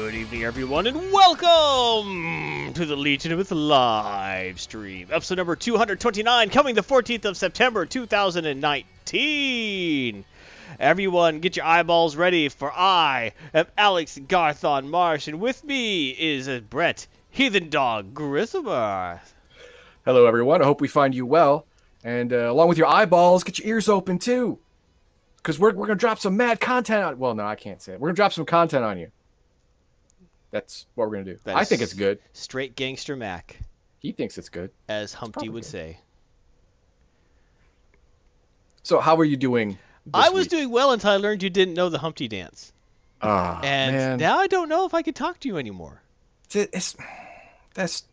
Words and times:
Good 0.00 0.14
evening, 0.14 0.44
everyone, 0.44 0.86
and 0.86 0.96
welcome 1.12 2.72
to 2.72 2.86
the 2.86 2.96
Legion 2.96 3.32
of 3.32 3.38
Myth 3.38 3.50
live 3.50 4.58
stream, 4.58 5.08
episode 5.12 5.36
number 5.36 5.54
229, 5.54 6.48
coming 6.48 6.74
the 6.74 6.80
14th 6.80 7.26
of 7.26 7.36
September 7.36 7.84
2019. 7.84 10.24
Everyone, 10.80 11.40
get 11.40 11.56
your 11.56 11.66
eyeballs 11.66 12.16
ready, 12.16 12.48
for 12.48 12.72
I 12.72 13.32
am 13.52 13.66
Alex 13.76 14.18
Garthon 14.26 14.88
Marsh, 14.88 15.28
and 15.28 15.38
with 15.38 15.62
me 15.64 16.08
is 16.08 16.48
Brett 16.60 17.06
Heathen 17.28 17.68
Dog 17.68 18.14
Griswold. 18.14 19.18
Hello, 20.06 20.24
everyone. 20.24 20.62
I 20.62 20.64
hope 20.64 20.80
we 20.80 20.88
find 20.88 21.14
you 21.14 21.26
well. 21.26 21.66
And 22.02 22.32
uh, 22.32 22.50
along 22.50 22.70
with 22.70 22.78
your 22.78 22.86
eyeballs, 22.86 23.44
get 23.44 23.58
your 23.58 23.68
ears 23.68 23.90
open 23.90 24.18
too. 24.18 24.58
Because 25.36 25.58
we're, 25.58 25.74
we're 25.74 25.86
going 25.86 25.98
to 25.98 26.00
drop 26.00 26.18
some 26.18 26.38
mad 26.38 26.58
content 26.58 27.04
on 27.04 27.18
Well, 27.18 27.34
no, 27.34 27.44
I 27.44 27.54
can't 27.54 27.82
say 27.82 27.92
it. 27.92 28.00
We're 28.00 28.08
going 28.08 28.16
to 28.16 28.20
drop 28.20 28.32
some 28.32 28.46
content 28.46 28.82
on 28.82 28.98
you. 28.98 29.12
That's 30.50 30.86
what 30.94 31.08
we're 31.08 31.14
going 31.14 31.24
to 31.26 31.32
do. 31.34 31.40
That 31.44 31.56
I 31.56 31.64
think 31.64 31.80
it's 31.82 31.92
good. 31.94 32.18
Straight 32.32 32.74
gangster 32.76 33.14
Mac, 33.16 33.56
He 34.00 34.12
thinks 34.12 34.36
it's 34.38 34.48
good. 34.48 34.70
as 34.88 35.12
Humpty 35.14 35.48
would 35.48 35.62
good. 35.62 35.68
say. 35.70 35.98
So, 38.82 39.00
how 39.00 39.16
are 39.16 39.24
you 39.24 39.36
doing? 39.36 39.78
I 40.12 40.30
was 40.30 40.44
week? 40.46 40.50
doing 40.50 40.70
well 40.70 40.92
until 40.92 41.10
I 41.10 41.16
learned 41.16 41.42
you 41.42 41.50
didn't 41.50 41.74
know 41.74 41.88
the 41.88 41.98
Humpty 41.98 42.26
dance. 42.28 42.72
Ah, 43.22 43.60
And 43.62 43.94
man. 43.96 44.18
now 44.18 44.38
I 44.38 44.46
don't 44.46 44.68
know 44.68 44.86
if 44.86 44.94
I 44.94 45.02
can 45.02 45.12
talk 45.14 45.38
to 45.40 45.48
you 45.48 45.58
anymore. 45.58 46.02
It's, 46.46 46.56
it's- 46.56 46.96
that's, 47.74 48.04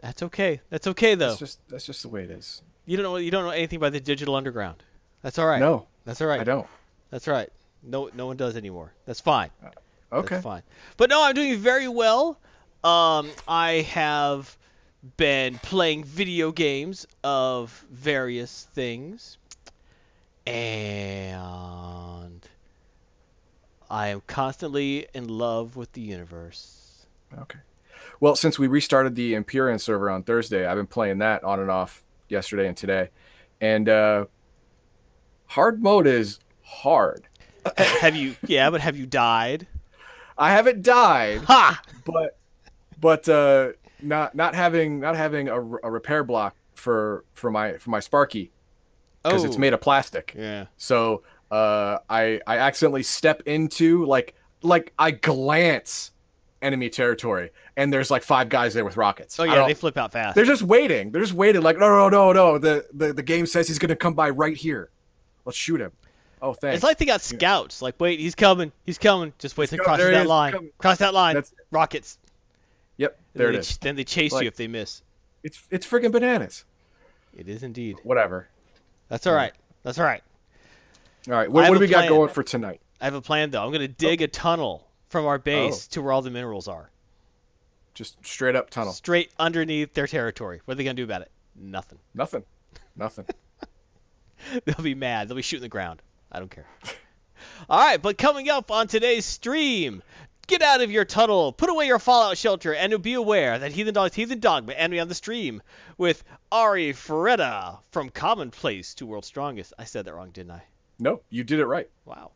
That's 0.00 0.22
okay. 0.24 0.60
That's 0.70 0.86
okay 0.88 1.14
though. 1.14 1.28
that's, 1.28 1.38
just, 1.38 1.68
that's 1.68 1.86
just 1.86 2.02
the 2.02 2.08
way 2.08 2.24
it 2.24 2.30
is. 2.30 2.62
You 2.86 2.96
don't 2.96 3.04
know 3.04 3.16
you 3.16 3.30
don't 3.30 3.44
know 3.44 3.50
anything 3.50 3.76
about 3.76 3.92
the 3.92 4.00
digital 4.00 4.34
underground. 4.34 4.82
That's 5.22 5.38
all 5.38 5.46
right. 5.46 5.60
No, 5.60 5.86
That's 6.04 6.20
all 6.20 6.28
right. 6.28 6.40
I 6.40 6.44
don't. 6.44 6.66
That's 7.10 7.26
right. 7.28 7.48
No 7.82 8.10
no 8.14 8.26
one 8.26 8.36
does 8.36 8.56
anymore. 8.56 8.92
That's 9.06 9.20
fine. 9.20 9.50
Okay. 10.12 10.36
That's 10.36 10.44
fine. 10.44 10.62
But 10.96 11.10
no, 11.10 11.22
I'm 11.24 11.34
doing 11.34 11.58
very 11.58 11.88
well. 11.88 12.38
Um, 12.84 13.30
I 13.48 13.86
have 13.90 14.56
been 15.16 15.58
playing 15.58 16.04
video 16.04 16.52
games 16.52 17.06
of 17.24 17.84
various 17.90 18.68
things, 18.72 19.38
and 20.46 22.40
I 23.90 24.08
am 24.08 24.22
constantly 24.26 25.06
in 25.14 25.28
love 25.28 25.76
with 25.76 25.92
the 25.92 26.00
universe. 26.00 27.06
Okay. 27.38 27.58
Well, 28.20 28.36
since 28.36 28.58
we 28.58 28.66
restarted 28.66 29.14
the 29.14 29.34
Empyrion 29.34 29.80
server 29.80 30.10
on 30.10 30.22
Thursday, 30.22 30.66
I've 30.66 30.76
been 30.76 30.86
playing 30.86 31.18
that 31.18 31.44
on 31.44 31.60
and 31.60 31.70
off 31.70 32.02
yesterday 32.28 32.68
and 32.68 32.76
today. 32.76 33.10
And 33.60 33.88
uh, 33.88 34.26
hard 35.46 35.82
mode 35.82 36.06
is 36.06 36.38
hard. 36.62 37.26
Have 37.76 38.14
you? 38.14 38.36
Yeah, 38.46 38.70
but 38.70 38.80
have 38.80 38.96
you 38.96 39.06
died? 39.06 39.66
I 40.38 40.52
haven't 40.52 40.82
died, 40.82 41.42
Ha! 41.44 41.80
but 42.04 42.36
but 43.00 43.28
uh, 43.28 43.72
not 44.02 44.34
not 44.34 44.54
having 44.54 45.00
not 45.00 45.16
having 45.16 45.48
a, 45.48 45.54
a 45.58 45.90
repair 45.90 46.24
block 46.24 46.54
for 46.74 47.24
for 47.34 47.50
my 47.50 47.78
for 47.78 47.90
my 47.90 48.00
Sparky 48.00 48.50
because 49.22 49.44
it's 49.44 49.56
Oh. 49.56 49.58
made 49.58 49.72
of 49.72 49.80
plastic. 49.80 50.34
Yeah. 50.36 50.66
So 50.76 51.22
uh, 51.50 51.98
I 52.10 52.40
I 52.46 52.58
accidentally 52.58 53.02
step 53.02 53.42
into 53.46 54.04
like 54.04 54.34
like 54.62 54.92
I 54.98 55.10
glance 55.12 56.12
enemy 56.62 56.88
territory 56.88 57.50
and 57.76 57.92
there's 57.92 58.10
like 58.10 58.22
five 58.22 58.48
guys 58.48 58.72
there 58.74 58.84
with 58.84 58.96
rockets. 58.96 59.38
Oh 59.38 59.44
yeah, 59.44 59.66
they 59.66 59.74
flip 59.74 59.96
out 59.96 60.12
fast. 60.12 60.34
They're 60.34 60.44
just 60.44 60.62
waiting. 60.62 61.10
They're 61.12 61.20
just 61.22 61.34
waiting. 61.34 61.62
Like, 61.62 61.78
no, 61.78 61.88
no, 61.88 62.08
no, 62.08 62.32
no. 62.32 62.58
The 62.58 62.86
the, 62.92 63.12
the 63.12 63.22
game 63.22 63.46
says 63.46 63.68
he's 63.68 63.78
gonna 63.78 63.96
come 63.96 64.14
by 64.14 64.30
right 64.30 64.56
here. 64.56 64.90
Let's 65.44 65.56
shoot 65.58 65.80
him. 65.80 65.92
Oh, 66.42 66.52
thanks. 66.52 66.76
It's 66.76 66.84
like 66.84 66.98
they 66.98 67.06
got 67.06 67.22
scouts. 67.22 67.80
Like, 67.80 67.98
wait, 67.98 68.20
he's 68.20 68.34
coming. 68.34 68.70
He's 68.84 68.98
coming. 68.98 69.32
Just 69.38 69.56
wait 69.56 69.70
to 69.70 69.78
cross 69.78 69.98
he 69.98 70.02
coming. 70.02 70.02
crosses 70.02 70.04
There 70.04 70.10
he 70.12 70.16
that 70.18 70.22
is. 70.24 70.28
line. 70.28 70.52
Coming. 70.52 70.70
Cross 70.78 70.98
that 70.98 71.14
line. 71.14 71.34
That's- 71.34 71.52
Rockets. 71.70 72.18
yep. 72.96 73.18
There 73.34 73.48
it 73.48 73.54
is. 73.56 73.68
ch- 73.76 73.80
Then 73.80 73.96
they 73.96 74.04
chase 74.04 74.32
Like- 74.32 74.42
you 74.42 74.48
if 74.48 74.56
they 74.56 74.68
miss. 74.68 75.02
It's 75.42 75.62
it's 75.70 75.86
friggin' 75.86 76.12
bananas. 76.12 76.64
It 77.36 77.48
is 77.48 77.62
indeed. 77.62 77.98
Whatever. 78.02 78.48
That's 79.08 79.26
all 79.26 79.34
right. 79.34 79.52
That's 79.82 79.98
all 79.98 80.04
right. 80.04 80.22
All 81.28 81.34
right. 81.34 81.50
What, 81.50 81.68
what 81.68 81.74
do 81.74 81.80
we 81.80 81.86
got 81.86 82.08
going 82.08 82.30
for 82.30 82.42
tonight? 82.42 82.80
I 83.00 83.04
have 83.04 83.14
a 83.14 83.20
plan 83.20 83.50
though. 83.50 83.64
I'm 83.64 83.70
gonna 83.72 83.88
dig 83.88 84.22
oh. 84.22 84.24
a 84.24 84.28
tunnel 84.28 84.86
from 85.08 85.26
our 85.26 85.38
base 85.38 85.86
Oh. 85.90 85.94
to 85.94 86.02
where 86.02 86.12
all 86.12 86.22
the 86.22 86.30
minerals 86.30 86.66
are, 86.66 86.90
Just 87.94 88.24
straight 88.26 88.56
up 88.56 88.70
tunnel. 88.70 88.92
straight 88.92 89.30
underneath 89.38 89.94
their 89.94 90.06
territory. 90.06 90.60
What 90.64 90.72
are 90.72 90.76
they 90.76 90.84
gonna 90.84 90.94
do 90.94 91.04
about 91.04 91.22
it? 91.22 91.30
Nothing. 91.54 91.98
Nothing. 92.14 92.44
Nothing. 92.96 93.26
They'll 94.64 94.82
be 94.82 94.94
mad. 94.94 95.28
They'll 95.28 95.36
be 95.36 95.42
shooting 95.42 95.62
the 95.62 95.68
ground. 95.68 96.02
I 96.30 96.38
don't 96.38 96.50
care. 96.50 96.66
All 97.68 97.78
right, 97.78 98.00
but 98.00 98.18
coming 98.18 98.48
up 98.48 98.70
on 98.70 98.86
today's 98.86 99.24
stream, 99.24 100.02
get 100.46 100.62
out 100.62 100.82
of 100.82 100.90
your 100.90 101.04
tunnel, 101.04 101.52
put 101.52 101.70
away 101.70 101.86
your 101.86 101.98
fallout 101.98 102.38
shelter, 102.38 102.74
and 102.74 103.00
be 103.02 103.14
aware 103.14 103.58
that 103.58 103.72
Heathen 103.72 103.94
Dog's 103.94 104.14
Heathen 104.14 104.40
Dogma 104.40 104.72
and 104.72 104.90
me 104.90 104.98
on 104.98 105.08
the 105.08 105.14
stream 105.14 105.62
with 105.98 106.22
Arifureta 106.52 107.78
from 107.90 108.10
Commonplace 108.10 108.94
to 108.94 109.06
World's 109.06 109.26
Strongest. 109.26 109.72
I 109.78 109.84
said 109.84 110.04
that 110.04 110.14
wrong, 110.14 110.30
didn't 110.30 110.52
I? 110.52 110.62
no, 110.98 111.20
you 111.30 111.44
did 111.44 111.60
it 111.60 111.66
right. 111.66 111.88
Wow. 112.04 112.30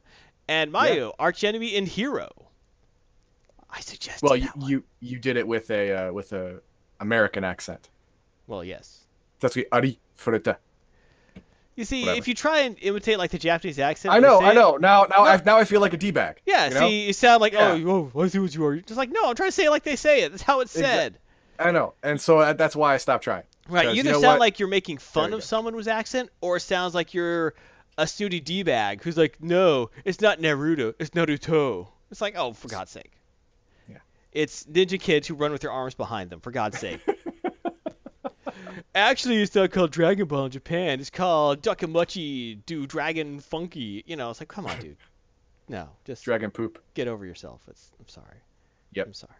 And 0.48 0.72
Maoyu, 0.72 1.12
arch 1.18 1.44
enemy 1.44 1.76
and 1.76 1.86
hero. 1.86 2.30
I 3.70 3.80
suggest. 3.80 4.22
Well, 4.22 4.36
you 4.36 4.48
you, 4.58 4.84
you 4.98 5.18
did 5.18 5.36
it 5.36 5.46
with 5.46 5.70
a 5.70 6.08
uh, 6.08 6.12
with 6.12 6.32
a 6.32 6.60
American 6.98 7.44
accent. 7.44 7.88
Well, 8.46 8.64
yes. 8.64 9.04
That's 9.38 9.56
Ari 9.70 9.98
Frita. 10.18 10.56
You 11.80 11.86
see, 11.86 12.02
Whatever. 12.02 12.18
if 12.18 12.28
you 12.28 12.34
try 12.34 12.60
and 12.60 12.76
imitate 12.82 13.16
like 13.16 13.30
the 13.30 13.38
Japanese 13.38 13.78
accent, 13.78 14.12
I 14.14 14.18
know, 14.18 14.38
say 14.40 14.46
I 14.46 14.52
know. 14.52 14.76
Now 14.76 15.06
now 15.10 15.24
No. 15.24 15.30
I 15.30 15.42
now 15.46 15.56
I 15.56 15.64
feel 15.64 15.80
like 15.80 15.94
a 15.94 15.96
d 15.96 16.10
bag. 16.10 16.42
Yeah, 16.44 16.68
you 16.68 16.74
know? 16.74 16.80
see, 16.80 17.06
you 17.06 17.12
sound 17.14 17.40
like, 17.40 17.54
Yeah. 17.54 17.78
oh, 17.86 18.10
oh, 18.14 18.20
I 18.22 18.28
see 18.28 18.38
what 18.38 18.54
you 18.54 18.64
are. 18.66 18.74
You're 18.74 18.82
just 18.82 18.98
like, 18.98 19.10
no, 19.10 19.28
I'm 19.30 19.34
trying 19.34 19.48
to 19.48 19.52
say 19.52 19.64
it 19.64 19.70
like 19.70 19.82
they 19.82 19.96
say 19.96 20.22
it. 20.24 20.30
That's 20.32 20.42
how 20.42 20.60
it's 20.60 20.76
Exac- 20.76 20.80
said. 20.80 21.18
I 21.58 21.70
know, 21.72 21.94
and 22.02 22.20
so 22.20 22.40
that- 22.40 22.58
that's 22.58 22.76
why 22.76 22.92
I 22.92 22.98
stopped 22.98 23.24
trying. 23.24 23.44
Right, 23.68 23.86
You 23.86 23.92
you 23.92 24.00
either 24.00 24.10
know 24.12 24.20
sound 24.20 24.32
what? 24.34 24.40
like 24.40 24.58
you're 24.58 24.68
making 24.68 24.98
fun 24.98 25.30
you 25.30 25.36
of 25.36 25.40
go. 25.40 25.44
someone's 25.44 25.88
accent, 25.88 26.28
or 26.42 26.56
it 26.58 26.60
sounds 26.60 26.94
like 26.94 27.14
you're 27.14 27.54
a 27.96 28.06
snooty 28.06 28.40
d-bag 28.40 29.02
who's 29.02 29.16
like, 29.16 29.42
no, 29.42 29.90
it's 30.04 30.20
not 30.20 30.38
Naruto, 30.38 30.92
it's 30.98 31.10
Naruto. 31.10 31.86
It's 32.10 32.20
like, 32.20 32.34
oh, 32.36 32.52
for 32.52 32.68
God's 32.68 32.90
sake. 32.90 33.12
Yeah. 33.88 33.98
It's 34.32 34.64
ninja 34.64 35.00
kids 35.00 35.26
who 35.28 35.34
run 35.34 35.52
with 35.52 35.62
their 35.62 35.72
arms 35.72 35.94
behind 35.94 36.28
them, 36.30 36.40
for 36.40 36.50
God's 36.50 36.78
sake. 36.78 37.00
Actually, 38.94 39.42
it's 39.42 39.54
not 39.54 39.70
called 39.70 39.92
Dragon 39.92 40.26
Ball 40.26 40.46
in 40.46 40.50
Japan. 40.50 41.00
It's 41.00 41.10
called 41.10 41.62
Dukamuchi 41.62 42.58
do 42.66 42.86
Dragon 42.86 43.38
Funky. 43.40 44.02
You 44.06 44.16
know, 44.16 44.30
it's 44.30 44.40
like, 44.40 44.48
come 44.48 44.66
on, 44.66 44.78
dude. 44.80 44.96
No, 45.68 45.88
just 46.04 46.24
Dragon 46.24 46.50
poop. 46.50 46.82
get 46.94 47.06
over 47.06 47.24
yourself. 47.24 47.60
It's, 47.68 47.92
I'm 48.00 48.08
sorry. 48.08 48.38
Yep. 48.92 49.06
I'm 49.06 49.14
sorry. 49.14 49.32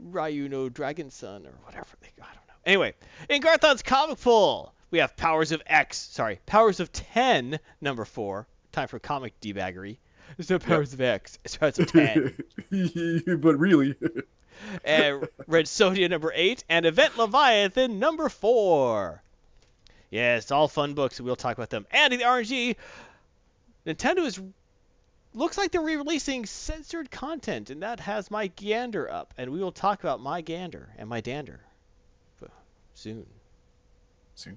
Ryu 0.00 0.48
no 0.48 0.68
Dragon 0.68 1.10
Son 1.10 1.46
or 1.46 1.52
whatever 1.64 1.86
they 2.00 2.08
I 2.20 2.26
don't 2.26 2.34
know. 2.48 2.54
Anyway, 2.66 2.94
in 3.28 3.40
Garthon's 3.40 3.82
comic 3.84 4.20
pool, 4.20 4.74
we 4.90 4.98
have 4.98 5.16
Powers 5.16 5.52
of 5.52 5.62
X. 5.66 5.98
Sorry, 5.98 6.40
Powers 6.46 6.80
of 6.80 6.90
Ten, 6.90 7.60
number 7.80 8.04
four. 8.04 8.48
Time 8.72 8.88
for 8.88 8.98
comic 8.98 9.40
debaggery. 9.40 9.98
There's 10.36 10.50
no 10.50 10.58
Powers 10.58 10.92
of 10.92 11.00
X. 11.00 11.38
It's 11.44 11.56
Powers 11.56 11.78
of 11.78 11.86
Ten. 11.92 12.34
but 13.40 13.56
really, 13.56 13.94
and 14.84 15.28
Red 15.46 15.66
Sonja 15.66 16.08
number 16.08 16.32
eight, 16.34 16.64
and 16.68 16.86
Event 16.86 17.16
Leviathan 17.18 17.98
number 17.98 18.28
four. 18.28 19.22
Yes, 20.10 20.50
all 20.50 20.68
fun 20.68 20.94
books. 20.94 21.20
We'll 21.20 21.36
talk 21.36 21.56
about 21.56 21.70
them. 21.70 21.86
And 21.90 22.12
in 22.12 22.20
the 22.20 22.24
RNG, 22.24 22.76
Nintendo 23.86 24.26
is 24.26 24.40
looks 25.34 25.58
like 25.58 25.72
they're 25.72 25.80
re-releasing 25.82 26.46
censored 26.46 27.10
content, 27.10 27.70
and 27.70 27.82
that 27.82 28.00
has 28.00 28.30
my 28.30 28.46
gander 28.46 29.10
up, 29.10 29.34
and 29.36 29.50
we 29.50 29.58
will 29.58 29.72
talk 29.72 30.00
about 30.04 30.20
my 30.20 30.40
gander 30.40 30.88
and 30.96 31.08
my 31.08 31.20
dander 31.20 31.60
soon. 32.94 33.26
Soon. 34.36 34.56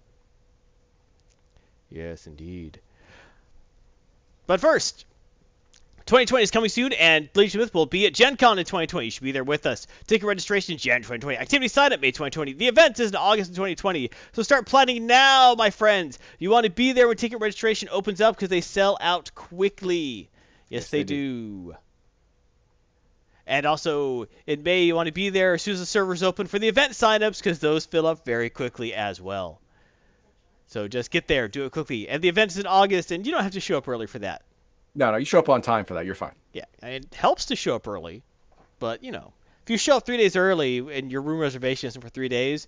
Yes, 1.89 2.27
indeed. 2.27 2.79
But 4.45 4.61
first, 4.61 5.05
2020 6.07 6.42
is 6.42 6.51
coming 6.51 6.69
soon, 6.69 6.94
and 6.94 7.30
Legion 7.36 7.59
Myth 7.59 7.74
will 7.74 7.86
be 7.86 8.07
at 8.07 8.13
Gen 8.13 8.38
Con 8.38 8.57
in 8.57 8.63
2020. 8.63 9.06
You 9.06 9.12
should 9.12 9.24
be 9.24 9.33
there 9.33 9.44
with 9.44 9.65
us. 9.65 9.88
Ticket 10.07 10.25
registration 10.25 10.77
Jan 10.77 11.01
2020. 11.01 11.38
Activity 11.38 11.68
sign 11.68 11.92
up 11.92 12.00
May 12.00 12.12
2020. 12.12 12.54
The 12.54 12.68
event 12.68 12.98
is 13.01 13.09
in 13.09 13.18
August 13.18 13.50
of 13.51 13.57
2020. 13.57 14.12
So 14.31 14.42
start 14.42 14.65
planning 14.68 15.06
now, 15.06 15.56
my 15.56 15.69
friends. 15.69 16.18
You 16.39 16.50
want 16.50 16.63
to 16.63 16.71
be 16.71 16.94
there 16.94 17.09
when 17.09 17.18
ticket 17.18 17.42
registration 17.42 17.89
opens 17.92 18.21
up 18.21 18.38
because 18.38 18.48
they 18.48 18.62
sell 18.62 18.98
out 19.01 19.36
quickly. 19.36 20.30
Yes, 20.69 20.83
Yes, 20.83 20.89
they, 20.92 21.00
they 21.00 21.04
do. 21.04 21.75
And 23.45 23.65
also, 23.65 24.27
in 24.45 24.63
May, 24.63 24.83
you 24.83 24.95
want 24.95 25.07
to 25.07 25.13
be 25.13 25.30
there 25.30 25.56
as 25.56 25.62
soon 25.62 25.74
as 25.74 25.81
the 25.81 25.86
servers 25.86 26.24
open 26.24 26.48
for 26.48 26.57
the 26.57 26.69
event 26.69 26.94
signups 26.94 27.39
because 27.39 27.59
those 27.59 27.86
fill 27.86 28.07
up 28.07 28.24
very 28.24 28.50
quickly 28.50 28.94
as 28.94 29.19
well. 29.19 29.59
So 30.68 30.88
just 30.88 31.12
get 31.12 31.27
there, 31.27 31.50
do 31.50 31.65
it 31.65 31.74
quickly. 31.74 32.07
And 32.07 32.21
the 32.21 32.30
event 32.30 32.51
is 32.51 32.57
in 32.57 32.65
August, 32.65 33.12
and 33.12 33.25
you 33.25 33.33
don't 33.33 33.44
have 33.44 33.54
to 33.54 33.59
show 33.59 33.77
up 33.77 33.89
early 33.89 34.07
for 34.07 34.19
that. 34.19 34.44
No, 34.97 35.11
no, 35.11 35.17
you 35.17 35.23
show 35.25 35.39
up 35.39 35.47
on 35.47 35.61
time 35.61 35.85
for 35.85 35.94
that. 35.94 36.05
You're 36.05 36.15
fine. 36.15 36.33
Yeah, 36.51 36.65
it 36.83 37.13
helps 37.13 37.45
to 37.45 37.55
show 37.55 37.75
up 37.75 37.88
early, 37.88 38.23
but 38.79 39.01
you 39.03 39.11
know, 39.11 39.31
if 39.63 39.69
you 39.69 39.77
show 39.77 39.95
up 39.97 40.05
three 40.05 40.17
days 40.17 40.35
early 40.35 40.79
and 40.79 41.09
your 41.11 41.21
room 41.21 41.39
reservation 41.39 41.88
isn't 41.88 42.01
for 42.01 42.09
three 42.09 42.27
days, 42.29 42.67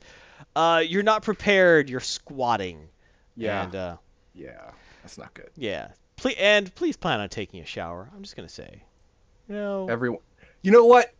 uh, 0.56 0.81
you're 0.86 1.04
not 1.04 1.24
prepared. 1.24 1.90
You're 1.90 2.00
squatting. 2.00 2.88
Yeah, 3.36 3.64
And 3.64 3.76
uh, 3.76 3.98
yeah, 4.36 4.72
that's 5.02 5.18
not 5.18 5.34
good. 5.34 5.50
yeah, 5.58 5.90
please 6.18 6.36
and 6.40 6.74
please 6.76 6.96
plan 6.96 7.20
on 7.20 7.30
taking 7.30 7.62
a 7.62 7.66
shower. 7.66 8.10
I'm 8.16 8.22
just 8.22 8.36
gonna 8.36 8.48
say. 8.48 8.84
No. 9.48 9.88
Everyone, 9.90 10.20
you 10.62 10.72
know 10.72 10.86
what? 10.86 11.12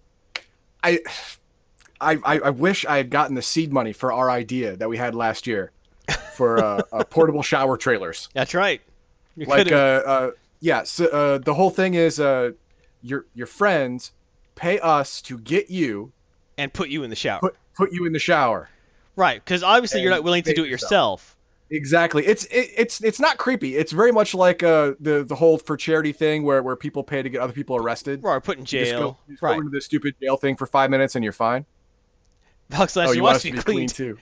I, 0.84 1.00
I, 2.00 2.18
I 2.24 2.40
I 2.40 2.50
wish 2.52 2.86
I 2.86 2.98
had 2.98 3.10
gotten 3.10 3.36
the 3.36 3.42
seed 3.42 3.74
money 3.74 3.92
for 3.94 4.14
our 4.14 4.30
idea 4.30 4.76
that 4.78 4.88
we 4.88 4.98
had 4.98 5.16
last 5.16 5.48
year, 5.48 5.72
for 6.36 6.64
uh, 6.64 6.82
uh, 6.94 7.04
portable 7.10 7.42
shower 7.42 7.76
trailers. 7.78 8.30
That's 8.34 8.54
right. 8.54 8.82
You 9.36 9.46
Like, 9.46 9.72
uh, 9.72 9.76
uh, 9.76 10.32
yeah. 10.60 10.84
So, 10.84 11.06
uh, 11.08 11.38
the 11.38 11.54
whole 11.54 11.70
thing 11.70 11.94
is, 11.94 12.20
uh, 12.20 12.52
your 13.02 13.26
your 13.34 13.48
friends 13.48 14.12
pay 14.56 14.80
us 14.80 15.22
to 15.24 15.38
get 15.38 15.70
you 15.70 16.12
and 16.58 16.74
put 16.74 16.90
you 16.90 17.04
in 17.04 17.10
the 17.10 17.16
shower. 17.16 17.40
put 17.40 17.56
put 17.76 17.92
you 17.94 18.06
in 18.06 18.14
the 18.14 18.20
shower. 18.20 18.70
right, 19.16 19.44
because 19.44 19.64
obviously 19.64 20.02
you're 20.02 20.12
not 20.12 20.24
willing 20.24 20.44
to 20.44 20.54
do 20.54 20.64
it 20.64 20.70
yourself. 20.70 21.36
Exactly. 21.72 22.26
It's 22.26 22.46
it, 22.46 22.72
it's 22.76 23.04
it's 23.04 23.20
not 23.20 23.38
creepy. 23.38 23.76
It's 23.76 23.92
very 23.92 24.12
much 24.12 24.34
like 24.34 24.64
uh 24.64 24.94
the 25.00 25.24
the 25.24 25.36
whole 25.36 25.60
for 25.60 25.78
charity 25.78 26.12
thing 26.12 26.44
where 26.44 26.64
where 26.64 26.76
people 26.76 27.04
pay 27.04 27.22
to 27.22 27.30
get 27.30 27.42
other 27.42 27.54
people 27.54 27.76
arrested. 27.76 28.22
Or 28.24 28.42
put 28.42 28.58
in 28.58 28.62
You 28.64 28.66
just 28.66 28.92
go, 28.92 28.98
jail. 28.98 29.20
you 29.28 29.34
just 29.36 29.42
go 29.42 29.48
right. 29.48 29.58
into 29.60 29.70
the 29.70 29.82
stupid 29.82 30.16
jail 30.20 30.36
thing 30.36 30.56
for 30.56 30.66
five 30.66 30.90
minutes 30.90 31.16
and 31.16 31.24
you're 31.24 31.32
fine. 31.32 31.66
Oh, 32.76 33.12
you 33.12 33.24
want 33.24 33.36
us 33.38 33.42
to 33.44 33.52
be 33.52 33.58
clean. 33.60 33.88
too? 33.88 34.18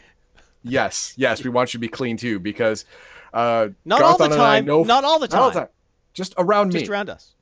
Yes, 0.64 1.14
yes, 1.18 1.44
we 1.44 1.50
want 1.50 1.74
you 1.74 1.78
to 1.78 1.82
be 1.82 1.88
clean 1.88 2.18
too 2.18 2.40
because 2.40 2.86
uh, 3.34 3.70
Not 3.86 4.02
all 4.02 4.18
the 4.18 4.28
Garthon 4.28 4.34
and 4.34 4.42
I 4.42 4.60
time. 4.60 4.88
not 4.88 5.04
all 5.04 5.20
the 5.20 5.28
not 5.28 5.34
all 5.42 5.52
the 5.52 5.60
time, 5.62 5.70
just 6.18 6.34
around 6.38 6.70
me. 6.70 6.80
Just 6.80 6.90
me. 6.90 6.94
around 6.94 7.10
us. 7.10 7.36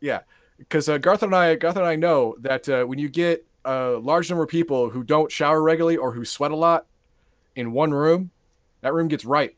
Yeah, 0.00 0.20
because 0.58 0.88
uh, 0.88 0.98
Garth 0.98 1.22
and 1.22 1.34
I, 1.34 1.54
Garth 1.54 1.76
and 1.76 1.84
I 1.86 1.94
know 1.94 2.34
that 2.40 2.68
uh, 2.68 2.84
when 2.84 2.98
you 2.98 3.08
get 3.08 3.46
a 3.64 3.90
large 4.00 4.28
number 4.30 4.42
of 4.42 4.50
people 4.50 4.90
who 4.90 5.04
don't 5.04 5.30
shower 5.30 5.62
regularly 5.62 5.96
or 5.96 6.10
who 6.12 6.24
sweat 6.24 6.50
a 6.50 6.56
lot 6.56 6.86
in 7.54 7.72
one 7.72 7.92
room, 7.92 8.30
that 8.80 8.92
room 8.94 9.08
gets 9.08 9.24
right. 9.24 9.54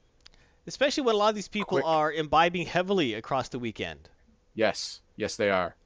Especially 0.66 1.04
when 1.04 1.14
a 1.14 1.18
lot 1.18 1.28
of 1.28 1.34
these 1.36 1.48
people 1.48 1.76
Quick. 1.78 1.84
are 1.86 2.12
imbibing 2.12 2.66
heavily 2.66 3.14
across 3.14 3.48
the 3.48 3.58
weekend. 3.58 4.08
Yes, 4.56 5.00
yes, 5.16 5.36
they 5.36 5.48
are. 5.50 5.76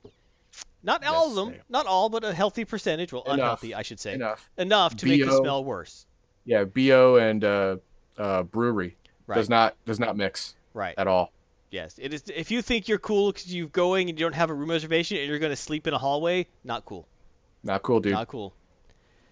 Not 0.82 1.04
all 1.06 1.28
of 1.28 1.34
them, 1.34 1.60
not 1.68 1.84
all, 1.86 2.08
but 2.08 2.24
a 2.24 2.32
healthy 2.32 2.64
percentage. 2.64 3.12
Well, 3.12 3.22
Enough. 3.24 3.34
unhealthy, 3.34 3.74
I 3.74 3.82
should 3.82 4.00
say. 4.00 4.14
Enough. 4.14 4.48
Enough 4.56 4.96
to 4.96 5.06
make 5.06 5.22
the 5.22 5.36
smell 5.36 5.62
worse. 5.62 6.06
Yeah, 6.46 6.64
bo 6.64 7.16
and 7.16 7.44
uh, 7.44 7.76
uh, 8.16 8.42
brewery 8.44 8.96
Right. 9.26 9.36
does 9.36 9.50
not 9.50 9.76
does 9.84 10.00
not 10.00 10.16
mix 10.16 10.54
Right. 10.72 10.94
at 10.96 11.06
all. 11.06 11.32
Yes. 11.70 11.94
It 11.98 12.12
is. 12.12 12.24
If 12.34 12.50
you 12.50 12.62
think 12.62 12.88
you're 12.88 12.98
cool 12.98 13.32
because 13.32 13.54
you're 13.54 13.68
going 13.68 14.08
and 14.08 14.18
you 14.18 14.24
don't 14.24 14.34
have 14.34 14.50
a 14.50 14.54
room 14.54 14.70
reservation 14.70 15.18
and 15.18 15.28
you're 15.28 15.38
going 15.38 15.50
to 15.52 15.56
sleep 15.56 15.86
in 15.86 15.94
a 15.94 15.98
hallway, 15.98 16.46
not 16.64 16.84
cool. 16.84 17.06
Not 17.62 17.82
cool, 17.82 18.00
dude. 18.00 18.12
Not 18.12 18.28
cool. 18.28 18.54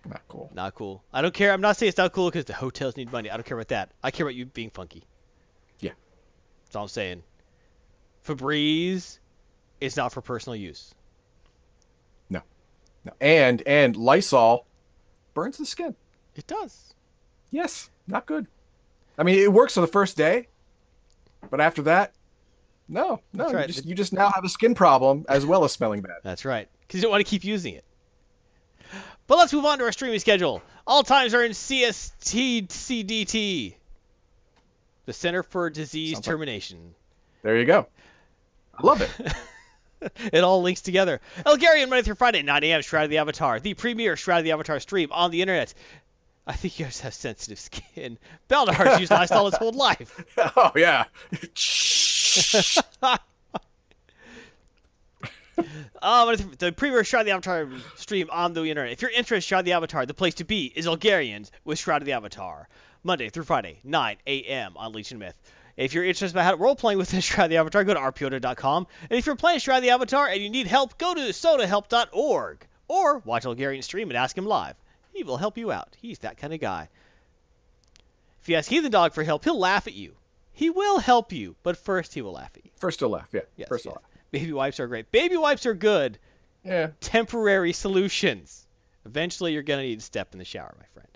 Not 0.06 0.22
cool. 0.28 0.50
Not 0.54 0.74
cool. 0.74 1.02
I 1.12 1.22
don't 1.22 1.34
care. 1.34 1.52
I'm 1.52 1.60
not 1.60 1.76
saying 1.76 1.88
it's 1.88 1.98
not 1.98 2.12
cool 2.12 2.30
because 2.30 2.44
the 2.44 2.54
hotels 2.54 2.96
need 2.96 3.10
money. 3.10 3.30
I 3.30 3.36
don't 3.36 3.44
care 3.44 3.56
about 3.56 3.68
that. 3.68 3.90
I 4.02 4.10
care 4.10 4.26
about 4.26 4.34
you 4.34 4.46
being 4.46 4.70
funky. 4.70 5.04
Yeah. 5.80 5.92
That's 6.64 6.76
all 6.76 6.82
I'm 6.82 6.88
saying. 6.88 7.22
Febreze 8.24 9.18
is 9.80 9.96
not 9.96 10.12
for 10.12 10.20
personal 10.20 10.56
use. 10.56 10.94
No. 12.30 12.42
No. 13.04 13.12
And 13.20 13.62
and 13.66 13.96
Lysol 13.96 14.66
burns 15.34 15.58
the 15.58 15.66
skin. 15.66 15.94
It 16.34 16.46
does. 16.46 16.94
Yes, 17.50 17.90
not 18.06 18.26
good. 18.26 18.46
I 19.16 19.22
mean, 19.24 19.38
it 19.38 19.52
works 19.52 19.76
on 19.76 19.82
the 19.82 19.88
first 19.88 20.16
day, 20.16 20.48
but 21.50 21.60
after 21.60 21.82
that, 21.82 22.12
no, 22.88 23.20
no. 23.32 23.50
That's 23.52 23.68
You, 23.68 23.74
just, 23.74 23.86
you 23.88 23.94
just 23.94 24.12
now 24.12 24.30
have 24.30 24.44
a 24.44 24.48
skin 24.48 24.74
problem 24.74 25.24
as 25.28 25.46
well 25.46 25.64
as 25.64 25.72
smelling 25.72 26.02
bad. 26.02 26.16
That's 26.22 26.44
right. 26.44 26.68
Because 26.80 26.98
you 26.98 27.02
don't 27.02 27.10
want 27.10 27.24
to 27.24 27.30
keep 27.30 27.44
using 27.44 27.74
it. 27.74 27.84
But 29.26 29.38
let's 29.38 29.52
move 29.52 29.64
on 29.66 29.78
to 29.78 29.84
our 29.84 29.92
streaming 29.92 30.18
schedule. 30.20 30.62
All 30.86 31.02
times 31.02 31.34
are 31.34 31.42
in 31.44 31.52
CSTCDT, 31.52 32.14
the 35.04 35.12
Center 35.12 35.42
for 35.42 35.68
Disease 35.68 36.12
Sounds 36.14 36.26
like- 36.26 36.32
Termination. 36.32 36.94
There 37.42 37.58
you 37.58 37.66
go. 37.66 37.86
I 38.76 38.86
love 38.86 39.02
it. 39.02 39.10
it 40.32 40.42
all 40.44 40.62
links 40.62 40.80
together. 40.80 41.20
Elgarian 41.44 41.88
Monday 41.88 42.02
through 42.02 42.14
Friday, 42.14 42.42
9 42.42 42.64
a.m. 42.64 42.80
Shroud 42.82 43.04
of 43.04 43.10
the 43.10 43.18
Avatar, 43.18 43.60
the 43.60 43.74
premier 43.74 44.16
Shroud 44.16 44.38
of 44.38 44.44
the 44.44 44.52
Avatar 44.52 44.80
stream 44.80 45.10
on 45.12 45.30
the 45.30 45.42
internet. 45.42 45.74
I 46.46 46.54
think 46.54 46.78
you 46.78 46.86
guys 46.86 47.00
have 47.00 47.12
sensitive 47.12 47.58
skin. 47.60 48.16
Baldar's 48.48 48.98
used 49.00 49.12
Lysol 49.12 49.44
his 49.46 49.56
whole 49.56 49.72
life. 49.72 50.24
oh 50.56 50.72
yeah. 50.74 51.04
Um, 56.00 56.36
the 56.58 56.72
premier 56.72 57.02
Shroud 57.02 57.22
of 57.22 57.26
the 57.26 57.32
Avatar 57.32 57.68
stream 57.96 58.28
on 58.30 58.52
the 58.52 58.64
internet. 58.64 58.92
If 58.92 59.02
you're 59.02 59.10
interested 59.10 59.34
in 59.34 59.40
Shroud 59.40 59.64
the 59.64 59.72
Avatar, 59.72 60.06
the 60.06 60.14
place 60.14 60.34
to 60.34 60.44
be 60.44 60.66
is 60.66 60.86
Elgarians 60.86 61.50
with 61.64 61.78
Shroud 61.78 62.02
of 62.02 62.06
the 62.06 62.12
Avatar. 62.12 62.68
Monday 63.02 63.28
through 63.30 63.44
Friday, 63.44 63.80
9 63.84 64.16
a.m. 64.26 64.76
on 64.76 64.92
Legion 64.92 65.18
Myth. 65.18 65.34
If 65.76 65.94
you're 65.94 66.04
interested 66.04 66.34
about 66.34 66.44
how 66.44 66.50
to 66.52 66.56
role 66.56 66.76
playing 66.76 66.98
with 66.98 67.10
Shroud 67.24 67.46
of 67.46 67.50
the 67.50 67.56
Avatar, 67.56 67.84
go 67.84 67.94
to 67.94 68.00
rpota.com. 68.00 68.86
And 69.10 69.18
if 69.18 69.26
you're 69.26 69.36
playing 69.36 69.60
Shroud 69.60 69.78
of 69.78 69.82
the 69.82 69.90
Avatar 69.90 70.28
and 70.28 70.40
you 70.40 70.50
need 70.50 70.66
help, 70.66 70.98
go 70.98 71.14
to 71.14 71.20
sodahelp.org. 71.20 72.66
Or 72.88 73.18
watch 73.18 73.44
Elgarian 73.44 73.84
stream 73.84 74.10
and 74.10 74.16
ask 74.16 74.36
him 74.36 74.46
live. 74.46 74.76
He 75.12 75.24
will 75.24 75.36
help 75.36 75.58
you 75.58 75.72
out. 75.72 75.96
He's 76.00 76.20
that 76.20 76.38
kind 76.38 76.54
of 76.54 76.60
guy. 76.60 76.88
If 78.42 78.48
you 78.48 78.56
ask 78.56 78.70
Heathen 78.70 78.90
Dog 78.90 79.12
for 79.12 79.24
help, 79.24 79.44
he'll 79.44 79.58
laugh 79.58 79.86
at 79.86 79.94
you. 79.94 80.14
He 80.58 80.70
will 80.70 80.98
help 80.98 81.32
you, 81.32 81.54
but 81.62 81.76
first 81.76 82.12
he 82.14 82.20
will 82.20 82.32
laugh 82.32 82.50
at 82.56 82.64
you. 82.64 82.72
First 82.80 82.98
to 82.98 83.06
laugh, 83.06 83.28
yeah. 83.32 83.42
Yes, 83.56 83.68
First 83.68 83.84
yes. 83.84 83.94
laugh. 83.94 84.02
Baby 84.32 84.52
wipes 84.52 84.80
are 84.80 84.88
great. 84.88 85.12
Baby 85.12 85.36
wipes 85.36 85.66
are 85.66 85.74
good 85.74 86.18
Yeah. 86.64 86.88
temporary 86.98 87.72
solutions. 87.72 88.66
Eventually, 89.06 89.52
you're 89.52 89.62
going 89.62 89.78
to 89.78 89.86
need 89.86 90.00
to 90.00 90.04
step 90.04 90.32
in 90.32 90.40
the 90.40 90.44
shower, 90.44 90.74
my 90.76 90.86
friend. 90.92 91.06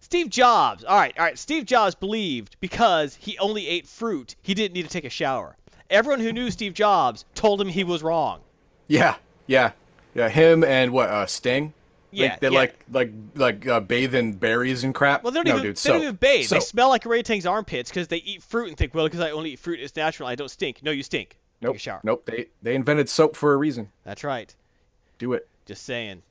Steve 0.00 0.30
Jobs. 0.30 0.84
All 0.84 0.96
right, 0.96 1.12
all 1.18 1.24
right. 1.26 1.38
Steve 1.38 1.66
Jobs 1.66 1.94
believed 1.94 2.56
because 2.60 3.14
he 3.14 3.36
only 3.36 3.68
ate 3.68 3.86
fruit, 3.86 4.36
he 4.40 4.54
didn't 4.54 4.72
need 4.72 4.84
to 4.84 4.88
take 4.88 5.04
a 5.04 5.10
shower. 5.10 5.54
Everyone 5.90 6.20
who 6.20 6.32
knew 6.32 6.50
Steve 6.50 6.72
Jobs 6.72 7.26
told 7.34 7.60
him 7.60 7.68
he 7.68 7.84
was 7.84 8.02
wrong. 8.02 8.40
Yeah. 8.86 9.16
Yeah. 9.46 9.72
Yeah. 10.14 10.30
Him 10.30 10.64
and 10.64 10.92
what? 10.92 11.10
Uh, 11.10 11.26
Sting. 11.26 11.74
Yeah, 12.10 12.30
Like, 12.30 12.40
they 12.40 12.48
yeah. 12.48 12.58
like 12.58 12.84
like 12.90 13.12
like 13.34 13.66
uh, 13.66 13.80
bathe 13.80 14.14
in 14.14 14.32
berries 14.32 14.84
and 14.84 14.94
crap. 14.94 15.22
Well, 15.22 15.30
they 15.30 15.38
don't 15.38 15.46
no, 15.46 15.52
even 15.52 15.62
dude. 15.62 15.76
they 15.76 15.80
so, 15.80 15.92
don't 15.92 16.02
even 16.02 16.16
bathe. 16.16 16.48
They 16.48 16.60
smell 16.60 16.88
like 16.88 17.04
orangutang's 17.04 17.46
armpits 17.46 17.90
because 17.90 18.08
they 18.08 18.18
eat 18.18 18.42
fruit 18.42 18.68
and 18.68 18.76
think, 18.76 18.94
well, 18.94 19.06
because 19.06 19.20
I 19.20 19.30
only 19.30 19.50
eat 19.50 19.58
fruit, 19.58 19.80
it's 19.80 19.94
natural. 19.94 20.28
I 20.28 20.34
don't 20.34 20.50
stink. 20.50 20.82
No, 20.82 20.90
you 20.90 21.02
stink. 21.02 21.38
Nope. 21.60 21.74
Take 21.74 21.80
a 21.80 21.82
shower. 21.82 22.00
Nope. 22.04 22.24
They 22.24 22.46
they 22.62 22.74
invented 22.74 23.08
soap 23.08 23.36
for 23.36 23.52
a 23.52 23.56
reason. 23.56 23.90
That's 24.04 24.24
right. 24.24 24.54
Do 25.18 25.32
it. 25.34 25.48
Just 25.66 25.84
saying. 25.84 26.22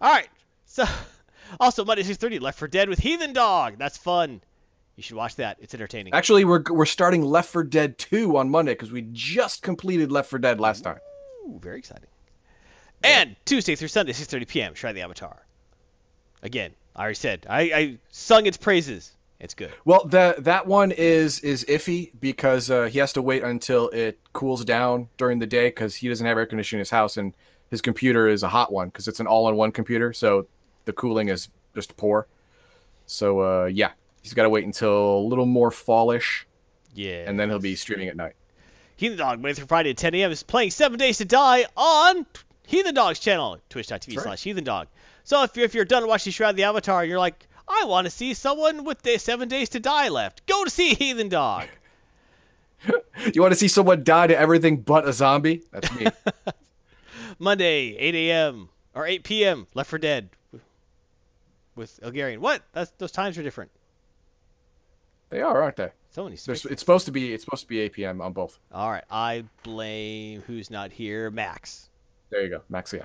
All 0.00 0.12
right. 0.12 0.28
So, 0.66 0.84
also 1.60 1.84
Monday 1.84 2.02
6:30, 2.02 2.40
Left 2.40 2.58
for 2.58 2.66
Dead 2.68 2.88
with 2.88 2.98
Heathen 2.98 3.32
Dog. 3.32 3.76
That's 3.78 3.96
fun. 3.96 4.40
You 4.96 5.02
should 5.02 5.16
watch 5.16 5.36
that. 5.36 5.56
It's 5.60 5.74
entertaining. 5.74 6.12
Actually, 6.14 6.44
we're 6.44 6.62
we're 6.70 6.84
starting 6.86 7.22
Left 7.22 7.48
for 7.48 7.62
Dead 7.62 7.96
2 7.98 8.36
on 8.36 8.50
Monday 8.50 8.72
because 8.72 8.90
we 8.90 9.06
just 9.12 9.62
completed 9.62 10.10
Left 10.10 10.28
for 10.28 10.38
Dead 10.38 10.60
last 10.60 10.82
time. 10.82 10.98
Ooh, 11.46 11.58
very 11.62 11.78
exciting. 11.78 12.08
And 13.04 13.36
Tuesday 13.44 13.74
through 13.74 13.88
Sunday, 13.88 14.12
6:30 14.12 14.48
p.m. 14.48 14.74
Try 14.74 14.92
the 14.92 15.02
Avatar. 15.02 15.44
Again, 16.42 16.72
I 16.96 17.00
already 17.02 17.14
said 17.16 17.46
I, 17.48 17.60
I 17.60 17.98
sung 18.10 18.46
its 18.46 18.56
praises. 18.56 19.12
It's 19.40 19.54
good. 19.54 19.72
Well, 19.84 20.04
that 20.06 20.44
that 20.44 20.66
one 20.66 20.92
is 20.92 21.40
is 21.40 21.64
iffy 21.68 22.12
because 22.20 22.70
uh, 22.70 22.84
he 22.84 22.98
has 23.00 23.12
to 23.14 23.22
wait 23.22 23.42
until 23.42 23.88
it 23.88 24.18
cools 24.32 24.64
down 24.64 25.08
during 25.16 25.40
the 25.40 25.46
day 25.46 25.68
because 25.68 25.96
he 25.96 26.08
doesn't 26.08 26.24
have 26.26 26.36
air 26.38 26.46
conditioning 26.46 26.78
in 26.78 26.82
his 26.82 26.90
house 26.90 27.16
and 27.16 27.34
his 27.70 27.80
computer 27.80 28.28
is 28.28 28.42
a 28.42 28.48
hot 28.48 28.70
one 28.72 28.88
because 28.88 29.08
it's 29.08 29.18
an 29.18 29.26
all-in-one 29.26 29.72
computer, 29.72 30.12
so 30.12 30.46
the 30.84 30.92
cooling 30.92 31.28
is 31.28 31.48
just 31.74 31.96
poor. 31.96 32.26
So 33.06 33.40
uh, 33.40 33.64
yeah, 33.64 33.92
he's 34.22 34.34
got 34.34 34.42
to 34.44 34.50
wait 34.50 34.64
until 34.64 35.18
a 35.18 35.24
little 35.26 35.46
more 35.46 35.70
fallish, 35.70 36.46
Yeah. 36.94 37.24
and 37.28 37.40
then 37.40 37.48
he'll 37.48 37.58
be 37.58 37.74
streaming 37.74 38.08
at 38.08 38.16
night. 38.16 38.34
He 38.96 39.08
the 39.08 39.16
Dog 39.16 39.40
Monday 39.40 39.54
through 39.54 39.66
Friday 39.66 39.90
at 39.90 39.96
10 39.96 40.14
a.m. 40.14 40.30
is 40.30 40.42
playing 40.42 40.70
Seven 40.70 40.98
Days 40.98 41.18
to 41.18 41.24
Die 41.24 41.64
on 41.76 42.26
Heathen 42.72 42.94
Dog's 42.94 43.18
channel, 43.18 43.58
twitch.tv 43.68 44.16
right. 44.16 44.22
slash 44.24 44.42
Heathen 44.42 44.64
Dog. 44.64 44.88
So 45.24 45.42
if 45.42 45.54
you're, 45.54 45.66
if 45.66 45.74
you're 45.74 45.84
done 45.84 46.08
watching 46.08 46.32
Shroud 46.32 46.56
the 46.56 46.62
Avatar 46.62 47.02
and 47.02 47.10
you're 47.10 47.18
like, 47.18 47.46
I 47.68 47.84
want 47.84 48.06
to 48.06 48.10
see 48.10 48.32
someone 48.32 48.84
with 48.84 49.02
the 49.02 49.18
Seven 49.18 49.46
Days 49.46 49.68
to 49.70 49.80
Die 49.80 50.08
left, 50.08 50.46
go 50.46 50.64
to 50.64 50.70
see 50.70 50.94
Heathen 50.94 51.28
Dog. 51.28 51.68
You 53.32 53.40
want 53.40 53.52
to 53.52 53.58
see 53.58 53.68
someone 53.68 54.02
die 54.02 54.26
to 54.26 54.36
everything 54.36 54.78
but 54.78 55.06
a 55.06 55.12
zombie? 55.12 55.62
That's 55.70 55.94
me. 55.94 56.08
Monday, 57.38 57.94
8 57.96 58.14
a.m. 58.16 58.70
or 58.92 59.06
8 59.06 59.22
p.m. 59.22 59.68
Left 59.74 59.88
for 59.88 59.98
Dead 59.98 60.30
with 61.76 62.00
Elgarian. 62.02 62.38
What? 62.38 62.62
That's 62.72 62.90
those 62.98 63.12
times 63.12 63.38
are 63.38 63.44
different. 63.44 63.70
they 65.30 65.42
are, 65.42 65.62
aren't 65.62 65.76
they? 65.76 65.90
So 66.10 66.24
many. 66.24 66.34
It's 66.34 66.80
supposed 66.80 67.06
to 67.06 67.12
be 67.12 67.32
it's 67.32 67.44
supposed 67.44 67.62
to 67.62 67.68
be 67.68 67.78
8 67.78 67.92
p.m. 67.92 68.20
on 68.20 68.32
both. 68.32 68.58
All 68.72 68.90
right, 68.90 69.04
I 69.08 69.44
blame 69.62 70.42
who's 70.48 70.68
not 70.68 70.90
here, 70.90 71.30
Max. 71.30 71.88
There 72.32 72.42
you 72.42 72.48
go, 72.48 72.62
Max. 72.70 72.92
Yeah. 72.92 73.04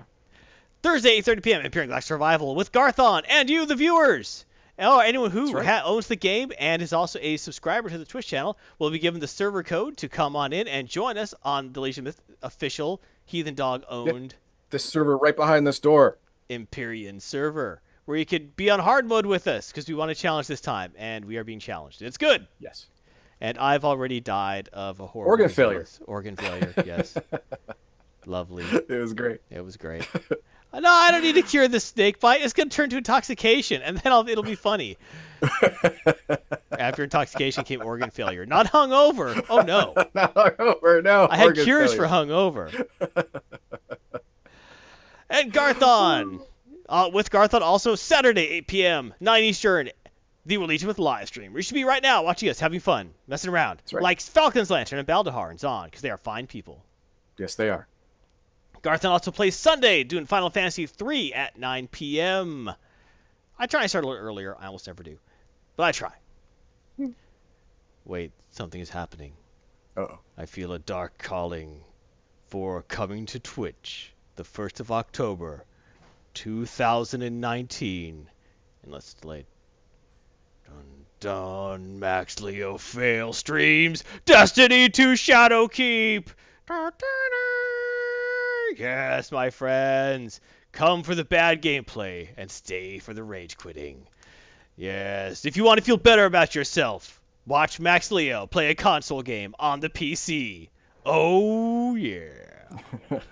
Thursday, 0.81 1.21
8:30 1.21 1.43
p.m. 1.43 1.61
Empyrion 1.61 1.87
Galactic 1.87 2.07
Survival 2.07 2.55
with 2.55 2.71
Garthon 2.71 3.23
and 3.29 3.49
you, 3.49 3.65
the 3.65 3.75
viewers. 3.75 4.45
Or 4.79 5.03
anyone 5.03 5.31
who 5.31 5.51
right. 5.51 5.65
ha- 5.65 5.81
owns 5.85 6.07
the 6.07 6.15
game 6.15 6.53
and 6.57 6.81
is 6.81 6.93
also 6.93 7.19
a 7.21 7.35
subscriber 7.37 7.89
to 7.89 7.97
the 7.97 8.05
Twitch 8.05 8.27
channel 8.27 8.57
will 8.79 8.89
be 8.89 8.99
given 8.99 9.19
the 9.19 9.27
server 9.27 9.63
code 9.63 9.97
to 9.97 10.07
come 10.07 10.35
on 10.35 10.53
in 10.53 10.67
and 10.67 10.87
join 10.87 11.17
us 11.17 11.33
on 11.43 11.73
the 11.73 11.81
Legion 11.81 12.05
Myth 12.05 12.21
official 12.41 13.01
Heathen 13.25 13.55
Dog 13.55 13.83
owned 13.89 14.35
The 14.69 14.79
server 14.79 15.17
right 15.17 15.35
behind 15.35 15.67
this 15.67 15.79
door. 15.79 16.19
Empyrion 16.49 17.21
server 17.21 17.81
where 18.05 18.17
you 18.17 18.25
could 18.25 18.55
be 18.55 18.69
on 18.69 18.79
hard 18.79 19.05
mode 19.05 19.25
with 19.25 19.47
us 19.47 19.69
because 19.69 19.89
we 19.89 19.93
want 19.93 20.09
to 20.09 20.15
challenge 20.15 20.47
this 20.47 20.61
time 20.61 20.93
and 20.95 21.25
we 21.25 21.35
are 21.35 21.43
being 21.43 21.59
challenged. 21.59 22.01
It's 22.01 22.17
good. 22.17 22.47
Yes. 22.59 22.85
And 23.41 23.57
I've 23.57 23.83
already 23.83 24.21
died 24.21 24.69
of 24.71 25.01
a 25.01 25.07
horrible 25.07 25.31
Organ 25.31 25.49
failure. 25.49 25.85
Organ 26.05 26.37
failure, 26.37 26.73
yes. 26.85 27.17
Lovely. 28.27 28.65
It 28.89 28.99
was 28.99 29.13
great. 29.13 29.39
It 29.49 29.63
was 29.63 29.77
great. 29.77 30.07
no, 30.73 30.89
I 30.89 31.11
don't 31.11 31.21
need 31.23 31.35
to 31.35 31.41
cure 31.41 31.67
the 31.67 31.79
snake 31.79 32.19
bite. 32.19 32.41
It's 32.41 32.53
gonna 32.53 32.69
turn 32.69 32.89
to 32.89 32.97
intoxication, 32.97 33.81
and 33.81 33.97
then 33.97 34.11
I'll, 34.11 34.27
it'll 34.27 34.43
be 34.43 34.55
funny. 34.55 34.97
After 36.77 37.03
intoxication 37.03 37.63
came 37.63 37.81
organ 37.81 38.11
failure. 38.11 38.45
Not 38.45 38.67
hungover. 38.67 39.45
Oh 39.49 39.61
no. 39.61 39.93
Not 40.13 40.35
hungover, 40.35 41.03
no. 41.03 41.27
I 41.29 41.37
had 41.37 41.55
cures 41.55 41.93
failure. 41.93 42.07
for 42.07 42.13
hungover. 42.13 43.23
and 45.29 45.51
Garthon. 45.53 46.41
Uh, 46.89 47.09
with 47.13 47.29
Garthon 47.29 47.61
also 47.61 47.95
Saturday, 47.95 48.47
8 48.47 48.67
p.m., 48.67 49.13
9 49.19 49.43
Eastern. 49.43 49.89
The 50.45 50.57
Legion 50.57 50.87
with 50.87 50.99
live 50.99 51.27
stream. 51.27 51.53
You 51.53 51.61
should 51.61 51.73
be 51.73 51.83
right 51.83 52.01
now 52.01 52.23
watching 52.23 52.47
us, 52.47 52.57
having 52.59 52.79
fun, 52.79 53.09
messing 53.27 53.51
around. 53.51 53.81
right. 53.91 54.01
Like 54.01 54.21
Falcon's 54.21 54.69
Lantern 54.69 54.99
and 54.99 55.07
Baldahar 55.07 55.49
and 55.49 55.59
Zon, 55.59 55.87
because 55.87 56.01
they 56.01 56.09
are 56.09 56.17
fine 56.17 56.47
people. 56.47 56.81
Yes, 57.37 57.55
they 57.55 57.69
are. 57.69 57.85
Garthon 58.81 59.11
also 59.11 59.31
plays 59.31 59.55
Sunday, 59.55 60.03
doing 60.03 60.25
Final 60.25 60.49
Fantasy 60.49 60.85
3 60.85 61.33
at 61.33 61.57
9 61.57 61.87
p.m. 61.87 62.71
I 63.59 63.65
try 63.65 63.83
to 63.83 63.89
start 63.89 64.05
a 64.05 64.07
little 64.07 64.23
earlier. 64.23 64.55
I 64.59 64.67
almost 64.67 64.87
never 64.87 65.03
do. 65.03 65.17
But 65.75 65.83
I 65.83 65.91
try. 65.91 66.13
Hmm. 66.97 67.11
Wait, 68.05 68.31
something 68.51 68.79
is 68.79 68.89
happening. 68.89 69.33
Uh-oh. 69.95 70.19
I 70.37 70.45
feel 70.45 70.73
a 70.73 70.79
dark 70.79 71.17
calling 71.17 71.81
for 72.47 72.83
coming 72.83 73.25
to 73.27 73.39
Twitch 73.39 74.13
the 74.35 74.43
1st 74.43 74.79
of 74.79 74.91
October, 74.91 75.65
2019. 76.35 78.29
Unless 78.85 79.03
it's 79.03 79.13
delayed. 79.15 79.45
Dun 80.65 81.05
dun, 81.19 81.99
Max 81.99 82.39
Leo 82.41 82.77
fail 82.77 83.33
streams, 83.33 84.03
Destiny 84.25 84.89
2 84.89 85.13
Shadowkeep. 85.13 86.25
Dun, 86.67 86.83
dun, 86.83 86.91
dun. 86.91 87.46
Yes, 88.77 89.31
my 89.31 89.49
friends. 89.49 90.39
Come 90.71 91.03
for 91.03 91.15
the 91.15 91.25
bad 91.25 91.61
gameplay 91.61 92.29
and 92.37 92.51
stay 92.51 92.99
for 92.99 93.13
the 93.13 93.23
rage 93.23 93.57
quitting. 93.57 94.07
Yes, 94.75 95.45
if 95.45 95.57
you 95.57 95.63
want 95.63 95.79
to 95.79 95.83
feel 95.83 95.97
better 95.97 96.25
about 96.25 96.53
yourself, 96.53 97.19
watch 97.47 97.79
Max 97.79 98.11
Leo 98.11 98.45
play 98.45 98.69
a 98.69 98.75
console 98.75 99.23
game 99.23 99.55
on 99.57 99.79
the 99.79 99.89
PC. 99.89 100.69
Oh, 101.05 101.95
yeah. 101.95 102.29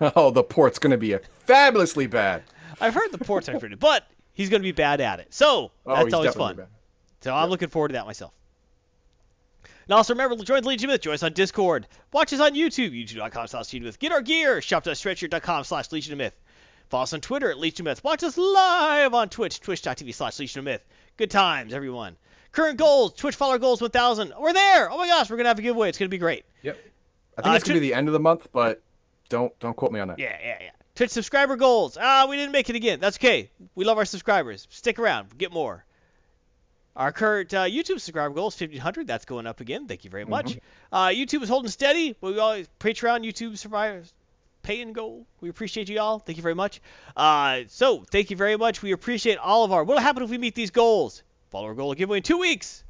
oh, 0.16 0.30
the 0.30 0.42
port's 0.42 0.78
going 0.80 0.90
to 0.90 0.96
be 0.96 1.16
fabulously 1.44 2.08
bad. 2.08 2.42
I've 2.80 2.94
heard 2.94 3.12
the 3.12 3.18
port's 3.18 3.46
not 3.46 3.60
pretty, 3.60 3.76
but 3.76 4.04
he's 4.32 4.50
going 4.50 4.60
to 4.62 4.66
be 4.66 4.72
bad 4.72 5.00
at 5.00 5.20
it. 5.20 5.32
So, 5.32 5.70
Oh, 5.86 5.94
that's 5.94 6.06
he's 6.06 6.14
always 6.14 6.34
fun. 6.34 6.66
So 7.20 7.32
I'm 7.34 7.48
looking 7.48 7.68
forward 7.68 7.88
to 7.88 7.92
that 7.94 8.06
myself. 8.06 8.32
And 9.88 9.94
also 9.94 10.14
remember, 10.14 10.36
to 10.36 10.42
join 10.44 10.62
the 10.62 10.68
Legion 10.68 10.90
Myth. 10.90 11.00
Join 11.02 11.14
us 11.14 11.22
on 11.22 11.32
Discord. 11.32 11.86
Watch 12.12 12.32
us 12.32 12.40
on 12.40 12.54
YouTube, 12.54 12.90
youtube.com 12.92 13.46
slash 13.46 13.72
Legion 13.72 13.84
Myth. 13.86 13.98
Get 13.98 14.12
our 14.12 14.20
gear, 14.22 14.60
shop.spreadshirt.com 14.60 15.64
slash 15.64 15.92
Legion 15.92 16.12
of 16.12 16.18
Myth. 16.18 16.36
Follow 16.88 17.04
us 17.04 17.12
on 17.12 17.20
Twitter 17.20 17.50
at 17.50 17.58
Legion 17.58 17.86
of 17.86 17.92
Myth. 17.92 18.04
Watch 18.04 18.22
us 18.24 18.36
live 18.36 19.14
on 19.14 19.28
Twitch, 19.28 19.60
twitch.tv 19.60 20.14
slash 20.14 20.38
Legion 20.38 20.60
of 20.60 20.64
Myth. 20.64 20.84
Good 21.16 21.30
times, 21.30 21.72
everyone. 21.72 22.16
Current 22.52 22.78
goals, 22.78 23.12
Twitch 23.14 23.34
follower 23.36 23.58
goals 23.58 23.80
1,000. 23.80 24.32
We're 24.38 24.52
there. 24.52 24.90
Oh 24.90 24.96
my 24.98 25.06
gosh, 25.06 25.30
we're 25.30 25.36
going 25.36 25.44
to 25.44 25.48
have 25.50 25.58
a 25.58 25.62
giveaway. 25.62 25.88
It's 25.88 25.98
going 25.98 26.08
to 26.08 26.14
be 26.14 26.18
great. 26.18 26.44
Yep. 26.62 26.78
I 27.38 27.42
think 27.42 27.52
Uh, 27.52 27.56
it's 27.56 27.64
going 27.64 27.74
to 27.74 27.80
be 27.80 27.88
the 27.88 27.94
end 27.94 28.08
of 28.08 28.12
the 28.12 28.20
month, 28.20 28.48
but 28.52 28.82
don't 29.28 29.56
don't 29.60 29.76
quote 29.76 29.92
me 29.92 30.00
on 30.00 30.08
that. 30.08 30.18
Yeah, 30.18 30.36
yeah, 30.42 30.58
yeah. 30.60 30.70
Twitch 30.94 31.10
subscriber 31.10 31.56
goals. 31.56 31.98
Ah, 32.00 32.26
we 32.28 32.36
didn't 32.36 32.52
make 32.52 32.70
it 32.70 32.76
again. 32.76 32.98
That's 33.00 33.18
okay. 33.18 33.50
We 33.74 33.84
love 33.84 33.98
our 33.98 34.04
subscribers. 34.04 34.66
Stick 34.70 34.98
around. 34.98 35.36
Get 35.38 35.52
more. 35.52 35.84
Our 36.96 37.12
current 37.12 37.52
uh, 37.52 37.64
YouTube 37.64 38.00
subscriber 38.00 38.34
goal 38.34 38.48
is 38.48 38.58
1,500. 38.58 39.06
That's 39.06 39.26
going 39.26 39.46
up 39.46 39.60
again. 39.60 39.86
Thank 39.86 40.04
you 40.04 40.10
very 40.10 40.24
much. 40.24 40.58
Uh, 40.90 41.08
YouTube 41.08 41.42
is 41.42 41.48
holding 41.48 41.70
steady. 41.70 42.16
but 42.18 42.32
We 42.32 42.38
always 42.38 42.68
Patreon, 42.80 43.24
YouTube 43.24 43.58
survivors, 43.58 44.14
pay 44.62 44.80
and 44.80 44.94
goal. 44.94 45.26
We 45.42 45.50
appreciate 45.50 45.90
you 45.90 46.00
all. 46.00 46.18
Thank 46.18 46.38
you 46.38 46.42
very 46.42 46.54
much. 46.54 46.80
Uh, 47.14 47.62
so 47.68 48.02
thank 48.10 48.30
you 48.30 48.36
very 48.36 48.56
much. 48.56 48.82
We 48.82 48.92
appreciate 48.92 49.36
all 49.36 49.64
of 49.64 49.72
our. 49.72 49.84
What'll 49.84 50.02
happen 50.02 50.22
if 50.22 50.30
we 50.30 50.38
meet 50.38 50.54
these 50.54 50.70
goals? 50.70 51.22
Follower 51.50 51.74
goal 51.74 51.94
giveaway 51.94 52.18
in 52.18 52.22
two 52.22 52.38
weeks. 52.38 52.82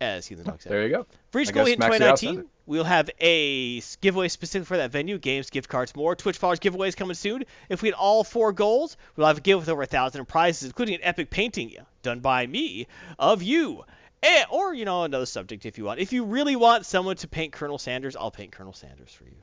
As 0.00 0.26
Heathen 0.26 0.44
Dog 0.44 0.60
said. 0.60 0.72
There 0.72 0.82
you 0.82 0.88
go. 0.88 1.06
For 1.30 1.40
each 1.40 1.52
goal 1.52 1.66
hit 1.66 1.74
in 1.74 1.80
Maxi 1.80 2.00
House 2.00 2.20
said 2.20 2.30
2019, 2.30 2.40
it. 2.40 2.46
We'll 2.66 2.84
have 2.84 3.10
a 3.20 3.80
giveaway 4.00 4.28
specific 4.28 4.66
for 4.66 4.76
that 4.76 4.90
venue, 4.90 5.18
games, 5.18 5.50
gift 5.50 5.68
cards, 5.68 5.94
more. 5.94 6.16
Twitch 6.16 6.38
followers 6.38 6.60
giveaways 6.60 6.96
coming 6.96 7.14
soon. 7.14 7.44
If 7.68 7.82
we 7.82 7.88
hit 7.88 7.94
all 7.94 8.24
four 8.24 8.52
goals, 8.52 8.96
we'll 9.16 9.26
have 9.26 9.38
a 9.38 9.40
giveaway 9.40 9.60
with 9.60 9.68
over 9.68 9.82
a 9.82 9.86
thousand 9.86 10.24
prizes, 10.26 10.66
including 10.66 10.96
an 10.96 11.00
epic 11.04 11.30
painting 11.30 11.74
done 12.02 12.20
by 12.20 12.46
me 12.46 12.86
of 13.18 13.42
you. 13.42 13.84
Eh, 14.22 14.44
or, 14.50 14.72
you 14.72 14.86
know, 14.86 15.04
another 15.04 15.26
subject 15.26 15.66
if 15.66 15.76
you 15.76 15.84
want. 15.84 16.00
If 16.00 16.12
you 16.12 16.24
really 16.24 16.56
want 16.56 16.86
someone 16.86 17.16
to 17.16 17.28
paint 17.28 17.52
Colonel 17.52 17.78
Sanders, 17.78 18.16
I'll 18.16 18.30
paint 18.30 18.52
Colonel 18.52 18.72
Sanders 18.72 19.12
for 19.12 19.24
you. 19.24 19.36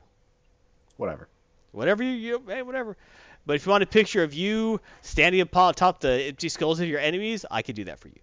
Whatever. 0.96 1.28
Whatever 1.70 2.02
you, 2.02 2.10
you 2.10 2.42
hey, 2.48 2.62
whatever. 2.62 2.96
But 3.46 3.56
if 3.56 3.66
you 3.66 3.70
want 3.70 3.82
a 3.82 3.86
picture 3.86 4.22
of 4.22 4.34
you 4.34 4.80
standing 5.02 5.40
upon 5.40 5.74
top 5.74 6.00
the 6.00 6.24
empty 6.24 6.48
skulls 6.48 6.80
of 6.80 6.88
your 6.88 7.00
enemies, 7.00 7.44
I 7.50 7.62
could 7.62 7.76
do 7.76 7.84
that 7.84 7.98
for 7.98 8.08
you. 8.08 8.20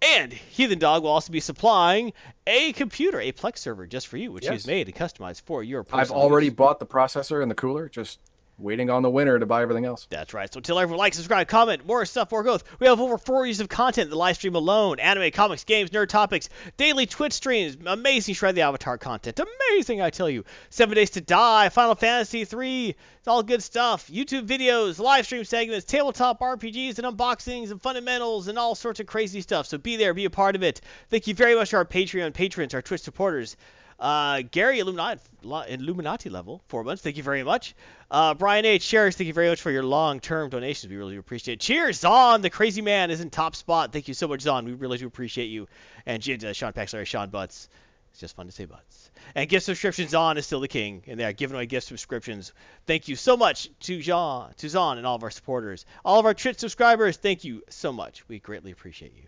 And 0.00 0.32
Heathen 0.32 0.78
Dog 0.78 1.02
will 1.02 1.10
also 1.10 1.32
be 1.32 1.40
supplying 1.40 2.12
a 2.46 2.72
computer, 2.74 3.20
a 3.20 3.32
Plex 3.32 3.58
server 3.58 3.86
just 3.86 4.06
for 4.06 4.16
you, 4.16 4.30
which 4.30 4.44
Yes. 4.44 4.52
he's 4.52 4.66
made 4.66 4.86
and 4.86 4.94
customized 4.96 5.42
for 5.42 5.62
your 5.64 5.84
I've 5.92 6.10
already 6.12 6.46
use. 6.46 6.54
bought 6.54 6.78
the 6.78 6.86
processor 6.86 7.42
and 7.42 7.50
the 7.50 7.54
cooler, 7.56 7.88
just 7.88 8.20
waiting 8.58 8.90
on 8.90 9.02
the 9.02 9.10
winner 9.10 9.38
to 9.38 9.46
buy 9.46 9.62
everything 9.62 9.84
else. 9.84 10.06
That's 10.10 10.34
right. 10.34 10.52
So 10.52 10.60
tell 10.60 10.78
everyone, 10.78 10.98
like, 10.98 11.14
subscribe, 11.14 11.48
comment, 11.48 11.86
more 11.86 12.04
stuff, 12.04 12.30
more 12.30 12.42
growth. 12.42 12.64
We 12.80 12.86
have 12.86 13.00
over 13.00 13.16
four 13.16 13.46
years 13.46 13.60
of 13.60 13.68
content 13.68 14.10
the 14.10 14.16
live 14.16 14.36
stream 14.36 14.54
alone. 14.54 14.98
Anime, 15.00 15.30
comics, 15.30 15.64
games, 15.64 15.90
nerd 15.90 16.08
topics, 16.08 16.48
daily 16.76 17.06
Twitch 17.06 17.32
streams, 17.32 17.76
amazing 17.86 18.34
Shred 18.34 18.54
the 18.54 18.62
Avatar 18.62 18.98
content. 18.98 19.40
Amazing, 19.40 20.00
I 20.00 20.10
tell 20.10 20.28
you. 20.28 20.44
Seven 20.70 20.94
Days 20.94 21.10
to 21.10 21.20
Die, 21.20 21.68
Final 21.68 21.94
Fantasy 21.94 22.44
3. 22.44 22.88
It's 23.18 23.28
all 23.28 23.42
good 23.42 23.62
stuff. 23.62 24.08
YouTube 24.08 24.46
videos, 24.46 24.98
live 24.98 25.26
stream 25.26 25.44
segments, 25.44 25.84
tabletop 25.84 26.40
RPGs 26.40 26.98
and 26.98 27.16
unboxings 27.16 27.70
and 27.70 27.80
fundamentals 27.80 28.48
and 28.48 28.58
all 28.58 28.74
sorts 28.74 29.00
of 29.00 29.06
crazy 29.06 29.40
stuff. 29.40 29.66
So 29.66 29.78
be 29.78 29.96
there, 29.96 30.14
be 30.14 30.24
a 30.24 30.30
part 30.30 30.56
of 30.56 30.62
it. 30.62 30.80
Thank 31.10 31.26
you 31.26 31.34
very 31.34 31.54
much 31.54 31.70
to 31.70 31.76
our 31.76 31.84
Patreon 31.84 32.34
patrons, 32.34 32.74
our 32.74 32.82
Twitch 32.82 33.02
supporters. 33.02 33.56
Uh, 33.98 34.42
Gary 34.48 34.78
Illuminati, 34.78 35.20
Illuminati 35.42 36.30
level, 36.30 36.62
four 36.68 36.84
months. 36.84 37.02
Thank 37.02 37.16
you 37.16 37.22
very 37.22 37.42
much. 37.42 37.74
Uh, 38.10 38.34
Brian 38.34 38.64
H. 38.64 38.82
Sherris, 38.82 39.16
thank 39.16 39.26
you 39.26 39.34
very 39.34 39.48
much 39.48 39.60
for 39.60 39.70
your 39.70 39.82
long-term 39.82 40.50
donations. 40.50 40.90
We 40.90 40.96
really 40.96 41.14
do 41.14 41.20
appreciate 41.20 41.54
it. 41.54 41.60
Cheers, 41.60 42.00
Zon, 42.00 42.40
the 42.40 42.50
crazy 42.50 42.80
man 42.80 43.10
is 43.10 43.20
in 43.20 43.30
top 43.30 43.56
spot. 43.56 43.92
Thank 43.92 44.06
you 44.06 44.14
so 44.14 44.28
much, 44.28 44.42
Zon. 44.42 44.64
We 44.64 44.74
really 44.74 44.98
do 44.98 45.06
appreciate 45.06 45.46
you. 45.46 45.66
And 46.06 46.22
uh, 46.22 46.52
Sean 46.52 46.72
Paxler, 46.72 47.04
Sean 47.04 47.30
Butts. 47.30 47.68
It's 48.12 48.20
just 48.20 48.36
fun 48.36 48.46
to 48.46 48.52
say 48.52 48.64
Butts. 48.66 49.10
And 49.34 49.48
gift 49.48 49.66
subscriptions, 49.66 50.10
Zon 50.10 50.38
is 50.38 50.46
still 50.46 50.60
the 50.60 50.68
king, 50.68 51.02
and 51.06 51.18
they 51.18 51.24
are 51.24 51.32
giving 51.32 51.56
away 51.56 51.66
gift 51.66 51.88
subscriptions. 51.88 52.52
Thank 52.86 53.08
you 53.08 53.16
so 53.16 53.36
much 53.36 53.68
to 53.80 54.00
Jean, 54.00 54.54
to 54.58 54.68
Zon, 54.68 54.98
and 54.98 55.06
all 55.06 55.16
of 55.16 55.24
our 55.24 55.30
supporters. 55.30 55.84
All 56.04 56.20
of 56.20 56.24
our 56.24 56.34
Twitch 56.34 56.58
subscribers, 56.58 57.16
thank 57.16 57.44
you 57.44 57.62
so 57.68 57.92
much. 57.92 58.26
We 58.28 58.38
greatly 58.38 58.70
appreciate 58.70 59.12
you. 59.16 59.24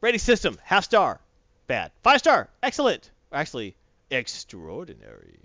Rating 0.00 0.20
system, 0.20 0.58
half 0.62 0.84
star, 0.84 1.20
bad. 1.66 1.90
Five 2.02 2.18
star, 2.18 2.48
excellent. 2.62 3.10
Actually, 3.32 3.74
extraordinary. 4.10 5.38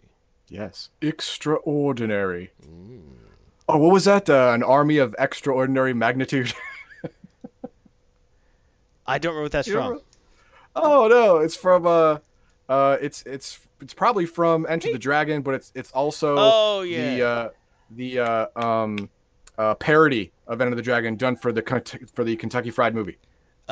Yes. 0.48 0.90
Extraordinary. 1.02 2.52
Oh, 3.68 3.78
what 3.78 3.92
was 3.94 4.06
that? 4.06 4.30
Uh, 4.30 4.52
an 4.54 4.64
army 4.64 4.98
of 4.98 5.16
extraordinary 5.20 5.94
magnitude. 5.94 6.54
I 9.08 9.18
don't 9.18 9.32
remember 9.32 9.44
what 9.44 9.52
that's 9.52 9.68
You 9.68 9.74
from. 9.76 9.84
remember- 9.84 10.04
oh 10.76 11.08
no, 11.08 11.38
it's 11.38 11.56
from 11.56 11.86
uh, 11.88 12.18
uh, 12.68 12.98
it's 13.02 13.24
it's 13.26 13.60
it's 13.82 13.94
probably 13.94 14.26
from 14.26 14.66
Enter 14.70 14.92
the 14.92 15.00
Dragon, 15.00 15.42
but 15.42 15.54
it's 15.56 15.72
it's 15.76 15.92
also 15.92 16.36
Oh 16.38 16.82
yeah. 16.82 17.16
the 17.16 17.24
uh, 17.28 17.50
the 17.92 18.20
uh, 18.20 18.46
um, 18.56 19.10
uh, 19.58 19.74
parody 19.76 20.32
of 20.48 20.62
Enter 20.62 20.76
the 20.76 20.82
Dragon 20.82 21.16
done 21.16 21.36
for 21.36 21.52
the 21.52 22.08
for 22.14 22.24
the 22.24 22.36
Kentucky 22.36 22.70
Fried 22.70 22.94
Movie. 22.94 23.18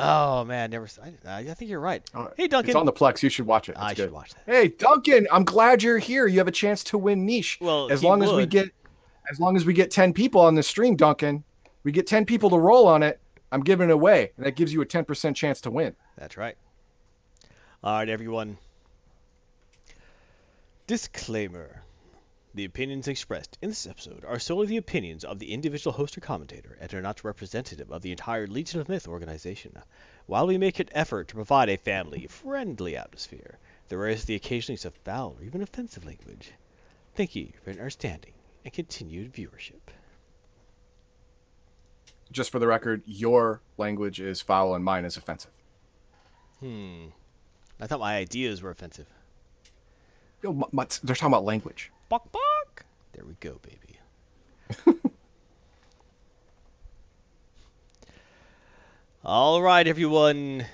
Oh 0.00 0.44
man, 0.44 0.70
never. 0.70 0.88
I 1.26 1.42
think 1.42 1.68
you're 1.70 1.80
right. 1.80 2.02
Uh, 2.14 2.28
Hey 2.36 2.46
Duncan, 2.46 2.70
It's 2.70 2.76
on 2.76 2.86
the 2.86 2.92
Plex. 2.92 3.22
You 3.22 3.28
should 3.28 3.46
watch 3.46 3.68
it. 3.68 3.72
It's 3.72 3.80
I 3.80 3.88
good. 3.94 3.96
should 4.04 4.12
watch 4.12 4.32
that. 4.34 4.42
Hey 4.46 4.68
Duncan, 4.68 5.26
I'm 5.32 5.44
glad 5.44 5.82
you're 5.82 5.98
here. 5.98 6.28
You 6.28 6.38
have 6.38 6.46
a 6.48 6.52
chance 6.52 6.84
to 6.84 6.98
win 6.98 7.26
niche. 7.26 7.58
Well, 7.60 7.90
as 7.90 8.04
long 8.04 8.22
as 8.22 8.32
we 8.32 8.46
get 8.46 8.70
as 9.30 9.40
long 9.40 9.56
as 9.56 9.66
we 9.66 9.72
get 9.74 9.90
10 9.90 10.12
people 10.14 10.40
on 10.40 10.54
the 10.54 10.62
stream, 10.62 10.96
Duncan, 10.96 11.42
we 11.82 11.92
get 11.92 12.06
10 12.06 12.24
people 12.24 12.48
to 12.50 12.58
roll 12.58 12.86
on 12.86 13.02
it, 13.02 13.20
I'm 13.52 13.60
giving 13.62 13.90
it 13.90 13.92
away, 13.92 14.32
and 14.36 14.46
that 14.46 14.52
gives 14.56 14.72
you 14.72 14.80
a 14.80 14.86
10% 14.86 15.34
chance 15.36 15.60
to 15.62 15.70
win. 15.70 15.94
That's 16.16 16.36
right. 16.38 16.56
All 17.84 17.98
right, 17.98 18.08
everyone. 18.08 18.56
Disclaimer. 20.86 21.82
The 22.58 22.64
opinions 22.64 23.06
expressed 23.06 23.56
in 23.62 23.68
this 23.68 23.86
episode 23.86 24.24
are 24.24 24.40
solely 24.40 24.66
the 24.66 24.78
opinions 24.78 25.22
of 25.22 25.38
the 25.38 25.52
individual 25.52 25.92
host 25.92 26.18
or 26.18 26.20
commentator 26.20 26.76
and 26.80 26.92
are 26.92 27.00
not 27.00 27.22
representative 27.22 27.92
of 27.92 28.02
the 28.02 28.10
entire 28.10 28.48
Legion 28.48 28.80
of 28.80 28.88
Myth 28.88 29.06
organization. 29.06 29.80
While 30.26 30.48
we 30.48 30.58
make 30.58 30.80
an 30.80 30.88
effort 30.90 31.28
to 31.28 31.36
provide 31.36 31.68
a 31.68 31.76
family-friendly 31.76 32.96
atmosphere, 32.96 33.60
there 33.86 34.08
is 34.08 34.24
the 34.24 34.34
occasional 34.34 34.72
use 34.72 34.84
of 34.84 34.94
foul 34.94 35.36
or 35.38 35.44
even 35.44 35.62
offensive 35.62 36.04
language. 36.04 36.50
Thank 37.14 37.36
you 37.36 37.52
for 37.62 37.70
your 37.70 37.78
understanding 37.78 38.32
and 38.64 38.74
continued 38.74 39.32
viewership. 39.32 39.92
Just 42.32 42.50
for 42.50 42.58
the 42.58 42.66
record, 42.66 43.04
your 43.06 43.60
language 43.76 44.18
is 44.18 44.40
foul 44.40 44.74
and 44.74 44.84
mine 44.84 45.04
is 45.04 45.16
offensive. 45.16 45.52
Hmm. 46.58 47.10
I 47.80 47.86
thought 47.86 48.00
my 48.00 48.16
ideas 48.16 48.62
were 48.62 48.70
offensive. 48.70 49.06
Yo, 50.42 50.68
they're 50.72 51.14
talking 51.14 51.28
about 51.28 51.44
language. 51.44 51.92
Bok 52.08 52.32
bok. 52.32 52.86
There 53.12 53.24
we 53.26 53.34
go, 53.38 53.60
baby. 53.62 53.98
All 59.24 59.60
right, 59.60 59.86
everyone. 59.86 60.64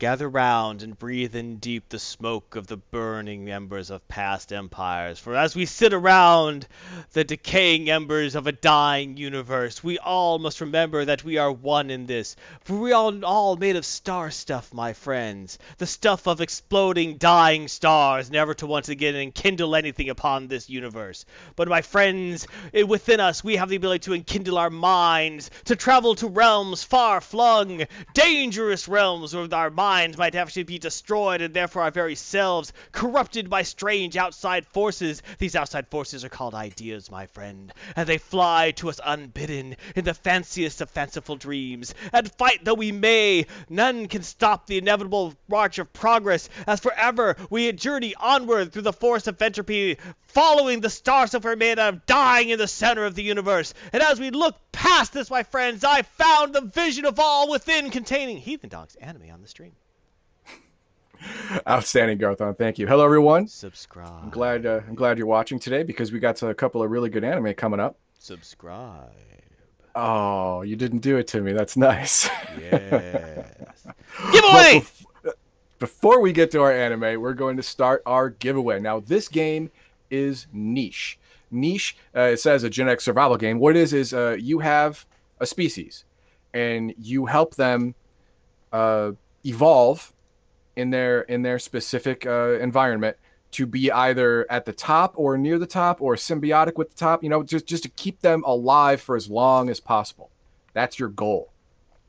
Gather 0.00 0.30
round 0.30 0.82
and 0.82 0.98
breathe 0.98 1.36
in 1.36 1.56
deep 1.56 1.90
the 1.90 1.98
smoke 1.98 2.56
of 2.56 2.66
the 2.66 2.78
burning 2.78 3.50
embers 3.50 3.90
of 3.90 4.08
past 4.08 4.50
empires. 4.50 5.18
For 5.18 5.36
as 5.36 5.54
we 5.54 5.66
sit 5.66 5.92
around 5.92 6.66
the 7.12 7.22
decaying 7.22 7.90
embers 7.90 8.34
of 8.34 8.46
a 8.46 8.52
dying 8.52 9.18
universe, 9.18 9.84
we 9.84 9.98
all 9.98 10.38
must 10.38 10.62
remember 10.62 11.04
that 11.04 11.22
we 11.22 11.36
are 11.36 11.52
one 11.52 11.90
in 11.90 12.06
this. 12.06 12.34
For 12.62 12.76
we 12.76 12.92
are 12.92 13.12
all 13.24 13.56
made 13.56 13.76
of 13.76 13.84
star 13.84 14.30
stuff, 14.30 14.72
my 14.72 14.94
friends. 14.94 15.58
The 15.76 15.86
stuff 15.86 16.26
of 16.26 16.40
exploding, 16.40 17.18
dying 17.18 17.68
stars, 17.68 18.30
never 18.30 18.54
to 18.54 18.66
once 18.66 18.88
again 18.88 19.14
enkindle 19.14 19.76
anything 19.76 20.08
upon 20.08 20.48
this 20.48 20.70
universe. 20.70 21.26
But, 21.56 21.68
my 21.68 21.82
friends, 21.82 22.48
eh, 22.72 22.84
within 22.84 23.20
us 23.20 23.44
we 23.44 23.56
have 23.56 23.68
the 23.68 23.76
ability 23.76 24.04
to 24.04 24.14
enkindle 24.14 24.56
our 24.56 24.70
minds, 24.70 25.50
to 25.66 25.76
travel 25.76 26.14
to 26.14 26.28
realms 26.28 26.82
far 26.82 27.20
flung, 27.20 27.82
dangerous 28.14 28.88
realms 28.88 29.36
with 29.36 29.52
our 29.52 29.68
minds 29.68 29.89
might 30.18 30.34
actually 30.34 30.64
be 30.64 30.78
destroyed 30.78 31.40
and 31.40 31.54
therefore 31.54 31.82
our 31.82 31.90
very 31.90 32.14
selves 32.14 32.72
corrupted 32.92 33.48
by 33.48 33.62
strange 33.62 34.16
outside 34.16 34.66
forces. 34.66 35.22
These 35.38 35.56
outside 35.56 35.88
forces 35.88 36.24
are 36.24 36.28
called 36.28 36.54
ideas, 36.54 37.10
my 37.10 37.26
friend, 37.26 37.72
and 37.96 38.08
they 38.08 38.18
fly 38.18 38.72
to 38.72 38.88
us 38.90 39.00
unbidden 39.04 39.76
in 39.96 40.04
the 40.04 40.14
fanciest 40.14 40.80
of 40.80 40.90
fanciful 40.90 41.36
dreams. 41.36 41.94
And 42.12 42.30
fight 42.34 42.64
though 42.64 42.74
we 42.74 42.92
may, 42.92 43.46
none 43.68 44.08
can 44.08 44.22
stop 44.22 44.66
the 44.66 44.78
inevitable 44.78 45.34
march 45.48 45.78
of 45.78 45.92
progress, 45.92 46.48
as 46.66 46.80
forever 46.80 47.36
we 47.48 47.72
journey 47.72 48.14
onward 48.14 48.72
through 48.72 48.82
the 48.82 48.92
force 48.92 49.26
of 49.26 49.40
entropy, 49.40 49.96
following 50.28 50.80
the 50.80 50.90
stars 50.90 51.30
stuff 51.30 51.44
we're 51.44 51.56
made 51.56 51.78
of, 51.78 52.06
dying 52.06 52.50
in 52.50 52.58
the 52.58 52.68
center 52.68 53.04
of 53.04 53.14
the 53.14 53.22
universe. 53.22 53.74
And 53.92 54.02
as 54.02 54.20
we 54.20 54.30
look 54.30 54.56
past 54.72 55.12
this, 55.12 55.30
my 55.30 55.42
friends, 55.42 55.84
I 55.84 56.02
found 56.02 56.54
the 56.54 56.62
vision 56.62 57.04
of 57.04 57.18
all 57.18 57.50
within 57.50 57.90
containing 57.90 58.38
Heathen 58.38 58.68
Dogs 58.68 58.94
anime 58.96 59.30
on 59.32 59.42
the 59.42 59.48
stream. 59.48 59.72
Outstanding, 61.68 62.18
Garthon. 62.18 62.54
Thank 62.56 62.78
you. 62.78 62.86
Hello, 62.86 63.04
everyone. 63.04 63.46
Subscribe. 63.46 64.22
I'm 64.22 64.30
glad. 64.30 64.64
Uh, 64.66 64.80
I'm 64.88 64.94
glad 64.94 65.18
you're 65.18 65.26
watching 65.26 65.58
today 65.58 65.82
because 65.82 66.12
we 66.12 66.18
got 66.18 66.42
a 66.42 66.54
couple 66.54 66.82
of 66.82 66.90
really 66.90 67.10
good 67.10 67.24
anime 67.24 67.52
coming 67.54 67.80
up. 67.80 67.98
Subscribe. 68.18 69.10
Oh, 69.94 70.62
you 70.62 70.76
didn't 70.76 71.00
do 71.00 71.16
it 71.18 71.26
to 71.28 71.40
me. 71.40 71.52
That's 71.52 71.76
nice. 71.76 72.28
Yes. 72.60 73.86
Giveaway. 74.32 74.82
Bef- 75.24 75.32
Before 75.78 76.20
we 76.20 76.32
get 76.32 76.50
to 76.52 76.62
our 76.62 76.72
anime, 76.72 77.20
we're 77.20 77.34
going 77.34 77.56
to 77.56 77.62
start 77.62 78.02
our 78.06 78.30
giveaway. 78.30 78.78
Now, 78.80 79.00
this 79.00 79.28
game 79.28 79.70
is 80.10 80.46
niche. 80.52 81.18
Niche. 81.50 81.96
Uh, 82.16 82.20
it 82.22 82.38
says 82.40 82.62
a 82.64 82.70
genetic 82.70 83.00
survival 83.00 83.36
game. 83.36 83.58
What 83.58 83.76
it 83.76 83.80
is 83.80 83.92
is 83.92 84.14
uh, 84.14 84.36
you 84.38 84.58
have 84.60 85.06
a 85.40 85.46
species, 85.46 86.04
and 86.54 86.94
you 86.98 87.26
help 87.26 87.54
them 87.56 87.94
uh, 88.72 89.12
evolve 89.44 90.12
in 90.76 90.90
their 90.90 91.22
in 91.22 91.42
their 91.42 91.58
specific 91.58 92.26
uh, 92.26 92.58
environment 92.60 93.16
to 93.52 93.66
be 93.66 93.90
either 93.90 94.46
at 94.50 94.64
the 94.64 94.72
top 94.72 95.12
or 95.16 95.36
near 95.36 95.58
the 95.58 95.66
top 95.66 96.00
or 96.00 96.14
symbiotic 96.14 96.76
with 96.76 96.90
the 96.90 96.96
top. 96.96 97.22
You 97.22 97.28
know, 97.30 97.42
just 97.42 97.66
just 97.66 97.82
to 97.82 97.88
keep 97.90 98.20
them 98.20 98.42
alive 98.46 99.00
for 99.00 99.16
as 99.16 99.28
long 99.28 99.68
as 99.70 99.80
possible. 99.80 100.30
That's 100.72 100.98
your 100.98 101.08
goal. 101.08 101.52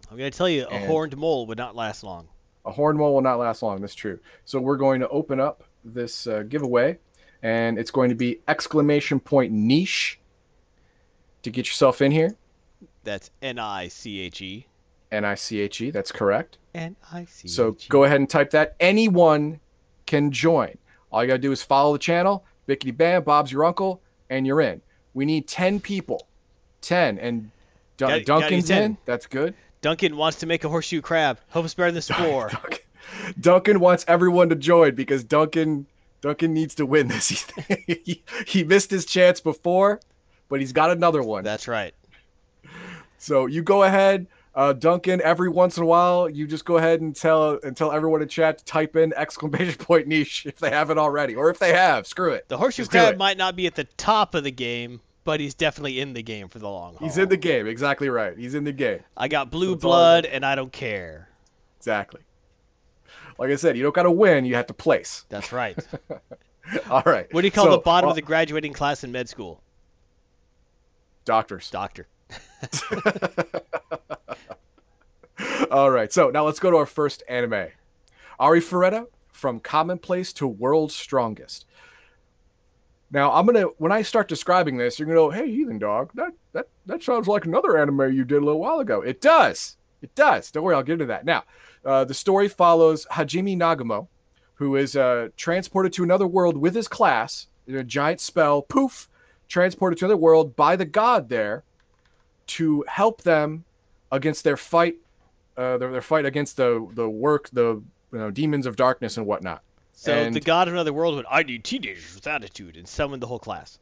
I'm 0.09 0.17
gonna 0.17 0.29
tell 0.29 0.49
you, 0.49 0.65
a 0.65 0.69
And- 0.69 0.85
horned 0.87 1.17
mole 1.17 1.47
would 1.47 1.57
not 1.57 1.75
last 1.75 2.03
long. 2.03 2.27
A 2.63 2.71
horned 2.71 2.99
mole 2.99 3.15
will 3.15 3.21
not 3.21 3.39
last 3.39 3.63
long. 3.63 3.81
That's 3.81 3.95
true. 3.95 4.19
So 4.45 4.59
we're 4.61 4.77
going 4.77 4.99
to 4.99 5.09
open 5.09 5.39
up 5.39 5.63
this 5.83 6.27
uh, 6.27 6.43
giveaway, 6.47 6.99
and 7.43 7.77
it's 7.79 7.91
going 7.91 8.09
to 8.09 8.15
be 8.15 8.39
exclamation 8.47 9.19
point 9.19 9.51
niche 9.51 10.19
to 11.43 11.49
get 11.49 11.65
yourself 11.67 12.01
in 12.01 12.11
here. 12.11 12.35
That's 13.03 13.31
N 13.41 13.57
I 13.59 13.87
C 13.87 14.19
H 14.21 14.41
E. 14.41 14.67
N 15.11 15.25
I 15.25 15.35
C 15.35 15.59
H 15.59 15.81
E. 15.81 15.91
That's 15.91 16.11
correct. 16.11 16.57
N 16.75 16.95
I 17.11 17.25
C 17.25 17.45
H 17.45 17.45
E. 17.45 17.47
So 17.49 17.75
go 17.89 18.03
ahead 18.03 18.17
and 18.19 18.29
type 18.29 18.51
that. 18.51 18.75
Anyone 18.79 19.59
can 20.05 20.31
join. 20.31 20.77
All 21.11 21.23
you 21.23 21.27
gotta 21.27 21.39
do 21.39 21.51
is 21.51 21.61
follow 21.63 21.93
the 21.93 21.99
channel. 21.99 22.45
Bickety 22.67 22.95
bam, 22.95 23.23
Bob's 23.23 23.51
your 23.51 23.65
uncle, 23.65 24.01
and 24.29 24.45
you're 24.47 24.61
in. 24.61 24.81
We 25.13 25.25
need 25.25 25.47
ten 25.47 25.79
people. 25.79 26.27
Ten 26.81 27.17
and 27.19 27.51
Gotta- 27.97 28.21
gotta 28.21 28.41
Duncan's 28.41 28.67
10. 28.67 28.83
in. 28.83 28.97
That's 29.05 29.25
good. 29.27 29.53
Duncan 29.81 30.15
wants 30.15 30.39
to 30.39 30.45
make 30.45 30.63
a 30.63 30.69
horseshoe 30.69 31.01
crab. 31.01 31.39
Hope 31.49 31.65
it's 31.65 31.73
better 31.73 31.91
than 31.91 32.01
spore. 32.01 32.49
Duncan, 32.51 32.79
Duncan 33.39 33.79
wants 33.79 34.05
everyone 34.07 34.49
to 34.49 34.55
join 34.55 34.95
because 34.95 35.23
Duncan 35.23 35.85
Duncan 36.21 36.53
needs 36.53 36.75
to 36.75 36.85
win 36.85 37.07
this. 37.07 37.51
he, 37.87 38.23
he 38.45 38.63
missed 38.63 38.91
his 38.91 39.05
chance 39.05 39.41
before, 39.41 39.99
but 40.49 40.59
he's 40.59 40.71
got 40.71 40.91
another 40.91 41.23
one. 41.23 41.43
That's 41.43 41.67
right. 41.67 41.93
So 43.17 43.47
you 43.47 43.63
go 43.63 43.83
ahead, 43.83 44.27
uh, 44.55 44.73
Duncan. 44.73 45.21
Every 45.23 45.49
once 45.49 45.77
in 45.77 45.83
a 45.83 45.85
while, 45.85 46.29
you 46.29 46.47
just 46.47 46.65
go 46.65 46.77
ahead 46.77 47.01
and 47.01 47.15
tell 47.15 47.59
and 47.63 47.75
tell 47.75 47.91
everyone 47.91 48.21
in 48.21 48.27
chat 48.27 48.59
to 48.59 48.65
type 48.65 48.95
in 48.95 49.13
exclamation 49.15 49.75
point 49.79 50.07
niche 50.07 50.45
if 50.45 50.57
they 50.57 50.69
haven't 50.69 50.97
already, 50.97 51.35
or 51.35 51.49
if 51.49 51.59
they 51.59 51.73
have, 51.73 52.05
screw 52.07 52.31
it. 52.31 52.47
The 52.49 52.57
horseshoe 52.57 52.83
Just 52.83 52.91
crab 52.91 53.17
might 53.17 53.37
not 53.37 53.55
be 53.55 53.67
at 53.67 53.75
the 53.75 53.83
top 53.97 54.35
of 54.35 54.43
the 54.43 54.51
game, 54.51 55.01
but 55.23 55.39
he's 55.39 55.53
definitely 55.53 55.99
in 55.99 56.13
the 56.13 56.23
game 56.23 56.49
for 56.49 56.59
the 56.59 56.69
long 56.69 56.95
haul. 56.95 57.07
He's 57.07 57.17
in 57.17 57.29
the 57.29 57.37
game. 57.37 57.67
Exactly 57.67 58.09
right. 58.09 58.37
He's 58.37 58.55
in 58.55 58.63
the 58.63 58.71
game. 58.71 58.99
I 59.17 59.27
got 59.27 59.51
blue 59.51 59.73
So 59.73 59.79
blood, 59.79 60.25
and 60.25 60.45
I 60.45 60.55
don't 60.55 60.71
care. 60.71 61.29
Exactly. 61.77 62.21
Like 63.41 63.49
I 63.49 63.55
said, 63.55 63.75
you 63.75 63.81
don't 63.81 63.95
got 63.95 64.03
to 64.03 64.11
win. 64.11 64.45
You 64.45 64.53
have 64.53 64.67
to 64.67 64.73
place. 64.75 65.25
That's 65.29 65.51
right. 65.51 65.75
All 66.91 67.01
right. 67.07 67.25
What 67.33 67.41
do 67.41 67.47
you 67.47 67.51
call 67.51 67.65
So, 67.65 67.71
the 67.71 67.79
bottom 67.79 68.07
of 68.07 68.15
the 68.15 68.21
graduating 68.21 68.71
class 68.71 69.03
in 69.03 69.11
med 69.11 69.27
school? 69.27 69.63
doctors? 71.25 71.71
Doctor. 71.71 72.05
All 75.71 75.89
right, 75.89 76.13
so 76.13 76.29
now 76.29 76.45
let's 76.45 76.59
go 76.59 76.69
to 76.69 76.77
our 76.77 76.85
first 76.85 77.23
anime. 77.27 77.69
Arifureta, 78.39 79.07
From 79.31 79.59
Commonplace 79.59 80.33
to 80.33 80.45
World's 80.45 80.93
Strongest. 80.93 81.65
Now, 83.09 83.33
I'm 83.33 83.47
gonna 83.47 83.63
when 83.79 83.91
I 83.91 84.03
start 84.03 84.27
describing 84.27 84.77
this, 84.77 84.99
you're 84.99 85.07
gonna 85.07 85.17
go, 85.17 85.31
"Hey, 85.31 85.49
Heathen 85.49 85.79
Dog, 85.79 86.11
that 86.13 86.33
that 86.53 86.67
that 86.85 87.01
sounds 87.01 87.27
like 87.27 87.45
another 87.45 87.79
anime 87.79 88.13
you 88.13 88.23
did 88.23 88.37
a 88.37 88.45
little 88.45 88.61
while 88.61 88.81
ago." 88.81 89.01
It 89.01 89.19
does, 89.19 89.77
it 90.01 90.13
does. 90.15 90.51
Don't 90.51 90.63
worry, 90.63 90.75
I'll 90.75 90.83
get 90.83 90.93
into 90.93 91.05
that. 91.07 91.25
Now, 91.25 91.43
uh, 91.85 92.03
the 92.03 92.13
story 92.13 92.47
follows 92.47 93.05
Hajime 93.11 93.57
Nagumo, 93.57 94.07
who 94.55 94.75
is 94.75 94.95
uh, 94.95 95.29
transported 95.37 95.93
to 95.93 96.03
another 96.03 96.27
world 96.27 96.57
with 96.57 96.75
his 96.75 96.87
class 96.87 97.47
in 97.67 97.75
a 97.75 97.83
giant 97.83 98.19
spell. 98.19 98.61
Poof, 98.63 99.07
transported 99.47 99.97
to 99.99 100.05
another 100.05 100.17
world 100.17 100.55
by 100.55 100.75
the 100.75 100.85
god 100.85 101.29
there 101.29 101.63
to 102.47 102.83
help 102.87 103.21
them 103.23 103.63
against 104.11 104.43
their 104.43 104.57
fight 104.57 104.95
uh, 105.57 105.77
their, 105.77 105.91
their 105.91 106.01
fight 106.01 106.25
against 106.25 106.55
the 106.57 106.87
the 106.93 107.07
work 107.09 107.49
the 107.51 107.81
you 108.11 108.17
know 108.17 108.31
demons 108.31 108.65
of 108.65 108.75
darkness 108.75 109.17
and 109.17 109.25
whatnot. 109.25 109.61
So 109.93 110.13
And- 110.13 110.33
the 110.35 110.39
god 110.39 110.67
of 110.67 110.73
another 110.73 110.93
world 110.93 111.15
would, 111.15 111.25
I 111.29 111.43
need 111.43 111.63
teenagers 111.63 112.15
with 112.15 112.25
attitude, 112.27 112.77
and 112.77 112.87
summon 112.87 113.19
the 113.19 113.27
whole 113.27 113.39
class. 113.39 113.77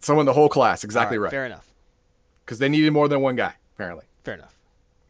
Someone 0.00 0.26
the 0.26 0.32
whole 0.32 0.48
class 0.48 0.82
exactly 0.84 1.18
right. 1.18 1.30
Fair 1.30 1.46
enough. 1.46 1.72
because 2.44 2.58
they 2.58 2.68
needed 2.68 2.92
more 2.92 3.08
than 3.08 3.20
one 3.20 3.36
guy 3.36 3.54
apparently. 3.74 4.04
Fair 4.24 4.34
enough. 4.34 4.53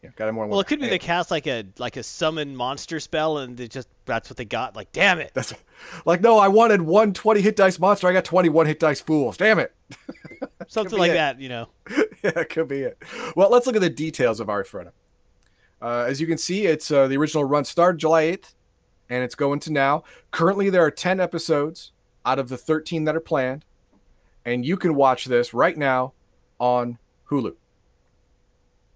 Yeah, 0.05 0.11
got 0.17 0.35
more 0.35 0.47
Well, 0.47 0.61
it 0.61 0.67
could 0.67 0.81
be 0.81 0.88
they 0.88 0.99
cast 0.99 1.31
like 1.31 1.47
a 1.47 1.64
like 1.79 1.97
a 1.97 2.03
summon 2.03 2.55
monster 2.55 3.01
spell, 3.01 3.38
and 3.38 3.57
they 3.57 3.69
just 3.69 3.88
that's 4.05 4.29
what 4.29 4.37
they 4.37 4.45
got. 4.45 4.77
Like, 4.77 4.93
damn 4.93 5.19
it! 5.19 5.31
That's 5.33 5.55
like 6.05 6.21
no, 6.21 6.37
I 6.37 6.49
wanted 6.49 6.83
one 6.83 7.14
20 7.14 7.40
hit 7.40 7.57
dice 7.57 7.79
monster. 7.79 8.07
I 8.07 8.12
got 8.12 8.27
21 8.27 8.67
hit 8.67 8.79
dice 8.79 9.01
fools. 9.01 9.38
Damn 9.38 9.59
it. 9.59 9.75
Something 10.69 10.99
like 10.99 11.12
it. 11.12 11.14
that, 11.14 11.40
you 11.40 11.49
know. 11.49 11.69
yeah, 12.23 12.38
it 12.38 12.51
could 12.51 12.69
be 12.69 12.81
it. 12.81 13.03
Well, 13.35 13.49
let's 13.49 13.67
look 13.67 13.77
at 13.77 13.81
the 13.81 13.88
details 13.88 14.40
of 14.40 14.49
Arifureta. 14.49 14.93
Uh, 15.81 16.05
as 16.07 16.21
you 16.21 16.27
can 16.27 16.37
see, 16.37 16.67
it's 16.67 16.90
uh, 16.90 17.09
the 17.09 17.17
original 17.17 17.45
run 17.45 17.64
started 17.64 17.99
July 17.99 18.25
8th, 18.25 18.53
and 19.09 19.25
it's 19.25 19.35
going 19.35 19.59
to 19.61 19.73
now. 19.73 20.05
Currently, 20.33 20.69
there 20.69 20.85
are 20.85 20.90
10 20.90 21.19
episodes 21.19 21.93
out 22.27 22.38
of 22.38 22.51
the 22.51 22.59
13 22.59 23.05
that 23.05 23.17
are 23.17 23.21
planned, 23.21 23.64
and 24.45 24.67
you 24.67 24.77
can 24.77 24.95
watch 24.95 25.25
this 25.25 25.55
right 25.55 25.77
now 25.79 26.12
on 26.59 26.99
Hulu. 27.31 27.55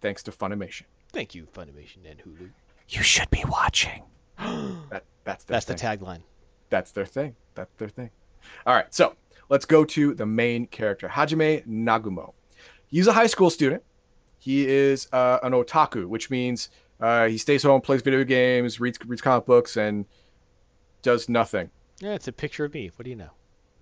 Thanks 0.02 0.22
to 0.24 0.32
Funimation. 0.32 0.84
Thank 1.12 1.34
you, 1.34 1.46
Funimation 1.54 2.08
and 2.08 2.20
Hulu. 2.20 2.50
You 2.88 3.02
should 3.02 3.30
be 3.30 3.44
watching. 3.48 4.02
That 4.90 5.04
that's 5.24 5.44
their 5.44 5.56
That's 5.56 5.66
the 5.66 5.74
tagline. 5.74 6.20
That's 6.70 6.92
their 6.92 7.04
thing. 7.04 7.34
That's 7.54 7.70
their 7.76 7.88
thing. 7.88 8.10
All 8.64 8.74
right, 8.74 8.92
so 8.94 9.14
let's 9.50 9.66
go 9.66 9.84
to 9.84 10.14
the 10.14 10.24
main 10.24 10.66
character, 10.66 11.08
Hajime 11.08 11.66
Nagumo. 11.66 12.32
He's 12.86 13.06
a 13.06 13.12
high 13.12 13.26
school 13.26 13.50
student. 13.50 13.82
He 14.38 14.66
is 14.66 15.08
uh, 15.12 15.38
an 15.42 15.52
otaku, 15.52 16.06
which 16.06 16.30
means 16.30 16.70
uh, 17.00 17.26
he 17.28 17.36
stays 17.36 17.62
home, 17.62 17.80
plays 17.80 18.00
video 18.00 18.24
games, 18.24 18.80
reads 18.80 18.98
reads 19.06 19.20
comic 19.20 19.44
books, 19.44 19.76
and 19.76 20.06
does 21.02 21.28
nothing. 21.28 21.70
Yeah, 22.00 22.14
it's 22.14 22.28
a 22.28 22.32
picture 22.32 22.64
of 22.64 22.72
me. 22.72 22.90
What 22.96 23.04
do 23.04 23.10
you 23.10 23.16
know? 23.16 23.30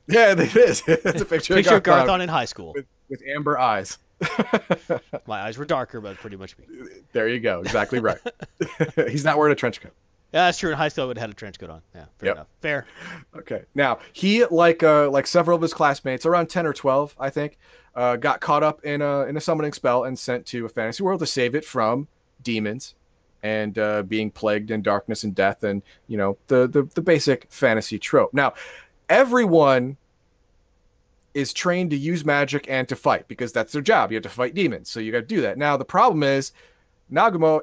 Yeah, 0.09 0.33
it 0.39 0.57
is. 0.57 0.83
it's 0.87 1.21
a 1.21 1.25
picture, 1.25 1.55
Picture 1.55 1.77
of 1.77 1.83
Garthon 1.83 2.07
Garthon 2.07 2.21
in 2.23 2.29
high 2.29 2.45
school. 2.47 2.73
with, 2.75 2.87
with 3.09 3.23
amber 3.35 3.59
eyes. 3.59 3.99
My 5.27 5.43
eyes 5.43 5.59
were 5.59 5.65
darker, 5.65 6.01
but 6.01 6.17
pretty 6.17 6.37
much 6.37 6.57
me. 6.59 6.65
there 7.13 7.29
you 7.29 7.41
go. 7.41 7.61
Exactly 7.61 7.99
right. 7.99 8.19
He's 9.09 9.25
not 9.25 9.39
wearing 9.39 9.53
a 9.53 9.57
trench 9.57 9.81
coat. 9.81 9.93
Yeah, 10.33 10.47
that's 10.47 10.59
true. 10.59 10.71
In 10.71 10.77
high 10.77 10.89
school, 10.89 11.05
I 11.05 11.07
would 11.09 11.17
have 11.19 11.23
had 11.23 11.31
a 11.31 11.35
trench 11.35 11.59
coat 11.59 11.71
on. 11.71 11.83
Yeah, 11.95 12.05
fair 12.19 12.27
Yep. 12.29 12.35
enough. 12.37 12.47
Fair. 12.61 12.87
Okay. 13.37 13.63
Now 13.75 13.99
he, 14.13 14.45
like 14.47 14.83
uh, 14.83 15.09
like 15.11 15.27
several 15.27 15.57
of 15.57 15.63
his 15.63 15.73
classmates, 15.73 16.27
around 16.27 16.49
ten 16.49 16.67
or 16.67 16.73
twelve, 16.73 17.15
I 17.19 17.31
think, 17.31 17.59
uh, 17.95 18.17
got 18.17 18.41
caught 18.41 18.63
up 18.63 18.85
in 18.85 19.03
a 19.03 19.21
in 19.27 19.37
a 19.37 19.41
summoning 19.41 19.73
spell 19.73 20.05
and 20.05 20.19
sent 20.19 20.45
to 20.47 20.65
a 20.67 20.69
fantasy 20.69 21.03
world 21.03 21.21
to 21.21 21.27
save 21.27 21.55
it 21.55 21.65
from 21.65 22.09
demons 22.43 22.95
and 23.43 23.79
uh, 23.79 24.03
being 24.03 24.31
plagued 24.31 24.71
in 24.71 24.83
darkness 24.83 25.23
and 25.23 25.35
death, 25.35 25.63
and 25.63 25.83
you 26.09 26.17
know 26.17 26.37
the 26.49 26.67
the, 26.67 26.83
the 26.95 27.03
basic 27.03 27.47
fantasy 27.51 27.99
trope. 27.99 28.35
Now, 28.35 28.55
everyone 29.09 29.97
is 31.37 31.53
trained 31.53 31.91
to 31.91 31.97
use 31.99 32.25
magic 32.25 32.65
and 32.71 32.89
to 32.89 32.97
fight 32.97 33.29
because 33.29 33.53
that's 33.53 33.71
their 33.71 33.83
job. 33.83 34.11
You 34.11 34.17
have 34.17 34.23
to 34.23 34.29
fight 34.31 34.55
demons, 34.55 34.89
so 34.89 35.01
you 35.01 35.13
got 35.13 35.19
to 35.19 35.27
do 35.27 35.43
that. 35.43 35.59
Now 35.59 35.77
the 35.77 35.85
problem 35.85 36.23
is, 36.23 36.53
Nagumo 37.13 37.61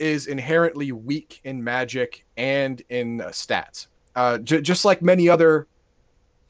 is 0.00 0.26
inherently 0.26 0.90
weak 0.90 1.40
in 1.44 1.62
magic 1.62 2.26
and 2.36 2.82
in 2.88 3.20
uh, 3.20 3.28
stats. 3.28 3.86
Uh, 4.16 4.38
j- 4.38 4.60
just 4.60 4.84
like 4.84 5.00
many 5.00 5.28
other 5.28 5.68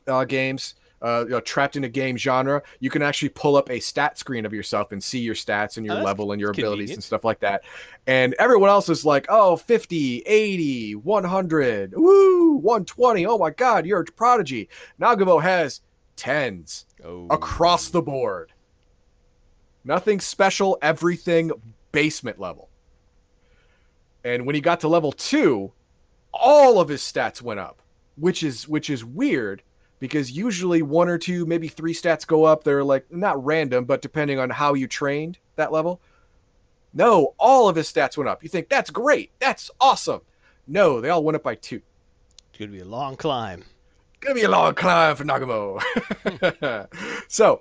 uh, 0.07 0.25
games, 0.25 0.77
uh, 1.03 1.25
you 1.25 1.33
know, 1.33 1.41
trapped 1.41 1.77
in 1.77 1.85
a 1.85 1.89
game 1.89 2.17
genre, 2.17 2.63
you 2.81 2.89
can 2.89 3.03
actually 3.03 3.29
pull 3.29 3.57
up 3.57 3.71
a 3.71 3.79
stat 3.79 4.19
screen 4.19 4.47
of 4.47 4.55
yourself 4.55 4.91
and 4.93 5.05
see 5.05 5.19
your 5.19 5.35
stats 5.35 5.77
and 5.77 5.85
your 5.85 5.99
Oh, 5.99 6.03
level 6.03 6.33
and 6.33 6.41
your 6.41 6.51
abilities 6.53 6.93
and 6.93 7.05
stuff 7.05 7.25
like 7.25 7.41
that. 7.41 7.61
And 8.07 8.35
everyone 8.39 8.71
else 8.71 8.89
is 8.89 9.05
like, 9.05 9.27
oh, 9.29 9.57
50, 9.57 10.21
80, 10.21 10.95
100, 10.95 11.93
woo, 11.95 12.53
120. 12.55 13.27
Oh 13.27 13.37
my 13.37 13.51
God, 13.51 13.85
you're 13.85 14.01
a 14.01 14.05
prodigy. 14.07 14.71
Nagumo 14.99 15.43
has 15.43 15.83
tens 16.17 16.87
Oh. 17.05 17.27
across 17.31 17.89
the 17.89 18.03
board. 18.03 18.53
Nothing 19.85 20.21
special, 20.21 20.79
everything 20.81 21.51
basement 21.93 22.39
level. 22.41 22.69
And 24.25 24.47
when 24.47 24.55
he 24.55 24.61
got 24.61 24.81
to 24.81 24.89
level 24.89 25.13
2, 25.13 25.71
all 26.33 26.81
of 26.81 26.89
his 26.89 27.03
stats 27.03 27.43
went 27.43 27.61
up, 27.61 27.83
which 28.17 28.43
is 28.43 28.67
which 28.67 28.89
is 28.91 29.05
weird 29.05 29.63
because 30.01 30.31
usually 30.33 30.83
one 30.83 31.09
or 31.09 31.19
two, 31.19 31.47
maybe 31.47 31.69
three 31.69 31.95
stats 31.95 32.27
go 32.27 32.45
up. 32.45 32.65
They're 32.65 32.83
like 32.85 33.11
not 33.13 33.43
random, 33.45 33.85
but 33.85 34.03
depending 34.03 34.39
on 34.39 34.51
how 34.51 34.75
you 34.75 34.89
trained 34.89 35.39
that 35.57 35.73
level. 35.73 36.01
No, 36.93 37.35
all 37.39 37.69
of 37.69 37.77
his 37.77 37.93
stats 37.93 38.17
went 38.17 38.29
up. 38.29 38.43
You 38.43 38.49
think 38.49 38.69
that's 38.69 38.91
great. 38.91 39.31
That's 39.41 39.71
awesome. 39.81 40.23
No, 40.67 41.01
they 41.01 41.11
all 41.11 41.23
went 41.25 41.37
up 41.37 41.43
by 41.43 41.55
2 41.57 41.83
It's 42.51 42.59
gonna 42.59 42.71
be 42.73 42.81
a 42.81 42.85
long 42.85 43.17
climb. 43.17 43.65
Gonna 44.25 44.35
be 44.35 44.43
a 44.45 44.51
long 44.51 44.75
climb 44.75 45.17
for 45.17 45.25
Nagumo. 45.25 45.83
so, 47.29 47.61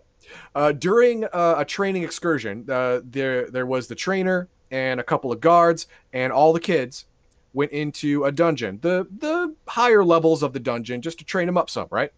uh, 0.56 0.72
during 0.72 1.26
uh, 1.26 1.56
a 1.58 1.66
training 1.66 2.04
excursion, 2.04 2.66
uh, 2.70 3.02
there 3.04 3.50
there 3.50 3.66
was 3.66 3.88
the 3.88 3.96
trainer 3.96 4.48
and 4.72 5.02
a 5.02 5.04
couple 5.04 5.30
of 5.34 5.42
guards, 5.42 5.88
and 6.14 6.32
all 6.32 6.54
the 6.54 6.62
kids 6.62 7.06
went 7.52 7.72
into 7.72 8.24
a 8.24 8.32
dungeon, 8.32 8.80
the 8.82 9.06
the 9.20 9.54
higher 9.68 10.06
levels 10.06 10.42
of 10.42 10.54
the 10.54 10.60
dungeon, 10.60 11.02
just 11.02 11.20
to 11.20 11.26
train 11.26 11.48
them 11.48 11.58
up 11.58 11.70
some, 11.70 11.88
right? 11.92 12.14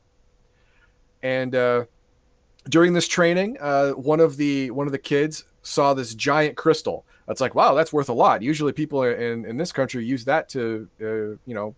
And 1.24 1.56
uh, 1.56 1.86
during 2.70 2.94
this 2.94 3.08
training, 3.08 3.58
uh, 3.60 3.94
one 3.94 4.20
of 4.20 4.38
the 4.38 4.70
one 4.70 4.86
of 4.86 4.92
the 4.92 5.00
kids 5.00 5.46
saw 5.64 5.96
this 5.96 6.14
giant 6.14 6.56
crystal. 6.56 7.04
It's 7.28 7.42
like, 7.42 7.56
wow, 7.56 7.74
that's 7.74 7.92
worth 7.92 8.10
a 8.10 8.14
lot. 8.14 8.44
Usually, 8.44 8.74
people 8.74 9.02
in 9.02 9.44
in 9.46 9.58
this 9.58 9.72
country 9.72 10.06
use 10.06 10.24
that 10.26 10.50
to, 10.50 10.88
uh, 11.02 11.06
you 11.48 11.56
know, 11.56 11.74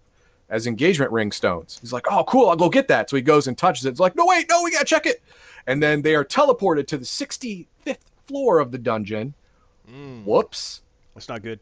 as 0.50 0.68
engagement 0.68 1.12
ring 1.12 1.32
stones. 1.32 1.78
He's 1.82 1.92
like, 1.94 2.06
oh, 2.10 2.24
cool, 2.26 2.50
I'll 2.50 2.56
go 2.56 2.70
get 2.70 2.88
that. 2.88 3.10
So 3.10 3.16
he 3.16 3.22
goes 3.22 3.48
and 3.48 3.58
touches 3.58 3.86
it. 3.86 3.90
It's 3.90 4.00
like, 4.00 4.16
no, 4.16 4.26
wait, 4.26 4.48
no, 4.50 4.64
we 4.64 4.72
gotta 4.72 4.86
check 4.86 5.06
it. 5.06 5.22
And 5.68 5.84
then 5.84 6.02
they 6.02 6.16
are 6.16 6.24
teleported 6.24 6.88
to 6.88 6.98
the 6.98 7.06
65th 7.06 7.98
floor 8.28 8.60
of 8.60 8.72
the 8.72 8.78
dungeon. 8.78 9.34
Mm, 9.92 10.24
Whoops. 10.26 10.82
that's 11.14 11.30
not 11.30 11.42
good. 11.42 11.60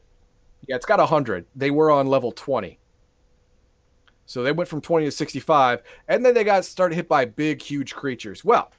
Yeah, 0.68 0.76
it's 0.76 0.86
got 0.86 1.00
100. 1.00 1.46
They 1.56 1.72
were 1.72 1.92
on 1.92 2.08
level 2.08 2.32
20. 2.32 2.80
So 4.28 4.42
they 4.42 4.52
went 4.52 4.68
from 4.68 4.82
20 4.82 5.06
to 5.06 5.12
65, 5.12 5.84
and 6.08 6.26
then 6.26 6.34
they 6.34 6.44
got 6.44 6.66
started 6.66 6.96
hit 6.96 7.08
by 7.08 7.26
big, 7.26 7.62
huge 7.62 7.94
creatures. 7.94 8.44
Well, 8.44 8.72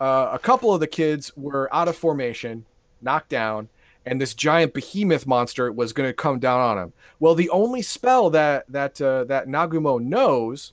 uh, 0.00 0.30
a 0.32 0.38
couple 0.38 0.72
of 0.72 0.80
the 0.80 0.86
kids 0.86 1.32
were 1.36 1.68
out 1.74 1.88
of 1.88 1.96
formation, 1.96 2.64
knocked 3.02 3.28
down, 3.28 3.68
and 4.06 4.20
this 4.20 4.34
giant 4.34 4.72
behemoth 4.72 5.26
monster 5.26 5.70
was 5.72 5.92
going 5.92 6.08
to 6.08 6.14
come 6.14 6.38
down 6.38 6.60
on 6.60 6.78
him. 6.78 6.92
Well, 7.18 7.34
the 7.34 7.50
only 7.50 7.82
spell 7.82 8.30
that 8.30 8.64
that 8.68 9.00
uh, 9.00 9.24
that 9.24 9.48
Nagumo 9.48 10.00
knows 10.00 10.72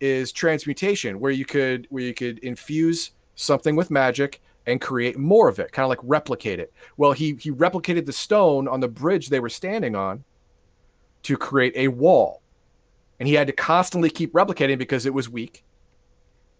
is 0.00 0.32
transmutation, 0.32 1.18
where 1.18 1.32
you 1.32 1.44
could 1.44 1.86
where 1.90 2.04
you 2.04 2.14
could 2.14 2.38
infuse 2.38 3.10
something 3.34 3.74
with 3.76 3.90
magic 3.90 4.40
and 4.66 4.80
create 4.80 5.18
more 5.18 5.48
of 5.48 5.58
it, 5.58 5.72
kind 5.72 5.84
of 5.84 5.88
like 5.88 5.98
replicate 6.02 6.60
it. 6.60 6.72
Well, 6.96 7.12
he 7.12 7.36
he 7.40 7.50
replicated 7.50 8.06
the 8.06 8.12
stone 8.12 8.68
on 8.68 8.80
the 8.80 8.88
bridge 8.88 9.28
they 9.28 9.40
were 9.40 9.48
standing 9.48 9.96
on 9.96 10.24
to 11.24 11.36
create 11.36 11.72
a 11.76 11.88
wall. 11.88 12.42
And 13.18 13.26
he 13.26 13.34
had 13.34 13.46
to 13.46 13.52
constantly 13.52 14.10
keep 14.10 14.32
replicating 14.32 14.78
because 14.78 15.06
it 15.06 15.14
was 15.14 15.28
weak 15.28 15.64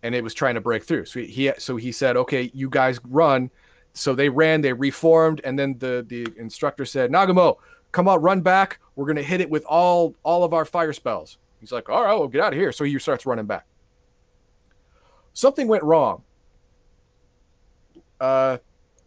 and 0.03 0.15
it 0.15 0.25
was 0.25 0.35
trying 0.35 0.55
to 0.55 0.61
break 0.61 0.85
through. 0.85 1.05
So 1.05 1.21
he, 1.21 1.53
so 1.59 1.77
he 1.77 1.93
said, 1.93 2.17
"Okay, 2.17 2.51
you 2.53 2.69
guys 2.69 2.99
run." 3.09 3.51
So 3.97 4.15
they 4.15 4.29
ran, 4.29 4.61
they 4.61 4.75
reformed, 4.75 5.41
and 5.43 5.59
then 5.59 5.79
the 5.79 6.05
the 6.07 6.27
instructor 6.39 6.85
said, 6.85 7.11
"Nagumo, 7.11 7.57
come 7.93 8.09
on, 8.09 8.21
run 8.21 8.43
back. 8.43 8.79
We're 8.95 9.07
going 9.07 9.17
to 9.17 9.23
hit 9.23 9.41
it 9.41 9.49
with 9.49 9.65
all 9.65 10.15
all 10.23 10.45
of 10.45 10.53
our 10.53 10.67
fire 10.67 10.93
spells." 10.93 11.39
He's 11.61 11.73
like, 11.73 11.89
"All 11.89 12.03
right, 12.05 12.13
well, 12.13 12.29
get 12.29 12.43
out 12.43 12.53
of 12.53 12.59
here." 12.59 12.73
So 12.73 12.85
he 12.85 12.99
starts 12.99 13.25
running 13.25 13.47
back. 13.47 13.65
Something 15.33 15.67
went 15.67 15.83
wrong. 15.83 16.23
Uh 18.21 18.59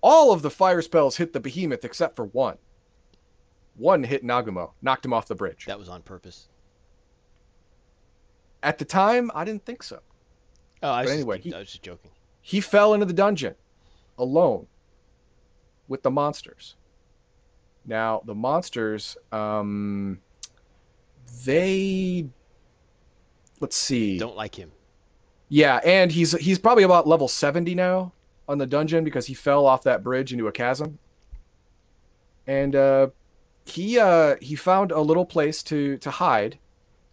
all 0.01 0.31
of 0.31 0.41
the 0.41 0.49
fire 0.49 0.81
spells 0.81 1.17
hit 1.17 1.33
the 1.33 1.39
behemoth 1.39 1.83
except 1.85 2.15
for 2.15 2.25
one. 2.25 2.57
One 3.75 4.03
hit 4.03 4.23
Nagumo, 4.23 4.71
knocked 4.81 5.05
him 5.05 5.13
off 5.13 5.27
the 5.27 5.35
bridge. 5.35 5.65
That 5.65 5.77
was 5.77 5.89
on 5.89 6.01
purpose. 6.03 6.47
At 8.63 8.77
the 8.77 8.85
time, 8.85 9.29
I 9.35 9.43
didn't 9.45 9.65
think 9.65 9.83
so. 9.83 9.99
Oh, 10.83 10.89
I 10.89 11.03
was, 11.03 11.11
anyway, 11.11 11.37
just, 11.37 11.45
he- 11.47 11.53
I 11.53 11.59
was 11.59 11.67
just 11.69 11.83
joking. 11.83 12.11
He 12.41 12.61
fell 12.61 12.93
into 12.93 13.05
the 13.05 13.13
dungeon 13.13 13.55
alone 14.17 14.67
with 15.89 16.03
the 16.03 16.11
monsters. 16.11 16.75
Now, 17.85 18.21
the 18.25 18.35
monsters, 18.35 19.17
um, 19.31 20.19
they, 21.43 22.27
let's 23.59 23.75
see. 23.75 24.17
Don't 24.17 24.37
like 24.37 24.55
him. 24.55 24.71
Yeah, 25.49 25.77
and 25.83 26.11
he's 26.11 26.33
he's 26.33 26.59
probably 26.59 26.83
about 26.83 27.07
level 27.07 27.27
70 27.27 27.73
now 27.73 28.13
on 28.47 28.59
the 28.59 28.67
dungeon 28.67 29.03
because 29.03 29.25
he 29.25 29.33
fell 29.33 29.65
off 29.65 29.83
that 29.83 30.03
bridge 30.03 30.31
into 30.31 30.47
a 30.47 30.51
chasm. 30.51 30.99
And 32.45 32.75
uh 32.75 33.07
he 33.65 33.97
uh 33.99 34.35
he 34.41 34.55
found 34.55 34.91
a 34.91 35.01
little 35.01 35.25
place 35.25 35.63
to 35.63 35.97
to 35.97 36.11
hide 36.11 36.59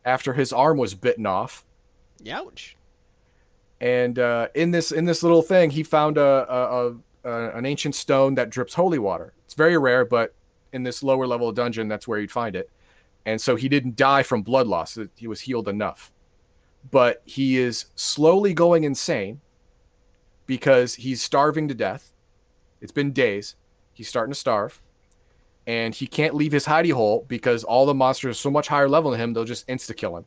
after 0.05 0.35
his 0.35 0.53
arm 0.53 0.77
was 0.77 0.95
bitten 0.95 1.25
off. 1.25 1.65
Ouch. 2.31 2.77
And 3.81 4.19
uh 4.19 4.49
in 4.55 4.71
this 4.71 4.93
in 4.93 5.07
this 5.07 5.23
little 5.23 5.43
thing 5.43 5.71
he 5.71 5.83
found 5.83 6.19
a, 6.19 6.47
a, 6.51 6.95
a 7.27 7.51
an 7.57 7.67
ancient 7.67 7.95
stone 7.95 8.35
that 8.37 8.51
drips 8.51 8.75
holy 8.75 8.99
water. 8.99 9.35
It's 9.45 9.55
very 9.55 9.77
rare, 9.77 10.05
but 10.05 10.35
in 10.73 10.83
this 10.83 11.03
lower 11.03 11.27
level 11.27 11.53
dungeon 11.53 11.89
that's 11.89 12.09
where 12.09 12.19
you'd 12.19 12.33
find 12.33 12.57
it. 12.57 12.71
And 13.27 13.41
so 13.41 13.57
he 13.57 13.69
didn't 13.69 13.97
die 13.97 14.23
from 14.23 14.43
blood 14.43 14.67
loss. 14.67 14.99
He 15.17 15.27
was 15.27 15.41
healed 15.41 15.69
enough 15.69 16.13
but 16.91 17.23
he 17.25 17.59
is 17.59 17.87
slowly 17.97 18.55
going 18.55 18.85
insane 18.85 19.41
because 20.47 20.95
he's 20.95 21.23
starving 21.23 21.69
to 21.69 21.75
death. 21.75 22.13
It's 22.81 22.93
been 22.93 23.13
days. 23.13 23.57
He's 23.93 24.09
starting 24.09 24.33
to 24.33 24.39
starve. 24.39 24.81
And 25.67 25.95
he 25.95 26.07
can't 26.07 26.35
leave 26.35 26.53
his 26.53 26.65
hidey 26.65 26.93
hole 26.93 27.25
because 27.27 27.65
all 27.65 27.87
the 27.87 27.95
monsters 27.95 28.37
are 28.37 28.41
so 28.41 28.51
much 28.51 28.69
higher 28.69 28.89
level 28.89 29.11
than 29.11 29.21
him, 29.21 29.33
they'll 29.33 29.45
just 29.45 29.67
insta 29.67 29.97
kill 29.97 30.17
him. 30.17 30.25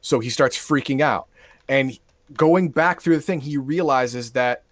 So 0.00 0.20
he 0.20 0.30
starts 0.30 0.56
freaking 0.56 1.00
out. 1.00 1.26
And 1.68 1.98
going 2.34 2.68
back 2.68 3.00
through 3.00 3.16
the 3.16 3.22
thing, 3.22 3.40
he 3.40 3.56
realizes 3.56 4.30
that 4.32 4.62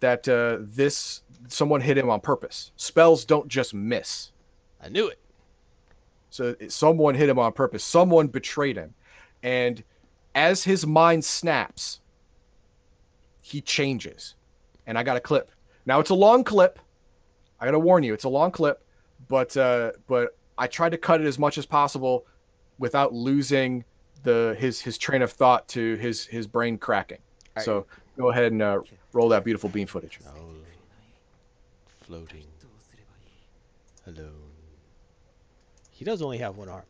that 0.00 0.28
uh, 0.28 0.58
this 0.60 1.22
someone 1.48 1.80
hit 1.80 1.98
him 1.98 2.10
on 2.10 2.20
purpose. 2.20 2.72
Spells 2.76 3.24
don't 3.24 3.48
just 3.48 3.74
miss. 3.74 4.32
I 4.82 4.88
knew 4.88 5.08
it. 5.08 5.18
So 6.30 6.54
someone 6.68 7.14
hit 7.14 7.28
him 7.28 7.38
on 7.38 7.52
purpose. 7.52 7.82
Someone 7.82 8.28
betrayed 8.28 8.76
him. 8.76 8.94
And 9.42 9.82
as 10.34 10.64
his 10.64 10.86
mind 10.86 11.24
snaps, 11.24 12.00
he 13.40 13.60
changes. 13.60 14.34
And 14.86 14.98
I 14.98 15.02
got 15.02 15.16
a 15.16 15.20
clip. 15.20 15.50
Now 15.86 16.00
it's 16.00 16.10
a 16.10 16.14
long 16.14 16.44
clip. 16.44 16.78
I 17.60 17.64
got 17.64 17.72
to 17.72 17.78
warn 17.78 18.04
you, 18.04 18.14
it's 18.14 18.24
a 18.24 18.28
long 18.28 18.50
clip, 18.52 18.84
but 19.26 19.56
uh 19.56 19.92
but 20.06 20.36
I 20.56 20.66
tried 20.66 20.90
to 20.90 20.98
cut 20.98 21.20
it 21.20 21.26
as 21.26 21.38
much 21.38 21.58
as 21.58 21.66
possible 21.66 22.26
without 22.78 23.12
losing 23.12 23.84
the 24.22 24.54
his 24.58 24.80
his 24.80 24.98
train 24.98 25.22
of 25.22 25.32
thought 25.32 25.66
to 25.68 25.96
his 25.96 26.24
his 26.26 26.46
brain 26.46 26.78
cracking. 26.78 27.18
Right. 27.56 27.64
So 27.64 27.86
go 28.18 28.30
ahead 28.30 28.52
and 28.52 28.60
uh, 28.60 28.80
roll 29.12 29.28
that 29.30 29.44
beautiful 29.44 29.70
beam 29.70 29.86
footage. 29.86 30.18
Oh, 30.28 30.54
floating 32.02 32.44
alone. 34.06 34.32
He 35.90 36.04
does 36.04 36.22
only 36.22 36.38
have 36.38 36.56
one 36.56 36.68
arm. 36.68 36.84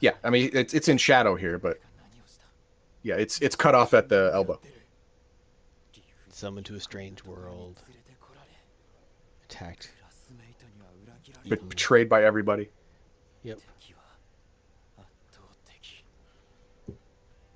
Yeah, 0.00 0.12
I 0.24 0.30
mean 0.30 0.50
it's 0.54 0.72
it's 0.72 0.88
in 0.88 0.96
shadow 0.96 1.34
here, 1.34 1.58
but 1.58 1.78
yeah, 3.02 3.16
it's 3.16 3.40
it's 3.40 3.54
cut 3.54 3.74
off 3.74 3.92
at 3.92 4.08
the 4.08 4.30
elbow. 4.32 4.58
Summoned 6.30 6.64
to 6.66 6.74
a 6.74 6.80
strange 6.80 7.22
world. 7.24 7.82
Attacked 9.44 9.90
but 11.48 11.68
betrayed 11.68 12.08
by 12.08 12.24
everybody. 12.24 12.68
Yep. 13.42 13.58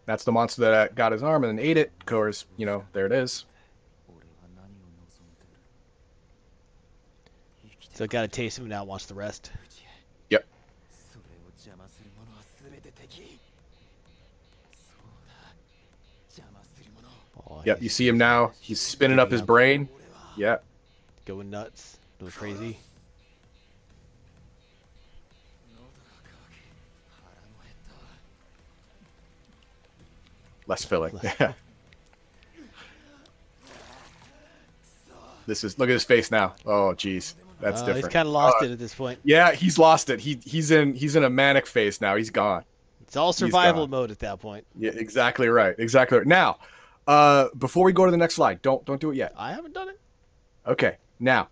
that's 0.06 0.24
the 0.24 0.32
monster 0.32 0.62
that 0.62 0.72
uh, 0.72 0.92
got 0.94 1.12
his 1.12 1.22
arm 1.22 1.44
and 1.44 1.58
then 1.58 1.64
ate 1.64 1.76
it. 1.76 1.92
Of 2.00 2.06
course, 2.06 2.46
you 2.56 2.66
know, 2.66 2.84
there 2.92 3.06
it 3.06 3.12
is. 3.12 3.44
So 7.94 8.08
got 8.08 8.24
a 8.24 8.28
taste 8.28 8.58
of 8.58 8.66
it 8.66 8.68
now, 8.68 8.82
wants 8.84 9.06
the 9.06 9.14
rest. 9.14 9.52
Yep. 10.30 10.44
Oh, 17.48 17.62
yep, 17.64 17.80
you 17.80 17.88
see 17.88 18.08
him 18.08 18.18
now. 18.18 18.50
He's 18.60 18.80
spinning 18.80 19.20
up 19.20 19.30
his 19.30 19.42
brain. 19.42 19.88
Yep. 20.36 20.64
Going 21.24 21.50
nuts. 21.50 21.98
Going 22.18 22.32
crazy. 22.32 22.78
Less 30.66 30.84
filling. 30.84 31.18
Yeah. 31.40 31.52
This 35.46 35.62
is 35.62 35.78
look 35.78 35.88
at 35.90 35.92
his 35.92 36.04
face 36.04 36.30
now. 36.30 36.54
Oh, 36.64 36.94
jeez, 36.96 37.34
that's 37.60 37.82
Uh, 37.82 37.86
different. 37.86 38.06
He's 38.06 38.12
kind 38.12 38.26
of 38.26 38.32
lost 38.32 38.56
Uh, 38.62 38.66
it 38.66 38.70
at 38.72 38.78
this 38.78 38.94
point. 38.94 39.18
Yeah, 39.24 39.52
he's 39.52 39.78
lost 39.78 40.08
it. 40.08 40.20
He 40.20 40.40
he's 40.42 40.70
in 40.70 40.94
he's 40.94 41.16
in 41.16 41.24
a 41.24 41.30
manic 41.30 41.66
phase 41.66 42.00
now. 42.00 42.16
He's 42.16 42.30
gone. 42.30 42.64
It's 43.02 43.16
all 43.16 43.32
survival 43.32 43.86
mode 43.86 44.10
at 44.10 44.18
that 44.20 44.40
point. 44.40 44.64
Yeah, 44.78 44.92
exactly 44.94 45.48
right. 45.48 45.74
Exactly 45.78 46.16
right. 46.18 46.26
Now, 46.26 46.58
uh, 47.06 47.48
before 47.58 47.84
we 47.84 47.92
go 47.92 48.06
to 48.06 48.10
the 48.10 48.16
next 48.16 48.36
slide, 48.36 48.62
don't 48.62 48.84
don't 48.86 49.00
do 49.00 49.10
it 49.10 49.16
yet. 49.16 49.34
I 49.36 49.52
haven't 49.52 49.74
done 49.74 49.90
it. 49.90 50.00
Okay. 50.66 50.96
Now, 51.20 51.48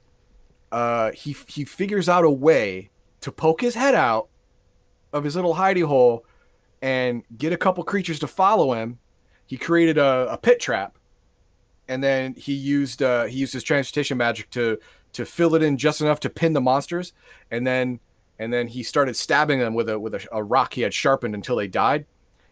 uh, 0.73 1.13
he 1.13 1.37
he 1.47 1.67
figures 1.67 2.09
out 2.09 2.25
a 2.25 2.31
way 2.31 2.89
to 3.21 3.31
poke 3.31 3.61
his 3.61 3.75
head 3.75 3.95
out 3.95 4.29
of 5.13 5.23
his 5.23 5.37
little 5.37 5.55
hidey 5.55 5.85
hole 5.85 6.25
and 6.83 7.23
get 7.39 7.53
a 7.53 7.57
couple 7.57 7.83
creatures 7.85 8.19
to 8.19 8.27
follow 8.27 8.75
him. 8.75 8.99
He 9.47 9.57
created 9.57 9.97
a, 9.97 10.33
a 10.33 10.37
pit 10.37 10.61
trap, 10.61 10.99
and 11.89 12.03
then 12.03 12.35
he 12.35 12.53
used 12.53 13.03
uh, 13.03 13.25
he 13.25 13.39
used 13.39 13.53
his 13.53 13.63
transportation 13.63 14.19
magic 14.19 14.51
to 14.51 14.79
to 15.15 15.25
fill 15.25 15.55
it 15.55 15.63
in 15.63 15.77
just 15.77 16.01
enough 16.01 16.21
to 16.21 16.31
pin 16.31 16.53
the 16.53 16.61
monsters, 16.61 17.13
and 17.51 17.67
then 17.67 18.01
and 18.39 18.53
then 18.53 18.67
he 18.67 18.83
started 18.83 19.17
stabbing 19.17 19.61
them 19.61 19.75
with 19.75 19.89
a 19.89 19.99
with 19.99 20.15
a, 20.15 20.27
a 20.33 20.43
rock 20.43 20.75
he 20.75 20.83
had 20.83 20.93
sharpened 20.93 21.35
until 21.35 21.57
they 21.57 21.69
died, 21.69 22.07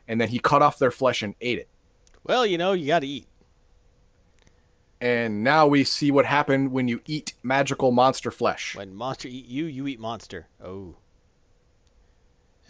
and 0.08 0.20
then 0.20 0.28
he 0.28 0.38
cut 0.38 0.62
off 0.62 0.78
their 0.78 0.90
flesh 0.90 1.22
and 1.22 1.34
ate 1.40 1.58
it. 1.58 1.68
Well, 2.24 2.46
you 2.46 2.58
know, 2.58 2.72
you 2.72 2.86
got 2.86 3.00
to 3.00 3.06
eat. 3.06 3.26
And 5.00 5.42
now 5.42 5.66
we 5.66 5.84
see 5.84 6.10
what 6.10 6.26
happened 6.26 6.72
when 6.72 6.86
you 6.86 7.00
eat 7.06 7.32
magical 7.42 7.90
monster 7.90 8.30
flesh. 8.30 8.76
When 8.76 8.94
monster 8.94 9.28
eat 9.28 9.46
you, 9.46 9.64
you 9.64 9.86
eat 9.86 9.98
monster. 9.98 10.46
Oh. 10.62 10.96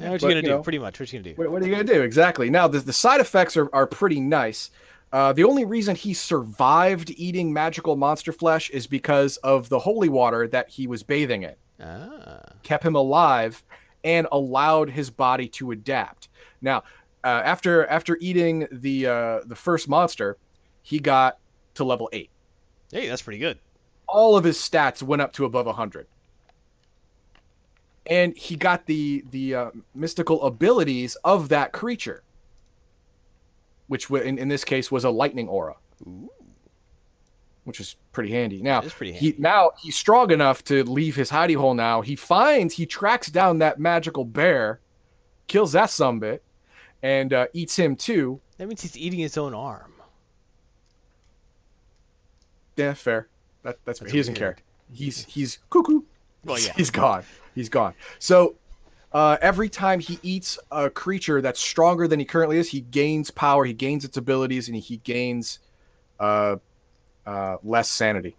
Now 0.01 0.13
what 0.13 0.21
But, 0.21 0.27
you 0.27 0.31
gonna 0.31 0.37
you 0.37 0.43
do? 0.43 0.49
know- 0.49 0.63
Pretty 0.63 0.79
much. 0.79 0.99
What 0.99 1.13
you 1.13 1.19
gonna 1.21 1.35
do? 1.35 1.43
What, 1.43 1.51
what 1.53 1.63
are 1.63 1.67
you 1.67 1.71
gonna 1.73 1.85
do 1.85 2.03
exactly? 2.03 2.51
Now 2.51 2.67
the, 2.69 2.81
the 2.81 2.93
side 2.93 3.21
effects 3.21 3.57
are, 3.57 3.69
are 3.75 3.87
pretty 3.87 4.21
nice. 4.21 4.71
Uh, 5.13 5.33
the 5.33 5.45
only 5.45 5.65
reason 5.65 5.97
he 5.97 6.15
survived 6.15 7.11
eating 7.17 7.53
magical 7.53 7.97
monster 7.97 8.33
flesh 8.33 8.71
is 8.71 8.87
because 8.87 9.37
of 9.39 9.69
the 9.69 9.79
holy 9.79 10.09
water 10.09 10.47
that 10.49 10.69
he 10.71 10.87
was 10.87 11.03
bathing 11.03 11.43
in. 11.43 11.55
Ah. 11.83 12.41
Kept 12.63 12.85
him 12.85 12.95
alive 12.95 13.63
and 14.05 14.27
allowed 14.33 14.89
his 14.89 15.11
body 15.11 15.49
to 15.49 15.73
adapt. 15.73 16.29
Now, 16.63 16.85
uh, 17.25 17.27
after 17.45 17.87
after 17.87 18.17
eating 18.21 18.67
the 18.71 19.07
uh, 19.07 19.41
the 19.47 19.57
first 19.57 19.89
monster, 19.89 20.37
he 20.83 20.99
got 21.01 21.39
to 21.75 21.85
level 21.85 22.09
eight. 22.13 22.31
Hey, 22.93 23.09
that's 23.09 23.23
pretty 23.23 23.39
good. 23.39 23.59
All 24.09 24.37
of 24.37 24.45
his 24.45 24.59
stats 24.59 25.03
went 25.03 25.23
up 25.23 25.33
to 25.35 25.45
above 25.45 25.67
hundred, 25.75 26.07
and 28.07 28.37
he 28.37 28.57
got 28.57 28.87
the 28.87 29.25
the 29.31 29.55
uh, 29.55 29.71
mystical 29.95 30.43
abilities 30.45 31.17
of 31.25 31.49
that 31.51 31.73
creature, 31.73 32.23
which 33.89 34.09
w- 34.09 34.25
in, 34.25 34.39
in 34.39 34.49
this 34.49 34.65
case 34.65 34.91
was 34.91 35.05
a 35.05 35.11
lightning 35.11 35.49
aura, 35.49 35.77
Ooh. 36.07 36.31
which 37.65 37.81
is 37.81 37.97
pretty 38.13 38.33
handy. 38.33 38.63
Now 38.63 38.81
pretty 38.81 39.13
he 39.13 39.35
now 39.39 39.73
he's 39.81 39.97
strong 39.97 40.31
enough 40.31 40.65
to 40.65 40.85
leave 40.85 41.15
his 41.17 41.31
hidey 41.31 41.57
hole. 41.57 41.75
Now 41.75 42.01
he 42.01 42.17
finds 42.17 42.75
he 42.75 42.87
tracks 42.87 43.29
down 43.29 43.59
that 43.59 43.79
magical 43.79 44.25
bear, 44.25 44.81
kills 45.47 45.73
that 45.73 45.91
sumbit, 45.91 46.41
and 47.03 47.33
uh, 47.33 47.47
eats 47.53 47.77
him 47.77 47.97
too. 47.97 48.41
That 48.59 48.67
means 48.69 48.83
he's 48.83 48.97
eating 48.97 49.21
his 49.21 49.39
own 49.39 49.55
arm. 49.55 49.93
Yeah, 52.77 52.95
fair. 52.95 53.29
That, 53.63 53.79
that's 53.85 53.99
fair. 53.99 54.09
He 54.09 54.17
doesn't 54.17 54.35
care. 54.35 54.57
He's 54.93 55.25
he's 55.27 55.59
cuckoo. 55.69 56.01
Well, 56.45 56.59
yeah. 56.59 56.73
he's 56.77 56.91
gone. 56.91 57.25
He's 57.55 57.69
gone. 57.69 57.95
So 58.19 58.57
uh, 59.13 59.37
every 59.41 59.69
time 59.69 60.01
he 60.01 60.19
eats 60.23 60.59
a 60.71 60.89
creature 60.89 61.41
that's 61.41 61.61
stronger 61.61 62.07
than 62.07 62.21
he 62.21 62.25
currently 62.25 62.59
is, 62.59 62.69
he 62.69 62.81
gains 62.81 63.31
power. 63.31 63.65
He 63.65 63.73
gains 63.73 64.05
its 64.05 64.17
abilities, 64.17 64.69
and 64.69 64.77
he 64.77 64.99
gains 64.99 65.59
uh, 66.21 66.57
uh, 67.27 67.57
less 67.65 67.91
sanity. 67.91 68.37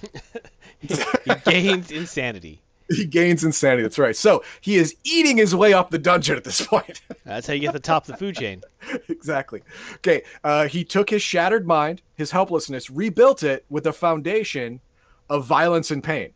he 0.80 1.34
gains 1.44 1.90
insanity. 1.90 2.62
He 2.88 3.04
gains 3.04 3.42
insanity. 3.42 3.82
That's 3.82 3.98
right. 3.98 4.14
So 4.14 4.44
he 4.60 4.76
is 4.76 4.94
eating 5.02 5.36
his 5.36 5.56
way 5.56 5.72
up 5.72 5.90
the 5.90 5.98
dungeon 5.98 6.36
at 6.36 6.44
this 6.44 6.64
point. 6.64 7.00
That's 7.24 7.48
how 7.48 7.54
you 7.54 7.60
get 7.60 7.68
to 7.68 7.72
the 7.72 7.80
top 7.80 8.04
of 8.04 8.12
the 8.12 8.16
food 8.16 8.36
chain. 8.36 8.62
exactly. 9.08 9.62
Okay. 9.96 10.22
Uh, 10.44 10.68
he 10.68 10.84
took 10.84 11.10
his 11.10 11.20
shattered 11.20 11.66
mind, 11.66 12.02
his 12.14 12.30
helplessness, 12.30 12.88
rebuilt 12.88 13.42
it 13.42 13.64
with 13.70 13.88
a 13.88 13.92
foundation 13.92 14.80
of 15.28 15.44
violence 15.46 15.90
and 15.90 16.04
pain. 16.04 16.32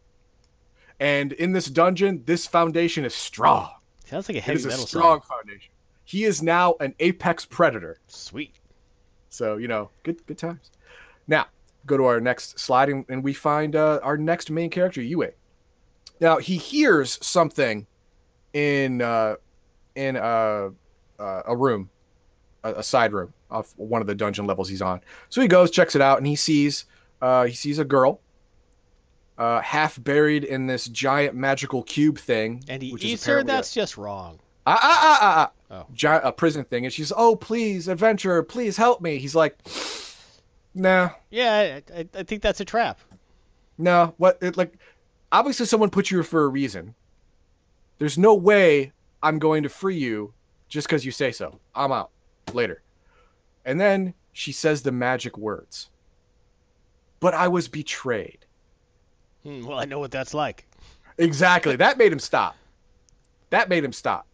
And 1.01 1.33
in 1.33 1.53
this 1.53 1.67
dungeon, 1.67 2.23
this 2.27 2.47
foundation 2.47 3.05
is 3.05 3.15
strong. 3.15 3.71
Sounds 4.05 4.29
like 4.29 4.37
a 4.37 4.39
It 4.39 4.45
heavy 4.45 4.59
is 4.59 4.67
a 4.67 4.73
strong 4.73 5.21
song. 5.23 5.39
foundation. 5.39 5.73
He 6.05 6.25
is 6.25 6.43
now 6.43 6.75
an 6.81 6.95
apex 7.01 7.45
predator. 7.47 7.99
Sweet. 8.07 8.55
So 9.31 9.57
you 9.57 9.67
know, 9.69 9.91
good 10.03 10.25
good 10.27 10.39
times. 10.39 10.71
Now 11.27 11.47
go 11.87 11.97
to 11.97 12.05
our 12.05 12.21
next 12.21 12.59
slide, 12.59 12.91
and, 12.91 13.05
and 13.09 13.25
we 13.25 13.33
find 13.33 13.75
uh, 13.75 14.01
our 14.03 14.19
next 14.19 14.51
main 14.51 14.69
character, 14.71 15.01
Yue. 15.01 15.33
Now 16.21 16.39
he 16.39 16.57
hears 16.59 17.19
something 17.25 17.87
in 18.53 19.01
uh, 19.01 19.37
in 19.95 20.17
uh, 20.17 20.71
uh, 21.19 21.43
a 21.47 21.57
room, 21.57 21.89
a, 22.65 22.75
a 22.75 22.83
side 22.83 23.13
room 23.13 23.33
of 23.51 23.73
one 23.77 24.01
of 24.01 24.07
the 24.07 24.15
dungeon 24.15 24.47
levels 24.47 24.69
he's 24.69 24.83
on. 24.83 25.01
So 25.29 25.41
he 25.41 25.49
goes, 25.49 25.71
checks 25.71 25.95
it 25.95 26.03
out, 26.03 26.19
and 26.19 26.27
he 26.27 26.37
sees 26.37 26.85
uh, 27.23 27.47
he 27.47 27.55
sees 27.55 27.79
a 27.79 27.85
girl. 27.85 28.21
Uh, 29.41 29.61
half 29.63 30.03
buried 30.05 30.45
in 30.45 30.67
this 30.67 30.85
giant 30.87 31.35
magical 31.35 31.83
cube 31.83 32.19
thing, 32.19 32.63
And 32.69 32.83
he 32.83 32.93
which 32.93 33.03
is 33.05 33.11
eats 33.13 33.25
her. 33.25 33.33
apparently 33.33 33.55
a- 33.55 33.57
That's 33.57 33.73
just 33.73 33.97
wrong. 33.97 34.39
ah, 34.67 34.79
ah, 34.83 34.99
ah, 35.03 35.19
ah, 35.23 35.53
ah. 35.71 35.77
Oh. 35.81 35.87
Gi- 35.95 36.07
a 36.09 36.31
prison 36.31 36.63
thing, 36.65 36.85
and 36.85 36.93
she's, 36.93 37.11
oh, 37.17 37.35
please, 37.37 37.89
adventurer, 37.89 38.43
please 38.43 38.77
help 38.77 39.01
me. 39.01 39.17
He's 39.19 39.35
like, 39.35 39.57
nah, 40.75 41.11
Yeah, 41.31 41.81
I, 41.95 42.01
I, 42.01 42.09
I 42.15 42.23
think 42.25 42.43
that's 42.43 42.61
a 42.61 42.65
trap. 42.67 43.01
no, 43.79 44.13
what? 44.19 44.37
It, 44.43 44.59
like, 44.59 44.75
obviously, 45.33 45.65
someone 45.65 45.89
put 45.91 46.11
you 46.11 46.19
here 46.19 46.25
for 46.25 46.45
a 46.45 46.49
reason. 46.49 46.95
There's 47.99 48.19
no 48.19 48.35
way 48.35 48.93
I'm 49.23 49.39
going 49.39 49.63
to 49.63 49.69
free 49.71 49.97
you 49.97 50.35
just 50.69 50.87
because 50.87 51.05
you 51.07 51.13
say 51.13 51.33
so. 51.33 51.59
I'm 51.75 51.93
out 51.93 52.11
later. 52.53 52.83
And 53.65 53.81
then 53.81 54.13
she 54.33 54.53
says 54.53 54.83
the 54.83 54.93
magic 54.93 55.39
words. 55.39 55.89
But 57.21 57.33
I 57.33 57.49
was 57.49 57.69
betrayed. 57.69 58.45
Hmm, 59.45 59.65
well, 59.65 59.79
I 59.79 59.85
know 59.85 59.99
what 59.99 60.11
that's 60.11 60.35
like. 60.35 60.67
Exactly. 61.19 61.77
That 61.77 61.99
made 61.99 62.13
him 62.13 62.19
stop. 62.19 62.57
That 63.51 63.69
made 63.69 63.85
him 63.85 63.93
stop. 63.93 64.27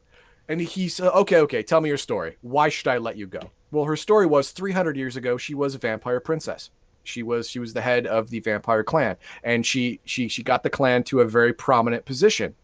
And 0.49 0.61
he 0.61 0.89
said, 0.89 1.09
okay, 1.13 1.39
okay, 1.41 1.63
tell 1.63 1.81
me 1.81 1.89
your 1.89 1.99
story. 1.99 2.37
Why 2.43 2.69
should 2.69 2.89
I 2.89 2.99
let 2.99 3.17
you 3.17 3.27
go? 3.27 3.41
Well, 3.73 3.85
her 3.85 3.97
story 3.97 4.27
was 4.27 4.53
300 4.53 4.97
years 4.97 5.17
ago, 5.17 5.37
she 5.37 5.55
was 5.55 5.75
a 5.75 5.79
vampire 5.79 6.21
princess. 6.21 6.71
She 7.03 7.23
was 7.23 7.49
she 7.49 7.59
was 7.59 7.73
the 7.73 7.81
head 7.81 8.07
of 8.07 8.31
the 8.31 8.41
vampire 8.41 8.83
clan, 8.83 9.17
and 9.45 9.65
she 9.65 10.01
she 10.05 10.27
she 10.29 10.43
got 10.43 10.63
the 10.63 10.71
clan 10.71 11.05
to 11.05 11.21
a 11.21 11.25
very 11.25 11.53
prominent 11.53 12.05
position 12.05 12.55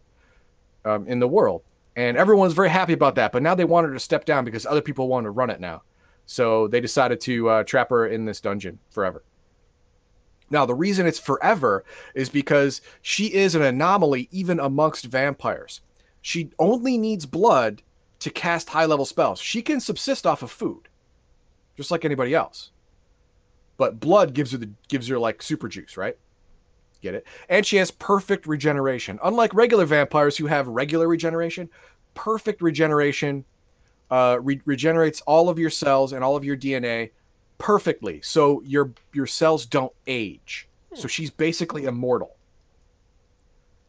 um, 0.83 1.07
in 1.07 1.19
the 1.19 1.27
world, 1.27 1.63
and 1.95 2.17
everyone 2.17 2.45
was 2.45 2.53
very 2.53 2.69
happy 2.69 2.93
about 2.93 3.15
that. 3.15 3.31
But 3.31 3.41
now 3.41 3.55
they 3.55 3.63
wanted 3.63 3.87
her 3.87 3.93
to 3.93 3.99
step 3.99 4.25
down 4.25 4.43
because 4.43 4.65
other 4.65 4.81
people 4.81 5.07
wanted 5.07 5.25
to 5.25 5.31
run 5.31 5.49
it 5.49 5.61
now, 5.61 5.83
so 6.25 6.67
they 6.67 6.81
decided 6.81 7.21
to 7.21 7.49
uh, 7.49 7.63
trap 7.63 7.89
her 7.89 8.07
in 8.07 8.25
this 8.25 8.41
dungeon 8.41 8.79
forever. 8.91 9.23
Now, 10.53 10.67
the 10.67 10.75
reason 10.75 11.07
it's 11.07 11.19
forever 11.19 11.83
is 12.13 12.29
because 12.29 12.81
she 13.01 13.33
is 13.33 13.55
an 13.55 13.63
anomaly 13.63 14.29
even 14.31 14.59
amongst 14.59 15.05
vampires. 15.05 15.81
She 16.21 16.51
only 16.59 16.95
needs 16.95 17.25
blood 17.25 17.81
to 18.19 18.29
cast 18.29 18.69
high 18.69 18.85
level 18.85 19.03
spells. 19.03 19.41
She 19.41 19.63
can 19.63 19.79
subsist 19.79 20.27
off 20.27 20.43
of 20.43 20.51
food, 20.51 20.87
just 21.75 21.89
like 21.89 22.05
anybody 22.05 22.35
else. 22.35 22.69
But 23.77 23.99
blood 23.99 24.35
gives 24.35 24.51
her 24.51 24.59
the 24.59 24.69
gives 24.87 25.07
her 25.07 25.17
like 25.17 25.41
super 25.41 25.67
juice, 25.67 25.97
right? 25.97 26.15
Get 27.01 27.15
it? 27.15 27.25
And 27.49 27.65
she 27.65 27.77
has 27.77 27.89
perfect 27.89 28.45
regeneration. 28.45 29.17
Unlike 29.23 29.55
regular 29.55 29.85
vampires 29.85 30.37
who 30.37 30.45
have 30.45 30.67
regular 30.67 31.07
regeneration, 31.07 31.67
perfect 32.13 32.61
regeneration 32.61 33.43
uh, 34.11 34.37
re- 34.39 34.61
regenerates 34.65 35.21
all 35.21 35.49
of 35.49 35.57
your 35.57 35.71
cells 35.71 36.13
and 36.13 36.23
all 36.23 36.35
of 36.35 36.45
your 36.45 36.55
DNA 36.55 37.09
perfectly, 37.57 38.21
so 38.21 38.61
your 38.63 38.91
your 39.13 39.27
cells 39.27 39.65
don't 39.65 39.93
age. 40.07 40.67
So 40.95 41.07
she's 41.07 41.31
basically 41.31 41.85
immortal. 41.85 42.35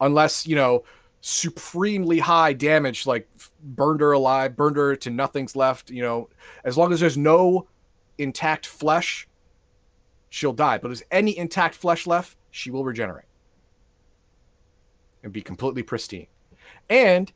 unless 0.01 0.45
you 0.47 0.55
know 0.55 0.83
supremely 1.21 2.19
high 2.19 2.53
damage, 2.53 3.07
like 3.07 3.27
burned 3.63 4.01
her 4.01 4.11
alive, 4.11 4.55
burned 4.55 4.77
her 4.77 4.95
to 4.95 5.09
nothing's 5.09 5.55
left. 5.55 5.89
You 5.89 6.03
know, 6.03 6.29
as 6.63 6.77
long 6.77 6.93
as 6.93 6.99
there's 6.99 7.17
no 7.17 7.67
intact 8.17 8.65
flesh, 8.67 9.27
she'll 10.29 10.53
die. 10.53 10.77
But 10.77 10.91
if 10.91 10.99
there's 10.99 11.09
any 11.11 11.37
intact 11.37 11.75
flesh 11.75 12.07
left, 12.07 12.37
she 12.51 12.71
will 12.71 12.85
regenerate 12.85 13.25
and 15.23 15.33
be 15.33 15.41
completely 15.41 15.83
pristine. 15.83 16.27
And 16.89 17.31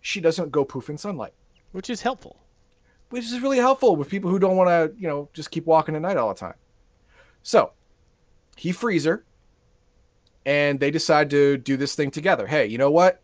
she 0.00 0.20
doesn't 0.20 0.50
go 0.50 0.64
poof 0.64 0.90
in 0.90 0.98
sunlight 0.98 1.34
Which 1.72 1.90
is 1.90 2.02
helpful. 2.02 2.36
Which 3.10 3.24
is 3.24 3.40
really 3.40 3.58
helpful 3.58 3.96
with 3.96 4.08
people 4.08 4.30
who 4.30 4.38
don't 4.38 4.56
want 4.56 4.68
to, 4.68 5.00
you 5.00 5.08
know, 5.08 5.28
just 5.32 5.50
keep 5.50 5.66
walking 5.66 5.94
at 5.94 6.02
night 6.02 6.16
all 6.16 6.28
the 6.28 6.34
time. 6.34 6.54
So 7.42 7.72
he 8.56 8.72
frees 8.72 9.04
her, 9.04 9.24
and 10.44 10.78
they 10.78 10.90
decide 10.90 11.30
to 11.30 11.56
do 11.56 11.76
this 11.76 11.94
thing 11.94 12.10
together. 12.10 12.46
Hey, 12.46 12.66
you 12.66 12.78
know 12.78 12.90
what? 12.90 13.22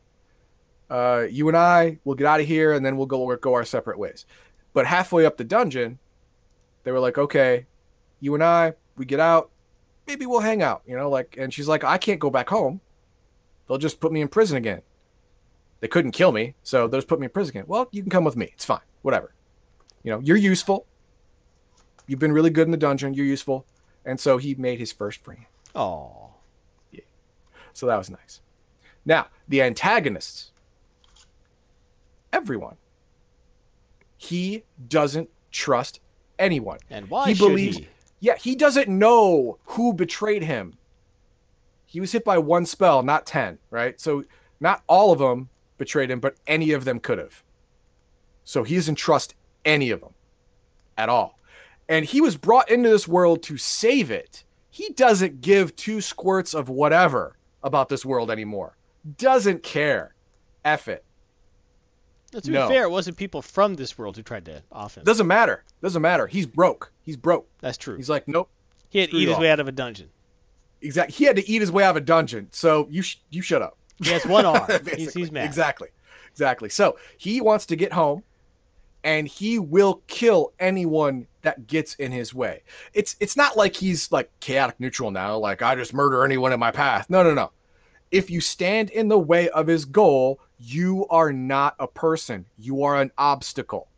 Uh, 0.88 1.26
you 1.30 1.48
and 1.48 1.56
I 1.56 1.98
will 2.04 2.14
get 2.14 2.26
out 2.26 2.40
of 2.40 2.46
here, 2.46 2.72
and 2.72 2.84
then 2.84 2.96
we'll 2.96 3.06
go 3.06 3.34
go 3.36 3.54
our 3.54 3.64
separate 3.64 3.98
ways. 3.98 4.26
But 4.72 4.86
halfway 4.86 5.26
up 5.26 5.36
the 5.36 5.44
dungeon, 5.44 5.98
they 6.84 6.92
were 6.92 7.00
like, 7.00 7.18
okay, 7.18 7.66
you 8.20 8.34
and 8.34 8.42
I, 8.42 8.74
we 8.96 9.04
get 9.04 9.20
out. 9.20 9.50
Maybe 10.06 10.26
we'll 10.26 10.40
hang 10.40 10.62
out, 10.62 10.82
you 10.86 10.96
know, 10.96 11.08
like. 11.08 11.36
And 11.38 11.52
she's 11.52 11.68
like, 11.68 11.84
I 11.84 11.98
can't 11.98 12.20
go 12.20 12.30
back 12.30 12.48
home. 12.48 12.80
They'll 13.66 13.78
just 13.78 14.00
put 14.00 14.12
me 14.12 14.20
in 14.20 14.28
prison 14.28 14.56
again. 14.56 14.82
They 15.80 15.88
couldn't 15.88 16.12
kill 16.12 16.32
me, 16.32 16.54
so 16.62 16.86
they'll 16.86 17.00
just 17.00 17.08
put 17.08 17.20
me 17.20 17.26
in 17.26 17.30
prison 17.30 17.50
again. 17.56 17.64
Well, 17.66 17.88
you 17.90 18.02
can 18.02 18.10
come 18.10 18.24
with 18.24 18.36
me. 18.36 18.50
It's 18.52 18.64
fine. 18.64 18.80
Whatever 19.02 19.33
you 20.04 20.12
know, 20.12 20.20
you're 20.20 20.36
useful. 20.36 20.86
You've 22.06 22.20
been 22.20 22.32
really 22.32 22.50
good 22.50 22.68
in 22.68 22.70
the 22.70 22.76
dungeon. 22.76 23.14
You're 23.14 23.26
useful. 23.26 23.66
And 24.04 24.20
so 24.20 24.36
he 24.36 24.54
made 24.54 24.78
his 24.78 24.92
first 24.92 25.24
friend. 25.24 25.44
Oh. 25.74 26.28
Yeah. 26.92 27.00
So 27.72 27.86
that 27.86 27.96
was 27.96 28.10
nice. 28.10 28.42
Now, 29.04 29.26
the 29.48 29.62
antagonists, 29.62 30.52
everyone. 32.32 32.76
He 34.16 34.62
doesn't 34.88 35.28
trust 35.50 36.00
anyone. 36.38 36.78
And 36.90 37.08
why 37.10 37.28
he 37.28 37.34
should 37.34 37.48
believes, 37.48 37.78
he? 37.78 37.88
yeah, 38.20 38.36
he 38.36 38.54
doesn't 38.54 38.88
know 38.88 39.58
who 39.64 39.92
betrayed 39.92 40.42
him. 40.42 40.74
He 41.86 42.00
was 42.00 42.12
hit 42.12 42.24
by 42.24 42.38
one 42.38 42.66
spell, 42.66 43.02
not 43.02 43.26
10, 43.26 43.58
right? 43.70 44.00
So 44.00 44.24
not 44.60 44.82
all 44.86 45.12
of 45.12 45.18
them 45.18 45.48
betrayed 45.78 46.10
him, 46.10 46.20
but 46.20 46.36
any 46.46 46.72
of 46.72 46.84
them 46.84 47.00
could 47.00 47.18
have. 47.18 47.42
So 48.44 48.62
he 48.62 48.74
doesn't 48.74 48.96
trust 48.96 49.34
any 49.64 49.90
of 49.90 50.00
them 50.00 50.12
at 50.96 51.08
all. 51.08 51.38
And 51.88 52.04
he 52.04 52.20
was 52.20 52.36
brought 52.36 52.70
into 52.70 52.88
this 52.88 53.06
world 53.06 53.42
to 53.44 53.56
save 53.56 54.10
it. 54.10 54.44
He 54.70 54.90
doesn't 54.90 55.40
give 55.40 55.76
two 55.76 56.00
squirts 56.00 56.54
of 56.54 56.68
whatever 56.68 57.36
about 57.62 57.88
this 57.88 58.04
world 58.04 58.30
anymore. 58.30 58.76
Doesn't 59.18 59.62
care. 59.62 60.14
F 60.64 60.88
it. 60.88 61.04
To 62.32 62.40
be 62.42 62.50
No. 62.50 62.68
fair, 62.68 62.84
it 62.84 62.90
wasn't 62.90 63.16
people 63.16 63.42
from 63.42 63.74
this 63.74 63.96
world 63.96 64.16
who 64.16 64.22
tried 64.22 64.44
to 64.46 64.62
off 64.72 64.96
him. 64.96 65.04
Doesn't 65.04 65.26
matter. 65.26 65.62
Doesn't 65.82 66.02
matter. 66.02 66.26
He's 66.26 66.46
broke. 66.46 66.90
He's 67.02 67.16
broke. 67.16 67.46
That's 67.60 67.78
true. 67.78 67.96
He's 67.96 68.10
like, 68.10 68.26
nope. 68.26 68.48
he 68.88 68.98
had 69.00 69.10
to 69.10 69.16
eat 69.16 69.26
his 69.28 69.34
all. 69.34 69.40
way 69.40 69.50
out 69.50 69.60
of 69.60 69.68
a 69.68 69.72
dungeon. 69.72 70.08
Exactly. 70.82 71.14
He 71.14 71.24
had 71.24 71.36
to 71.36 71.48
eat 71.48 71.60
his 71.60 71.70
way 71.70 71.84
out 71.84 71.90
of 71.90 71.96
a 71.96 72.00
dungeon. 72.00 72.48
So 72.50 72.88
you 72.90 73.02
sh- 73.02 73.18
you 73.30 73.40
shut 73.42 73.62
up. 73.62 73.76
He 74.02 74.10
has 74.10 74.26
one 74.26 74.44
arm. 74.46 74.68
he's, 74.96 75.14
he's 75.14 75.30
mad. 75.30 75.44
Exactly. 75.46 75.88
Exactly. 76.32 76.68
So 76.70 76.98
he 77.16 77.40
wants 77.40 77.66
to 77.66 77.76
get 77.76 77.92
home 77.92 78.24
and 79.04 79.28
he 79.28 79.58
will 79.58 80.02
kill 80.06 80.54
anyone 80.58 81.26
that 81.42 81.66
gets 81.66 81.94
in 81.96 82.10
his 82.10 82.34
way. 82.34 82.62
It's 82.94 83.14
it's 83.20 83.36
not 83.36 83.56
like 83.56 83.76
he's 83.76 84.10
like 84.10 84.30
chaotic 84.40 84.80
neutral 84.80 85.10
now, 85.10 85.36
like 85.36 85.62
I 85.62 85.76
just 85.76 85.92
murder 85.94 86.24
anyone 86.24 86.52
in 86.52 86.58
my 86.58 86.70
path. 86.70 87.08
No, 87.10 87.22
no, 87.22 87.34
no. 87.34 87.52
If 88.10 88.30
you 88.30 88.40
stand 88.40 88.90
in 88.90 89.08
the 89.08 89.18
way 89.18 89.50
of 89.50 89.66
his 89.66 89.84
goal, 89.84 90.40
you 90.58 91.06
are 91.08 91.32
not 91.32 91.76
a 91.78 91.86
person. 91.86 92.46
You 92.56 92.82
are 92.82 93.00
an 93.00 93.12
obstacle. 93.18 93.88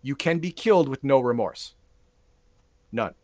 You 0.00 0.16
can 0.16 0.38
be 0.38 0.50
killed 0.50 0.88
with 0.88 1.04
no 1.04 1.20
remorse. 1.20 1.74
None. 2.90 3.14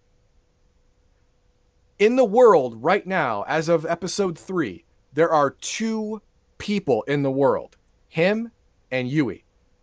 In 1.98 2.16
the 2.16 2.24
world 2.24 2.82
right 2.82 3.06
now, 3.06 3.44
as 3.46 3.68
of 3.68 3.86
episode 3.86 4.38
three, 4.38 4.84
there 5.12 5.30
are 5.30 5.50
two 5.50 6.22
people 6.58 7.02
in 7.02 7.22
the 7.22 7.30
world 7.30 7.76
him 8.08 8.50
and 8.90 9.08
Yue. 9.08 9.40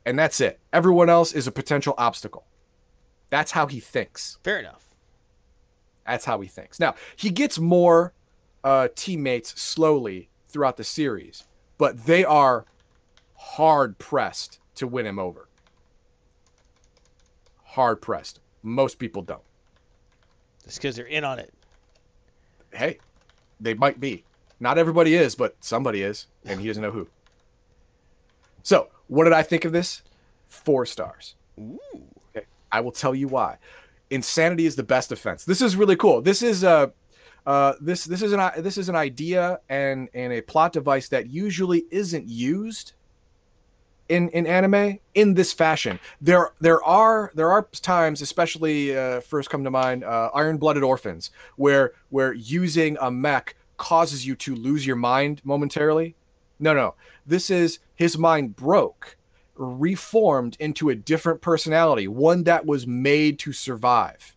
And 0.08 0.17
that's 0.17 0.39
it. 0.39 0.62
Everyone 0.72 1.10
else 1.10 1.34
is 1.34 1.48
a 1.48 1.52
potential 1.52 1.93
obstacle. 1.98 2.46
That's 3.30 3.52
how 3.52 3.67
he 3.67 3.82
thinks. 3.82 4.39
Fair 4.41 4.58
enough. 4.58 4.88
That's 6.06 6.24
how 6.24 6.39
he 6.39 6.48
thinks. 6.48 6.80
Now, 6.80 6.96
he 7.17 7.30
gets 7.30 7.60
more 7.60 8.13
uh, 8.63 8.88
teammates 8.96 9.62
slowly 9.62 10.30
throughout 10.48 10.78
the 10.78 10.86
series, 10.86 11.43
but 11.78 12.06
they 12.06 12.24
are 12.24 12.63
hard 13.36 13.98
pressed 13.98 14.60
to 14.76 14.88
win 14.88 15.06
him 15.06 15.20
over. 15.20 15.50
Hard 17.65 18.02
pressed. 18.02 18.39
Most 18.63 19.00
people 19.00 19.22
don't. 19.22 19.41
Just 20.63 20.78
because 20.78 20.96
they're 20.96 21.06
in 21.06 21.26
on 21.26 21.38
it. 21.38 21.54
Hey, 22.72 23.00
they 23.60 23.74
might 23.74 24.00
be. 24.00 24.24
Not 24.62 24.78
everybody 24.78 25.15
is, 25.15 25.36
but 25.36 25.58
somebody 25.60 26.02
is, 26.02 26.28
and 26.46 26.62
he 26.62 26.67
doesn't 26.67 26.82
know 26.82 26.91
who. 26.91 27.10
So, 28.63 28.88
what 29.08 29.26
did 29.26 29.34
I 29.34 29.43
think 29.43 29.65
of 29.65 29.72
this? 29.72 30.04
Four 30.48 30.86
stars. 30.86 31.36
Ooh. 31.60 31.80
Okay. 32.36 32.46
I 32.72 32.82
will 32.82 32.91
tell 32.91 33.15
you 33.15 33.28
why. 33.28 33.58
Insanity 34.10 34.65
is 34.65 34.76
the 34.76 34.84
best 34.84 35.10
defense. 35.10 35.43
This 35.46 35.62
is 35.62 35.76
really 35.76 35.96
cool. 35.96 36.22
This 36.22 36.41
is 36.41 36.63
a 36.63 36.91
uh, 37.46 37.74
this 37.80 38.04
this 38.06 38.22
is 38.22 38.34
an 38.34 38.52
this 38.58 38.78
is 38.78 38.89
an 38.89 38.96
idea 38.96 39.60
and 39.70 40.10
and 40.13 40.34
a 40.34 40.41
plot 40.41 40.74
device 40.74 41.08
that 41.10 41.30
usually 41.30 41.86
isn't 41.91 42.28
used 42.28 42.93
in 44.10 44.30
in 44.30 44.46
anime 44.46 45.00
in 45.15 45.34
this 45.34 45.54
fashion. 45.54 46.00
There 46.22 46.52
there 46.60 46.84
are 46.84 47.32
there 47.36 47.50
are 47.50 47.67
times, 47.82 48.22
especially 48.22 48.98
uh, 48.98 49.22
first 49.22 49.50
come 49.50 49.63
to 49.63 49.72
mind, 49.72 50.04
uh, 50.04 50.30
Iron 50.34 50.58
Blooded 50.58 50.84
Orphans, 50.84 51.32
where 51.56 51.93
where 52.10 52.34
using 52.34 52.98
a 53.02 53.10
mech 53.10 53.56
causes 53.78 54.26
you 54.26 54.36
to 54.36 54.56
lose 54.56 54.86
your 54.86 54.96
mind 54.96 55.41
momentarily. 55.43 56.15
No, 56.60 56.74
no, 56.74 56.96
this 57.26 57.50
is 57.50 57.80
his 57.96 58.17
mind 58.17 58.56
broke 58.56 59.17
reformed 59.56 60.56
into 60.60 60.89
a 60.89 60.96
different 60.96 61.41
personality, 61.41 62.08
one 62.08 62.43
that 62.43 62.65
was 62.65 62.86
made 62.86 63.39
to 63.39 63.52
survive. 63.52 64.36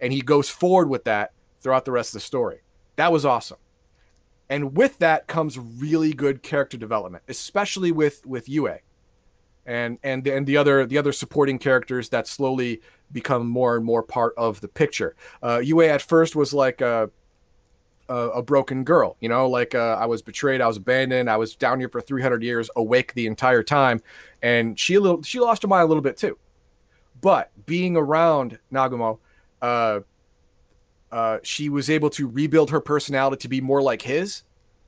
And 0.00 0.12
he 0.12 0.20
goes 0.20 0.48
forward 0.48 0.88
with 0.88 1.04
that 1.04 1.32
throughout 1.60 1.84
the 1.84 1.92
rest 1.92 2.10
of 2.10 2.14
the 2.14 2.26
story. 2.26 2.60
That 2.96 3.12
was 3.12 3.24
awesome. 3.24 3.58
And 4.48 4.76
with 4.76 4.98
that 4.98 5.26
comes 5.26 5.58
really 5.58 6.12
good 6.12 6.42
character 6.42 6.76
development, 6.76 7.24
especially 7.28 7.92
with 7.92 8.24
with 8.26 8.48
Yue. 8.48 8.76
And 9.66 9.98
and 10.02 10.22
the, 10.22 10.34
and 10.34 10.46
the 10.46 10.56
other 10.56 10.86
the 10.86 10.98
other 10.98 11.12
supporting 11.12 11.58
characters 11.58 12.08
that 12.10 12.28
slowly 12.28 12.80
become 13.12 13.48
more 13.48 13.76
and 13.76 13.84
more 13.84 14.02
part 14.02 14.34
of 14.36 14.60
the 14.60 14.68
picture. 14.68 15.16
Uh, 15.42 15.58
Yue 15.58 15.82
at 15.82 16.02
first 16.02 16.36
was 16.36 16.54
like 16.54 16.80
a, 16.80 17.10
a, 18.08 18.14
a 18.14 18.42
broken 18.42 18.84
girl, 18.84 19.16
you 19.20 19.28
know, 19.28 19.48
like 19.48 19.74
uh, 19.74 19.96
I 19.98 20.06
was 20.06 20.22
betrayed, 20.22 20.60
I 20.60 20.66
was 20.66 20.76
abandoned, 20.76 21.28
I 21.28 21.36
was 21.36 21.56
down 21.56 21.80
here 21.80 21.88
for 21.88 22.00
300 22.00 22.42
years, 22.42 22.70
awake 22.76 23.14
the 23.14 23.26
entire 23.26 23.62
time, 23.62 24.00
and 24.42 24.78
she 24.78 24.94
a 24.94 25.00
little 25.00 25.22
she 25.22 25.40
lost 25.40 25.62
her 25.62 25.68
mind 25.68 25.84
a 25.84 25.86
little 25.86 26.02
bit 26.02 26.16
too. 26.16 26.38
But 27.20 27.50
being 27.66 27.96
around 27.96 28.58
Nagumo, 28.72 29.18
uh, 29.62 30.00
uh, 31.10 31.38
she 31.42 31.68
was 31.68 31.88
able 31.88 32.10
to 32.10 32.28
rebuild 32.28 32.70
her 32.70 32.80
personality 32.80 33.40
to 33.42 33.48
be 33.48 33.60
more 33.60 33.82
like 33.82 34.02
his, 34.02 34.42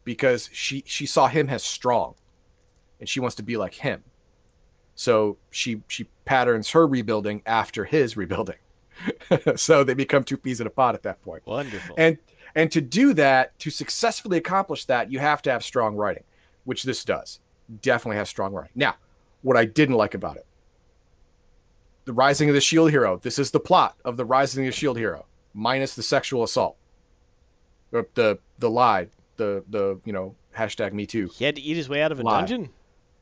because 0.04 0.48
she 0.52 0.82
she 0.86 1.06
saw 1.06 1.28
him 1.28 1.48
as 1.48 1.62
strong, 1.62 2.14
and 3.00 3.08
she 3.08 3.20
wants 3.20 3.36
to 3.36 3.42
be 3.42 3.56
like 3.56 3.74
him. 3.74 4.02
So 4.94 5.38
she 5.50 5.82
she 5.88 6.08
patterns 6.24 6.70
her 6.70 6.86
rebuilding 6.86 7.42
after 7.46 7.84
his 7.84 8.16
rebuilding. 8.16 8.56
so 9.56 9.84
they 9.84 9.94
become 9.94 10.24
two 10.24 10.36
peas 10.36 10.60
in 10.60 10.66
a 10.66 10.70
pod 10.70 10.94
at 10.94 11.02
that 11.04 11.22
point. 11.22 11.46
Wonderful. 11.46 11.94
And 11.98 12.18
and 12.54 12.70
to 12.72 12.80
do 12.80 13.14
that, 13.14 13.58
to 13.60 13.70
successfully 13.70 14.38
accomplish 14.38 14.84
that, 14.86 15.10
you 15.12 15.18
have 15.18 15.42
to 15.42 15.50
have 15.50 15.62
strong 15.64 15.96
writing, 15.96 16.24
which 16.64 16.82
this 16.84 17.04
does. 17.04 17.40
Definitely 17.82 18.16
has 18.16 18.28
strong 18.28 18.52
writing. 18.52 18.72
Now, 18.74 18.94
what 19.42 19.56
I 19.56 19.64
didn't 19.64 19.96
like 19.96 20.14
about 20.14 20.36
it. 20.36 20.46
The 22.04 22.12
Rising 22.12 22.48
of 22.48 22.54
the 22.54 22.60
Shield 22.60 22.90
Hero. 22.90 23.18
This 23.22 23.38
is 23.38 23.50
the 23.50 23.60
plot 23.60 23.96
of 24.04 24.16
the 24.16 24.24
Rising 24.24 24.64
of 24.66 24.72
the 24.72 24.76
Shield 24.76 24.96
Hero, 24.96 25.26
minus 25.52 25.94
the 25.94 26.02
sexual 26.02 26.42
assault. 26.42 26.76
Or 27.92 28.06
the 28.14 28.38
the 28.58 28.70
lie, 28.70 29.08
the 29.36 29.62
the 29.68 30.00
you 30.04 30.12
know, 30.12 30.34
hashtag 30.56 30.92
me 30.92 31.06
too. 31.06 31.30
he 31.34 31.44
had 31.44 31.56
to 31.56 31.62
eat 31.62 31.76
his 31.76 31.88
way 31.88 32.02
out 32.02 32.12
of 32.12 32.20
a 32.20 32.22
Lie. 32.22 32.38
dungeon? 32.40 32.70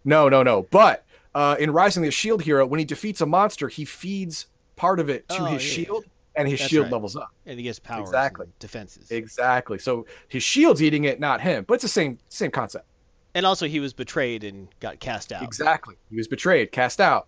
No, 0.04 0.28
no, 0.28 0.42
no. 0.44 0.62
But 0.70 1.04
uh, 1.34 1.56
in 1.58 1.70
Rising 1.72 2.02
of 2.04 2.06
the 2.08 2.12
Shield 2.12 2.42
Hero, 2.42 2.64
when 2.66 2.78
he 2.78 2.84
defeats 2.84 3.20
a 3.20 3.26
monster, 3.26 3.68
he 3.68 3.84
feeds 3.84 4.46
part 4.76 5.00
of 5.00 5.08
it 5.10 5.28
to 5.30 5.38
Oh, 5.40 5.44
his 5.46 5.64
yeah, 5.64 5.84
shield, 5.84 6.04
and 6.36 6.48
his 6.48 6.60
That's 6.60 6.70
shield 6.70 6.84
right. 6.84 6.92
levels 6.92 7.16
up. 7.16 7.32
And 7.46 7.58
he 7.58 7.62
gets 7.64 7.78
power 7.78 8.00
Exactly. 8.02 8.46
defenses. 8.58 9.10
Exactly. 9.10 9.78
So 9.78 10.06
his 10.28 10.42
shield's 10.42 10.82
eating 10.82 11.04
it, 11.04 11.18
not 11.18 11.40
him. 11.40 11.64
But 11.66 11.74
it's 11.74 11.82
the 11.82 11.88
same 11.88 12.18
same 12.28 12.50
concept. 12.50 12.86
and 13.34 13.44
also 13.46 13.66
he 13.66 13.80
was 13.80 13.92
betrayed 13.92 14.44
and 14.44 14.68
got 14.80 14.98
cast 15.00 15.32
out. 15.32 15.42
Exactly. 15.42 15.94
He 16.10 16.16
was 16.16 16.28
betrayed, 16.28 16.72
cast 16.72 17.00
out, 17.00 17.26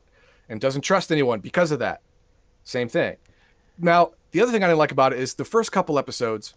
and 0.49 0.61
doesn't 0.61 0.83
trust 0.83 1.11
anyone 1.13 1.41
because 1.41 1.71
of 1.73 1.79
that. 1.81 2.01
Same 2.65 2.89
thing. 2.89 3.17
Now, 3.79 4.13
the 4.33 4.41
other 4.43 4.53
thing 4.53 4.63
I 4.63 4.67
didn't 4.67 4.79
like 4.79 4.93
about 4.93 5.13
it 5.13 5.19
is 5.21 5.35
the 5.35 5.45
first 5.45 5.71
couple 5.73 5.99
episodes, 5.99 6.55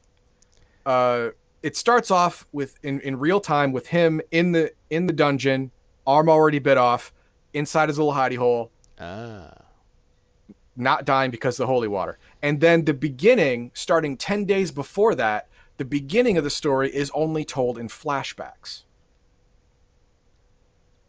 uh, 0.86 1.30
it 1.64 1.76
starts 1.78 2.12
off 2.12 2.45
with 2.52 2.76
in, 2.84 2.99
in 3.02 3.18
real 3.20 3.39
time 3.39 3.72
with 3.72 3.88
him 3.88 4.20
in 4.32 4.52
the 4.52 4.72
in 4.89 5.06
the 5.06 5.14
dungeon, 5.14 5.72
arm 6.08 6.28
already 6.30 6.60
bit 6.60 6.78
off, 6.78 7.14
inside 7.54 7.88
his 7.89 7.97
little 7.99 8.14
hidey 8.14 8.36
hole, 8.38 8.72
Ah. 8.99 9.54
not 10.76 11.06
dying 11.06 11.30
because 11.32 11.60
of 11.60 11.64
the 11.64 11.68
holy 11.68 11.88
water. 11.88 12.18
And 12.42 12.60
then 12.60 12.86
the 12.86 12.94
beginning, 12.94 13.72
starting 13.74 14.18
10 14.18 14.46
days 14.46 14.72
before 14.72 15.16
that, 15.16 15.48
the 15.78 15.86
beginning 15.86 16.38
of 16.38 16.44
the 16.44 16.50
story 16.50 16.94
is 16.94 17.12
only 17.14 17.46
told 17.46 17.78
in 17.78 17.88
flashbacks. 17.88 18.84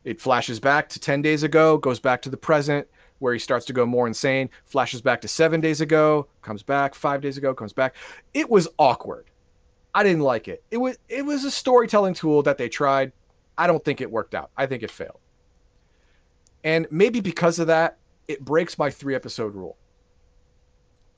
It 0.04 0.20
flashes 0.20 0.60
back 0.60 0.88
to 0.90 1.00
10 1.00 1.22
days 1.22 1.42
ago, 1.42 1.78
goes 1.78 2.00
back 2.00 2.22
to 2.22 2.30
the 2.30 2.36
present, 2.36 2.88
where 3.18 3.32
he 3.32 3.38
starts 3.38 3.64
to 3.66 3.72
go 3.72 3.86
more 3.86 4.06
insane, 4.06 4.50
flashes 4.64 5.00
back 5.00 5.20
to 5.20 5.28
seven 5.28 5.60
days 5.60 5.80
ago, 5.80 6.26
comes 6.42 6.62
back, 6.62 6.94
five 6.94 7.20
days 7.20 7.38
ago, 7.38 7.54
comes 7.54 7.72
back. 7.72 7.94
It 8.34 8.50
was 8.50 8.66
awkward. 8.78 9.26
I 9.94 10.02
didn't 10.02 10.22
like 10.22 10.48
it. 10.48 10.64
It 10.70 10.78
was 10.78 10.98
it 11.08 11.24
was 11.24 11.44
a 11.44 11.50
storytelling 11.50 12.14
tool 12.14 12.42
that 12.42 12.58
they 12.58 12.68
tried. 12.68 13.12
I 13.56 13.66
don't 13.66 13.84
think 13.84 14.00
it 14.00 14.10
worked 14.10 14.34
out. 14.34 14.50
I 14.56 14.66
think 14.66 14.82
it 14.82 14.90
failed. 14.90 15.20
And 16.64 16.86
maybe 16.90 17.20
because 17.20 17.58
of 17.58 17.66
that, 17.68 17.98
it 18.26 18.44
breaks 18.44 18.78
my 18.78 18.90
three 18.90 19.14
episode 19.14 19.54
rule. 19.54 19.76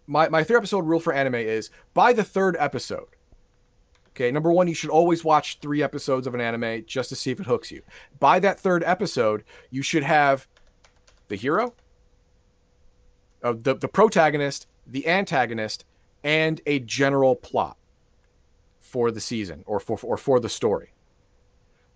My 0.06 0.28
my 0.28 0.44
three 0.44 0.56
episode 0.56 0.84
rule 0.84 1.00
for 1.00 1.12
anime 1.12 1.36
is 1.36 1.70
by 1.94 2.12
the 2.12 2.24
third 2.24 2.56
episode. 2.58 3.08
Okay, 4.10 4.30
number 4.30 4.52
one, 4.52 4.68
you 4.68 4.74
should 4.74 4.90
always 4.90 5.24
watch 5.24 5.58
three 5.60 5.82
episodes 5.82 6.26
of 6.26 6.34
an 6.34 6.40
anime 6.40 6.84
just 6.86 7.08
to 7.08 7.16
see 7.16 7.30
if 7.30 7.40
it 7.40 7.46
hooks 7.46 7.72
you. 7.72 7.82
By 8.20 8.38
that 8.40 8.60
third 8.60 8.84
episode, 8.84 9.44
you 9.70 9.82
should 9.82 10.04
have 10.04 10.46
the 11.28 11.36
hero, 11.36 11.74
uh, 13.42 13.54
the 13.60 13.74
the 13.74 13.88
protagonist, 13.88 14.68
the 14.86 15.06
antagonist, 15.08 15.84
and 16.22 16.60
a 16.66 16.78
general 16.80 17.34
plot 17.34 17.76
for 18.78 19.10
the 19.10 19.20
season 19.20 19.64
or 19.66 19.80
for 19.80 19.98
or 20.02 20.16
for 20.16 20.38
the 20.38 20.48
story. 20.48 20.92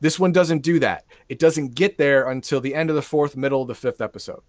This 0.01 0.19
one 0.19 0.33
doesn't 0.33 0.63
do 0.63 0.79
that. 0.79 1.05
It 1.29 1.39
doesn't 1.39 1.75
get 1.75 1.99
there 1.99 2.29
until 2.31 2.61
the 2.61 2.75
end 2.75 2.91
of 2.91 2.97
the 2.97 3.03
fourth, 3.03 3.37
middle 3.37 3.63
of 3.63 3.69
the 3.69 3.75
fifth 3.75 4.01
episode. 4.01 4.43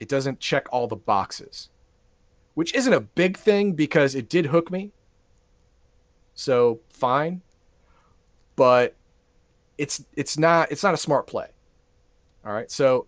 It 0.00 0.08
doesn't 0.08 0.40
check 0.40 0.66
all 0.70 0.86
the 0.86 0.96
boxes, 0.96 1.70
which 2.58 2.74
isn't 2.74 2.92
a 2.92 2.98
big 2.98 3.36
thing 3.36 3.72
because 3.72 4.16
it 4.16 4.28
did 4.28 4.44
hook 4.44 4.68
me. 4.68 4.90
So 6.34 6.80
fine, 6.90 7.40
but 8.56 8.96
it's 9.78 10.04
it's 10.16 10.36
not 10.36 10.72
it's 10.72 10.82
not 10.82 10.92
a 10.92 10.96
smart 10.96 11.28
play. 11.28 11.46
All 12.44 12.52
right, 12.52 12.68
so 12.68 13.06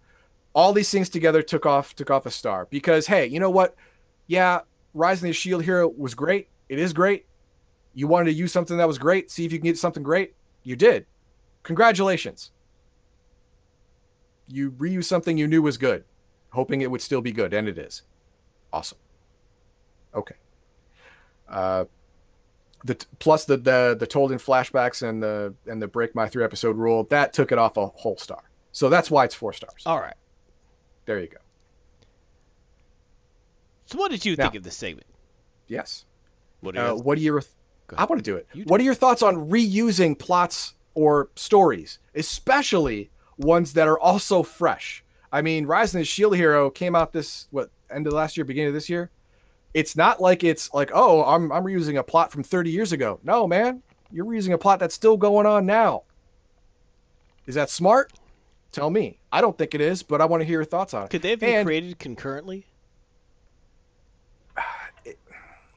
all 0.52 0.72
these 0.72 0.88
things 0.88 1.08
together 1.08 1.42
took 1.42 1.66
off 1.66 1.96
took 1.96 2.12
off 2.12 2.26
a 2.26 2.30
star 2.30 2.68
because 2.70 3.08
hey, 3.08 3.26
you 3.26 3.40
know 3.40 3.50
what? 3.50 3.74
Yeah, 4.28 4.60
Rising 4.94 5.26
the 5.26 5.32
Shield 5.32 5.64
Hero 5.64 5.88
was 5.88 6.14
great. 6.14 6.46
It 6.68 6.78
is 6.78 6.92
great. 6.92 7.26
You 7.92 8.06
wanted 8.06 8.26
to 8.26 8.36
use 8.36 8.52
something 8.52 8.76
that 8.76 8.86
was 8.86 8.98
great. 8.98 9.32
See 9.32 9.44
if 9.44 9.50
you 9.50 9.58
can 9.58 9.64
get 9.64 9.78
something 9.78 10.04
great. 10.04 10.36
You 10.62 10.76
did. 10.76 11.06
Congratulations. 11.64 12.52
You 14.46 14.70
reused 14.70 15.06
something 15.06 15.36
you 15.36 15.48
knew 15.48 15.60
was 15.60 15.76
good, 15.76 16.04
hoping 16.50 16.82
it 16.82 16.90
would 16.92 17.02
still 17.02 17.20
be 17.20 17.32
good, 17.32 17.52
and 17.52 17.66
it 17.66 17.78
is. 17.78 18.02
Awesome. 18.72 18.98
Okay. 20.14 20.34
Uh, 21.48 21.84
the 22.84 22.96
plus 23.18 23.44
the 23.44 23.56
the 23.56 23.96
the 23.98 24.06
told 24.06 24.32
in 24.32 24.38
flashbacks 24.38 25.06
and 25.06 25.22
the 25.22 25.54
and 25.66 25.80
the 25.82 25.88
break 25.88 26.14
my 26.14 26.28
three 26.28 26.44
episode 26.44 26.76
rule 26.76 27.04
that 27.10 27.32
took 27.32 27.52
it 27.52 27.58
off 27.58 27.76
a 27.76 27.86
whole 27.88 28.16
star. 28.16 28.42
So 28.72 28.88
that's 28.88 29.10
why 29.10 29.24
it's 29.24 29.34
four 29.34 29.52
stars. 29.52 29.82
All 29.84 30.00
right. 30.00 30.14
There 31.06 31.18
you 31.20 31.26
go. 31.28 31.38
So 33.86 33.98
what 33.98 34.10
did 34.10 34.24
you 34.24 34.36
Now- 34.36 34.44
think 34.44 34.54
of 34.56 34.62
this 34.62 34.76
segment? 34.76 35.06
Yes. 35.66 36.04
What 36.60 36.76
are 36.76 36.80
Uh, 36.80 36.86
your- 36.94 37.02
what 37.02 37.18
are 37.18 37.20
your? 37.20 37.42
I 37.96 38.04
want 38.04 38.24
to 38.24 38.30
do 38.30 38.36
it. 38.36 38.46
You 38.52 38.64
what 38.64 38.80
are 38.80 38.84
your 38.84 38.94
thoughts 38.94 39.20
on 39.22 39.50
reusing 39.50 40.16
plots 40.16 40.74
or 40.94 41.30
stories, 41.34 41.98
especially 42.14 43.10
ones 43.36 43.72
that 43.72 43.88
are 43.88 43.98
also 43.98 44.42
fresh? 44.44 45.04
I 45.32 45.42
mean, 45.42 45.66
Rise 45.66 45.92
of 45.94 45.98
the 45.98 46.04
Shield 46.04 46.36
Hero 46.36 46.70
came 46.70 46.94
out 46.94 47.12
this 47.12 47.48
what 47.50 47.70
end 47.90 48.06
of 48.06 48.12
last 48.12 48.36
year, 48.36 48.44
beginning 48.44 48.68
of 48.68 48.74
this 48.74 48.88
year. 48.88 49.10
It's 49.74 49.96
not 49.96 50.20
like 50.20 50.42
it's 50.42 50.72
like, 50.74 50.90
oh, 50.92 51.24
I'm 51.24 51.52
I'm 51.52 51.64
reusing 51.64 51.98
a 51.98 52.02
plot 52.02 52.32
from 52.32 52.42
30 52.42 52.70
years 52.70 52.92
ago. 52.92 53.20
No, 53.22 53.46
man, 53.46 53.82
you're 54.10 54.24
reusing 54.24 54.52
a 54.52 54.58
plot 54.58 54.80
that's 54.80 54.94
still 54.94 55.16
going 55.16 55.46
on 55.46 55.66
now. 55.66 56.02
Is 57.46 57.54
that 57.54 57.70
smart? 57.70 58.12
Tell 58.72 58.90
me. 58.90 59.18
I 59.32 59.40
don't 59.40 59.56
think 59.56 59.74
it 59.74 59.80
is, 59.80 60.02
but 60.02 60.20
I 60.20 60.24
want 60.24 60.40
to 60.40 60.44
hear 60.44 60.58
your 60.58 60.64
thoughts 60.64 60.94
on 60.94 61.04
it. 61.04 61.10
Could 61.10 61.22
they 61.22 61.30
have 61.30 61.40
been 61.40 61.54
And- 61.54 61.66
created 61.66 61.98
concurrently? 61.98 62.66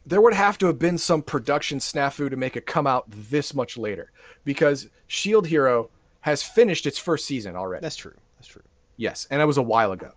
there 0.06 0.22
would 0.22 0.34
have 0.34 0.58
to 0.60 0.68
have 0.68 0.80
been 0.80 0.98
some 0.98 1.22
production 1.22 1.80
snafu 1.80 2.30
to 2.30 2.36
make 2.36 2.56
it 2.56 2.66
come 2.66 2.86
out 2.88 3.06
this 3.10 3.54
much 3.54 3.78
later 3.78 4.12
because 4.44 4.88
Shield 5.08 5.48
Hero 5.48 5.90
has 6.22 6.44
finished 6.44 6.86
its 6.86 6.98
first 6.98 7.26
season 7.26 7.56
already. 7.56 7.82
That's 7.82 7.96
true. 7.96 8.16
That's 8.38 8.48
true. 8.48 8.62
Yes, 8.98 9.28
and 9.32 9.40
that 9.42 9.48
was 9.48 9.58
a 9.58 9.62
while 9.64 9.92
ago. 9.92 10.12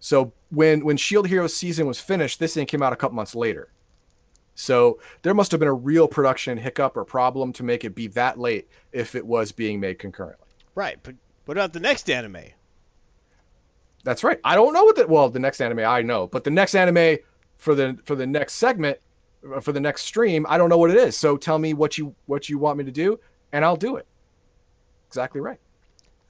So 0.00 0.32
when 0.50 0.84
when 0.84 0.96
Shield 0.96 1.28
Hero's 1.28 1.54
season 1.54 1.86
was 1.86 2.00
finished, 2.00 2.40
this 2.40 2.54
thing 2.54 2.66
came 2.66 2.82
out 2.82 2.92
a 2.92 2.96
couple 2.96 3.14
months 3.14 3.34
later. 3.34 3.72
So 4.54 4.98
there 5.22 5.32
must 5.34 5.50
have 5.52 5.60
been 5.60 5.68
a 5.68 5.74
real 5.74 6.08
production 6.08 6.58
hiccup 6.58 6.96
or 6.96 7.04
problem 7.04 7.52
to 7.54 7.62
make 7.62 7.84
it 7.84 7.94
be 7.94 8.08
that 8.08 8.38
late 8.38 8.68
if 8.92 9.14
it 9.14 9.24
was 9.24 9.52
being 9.52 9.80
made 9.80 9.98
concurrently. 9.98 10.48
Right, 10.74 10.98
but 11.02 11.14
what 11.44 11.56
about 11.56 11.72
the 11.72 11.80
next 11.80 12.10
anime? 12.10 12.44
That's 14.02 14.24
right. 14.24 14.40
I 14.44 14.54
don't 14.54 14.72
know 14.72 14.84
what 14.84 14.96
the 14.96 15.06
well 15.06 15.28
the 15.28 15.38
next 15.38 15.60
anime 15.60 15.80
I 15.80 16.02
know, 16.02 16.26
but 16.26 16.44
the 16.44 16.50
next 16.50 16.74
anime 16.74 17.18
for 17.56 17.74
the 17.74 17.98
for 18.04 18.16
the 18.16 18.26
next 18.26 18.54
segment 18.54 18.98
uh, 19.54 19.60
for 19.60 19.72
the 19.72 19.80
next 19.80 20.02
stream, 20.02 20.46
I 20.48 20.56
don't 20.58 20.70
know 20.70 20.78
what 20.78 20.90
it 20.90 20.96
is. 20.96 21.16
So 21.16 21.36
tell 21.36 21.58
me 21.58 21.74
what 21.74 21.98
you 21.98 22.14
what 22.26 22.48
you 22.48 22.58
want 22.58 22.78
me 22.78 22.84
to 22.84 22.92
do, 22.92 23.20
and 23.52 23.64
I'll 23.64 23.76
do 23.76 23.96
it. 23.96 24.06
Exactly 25.08 25.40
right. 25.40 25.58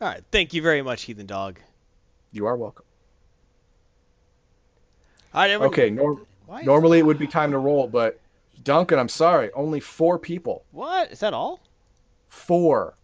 All 0.00 0.08
right. 0.08 0.24
Thank 0.32 0.54
you 0.54 0.62
very 0.62 0.82
much, 0.82 1.02
Heathen 1.02 1.26
Dog. 1.26 1.60
You 2.32 2.46
are 2.46 2.56
welcome. 2.56 2.86
All 5.34 5.40
right, 5.42 5.50
everyone. 5.50 5.72
Okay, 5.72 5.90
norm- 5.90 6.26
Why 6.46 6.60
is- 6.60 6.66
normally 6.66 6.98
it 6.98 7.06
would 7.06 7.18
be 7.18 7.26
time 7.26 7.50
to 7.52 7.58
roll, 7.58 7.86
but 7.86 8.18
Duncan, 8.64 8.98
I'm 8.98 9.08
sorry, 9.08 9.50
only 9.52 9.80
four 9.80 10.18
people. 10.18 10.64
What 10.72 11.12
is 11.12 11.20
that 11.20 11.32
all? 11.34 11.60
Four, 12.28 12.94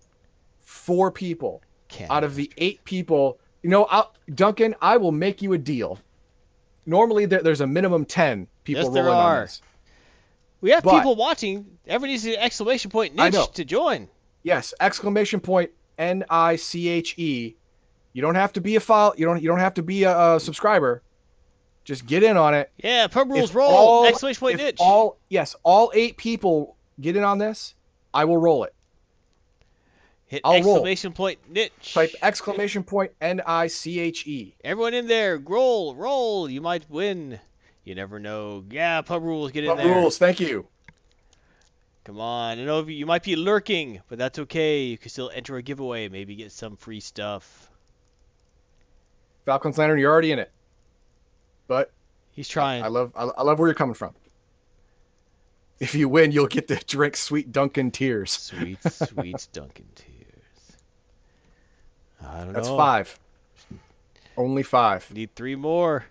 four 0.61 1.11
people 1.11 1.62
Can't. 1.89 2.11
out 2.11 2.24
of 2.24 2.35
the 2.35 2.51
eight 2.59 2.83
people. 2.85 3.39
You 3.62 3.70
know, 3.70 3.85
I'll, 3.85 4.12
Duncan, 4.35 4.74
I 4.81 4.97
will 4.97 5.12
make 5.12 5.43
you 5.43 5.53
a 5.53 5.59
deal. 5.59 5.99
Normally 6.85 7.27
there, 7.27 7.43
there's 7.43 7.61
a 7.61 7.66
minimum 7.66 8.05
ten 8.05 8.47
people 8.64 8.85
Yes, 8.85 8.93
there 8.93 9.05
rolling 9.05 9.18
on 9.18 9.24
are. 9.33 9.41
this. 9.43 9.62
we 10.61 10.70
have 10.70 10.83
but- 10.85 10.97
people 10.97 11.16
watching. 11.16 11.66
Everyone 11.87 12.11
needs 12.11 12.24
an 12.27 12.35
exclamation 12.37 12.91
point 12.91 13.14
niche 13.14 13.35
to 13.55 13.64
join. 13.64 14.09
Yes, 14.43 14.74
exclamation 14.81 15.41
point 15.41 15.70
N 15.99 16.24
I 16.29 16.57
C 16.57 16.89
H 16.89 17.14
E. 17.18 17.55
You 18.12 18.22
don't 18.22 18.35
have 18.35 18.53
to 18.55 18.61
be 18.61 18.77
a 18.77 18.81
file. 18.81 19.14
You 19.16 19.27
don't. 19.27 19.43
You 19.43 19.49
don't 19.49 19.59
have 19.59 19.74
to 19.74 19.83
be 19.83 20.05
a, 20.05 20.35
a 20.37 20.41
subscriber. 20.41 21.03
Just 21.87 22.05
get 22.05 22.24
in 22.24 22.37
on 22.37 22.53
it. 22.53 22.70
Yeah, 22.82 23.07
pub 23.07 23.30
rules 23.30 23.51
If 23.51 23.57
roll. 23.57 23.70
all- 23.70 24.07
exclamation 24.07 24.41
point 24.41 24.57
niche. 24.57 24.76
All 24.80 25.18
yes, 25.28 25.55
all 25.62 25.93
eight 25.95 26.16
people 26.16 26.76
get 27.01 27.14
in 27.16 27.22
on 27.22 27.39
this. 27.39 27.74
I 28.12 28.24
will 28.24 28.39
roll 28.39 28.64
it. 28.64 28.74
Hit 30.26 30.41
I'll 30.43 30.55
roll. 30.55 30.72
exclamation 30.74 31.12
point 31.12 31.39
niche. 31.49 31.95
Type 31.95 32.11
exclamation 32.22 32.82
point 32.82 33.12
N 33.20 33.41
I 33.47 33.68
C 33.68 34.01
H 34.01 34.26
E. 34.26 34.57
Everyone 34.64 34.95
in 34.95 35.07
there, 35.07 35.39
roll, 35.39 35.95
roll. 35.95 36.51
You 36.51 36.61
might 36.61 36.91
win. 36.91 37.39
You 37.84 37.95
never 37.95 38.18
know. 38.18 38.64
Yeah, 38.68 39.01
pub 39.03 39.22
rules. 39.22 39.53
Get 39.53 39.62
in 39.62 39.76
there. 39.76 39.87
Pub 39.87 39.95
rules. 39.97 40.18
Thank 40.18 40.41
you. 40.41 40.66
Come 42.03 42.18
on. 42.18 42.59
I 42.59 42.64
know 42.64 42.80
you 42.80 42.95
you 42.97 43.07
might 43.07 43.22
be 43.22 43.37
lurking, 43.37 44.01
but 44.09 44.18
that's 44.18 44.41
okay. 44.41 44.82
You 44.82 44.99
can 44.99 45.11
still 45.11 45.30
enter 45.32 45.55
a 45.57 45.62
giveaway. 45.62 46.09
Maybe 46.09 46.34
get 46.34 46.51
some 46.51 46.74
free 46.76 46.99
stuff. 46.99 47.70
Falcon's 49.45 49.78
Lantern, 49.78 50.01
you're 50.01 50.11
already 50.11 50.32
in 50.32 50.41
it. 50.41 50.51
But 51.69 51.91
He's 52.33 52.49
trying. 52.49 52.83
I 52.85 52.89
love. 52.89 53.12
I, 53.17 53.25
I 53.25 53.43
love 53.43 53.59
where 53.59 53.69
you're 53.69 53.75
coming 53.75 53.95
from. 53.95 54.14
If 55.81 55.95
you 55.95 56.09
win, 56.09 56.33
you'll 56.33 56.47
get 56.47 56.69
to 56.69 56.77
drink 56.77 57.17
sweet 57.17 57.51
Duncan 57.53 57.91
tears. 57.91 58.31
Sweet, 58.31 58.79
sweet 58.93 59.49
Duncan 59.53 59.87
tears. 59.95 60.77
I 62.23 62.39
don't 62.39 62.47
know. 62.49 62.53
That's 62.53 62.69
five. 62.69 63.19
Only 64.37 64.62
five. 64.62 65.11
Need 65.12 65.35
three 65.35 65.55
more. 65.57 66.05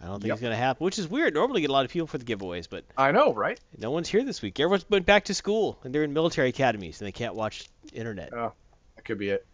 I 0.00 0.06
don't 0.06 0.20
think 0.20 0.28
Yep. 0.28 0.34
it's 0.34 0.42
gonna 0.42 0.56
happen, 0.56 0.84
which 0.84 0.98
is 0.98 1.08
weird. 1.08 1.34
Normally, 1.34 1.62
get 1.62 1.70
a 1.70 1.72
lot 1.72 1.84
of 1.84 1.90
people 1.90 2.06
for 2.06 2.18
the 2.18 2.24
giveaways, 2.24 2.68
but 2.68 2.84
I 2.96 3.12
know, 3.12 3.32
right? 3.32 3.58
no 3.78 3.90
one's 3.90 4.08
here 4.08 4.22
this 4.24 4.42
week. 4.42 4.60
Everyone's 4.60 4.84
been 4.84 5.02
back 5.02 5.24
to 5.24 5.34
school 5.34 5.78
and 5.82 5.94
they're 5.94 6.04
in 6.04 6.12
military 6.12 6.50
academies 6.50 7.00
and 7.00 7.06
they 7.08 7.12
can't 7.12 7.34
watch 7.34 7.68
internet. 7.92 8.32
Oh, 8.34 8.52
that 8.94 9.04
could 9.04 9.18
be 9.18 9.30
it. 9.30 9.46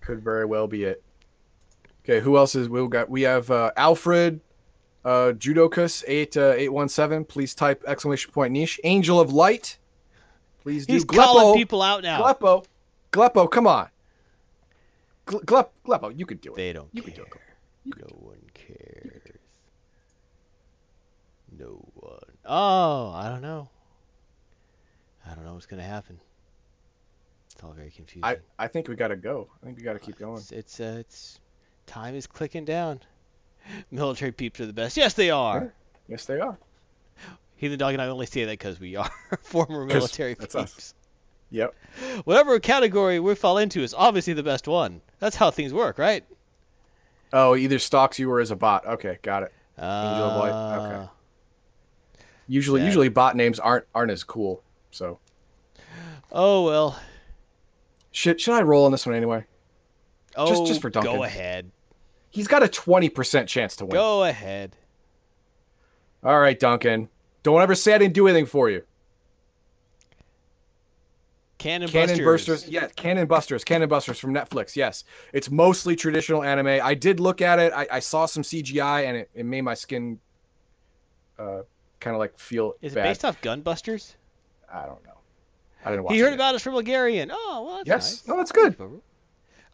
Could 0.00 0.22
very 0.24 0.46
well 0.46 0.66
be 0.66 0.84
it. 0.84 1.02
Okay, 2.04 2.20
who 2.20 2.36
else 2.36 2.54
is 2.54 2.68
we 2.68 2.86
got? 2.88 3.08
We 3.08 3.22
have 3.22 3.50
uh, 3.50 3.70
Alfred, 3.76 4.40
uh, 5.04 5.32
Judokus 5.36 6.02
eight 6.06 6.36
uh, 6.36 6.52
eight 6.56 6.72
one 6.72 6.88
seven. 6.88 7.24
Please 7.24 7.54
type 7.54 7.84
exclamation 7.86 8.32
point 8.32 8.52
niche. 8.52 8.80
Angel 8.84 9.20
of 9.20 9.32
Light. 9.32 9.78
Please 10.62 10.86
do. 10.86 10.94
He's 10.94 11.04
calling 11.04 11.44
Gleppo. 11.44 11.54
people 11.54 11.82
out 11.82 12.02
now. 12.02 12.20
Gleppo. 12.22 12.64
Gleppo, 13.12 13.46
come 13.50 13.66
on. 13.66 13.88
Gle- 15.26 15.40
Glep, 15.42 15.68
Gleppo, 15.84 16.08
you 16.08 16.26
can 16.26 16.38
do 16.38 16.54
it. 16.54 16.56
They 16.56 16.72
don't 16.72 16.88
You 16.92 17.02
can 17.02 17.12
care. 17.12 17.24
do 17.24 17.30
it. 17.30 17.40
You 17.84 17.92
can 17.92 18.02
no 18.08 18.16
one 18.18 18.38
cares. 18.54 19.22
No 21.58 21.84
one. 21.94 22.18
Oh, 22.44 23.12
I 23.14 23.28
don't 23.28 23.42
know. 23.42 23.68
I 25.26 25.34
don't 25.34 25.44
know 25.44 25.54
what's 25.54 25.66
gonna 25.66 25.82
happen. 25.82 26.18
It's 27.52 27.62
all 27.62 27.72
very 27.72 27.90
confusing. 27.90 28.24
I, 28.24 28.38
I 28.58 28.66
think 28.66 28.88
we 28.88 28.96
gotta 28.96 29.14
go. 29.16 29.48
I 29.62 29.66
think 29.66 29.76
we 29.78 29.84
gotta 29.84 29.98
keep 30.00 30.18
going. 30.18 30.38
It's 30.38 30.50
it's, 30.52 30.80
uh, 30.80 30.96
it's 30.98 31.38
time 31.92 32.14
is 32.14 32.26
clicking 32.26 32.64
down. 32.64 33.00
Military 33.90 34.32
peeps 34.32 34.60
are 34.60 34.66
the 34.66 34.72
best. 34.72 34.96
Yes, 34.96 35.14
they 35.14 35.30
are. 35.30 35.72
Yes, 36.08 36.24
they 36.24 36.40
are. 36.40 36.58
Heathen 37.56 37.78
Dog 37.78 37.92
and 37.92 38.02
I 38.02 38.06
only 38.08 38.26
say 38.26 38.44
that 38.44 38.52
because 38.58 38.80
we 38.80 38.96
are 38.96 39.08
former 39.42 39.84
military 39.84 40.34
that's 40.34 40.54
us. 40.56 40.72
peeps. 40.74 40.94
Yep. 41.50 41.74
Whatever 42.24 42.58
category 42.58 43.20
we 43.20 43.34
fall 43.36 43.58
into 43.58 43.80
is 43.82 43.94
obviously 43.94 44.32
the 44.32 44.42
best 44.42 44.66
one. 44.66 45.00
That's 45.20 45.36
how 45.36 45.50
things 45.50 45.72
work, 45.72 45.98
right? 45.98 46.24
Oh, 47.32 47.54
either 47.54 47.78
stalks 47.78 48.18
you 48.18 48.30
or 48.30 48.40
is 48.40 48.50
a 48.50 48.56
bot. 48.56 48.84
Okay, 48.86 49.18
got 49.22 49.42
it. 49.44 49.52
Angel 49.78 49.90
of 50.24 50.40
Light, 50.40 50.76
okay. 50.86 50.94
Uh, 51.04 51.06
Usually, 52.48 52.80
Sad. 52.80 52.86
usually 52.86 53.08
bot 53.10 53.36
names 53.36 53.58
aren't 53.60 53.84
aren't 53.94 54.10
as 54.10 54.24
cool. 54.24 54.62
So 54.90 55.18
Oh 56.32 56.64
well. 56.64 56.98
should 58.10 58.40
should 58.40 58.54
I 58.54 58.62
roll 58.62 58.84
on 58.86 58.92
this 58.92 59.06
one 59.06 59.14
anyway? 59.14 59.44
Oh, 60.36 60.66
just 60.66 60.80
for 60.82 60.90
Duncan. 60.90 61.14
go 61.14 61.22
ahead. 61.22 61.70
He's 62.32 62.48
got 62.48 62.62
a 62.64 62.68
twenty 62.68 63.08
percent 63.08 63.48
chance 63.48 63.76
to 63.76 63.84
win. 63.84 63.92
Go 63.92 64.24
ahead. 64.24 64.74
All 66.24 66.40
right, 66.40 66.58
Duncan. 66.58 67.08
Don't 67.44 67.62
ever 67.62 67.74
say 67.76 67.94
I 67.94 67.98
didn't 67.98 68.14
do 68.14 68.26
anything 68.26 68.46
for 68.46 68.68
you. 68.70 68.82
Cannon, 71.58 71.88
Cannon 71.88 72.24
Busters. 72.24 72.48
Busters, 72.62 72.68
yeah, 72.68 72.88
Cannon 72.96 73.26
Busters, 73.28 73.62
Cannon 73.64 73.88
Busters 73.88 74.18
from 74.18 74.34
Netflix. 74.34 74.74
Yes, 74.74 75.04
it's 75.32 75.48
mostly 75.50 75.94
traditional 75.94 76.42
anime. 76.42 76.80
I 76.82 76.94
did 76.94 77.20
look 77.20 77.40
at 77.40 77.60
it. 77.60 77.72
I, 77.72 77.86
I 77.90 77.98
saw 78.00 78.26
some 78.26 78.42
CGI, 78.42 79.06
and 79.06 79.16
it, 79.18 79.30
it 79.34 79.46
made 79.46 79.60
my 79.60 79.74
skin 79.74 80.18
uh, 81.38 81.62
kind 82.00 82.16
of 82.16 82.18
like 82.18 82.36
feel 82.36 82.74
Is 82.82 82.96
it 82.96 83.02
based 83.02 83.24
off 83.24 83.40
Gunbusters? 83.42 84.14
I 84.72 84.86
don't 84.86 85.04
know. 85.04 85.18
I 85.84 85.90
didn't 85.90 86.04
watch. 86.04 86.14
He 86.14 86.20
heard 86.20 86.32
about 86.32 86.54
us 86.56 86.62
from 86.62 86.72
Bulgarian. 86.72 87.30
Oh, 87.32 87.62
well, 87.64 87.76
that's 87.76 87.88
Yes, 87.88 88.12
nice. 88.12 88.28
no, 88.28 88.36
that's 88.38 88.52
good. 88.52 88.76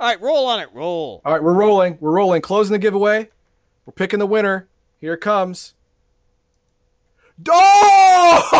All 0.01 0.07
right, 0.09 0.21
roll 0.21 0.47
on 0.47 0.61
it. 0.61 0.69
Roll. 0.73 1.21
All 1.25 1.33
right, 1.33 1.43
we're 1.43 1.53
rolling. 1.53 1.99
We're 2.01 2.13
rolling. 2.13 2.41
Closing 2.43 2.73
the 2.73 2.79
giveaway. 2.79 3.29
We're 3.85 3.93
picking 3.93 4.19
the 4.21 4.27
winner. 4.27 4.69
Here 5.01 5.15
it 5.15 5.21
comes. 5.21 5.75
Oh, 7.49 8.51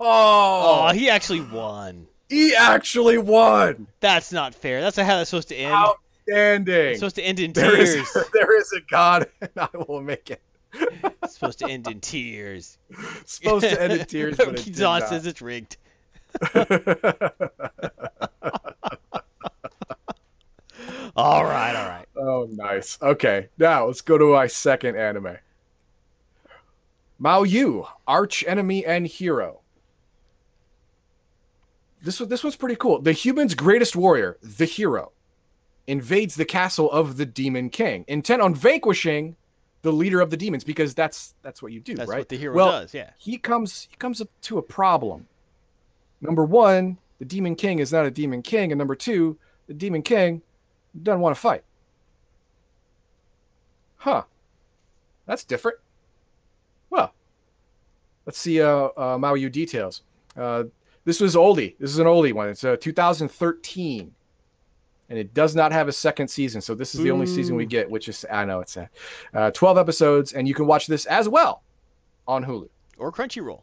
Oh! 0.00 0.90
he 0.94 1.08
actually 1.10 1.40
won. 1.40 2.06
He 2.28 2.54
actually 2.54 3.18
won. 3.18 3.86
That's 4.00 4.32
not 4.32 4.54
fair. 4.54 4.80
That's 4.80 4.96
not 4.96 5.06
how 5.06 5.16
that's 5.18 5.30
supposed 5.30 5.48
to 5.48 5.56
end. 5.56 5.72
Outstanding. 5.74 6.90
It's 6.90 6.98
supposed 7.00 7.16
to 7.16 7.22
end 7.22 7.40
in 7.40 7.52
There 7.52 7.76
is, 7.76 7.94
tears. 7.94 8.26
there 8.32 8.58
is 8.58 8.72
a 8.72 8.80
God, 8.90 9.28
and 9.40 9.50
I 9.56 9.68
will 9.86 10.00
make 10.02 10.30
it. 10.30 10.40
it's 11.22 11.34
supposed 11.34 11.58
to 11.60 11.68
end 11.68 11.86
in 11.88 12.00
tears. 12.00 12.78
It's 13.20 13.34
supposed 13.34 13.64
to 13.68 13.80
end 13.80 13.92
in 13.92 14.06
tears, 14.06 14.36
but 14.36 14.48
it 14.48 14.64
did 14.64 14.76
Don 14.76 15.00
not. 15.00 15.08
says 15.08 15.26
it's 15.26 15.42
rigged. 15.42 15.76
All 21.16 21.44
right, 21.44 21.76
all 21.76 21.88
right. 21.88 22.06
oh, 22.16 22.48
nice. 22.50 22.98
Okay, 23.00 23.48
now 23.58 23.86
let's 23.86 24.00
go 24.00 24.18
to 24.18 24.32
my 24.32 24.46
second 24.46 24.96
anime. 24.96 25.36
Maoyu, 27.20 27.86
arch 28.06 28.44
enemy 28.46 28.84
and 28.84 29.06
hero. 29.06 29.60
This 32.02 32.20
was 32.20 32.28
this 32.28 32.44
was 32.44 32.56
pretty 32.56 32.76
cool. 32.76 33.00
The 33.00 33.12
human's 33.12 33.54
greatest 33.54 33.96
warrior, 33.96 34.36
the 34.42 34.64
hero, 34.64 35.12
invades 35.86 36.34
the 36.34 36.44
castle 36.44 36.90
of 36.90 37.16
the 37.16 37.24
Demon 37.24 37.70
King, 37.70 38.04
intent 38.08 38.42
on 38.42 38.54
vanquishing 38.54 39.36
the 39.82 39.92
leader 39.92 40.20
of 40.20 40.30
the 40.30 40.36
demons, 40.36 40.64
because 40.64 40.94
that's 40.94 41.34
that's 41.42 41.62
what 41.62 41.72
you 41.72 41.80
do, 41.80 41.94
That's 41.94 42.10
right? 42.10 42.18
what 42.18 42.28
the 42.28 42.36
hero 42.36 42.54
well, 42.54 42.70
does. 42.72 42.92
Yeah. 42.92 43.10
he 43.18 43.38
comes 43.38 43.86
he 43.90 43.96
comes 43.96 44.20
up 44.20 44.28
to 44.42 44.58
a 44.58 44.62
problem. 44.62 45.26
Number 46.20 46.44
one, 46.44 46.98
the 47.18 47.24
Demon 47.24 47.54
King 47.54 47.78
is 47.78 47.92
not 47.92 48.04
a 48.04 48.10
Demon 48.10 48.42
King, 48.42 48.72
and 48.72 48.78
number 48.78 48.96
two, 48.96 49.38
the 49.66 49.74
Demon 49.74 50.02
King 50.02 50.42
doesn't 51.02 51.20
want 51.20 51.34
to 51.34 51.40
fight. 51.40 51.64
Huh. 53.96 54.22
That's 55.26 55.44
different. 55.44 55.78
Well, 56.90 57.14
let's 58.26 58.38
see 58.38 58.60
uh, 58.60 58.68
uh, 58.96 59.16
Maoyu 59.18 59.50
details. 59.50 60.02
Uh, 60.36 60.64
this 61.04 61.20
was 61.20 61.34
oldie. 61.34 61.76
This 61.78 61.90
is 61.90 61.98
an 61.98 62.06
oldie 62.06 62.32
one. 62.32 62.48
It's 62.48 62.64
uh, 62.64 62.76
2013, 62.80 64.12
and 65.08 65.18
it 65.18 65.32
does 65.34 65.54
not 65.54 65.72
have 65.72 65.88
a 65.88 65.92
second 65.92 66.28
season. 66.28 66.60
So 66.60 66.74
this 66.74 66.94
is 66.94 67.00
the 67.02 67.10
only 67.10 67.26
season 67.26 67.56
we 67.56 67.66
get, 67.66 67.90
which 67.90 68.08
is 68.08 68.24
I 68.30 68.44
know 68.44 68.60
it's 68.60 68.72
sad. 68.72 68.88
Uh, 69.32 69.50
12 69.50 69.78
episodes, 69.78 70.32
and 70.34 70.46
you 70.46 70.54
can 70.54 70.66
watch 70.66 70.86
this 70.86 71.06
as 71.06 71.28
well 71.28 71.62
on 72.26 72.44
Hulu 72.44 72.68
Or 72.98 73.10
Crunchyroll. 73.12 73.62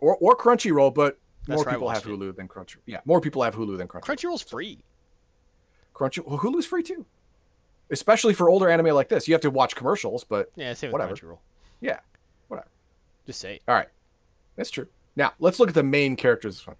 or 0.00 0.16
or 0.16 0.36
Crunchyroll, 0.36 0.94
but 0.94 1.18
That's 1.46 1.58
more 1.64 1.72
people 1.72 1.88
have 1.88 2.04
it. 2.06 2.08
Hulu 2.08 2.36
than 2.36 2.46
Crunchyroll. 2.48 2.82
Yeah, 2.86 3.00
more 3.04 3.20
people 3.20 3.42
have 3.42 3.54
Hulu 3.56 3.76
than 3.78 3.88
Crunchyroll. 3.88 4.02
Crunchyroll's 4.16 4.42
free. 4.42 4.78
Crunchy 5.94 6.26
well, 6.26 6.38
Hulu's 6.38 6.66
free 6.66 6.82
too, 6.82 7.06
especially 7.90 8.34
for 8.34 8.50
older 8.50 8.68
anime 8.68 8.94
like 8.94 9.08
this. 9.08 9.28
You 9.28 9.34
have 9.34 9.40
to 9.42 9.50
watch 9.50 9.76
commercials, 9.76 10.24
but 10.24 10.50
Yeah, 10.56 10.72
same 10.74 10.90
Whatever. 10.92 11.12
with 11.12 11.20
Crunchyroll. 11.20 11.38
yeah, 11.80 12.00
whatever. 12.48 12.68
Just 13.26 13.40
say 13.40 13.54
it. 13.56 13.62
All 13.68 13.74
right, 13.74 13.88
that's 14.56 14.70
true. 14.70 14.86
Now 15.16 15.32
let's 15.38 15.58
look 15.60 15.68
at 15.68 15.74
the 15.74 15.82
main 15.82 16.16
characters. 16.16 16.56
This 16.56 16.66
one. 16.66 16.76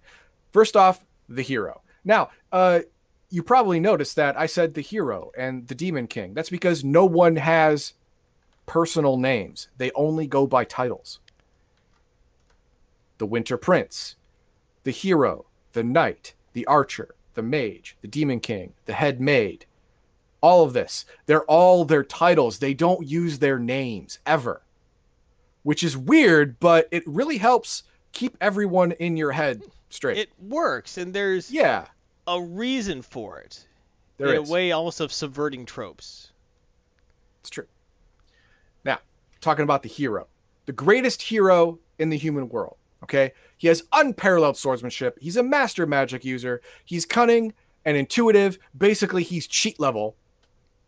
First 0.51 0.75
off, 0.75 1.03
the 1.29 1.41
hero. 1.41 1.81
Now, 2.03 2.29
uh, 2.51 2.81
you 3.29 3.41
probably 3.41 3.79
noticed 3.79 4.15
that 4.17 4.37
I 4.37 4.45
said 4.45 4.73
the 4.73 4.81
hero 4.81 5.31
and 5.37 5.67
the 5.67 5.75
Demon 5.75 6.07
King. 6.07 6.33
That's 6.33 6.49
because 6.51 6.83
no 6.83 7.05
one 7.05 7.35
has 7.37 7.93
personal 8.67 9.17
names. 9.17 9.69
They 9.77 9.91
only 9.95 10.27
go 10.27 10.45
by 10.45 10.65
titles. 10.65 11.19
The 13.17 13.25
Winter 13.25 13.57
Prince, 13.57 14.15
the 14.83 14.91
hero, 14.91 15.45
the 15.73 15.83
knight, 15.83 16.33
the 16.53 16.65
archer, 16.67 17.15
the 17.35 17.43
mage, 17.43 17.95
the 18.01 18.07
demon 18.07 18.39
king, 18.39 18.73
the 18.85 18.93
head 18.93 19.21
maid. 19.21 19.65
All 20.41 20.63
of 20.63 20.73
this. 20.73 21.05
They're 21.25 21.45
all 21.45 21.85
their 21.85 22.03
titles. 22.03 22.59
They 22.59 22.73
don't 22.73 23.07
use 23.07 23.39
their 23.39 23.59
names 23.59 24.19
ever. 24.25 24.61
Which 25.63 25.83
is 25.83 25.97
weird, 25.97 26.59
but 26.59 26.87
it 26.91 27.03
really 27.07 27.37
helps 27.37 27.83
keep 28.11 28.37
everyone 28.39 28.91
in 28.93 29.17
your 29.17 29.31
head 29.31 29.63
straight. 29.89 30.17
It 30.17 30.29
works, 30.39 30.97
and 30.97 31.13
there's 31.13 31.51
yeah, 31.51 31.85
a 32.27 32.41
reason 32.41 33.01
for 33.01 33.39
it. 33.39 33.67
there 34.17 34.35
in 34.35 34.43
is. 34.43 34.49
a 34.49 34.51
way 34.51 34.71
almost 34.71 34.99
of 34.99 35.11
subverting 35.11 35.65
tropes. 35.65 36.31
It's 37.41 37.49
true. 37.49 37.67
Now, 38.83 38.99
talking 39.41 39.63
about 39.63 39.83
the 39.83 39.89
hero, 39.89 40.27
the 40.65 40.73
greatest 40.73 41.21
hero 41.21 41.79
in 41.97 42.09
the 42.09 42.17
human 42.17 42.49
world. 42.49 42.77
Okay, 43.05 43.31
he 43.57 43.67
has 43.67 43.83
unparalleled 43.93 44.57
swordsmanship. 44.57 45.17
He's 45.21 45.37
a 45.37 45.43
master 45.43 45.85
magic 45.85 46.25
user. 46.25 46.61
He's 46.83 47.05
cunning 47.05 47.53
and 47.85 47.95
intuitive. 47.95 48.57
Basically, 48.75 49.21
he's 49.21 49.45
cheat 49.45 49.79
level, 49.79 50.15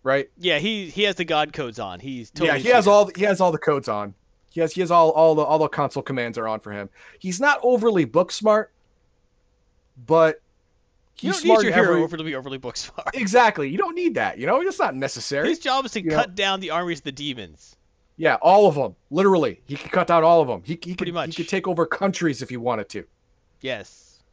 right? 0.01 0.29
Yeah, 0.37 0.57
he 0.57 0.89
he 0.89 1.03
has 1.03 1.15
the 1.15 1.25
god 1.25 1.53
codes 1.53 1.77
on. 1.79 1.99
He's 1.99 2.31
totally 2.31 2.49
yeah, 2.49 2.57
he 2.57 2.69
has 2.69 2.87
all 2.87 3.11
he 3.15 3.23
has 3.23 3.39
all 3.39 3.51
the 3.51 3.59
codes 3.59 3.87
on. 3.87 4.15
He 4.49 4.61
has 4.61 4.73
he 4.73 4.81
has 4.81 4.89
all 4.89 5.11
all 5.11 5.35
the 5.35 5.43
all 5.43 5.59
the 5.59 5.67
console 5.69 6.01
commands 6.01 6.39
are 6.39 6.47
on 6.47 6.59
for 6.59 6.71
him. 6.71 6.89
He's 7.19 7.39
not 7.39 7.59
overly 7.61 8.05
book 8.05 8.31
smart, 8.31 8.71
but 10.07 10.41
You 11.19 11.29
he's 11.29 11.33
don't 11.35 11.41
smart 11.45 11.59
need 11.59 11.65
your 11.67 11.73
hero 11.75 12.03
every- 12.03 12.17
to 12.17 12.23
be 12.23 12.35
overly 12.35 12.57
book 12.57 12.77
smart. 12.77 13.09
Exactly. 13.13 13.69
You 13.69 13.77
don't 13.77 13.93
need 13.95 14.15
that. 14.15 14.39
You 14.39 14.47
know, 14.47 14.59
it's 14.61 14.79
not 14.79 14.95
necessary. 14.95 15.49
His 15.49 15.59
job 15.59 15.85
is 15.85 15.91
to 15.91 16.01
you 16.01 16.09
know- 16.09 16.15
cut 16.15 16.33
down 16.35 16.59
the 16.61 16.71
armies 16.71 16.97
of 16.97 17.03
the 17.03 17.11
demons. 17.11 17.75
Yeah, 18.17 18.35
all 18.41 18.67
of 18.67 18.75
them. 18.75 18.95
Literally, 19.11 19.61
he 19.65 19.75
could 19.75 19.91
cut 19.91 20.07
down 20.07 20.23
all 20.23 20.41
of 20.41 20.47
them. 20.47 20.63
He, 20.65 20.77
he 20.81 20.95
could 20.95 21.13
much. 21.13 21.35
he 21.35 21.43
could 21.43 21.49
take 21.49 21.67
over 21.67 21.85
countries 21.85 22.41
if 22.41 22.49
he 22.49 22.57
wanted 22.57 22.89
to. 22.89 23.05
Yes. 23.61 24.23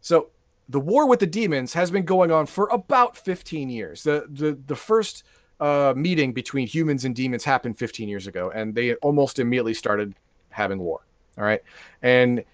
So 0.00 0.30
the 0.68 0.80
war 0.80 1.08
with 1.08 1.20
the 1.20 1.26
demons 1.26 1.72
has 1.74 1.90
been 1.90 2.04
going 2.04 2.30
on 2.30 2.46
for 2.46 2.68
about 2.68 3.16
15 3.16 3.68
years. 3.68 4.02
The 4.04 4.26
the 4.30 4.58
the 4.66 4.76
first 4.76 5.24
uh, 5.60 5.94
meeting 5.96 6.32
between 6.32 6.66
humans 6.66 7.04
and 7.04 7.14
demons 7.14 7.44
happened 7.44 7.78
15 7.78 8.08
years 8.08 8.26
ago, 8.26 8.50
and 8.54 8.74
they 8.74 8.94
almost 8.96 9.38
immediately 9.38 9.74
started 9.74 10.14
having 10.50 10.78
war. 10.78 11.00
All 11.38 11.44
right, 11.44 11.62
and 12.02 12.44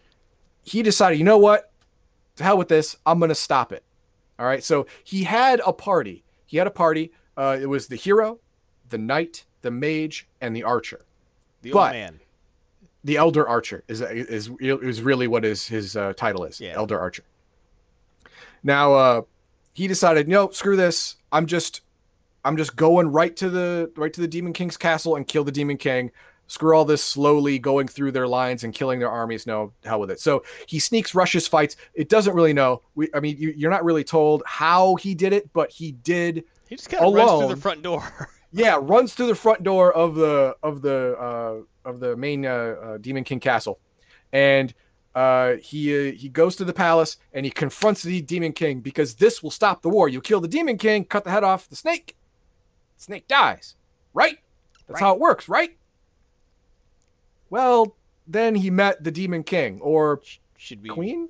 he 0.62 0.82
decided, 0.82 1.18
you 1.18 1.24
know 1.24 1.38
what? 1.38 1.72
To 2.36 2.44
hell 2.44 2.58
with 2.58 2.68
this. 2.68 2.96
I'm 3.04 3.20
gonna 3.20 3.34
stop 3.34 3.72
it. 3.72 3.84
All 4.38 4.46
right. 4.46 4.62
So 4.62 4.86
he 5.04 5.24
had 5.24 5.60
a 5.66 5.72
party. 5.72 6.24
He 6.46 6.56
had 6.56 6.66
a 6.66 6.70
party. 6.70 7.12
Uh, 7.36 7.56
it 7.60 7.66
was 7.66 7.86
the 7.86 7.96
hero, 7.96 8.38
the 8.88 8.98
knight, 8.98 9.44
the 9.62 9.70
mage, 9.70 10.26
and 10.40 10.54
the 10.54 10.62
archer. 10.64 11.04
The 11.62 11.72
But- 11.72 11.78
old 11.86 11.92
man. 11.92 12.20
the 13.04 13.16
elder 13.16 13.48
archer 13.48 13.84
is 13.88 14.00
is 14.00 14.50
is 14.60 15.02
really 15.02 15.28
what 15.28 15.44
his 15.44 15.66
his 15.66 15.96
uh, 15.96 16.12
title 16.16 16.44
is 16.44 16.60
Yeah. 16.60 16.74
elder 16.76 16.98
archer 16.98 17.22
now 18.62 18.92
uh 18.92 19.22
he 19.72 19.86
decided 19.86 20.28
no 20.28 20.50
screw 20.50 20.76
this 20.76 21.16
i'm 21.32 21.46
just 21.46 21.82
i'm 22.44 22.56
just 22.56 22.74
going 22.76 23.08
right 23.08 23.34
to 23.36 23.48
the 23.50 23.90
right 23.96 24.12
to 24.12 24.20
the 24.20 24.28
demon 24.28 24.52
king's 24.52 24.76
castle 24.76 25.14
and 25.16 25.26
kill 25.28 25.44
the 25.44 25.52
demon 25.52 25.76
king 25.76 26.10
screw 26.48 26.76
all 26.76 26.84
this 26.84 27.02
slowly 27.02 27.58
going 27.58 27.86
through 27.86 28.10
their 28.10 28.26
lines 28.26 28.64
and 28.64 28.74
killing 28.74 28.98
their 28.98 29.10
armies 29.10 29.46
no 29.46 29.72
hell 29.84 30.00
with 30.00 30.10
it 30.10 30.18
so 30.20 30.42
he 30.66 30.78
sneaks 30.80 31.14
rushes 31.14 31.46
fights 31.46 31.76
it 31.94 32.08
doesn't 32.08 32.34
really 32.34 32.52
know 32.52 32.82
we 32.96 33.08
i 33.14 33.20
mean 33.20 33.36
you, 33.38 33.54
you're 33.56 33.70
not 33.70 33.84
really 33.84 34.04
told 34.04 34.42
how 34.44 34.96
he 34.96 35.14
did 35.14 35.32
it 35.32 35.50
but 35.52 35.70
he 35.70 35.92
did 35.92 36.42
He 36.68 36.74
just 36.76 36.90
kind 36.90 37.04
of 37.04 37.14
runs 37.14 37.30
through 37.40 37.54
the 37.54 37.60
front 37.60 37.82
door. 37.82 38.02
yeah, 38.52 38.78
runs 38.80 39.14
through 39.14 39.26
the 39.28 39.34
front 39.34 39.62
door 39.62 39.92
of 39.92 40.14
the 40.14 40.56
of 40.62 40.82
the 40.82 41.16
uh, 41.18 41.88
of 41.88 42.00
the 42.00 42.16
main 42.16 42.46
uh, 42.46 42.76
uh, 42.82 42.98
Demon 42.98 43.24
King 43.24 43.40
castle, 43.40 43.78
and 44.32 44.72
uh, 45.14 45.54
he 45.56 46.10
uh, 46.10 46.12
he 46.12 46.28
goes 46.28 46.56
to 46.56 46.64
the 46.64 46.72
palace 46.72 47.16
and 47.32 47.44
he 47.44 47.50
confronts 47.50 48.02
the 48.02 48.20
demon 48.22 48.52
king 48.52 48.80
because 48.80 49.14
this 49.16 49.42
will 49.42 49.50
stop 49.50 49.82
the 49.82 49.88
war. 49.88 50.08
You 50.08 50.20
kill 50.20 50.40
the 50.40 50.48
demon 50.48 50.78
king, 50.78 51.04
cut 51.04 51.24
the 51.24 51.30
head 51.30 51.44
off 51.44 51.68
the 51.68 51.76
snake, 51.76 52.16
snake 52.96 53.26
dies, 53.28 53.74
right? 54.14 54.38
That's 54.86 55.00
Right. 55.00 55.06
how 55.06 55.14
it 55.14 55.20
works, 55.20 55.48
right? 55.48 55.76
Well, 57.50 57.96
then 58.26 58.54
he 58.54 58.70
met 58.70 59.02
the 59.02 59.10
demon 59.10 59.42
king 59.42 59.80
or 59.80 60.20
Should 60.56 60.82
we 60.82 60.88
queen. 60.88 61.28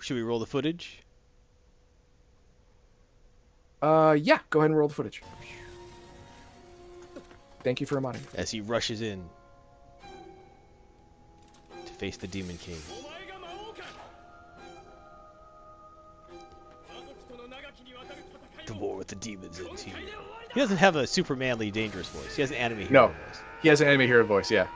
should 0.00 0.14
we 0.14 0.22
roll 0.22 0.38
the 0.38 0.46
footage? 0.46 1.02
Uh, 3.82 4.16
yeah, 4.20 4.38
go 4.50 4.60
ahead 4.60 4.70
and 4.70 4.78
roll 4.78 4.88
the 4.88 4.94
footage. 4.94 5.22
Thank 7.66 7.80
you 7.80 7.86
for 7.88 7.96
reminding 7.96 8.22
me. 8.22 8.28
As 8.36 8.48
he 8.48 8.60
rushes 8.60 9.02
in 9.02 9.28
to 11.84 11.92
face 11.94 12.16
the 12.16 12.28
Demon 12.28 12.56
King. 12.58 12.76
The 18.66 18.74
war 18.74 18.94
with 18.94 19.08
the 19.08 19.16
demons 19.16 19.58
in 19.58 19.66
here. 19.66 19.96
He 20.54 20.60
doesn't 20.60 20.76
have 20.76 20.94
a 20.94 21.08
super 21.08 21.34
manly, 21.34 21.72
dangerous 21.72 22.06
voice. 22.06 22.36
He 22.36 22.42
has 22.42 22.52
an 22.52 22.56
anime 22.58 22.78
hero 22.78 22.92
no. 22.92 23.08
voice. 23.08 23.40
He 23.62 23.68
has 23.68 23.80
an 23.80 23.88
anime 23.88 24.02
hero 24.02 24.24
voice, 24.24 24.48
yeah. 24.48 24.68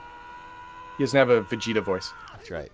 He 0.97 1.05
doesn't 1.05 1.17
have 1.17 1.29
a 1.29 1.43
Vegeta 1.43 1.81
voice. 1.81 2.11
That's 2.33 2.51
right. 2.51 2.71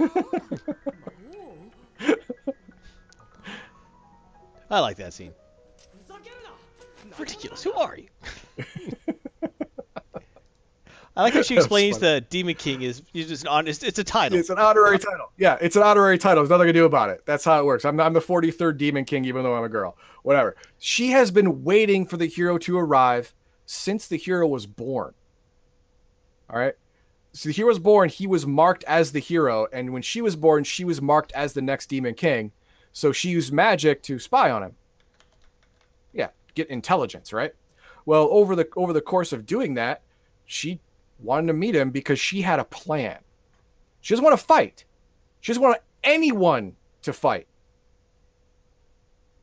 I 4.70 4.80
like 4.80 4.96
that 4.98 5.12
scene. 5.12 5.32
Ridiculous. 7.18 7.62
Who 7.64 7.72
are 7.72 7.96
you? 7.96 8.08
I 11.16 11.22
like 11.22 11.34
how 11.34 11.42
she 11.42 11.56
explains 11.56 11.98
the 11.98 12.24
Demon 12.30 12.54
King 12.54 12.82
is 12.82 13.02
just 13.12 13.42
an 13.42 13.48
honest. 13.48 13.82
It's 13.82 13.98
a 13.98 14.04
title. 14.04 14.38
It's 14.38 14.50
an 14.50 14.58
honorary 14.58 15.00
title. 15.00 15.32
Yeah, 15.36 15.58
it's 15.60 15.74
an 15.74 15.82
honorary 15.82 16.16
title. 16.16 16.44
There's 16.44 16.50
nothing 16.50 16.68
to 16.68 16.72
do 16.72 16.84
about 16.84 17.10
it. 17.10 17.22
That's 17.26 17.44
how 17.44 17.58
it 17.58 17.64
works. 17.64 17.84
I'm, 17.84 17.98
I'm 17.98 18.12
the 18.12 18.20
43rd 18.20 18.78
Demon 18.78 19.04
King, 19.04 19.24
even 19.24 19.42
though 19.42 19.56
I'm 19.56 19.64
a 19.64 19.68
girl. 19.68 19.96
Whatever. 20.22 20.54
She 20.78 21.08
has 21.08 21.32
been 21.32 21.64
waiting 21.64 22.06
for 22.06 22.18
the 22.18 22.26
hero 22.26 22.56
to 22.58 22.78
arrive 22.78 23.34
since 23.66 24.06
the 24.06 24.16
hero 24.16 24.46
was 24.46 24.66
born. 24.66 25.12
All 26.48 26.58
right. 26.58 26.74
So 27.32 27.48
the 27.48 27.52
hero 27.52 27.68
was 27.68 27.78
born. 27.78 28.08
He 28.08 28.26
was 28.26 28.46
marked 28.46 28.84
as 28.84 29.12
the 29.12 29.20
hero, 29.20 29.66
and 29.72 29.92
when 29.92 30.02
she 30.02 30.20
was 30.20 30.36
born, 30.36 30.64
she 30.64 30.84
was 30.84 31.00
marked 31.00 31.32
as 31.32 31.52
the 31.52 31.62
next 31.62 31.86
Demon 31.86 32.14
King. 32.14 32.52
So 32.92 33.12
she 33.12 33.28
used 33.28 33.52
magic 33.52 34.02
to 34.04 34.18
spy 34.18 34.50
on 34.50 34.62
him. 34.62 34.74
Yeah, 36.12 36.28
get 36.54 36.68
intelligence, 36.68 37.32
right? 37.32 37.52
Well, 38.06 38.28
over 38.30 38.56
the 38.56 38.66
over 38.76 38.92
the 38.92 39.00
course 39.00 39.32
of 39.32 39.46
doing 39.46 39.74
that, 39.74 40.02
she 40.46 40.80
wanted 41.20 41.48
to 41.48 41.52
meet 41.52 41.76
him 41.76 41.90
because 41.90 42.18
she 42.18 42.42
had 42.42 42.58
a 42.58 42.64
plan. 42.64 43.18
She 44.00 44.14
doesn't 44.14 44.24
want 44.24 44.38
to 44.38 44.44
fight. 44.44 44.84
She 45.40 45.52
doesn't 45.52 45.62
want 45.62 45.80
anyone 46.02 46.74
to 47.02 47.12
fight. 47.12 47.46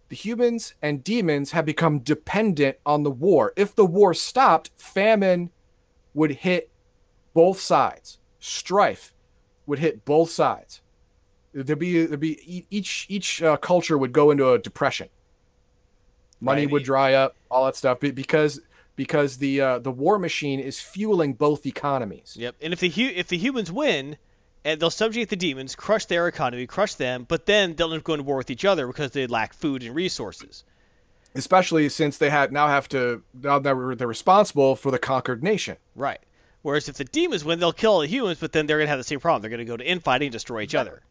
The 0.09 0.15
humans 0.15 0.73
and 0.81 1.03
demons 1.03 1.51
have 1.51 1.65
become 1.65 1.99
dependent 1.99 2.77
on 2.85 3.03
the 3.03 3.11
war. 3.11 3.53
If 3.55 3.75
the 3.75 3.85
war 3.85 4.13
stopped, 4.13 4.71
famine 4.77 5.51
would 6.13 6.31
hit 6.31 6.69
both 7.35 7.59
sides. 7.59 8.17
Strife 8.39 9.13
would 9.67 9.77
hit 9.77 10.03
both 10.05 10.31
sides. 10.31 10.81
There'd 11.53 11.77
be 11.77 12.05
there'd 12.07 12.19
be 12.19 12.65
each 12.71 13.05
each 13.09 13.43
uh, 13.43 13.57
culture 13.57 13.97
would 13.97 14.11
go 14.11 14.31
into 14.31 14.49
a 14.51 14.57
depression. 14.57 15.09
Money 16.41 16.67
would 16.67 16.83
dry 16.83 17.13
up, 17.13 17.35
all 17.49 17.65
that 17.65 17.75
stuff, 17.75 17.99
because 17.99 18.59
because 18.95 19.37
the 19.37 19.61
uh, 19.61 19.79
the 19.79 19.91
war 19.91 20.19
machine 20.19 20.59
is 20.59 20.79
fueling 20.79 21.33
both 21.33 21.65
economies. 21.65 22.35
Yep. 22.37 22.55
And 22.61 22.73
if 22.73 22.79
the 22.79 22.89
hu- 22.89 23.13
if 23.15 23.27
the 23.29 23.37
humans 23.37 23.71
win, 23.71 24.17
and 24.65 24.79
they'll 24.79 24.89
subjugate 24.89 25.29
the 25.29 25.35
demons, 25.37 25.75
crush 25.75 26.05
their 26.05 26.27
economy, 26.27 26.67
crush 26.67 26.95
them, 26.95 27.25
but 27.27 27.45
then 27.45 27.75
they'll 27.75 27.91
end 27.93 27.99
up 27.99 28.03
going 28.03 28.19
to 28.19 28.23
war 28.23 28.37
with 28.37 28.49
each 28.51 28.65
other 28.65 28.85
because 28.87 29.11
they 29.11 29.27
lack 29.27 29.53
food 29.53 29.81
and 29.83 29.95
resources. 29.95 30.63
especially 31.35 31.89
since 31.89 32.17
they 32.17 32.29
had 32.29 32.51
now 32.53 32.67
have 32.67 32.87
to 32.89 33.21
now 33.41 33.59
that 33.59 33.75
we're- 33.75 33.95
they're 33.95 34.07
responsible 34.07 34.75
for 34.75 34.89
the 34.91 34.99
conquered 34.99 35.41
nation. 35.43 35.75
Right. 35.95 36.19
Whereas 36.65 36.89
if 36.89 36.95
the 36.95 37.03
demons 37.03 37.45
win, 37.45 37.59
they'll 37.59 37.71
kill 37.71 37.91
all 37.91 37.99
the 37.99 38.07
humans, 38.07 38.39
but 38.39 38.51
then 38.51 38.65
they're 38.65 38.77
going 38.79 38.87
to 38.87 38.89
have 38.89 38.97
the 38.97 39.03
same 39.03 39.19
problem. 39.19 39.39
They're 39.43 39.51
going 39.55 39.59
to 39.59 39.71
go 39.71 39.77
to 39.77 39.85
infighting 39.87 40.25
and 40.25 40.33
destroy 40.33 40.61
each 40.61 40.73
other. 40.73 41.03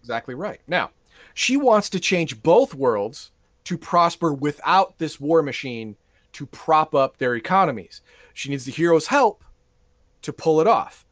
Exactly 0.00 0.34
right. 0.34 0.62
Now, 0.66 0.92
she 1.34 1.58
wants 1.58 1.90
to 1.90 2.00
change 2.00 2.42
both 2.42 2.72
worlds 2.72 3.30
to 3.64 3.76
prosper 3.76 4.32
without 4.32 4.96
this 4.96 5.20
war 5.20 5.42
machine 5.42 5.96
to 6.32 6.46
prop 6.46 6.94
up 6.94 7.18
their 7.18 7.34
economies. 7.34 8.00
She 8.32 8.48
needs 8.48 8.64
the 8.64 8.72
hero's 8.72 9.08
help 9.08 9.44
to 10.22 10.32
pull 10.32 10.62
it 10.62 10.66
off. 10.66 11.04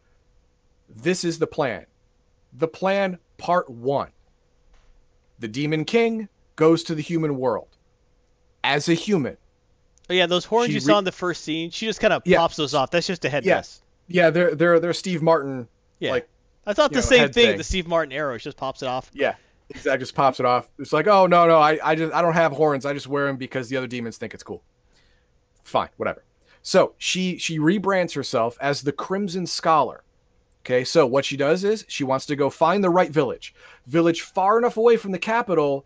This 0.88 1.22
is 1.22 1.38
the 1.38 1.46
plan. 1.46 1.84
The 2.54 2.68
plan 2.68 3.18
part 3.36 3.68
1. 3.68 4.08
The 5.38 5.48
demon 5.48 5.84
king 5.84 6.30
goes 6.56 6.82
to 6.84 6.94
the 6.94 7.02
human 7.02 7.36
world 7.36 7.68
as 8.64 8.88
a 8.88 8.94
human. 8.94 9.36
Oh 10.08 10.14
yeah, 10.14 10.24
those 10.24 10.46
horns 10.46 10.72
you 10.72 10.80
saw 10.80 10.98
in 10.98 11.04
the 11.04 11.12
first 11.12 11.44
scene, 11.44 11.70
she 11.70 11.84
just 11.84 12.00
kind 12.00 12.14
of 12.14 12.22
Yeah. 12.24 12.38
pops 12.38 12.56
those 12.56 12.72
off. 12.72 12.90
That's 12.90 13.06
just 13.06 13.24
a 13.26 13.28
headdress. 13.28 13.80
Yeah, 13.80 13.81
they're 14.08 14.54
they're 14.54 14.80
they're 14.80 14.92
Steve 14.92 15.22
Martin 15.22 15.68
Yeah. 15.98 16.12
like 16.12 16.28
I 16.66 16.74
thought 16.74 16.90
the 16.90 16.96
know, 16.96 17.02
same 17.02 17.30
thing. 17.30 17.48
thing. 17.48 17.58
The 17.58 17.64
Steve 17.64 17.88
Martin 17.88 18.12
arrow 18.12 18.38
just 18.38 18.56
pops 18.56 18.82
it 18.82 18.86
off. 18.86 19.10
Yeah, 19.12 19.34
exactly. 19.70 19.98
Just 19.98 20.14
pops 20.14 20.38
it 20.38 20.46
off. 20.46 20.70
It's 20.78 20.92
like, 20.92 21.06
oh 21.08 21.26
no, 21.26 21.46
no, 21.46 21.58
I, 21.58 21.78
I 21.82 21.94
just 21.94 22.12
I 22.14 22.22
don't 22.22 22.34
have 22.34 22.52
horns. 22.52 22.86
I 22.86 22.92
just 22.92 23.08
wear 23.08 23.26
them 23.26 23.36
because 23.36 23.68
the 23.68 23.76
other 23.76 23.86
demons 23.88 24.16
think 24.16 24.32
it's 24.34 24.42
cool. 24.44 24.62
Fine, 25.64 25.88
whatever. 25.96 26.24
So 26.62 26.94
she 26.98 27.38
she 27.38 27.58
rebrands 27.58 28.14
herself 28.14 28.56
as 28.60 28.82
the 28.82 28.92
Crimson 28.92 29.46
Scholar. 29.46 30.04
Okay, 30.64 30.84
so 30.84 31.04
what 31.04 31.24
she 31.24 31.36
does 31.36 31.64
is 31.64 31.84
she 31.88 32.04
wants 32.04 32.24
to 32.26 32.36
go 32.36 32.48
find 32.48 32.84
the 32.84 32.90
right 32.90 33.10
village, 33.10 33.52
village 33.86 34.20
far 34.20 34.58
enough 34.58 34.76
away 34.76 34.96
from 34.96 35.10
the 35.10 35.18
capital 35.18 35.84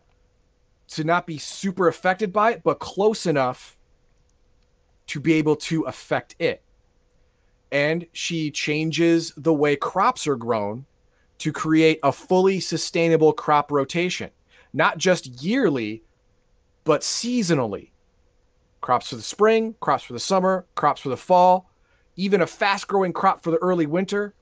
to 0.88 1.02
not 1.04 1.26
be 1.26 1.38
super 1.38 1.88
affected 1.88 2.30
by 2.32 2.52
it, 2.52 2.62
but 2.62 2.78
close 2.78 3.24
enough 3.24 3.78
to 5.06 5.18
be 5.18 5.32
able 5.34 5.56
to 5.56 5.82
affect 5.84 6.36
it. 6.38 6.62
And 7.72 8.06
she 8.12 8.50
changes 8.50 9.32
the 9.36 9.52
way 9.52 9.76
crops 9.76 10.26
are 10.26 10.36
grown 10.36 10.86
to 11.38 11.52
create 11.52 11.98
a 12.02 12.12
fully 12.12 12.60
sustainable 12.60 13.32
crop 13.32 13.70
rotation, 13.70 14.30
not 14.72 14.98
just 14.98 15.42
yearly, 15.42 16.02
but 16.84 17.02
seasonally. 17.02 17.90
Crops 18.80 19.10
for 19.10 19.16
the 19.16 19.22
spring, 19.22 19.74
crops 19.80 20.04
for 20.04 20.12
the 20.12 20.20
summer, 20.20 20.64
crops 20.74 21.00
for 21.00 21.08
the 21.08 21.16
fall, 21.16 21.70
even 22.14 22.40
a 22.40 22.46
fast 22.46 22.88
growing 22.88 23.12
crop 23.12 23.42
for 23.42 23.50
the 23.50 23.58
early 23.58 23.86
winter. 23.86 24.34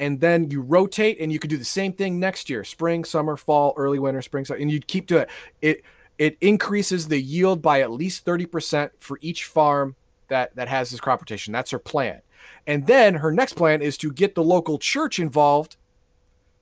And 0.00 0.20
then 0.20 0.50
you 0.50 0.60
rotate 0.60 1.18
and 1.20 1.32
you 1.32 1.38
could 1.38 1.50
do 1.50 1.56
the 1.56 1.64
same 1.64 1.92
thing 1.92 2.20
next 2.20 2.48
year 2.48 2.62
spring, 2.62 3.04
summer, 3.04 3.36
fall, 3.36 3.74
early 3.76 3.98
winter, 3.98 4.22
spring, 4.22 4.44
summer, 4.44 4.60
and 4.60 4.70
you 4.70 4.78
keep 4.80 5.06
doing 5.06 5.22
it. 5.22 5.30
It 5.62 5.82
it 6.18 6.36
increases 6.40 7.08
the 7.08 7.20
yield 7.20 7.62
by 7.62 7.80
at 7.80 7.92
least 7.92 8.24
30% 8.26 8.90
for 8.98 9.18
each 9.22 9.44
farm 9.44 9.94
that 10.28 10.54
that 10.56 10.68
has 10.68 10.90
this 10.90 11.00
crop 11.00 11.20
rotation. 11.20 11.52
That's 11.52 11.70
her 11.70 11.78
plan. 11.78 12.20
And 12.66 12.86
then 12.86 13.14
her 13.14 13.32
next 13.32 13.54
plan 13.54 13.82
is 13.82 13.96
to 13.98 14.12
get 14.12 14.34
the 14.34 14.44
local 14.44 14.78
church 14.78 15.18
involved 15.18 15.76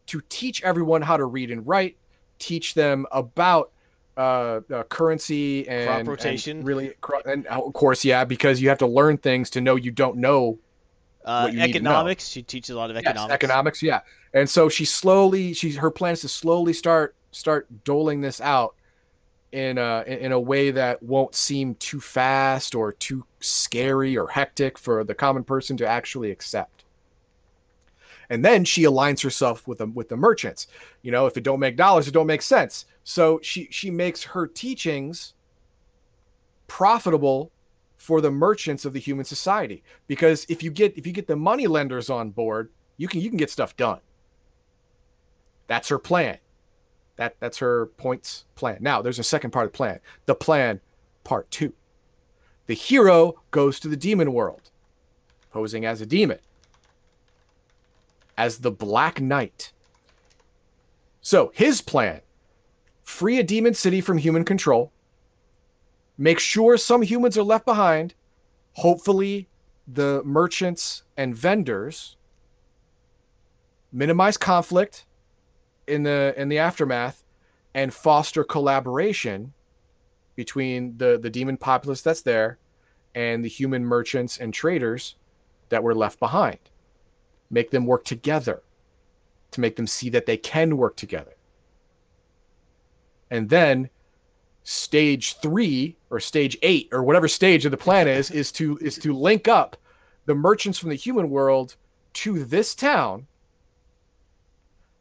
to 0.07 0.23
teach 0.29 0.62
everyone 0.62 1.03
how 1.03 1.17
to 1.17 1.25
read 1.25 1.51
and 1.51 1.67
write, 1.67 1.97
teach 2.39 2.75
them 2.75 3.07
about 3.12 3.73
uh, 4.17 4.61
uh, 4.73 4.83
currency 4.85 5.69
and 5.69 5.87
Crop 5.87 5.99
and 5.99 6.09
rotation. 6.09 6.64
really, 6.64 6.95
cro- 7.01 7.21
and 7.27 7.47
of 7.49 7.73
course, 7.75 8.05
yeah, 8.05 8.25
because 8.25 8.62
you 8.62 8.69
have 8.69 8.79
to 8.79 8.87
learn 8.87 9.19
things 9.19 9.51
to 9.51 9.61
know 9.61 9.77
you 9.77 9.91
don't 9.91 10.17
know 10.17 10.59
Uh, 11.25 11.49
you 11.51 11.59
need 11.59 11.83
know. 11.83 11.91
economics. 11.91 12.29
She 12.29 12.43
teaches 12.43 12.71
a 12.71 12.77
lot 12.77 12.89
of 12.91 12.97
Yes, 12.97 13.07
economics. 13.07 13.35
economics, 13.35 13.83
yeah. 13.83 14.01
And 14.33 14.49
so 14.49 14.69
she 14.69 14.85
slowly, 14.85 15.53
she's 15.55 15.77
her 15.77 15.91
plan 15.91 16.12
is 16.12 16.21
to 16.23 16.29
slowly 16.29 16.73
start 16.73 17.14
start 17.33 17.67
doling 17.85 18.21
this 18.23 18.41
out 18.41 18.75
in 19.53 19.78
a 19.78 20.05
in 20.07 20.32
a 20.32 20.40
way 20.40 20.70
that 20.70 21.03
won't 21.03 21.34
seem 21.34 21.74
too 21.76 22.01
fast 22.01 22.74
or 22.74 22.92
too 22.92 23.24
scary 23.40 24.16
or 24.16 24.28
hectic 24.28 24.76
for 24.78 25.05
the 25.05 25.14
common 25.14 25.44
person 25.44 25.76
to 25.76 25.86
actually 25.86 26.30
accept. 26.30 26.84
And 28.28 28.44
then 28.44 28.64
she 28.64 28.82
aligns 28.82 29.22
herself 29.22 29.68
with 29.68 29.78
the 29.78 29.86
with 29.86 30.09
the 30.09 30.16
merchants. 30.16 30.66
You 31.03 31.12
know, 31.12 31.26
if 31.26 31.36
it 31.36 31.44
don't 31.44 31.61
make 31.61 31.76
dollars, 31.76 32.09
it 32.09 32.12
don't 32.12 32.26
make 32.26 32.42
sense. 32.42 32.86
So 33.05 33.38
she 33.42 33.68
she 33.70 33.90
makes 33.90 34.22
her 34.22 34.47
teachings 34.47 35.34
profitable 36.66 37.53
for 37.97 38.20
the 38.20 38.30
merchants 38.30 38.84
of 38.84 38.92
the 38.92 39.01
human 39.01 39.24
society 39.24 39.82
because 40.07 40.47
if 40.49 40.62
you 40.62 40.70
get 40.70 40.97
if 40.97 41.07
you 41.07 41.12
get 41.12 41.26
the 41.26 41.36
money 41.36 41.66
lenders 41.66 42.11
on 42.11 42.30
board 42.30 42.70
you 42.99 43.09
can 43.09 43.20
you 43.20 43.28
can 43.28 43.38
get 43.38 43.51
stuff 43.51 43.76
done 43.76 44.01
that's 45.66 45.88
her 45.88 45.99
plan 45.99 46.38
that 47.17 47.37
that's 47.41 47.59
her 47.59 47.87
points 47.97 48.45
plan. 48.55 48.79
Now 48.81 49.03
there's 49.03 49.19
a 49.19 49.25
second 49.25 49.51
part 49.51 49.67
of 49.67 49.73
the 49.73 49.77
plan. 49.77 50.01
The 50.27 50.35
plan 50.35 50.81
part 51.25 51.51
2 51.51 51.73
the 52.67 52.75
hero 52.75 53.41
goes 53.51 53.81
to 53.81 53.89
the 53.89 53.97
demon 53.97 54.33
world 54.33 54.71
posing 55.51 55.85
as 55.85 56.01
a 56.01 56.07
demon 56.07 56.39
as 58.37 58.59
the 58.59 58.71
black 58.71 59.21
knight. 59.21 59.73
So 61.21 61.51
his 61.55 61.81
plan 61.81 62.21
free 63.03 63.39
a 63.39 63.43
demon 63.43 63.75
city 63.75 64.01
from 64.01 64.19
human 64.19 64.45
control 64.45 64.93
make 66.19 66.39
sure 66.39 66.77
some 66.77 67.03
humans 67.03 67.39
are 67.39 67.43
left 67.43 67.64
behind. 67.64 68.14
Hopefully, 68.75 69.49
the 69.87 70.23
merchants 70.25 71.03
and 71.17 71.35
vendors 71.35 72.17
minimize 73.93 74.37
conflict 74.37 75.07
in 75.87 76.03
the 76.03 76.34
in 76.37 76.49
the 76.49 76.59
aftermath 76.59 77.22
and 77.74 77.93
foster 77.93 78.45
collaboration 78.45 79.53
between 80.34 80.97
the 80.99 81.18
the 81.18 81.30
demon 81.30 81.57
populace 81.57 82.03
that's 82.03 82.22
there 82.22 82.59
and 83.14 83.45
the 83.45 83.49
human 83.49 83.84
merchants 83.84 84.39
and 84.39 84.53
traders 84.53 85.16
that 85.70 85.82
were 85.82 85.95
left 85.95 86.18
behind. 86.18 86.59
Make 87.51 87.70
them 87.70 87.87
work 87.87 88.05
together 88.05 88.62
to 89.53 89.61
make 89.61 89.76
them 89.76 89.87
see 89.87 90.11
that 90.11 90.26
they 90.26 90.37
can 90.37 90.76
work 90.76 90.97
together. 90.97 91.34
And 93.30 93.49
then 93.49 93.91
stage 94.64 95.39
three 95.39 95.97
or 96.11 96.20
stage 96.20 96.59
eight 96.62 96.89
or 96.93 97.03
whatever 97.03 97.28
stage 97.28 97.64
of 97.64 97.70
the 97.70 97.76
plan 97.76 98.09
is 98.09 98.30
is 98.30 98.51
to 98.53 98.76
is 98.80 98.99
to 98.99 99.14
link 99.14 99.49
up 99.49 99.76
the 100.26 100.34
merchants 100.34 100.78
from 100.78 100.91
the 100.91 100.97
human 100.97 101.30
world 101.30 101.76
to 102.12 102.45
this 102.45 102.74
town 102.74 103.26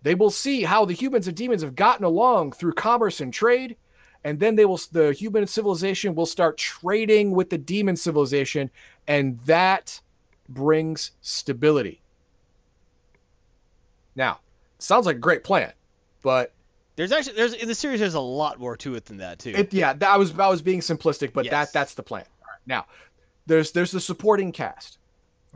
they 0.05 0.13
will 0.13 0.29
see 0.29 0.61
how 0.61 0.85
the 0.85 0.93
humans 0.93 1.27
and 1.27 1.35
demons 1.35 1.63
have 1.63 1.75
gotten 1.75 2.05
along 2.05 2.51
through 2.51 2.73
commerce 2.73 3.19
and 3.21 3.33
trade 3.33 3.75
and 4.23 4.39
then 4.39 4.55
they 4.55 4.65
will 4.65 4.79
the 4.91 5.11
human 5.11 5.47
civilization 5.47 6.13
will 6.13 6.25
start 6.27 6.57
trading 6.57 7.31
with 7.31 7.49
the 7.49 7.57
demon 7.57 7.95
civilization 7.95 8.69
and 9.07 9.39
that 9.41 9.99
brings 10.47 11.11
stability 11.21 12.01
now 14.15 14.39
sounds 14.79 15.05
like 15.05 15.15
a 15.15 15.19
great 15.19 15.43
plan 15.43 15.73
but 16.21 16.53
There's 16.95 17.11
actually 17.11 17.35
there's 17.35 17.53
in 17.53 17.67
the 17.67 17.75
series 17.75 17.99
there's 17.99 18.13
a 18.13 18.19
lot 18.19 18.59
more 18.59 18.77
to 18.77 18.95
it 18.95 19.05
than 19.05 19.17
that 19.17 19.39
too. 19.39 19.51
it, 19.55 19.73
yeah, 19.73 19.93
that 19.93 20.09
I 20.09 20.17
was 20.17 20.37
I 20.39 20.47
was 20.47 20.61
being 20.61 20.79
simplistic, 20.79 21.33
but 21.33 21.45
Yes. 21.45 21.51
that 21.51 21.73
that's 21.73 21.93
the 21.93 22.03
plan. 22.03 22.23
Right. 22.41 22.59
Now, 22.65 22.85
there's 23.45 23.71
there's 23.71 23.91
the 23.91 23.99
supporting 23.99 24.51
cast. 24.51 24.97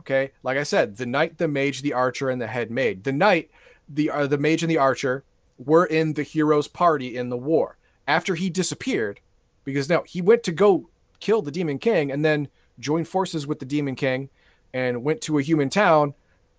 Okay, 0.00 0.30
like 0.44 0.56
I 0.58 0.62
said, 0.62 0.96
the 0.96 1.06
knight, 1.06 1.38
the 1.38 1.48
mage, 1.48 1.82
the 1.82 1.92
archer, 1.92 2.30
and 2.30 2.40
the 2.40 2.46
head 2.46 2.70
maid. 2.70 3.02
The 3.04 3.12
knight, 3.12 3.50
the 3.92 4.10
uh, 4.10 4.26
the 4.26 4.38
mage, 4.38 4.62
and 4.62 4.70
the 4.70 4.78
archer 4.78 5.24
were 5.58 5.84
in 5.86 6.14
the 6.14 6.22
hero's 6.22 6.68
party 6.68 7.16
in 7.16 7.28
the 7.28 7.36
war. 7.36 7.76
After 8.06 8.34
he 8.34 8.50
disappeared, 8.50 9.20
because 9.64 9.88
no, 9.88 10.02
he 10.06 10.22
went 10.22 10.42
to 10.44 10.52
go 10.52 10.88
kill 11.20 11.42
the 11.42 11.50
demon 11.50 11.78
king, 11.78 12.10
and 12.10 12.24
then 12.24 12.48
joined 12.78 13.08
forces 13.08 13.46
with 13.46 13.58
the 13.58 13.66
demon 13.66 13.94
king, 13.94 14.30
and 14.72 15.04
went 15.04 15.20
to 15.22 15.38
a 15.38 15.42
human 15.42 15.68
town 15.70 16.14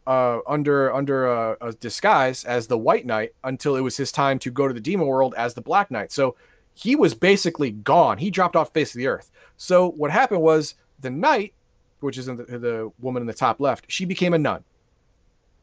uh, 0.08 0.40
under 0.48 0.94
under 0.94 1.28
a, 1.28 1.58
a 1.62 1.74
disguise 1.74 2.44
as 2.44 2.68
the 2.68 2.78
White 2.78 3.06
Knight 3.06 3.34
until 3.44 3.76
it 3.76 3.82
was 3.82 3.98
his 3.98 4.12
time 4.12 4.40
to 4.40 4.52
go 4.52 4.68
to 4.68 4.74
the 4.74 4.80
demon 4.80 5.08
world 5.08 5.34
as 5.38 5.54
the 5.54 5.62
Black 5.62 5.92
Knight. 5.92 6.12
So 6.12 6.36
he 6.74 6.96
was 6.96 7.14
basically 7.14 7.72
gone. 7.72 8.18
He 8.18 8.32
dropped 8.32 8.56
off 8.56 8.74
face 8.74 8.94
of 8.94 9.00
the 9.00 9.08
earth. 9.08 9.32
So 9.58 9.92
what 9.92 10.12
happened 10.12 10.42
was 10.42 10.76
the 11.00 11.10
knight, 11.10 11.54
which 12.00 12.18
is 12.18 12.28
in 12.28 12.38
the, 12.38 12.44
the 12.44 12.92
woman 13.00 13.22
in 13.22 13.28
the 13.28 13.34
top 13.34 13.60
left, 13.60 13.86
she 13.88 14.06
became 14.06 14.34
a 14.34 14.38
nun 14.38 14.64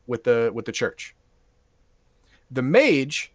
with 0.07 0.25
the 0.25 0.51
with 0.53 0.65
the 0.65 0.73
church. 0.73 1.15
The 2.51 2.63
mage 2.63 3.33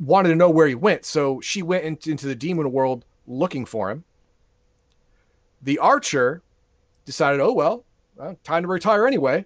wanted 0.00 0.30
to 0.30 0.34
know 0.34 0.50
where 0.50 0.66
he 0.66 0.74
went, 0.74 1.04
so 1.04 1.40
she 1.40 1.62
went 1.62 1.84
into, 1.84 2.10
into 2.10 2.26
the 2.26 2.34
demon 2.34 2.72
world 2.72 3.04
looking 3.26 3.64
for 3.64 3.90
him. 3.90 4.04
The 5.62 5.78
archer 5.78 6.42
decided, 7.04 7.40
oh 7.40 7.52
well, 7.52 7.84
well, 8.16 8.36
time 8.44 8.62
to 8.62 8.68
retire 8.68 9.06
anyway, 9.06 9.44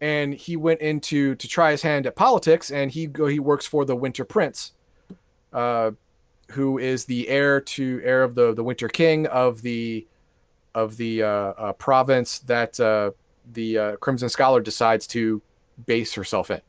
and 0.00 0.34
he 0.34 0.56
went 0.56 0.80
into 0.80 1.34
to 1.36 1.48
try 1.48 1.70
his 1.70 1.82
hand 1.82 2.06
at 2.06 2.16
politics, 2.16 2.70
and 2.70 2.90
he 2.90 3.08
he 3.28 3.38
works 3.38 3.66
for 3.66 3.84
the 3.84 3.94
Winter 3.94 4.24
Prince, 4.24 4.72
uh, 5.52 5.92
who 6.50 6.78
is 6.78 7.04
the 7.04 7.28
heir 7.28 7.60
to 7.60 8.00
heir 8.02 8.22
of 8.22 8.34
the 8.34 8.54
the 8.54 8.64
Winter 8.64 8.88
King 8.88 9.26
of 9.26 9.62
the 9.62 10.06
of 10.74 10.96
the 10.96 11.22
uh, 11.22 11.28
uh, 11.28 11.72
province 11.74 12.40
that 12.40 12.78
uh, 12.80 13.10
the 13.52 13.78
uh, 13.78 13.96
Crimson 13.96 14.28
Scholar 14.28 14.60
decides 14.60 15.06
to 15.08 15.42
base 15.86 16.14
herself 16.14 16.50
in. 16.50 16.60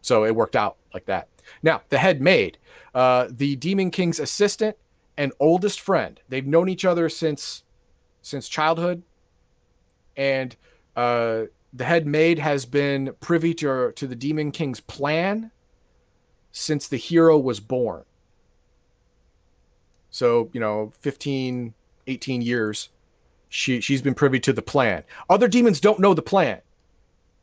So 0.00 0.24
it 0.24 0.34
worked 0.34 0.56
out 0.56 0.76
like 0.94 1.06
that. 1.06 1.28
Now 1.62 1.82
the 1.88 1.98
head 1.98 2.20
maid, 2.20 2.58
uh, 2.94 3.28
the 3.30 3.56
Demon 3.56 3.90
King's 3.90 4.20
assistant 4.20 4.76
and 5.16 5.32
oldest 5.40 5.80
friend. 5.80 6.20
They've 6.28 6.46
known 6.46 6.68
each 6.68 6.84
other 6.84 7.08
since 7.08 7.64
since 8.22 8.48
childhood, 8.48 9.02
and 10.16 10.54
uh, 10.96 11.44
the 11.72 11.84
head 11.84 12.06
maid 12.06 12.38
has 12.38 12.64
been 12.66 13.14
privy 13.20 13.54
to 13.54 13.92
to 13.92 14.06
the 14.06 14.16
Demon 14.16 14.50
King's 14.50 14.80
plan 14.80 15.50
since 16.52 16.88
the 16.88 16.96
hero 16.96 17.38
was 17.38 17.60
born. 17.60 18.04
So, 20.10 20.50
you 20.52 20.60
know, 20.60 20.92
15, 21.00 21.72
18 22.06 22.42
years, 22.42 22.90
she, 23.48 23.80
she's 23.80 24.02
been 24.02 24.14
privy 24.14 24.40
to 24.40 24.52
the 24.52 24.62
plan. 24.62 25.04
Other 25.28 25.48
demons 25.48 25.80
don't 25.80 26.00
know 26.00 26.14
the 26.14 26.22
plan. 26.22 26.60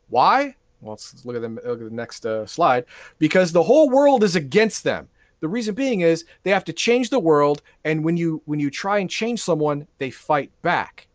Why? 0.10 0.57
Well, 0.82 0.91
let's 0.91 1.25
look 1.25 1.36
at 1.36 1.41
the, 1.41 1.49
look 1.49 1.80
at 1.82 1.89
the 1.89 1.89
next 1.89 2.25
uh, 2.25 2.45
slide. 2.45 2.86
Because 3.19 3.51
the 3.51 3.63
whole 3.63 3.89
world 3.89 4.23
is 4.23 4.36
against 4.36 4.84
them. 4.84 5.07
The 5.39 5.47
reason 5.47 5.75
being 5.75 6.01
is 6.01 6.25
they 6.43 6.51
have 6.51 6.65
to 6.65 6.73
change 6.73 7.09
the 7.09 7.19
world, 7.19 7.61
and 7.84 8.03
when 8.03 8.17
you 8.17 8.41
when 8.45 8.59
you 8.59 8.71
try 8.71 8.97
and 8.97 9.09
change 9.09 9.39
someone, 9.41 9.88
they 9.99 10.09
fight 10.09 10.51
back. 10.63 11.07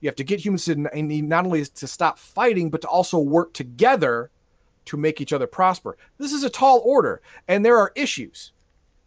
You 0.00 0.08
have 0.08 0.16
to 0.16 0.24
get 0.24 0.44
humans 0.44 0.64
to 0.64 0.74
not 0.74 1.44
only 1.44 1.64
to 1.64 1.86
stop 1.86 2.18
fighting, 2.18 2.70
but 2.70 2.80
to 2.80 2.88
also 2.88 3.18
work 3.18 3.52
together 3.52 4.30
to 4.86 4.96
make 4.96 5.20
each 5.20 5.32
other 5.32 5.46
prosper. 5.46 5.96
This 6.18 6.32
is 6.32 6.42
a 6.42 6.50
tall 6.50 6.82
order, 6.84 7.20
and 7.46 7.64
there 7.64 7.76
are 7.78 7.92
issues. 7.94 8.52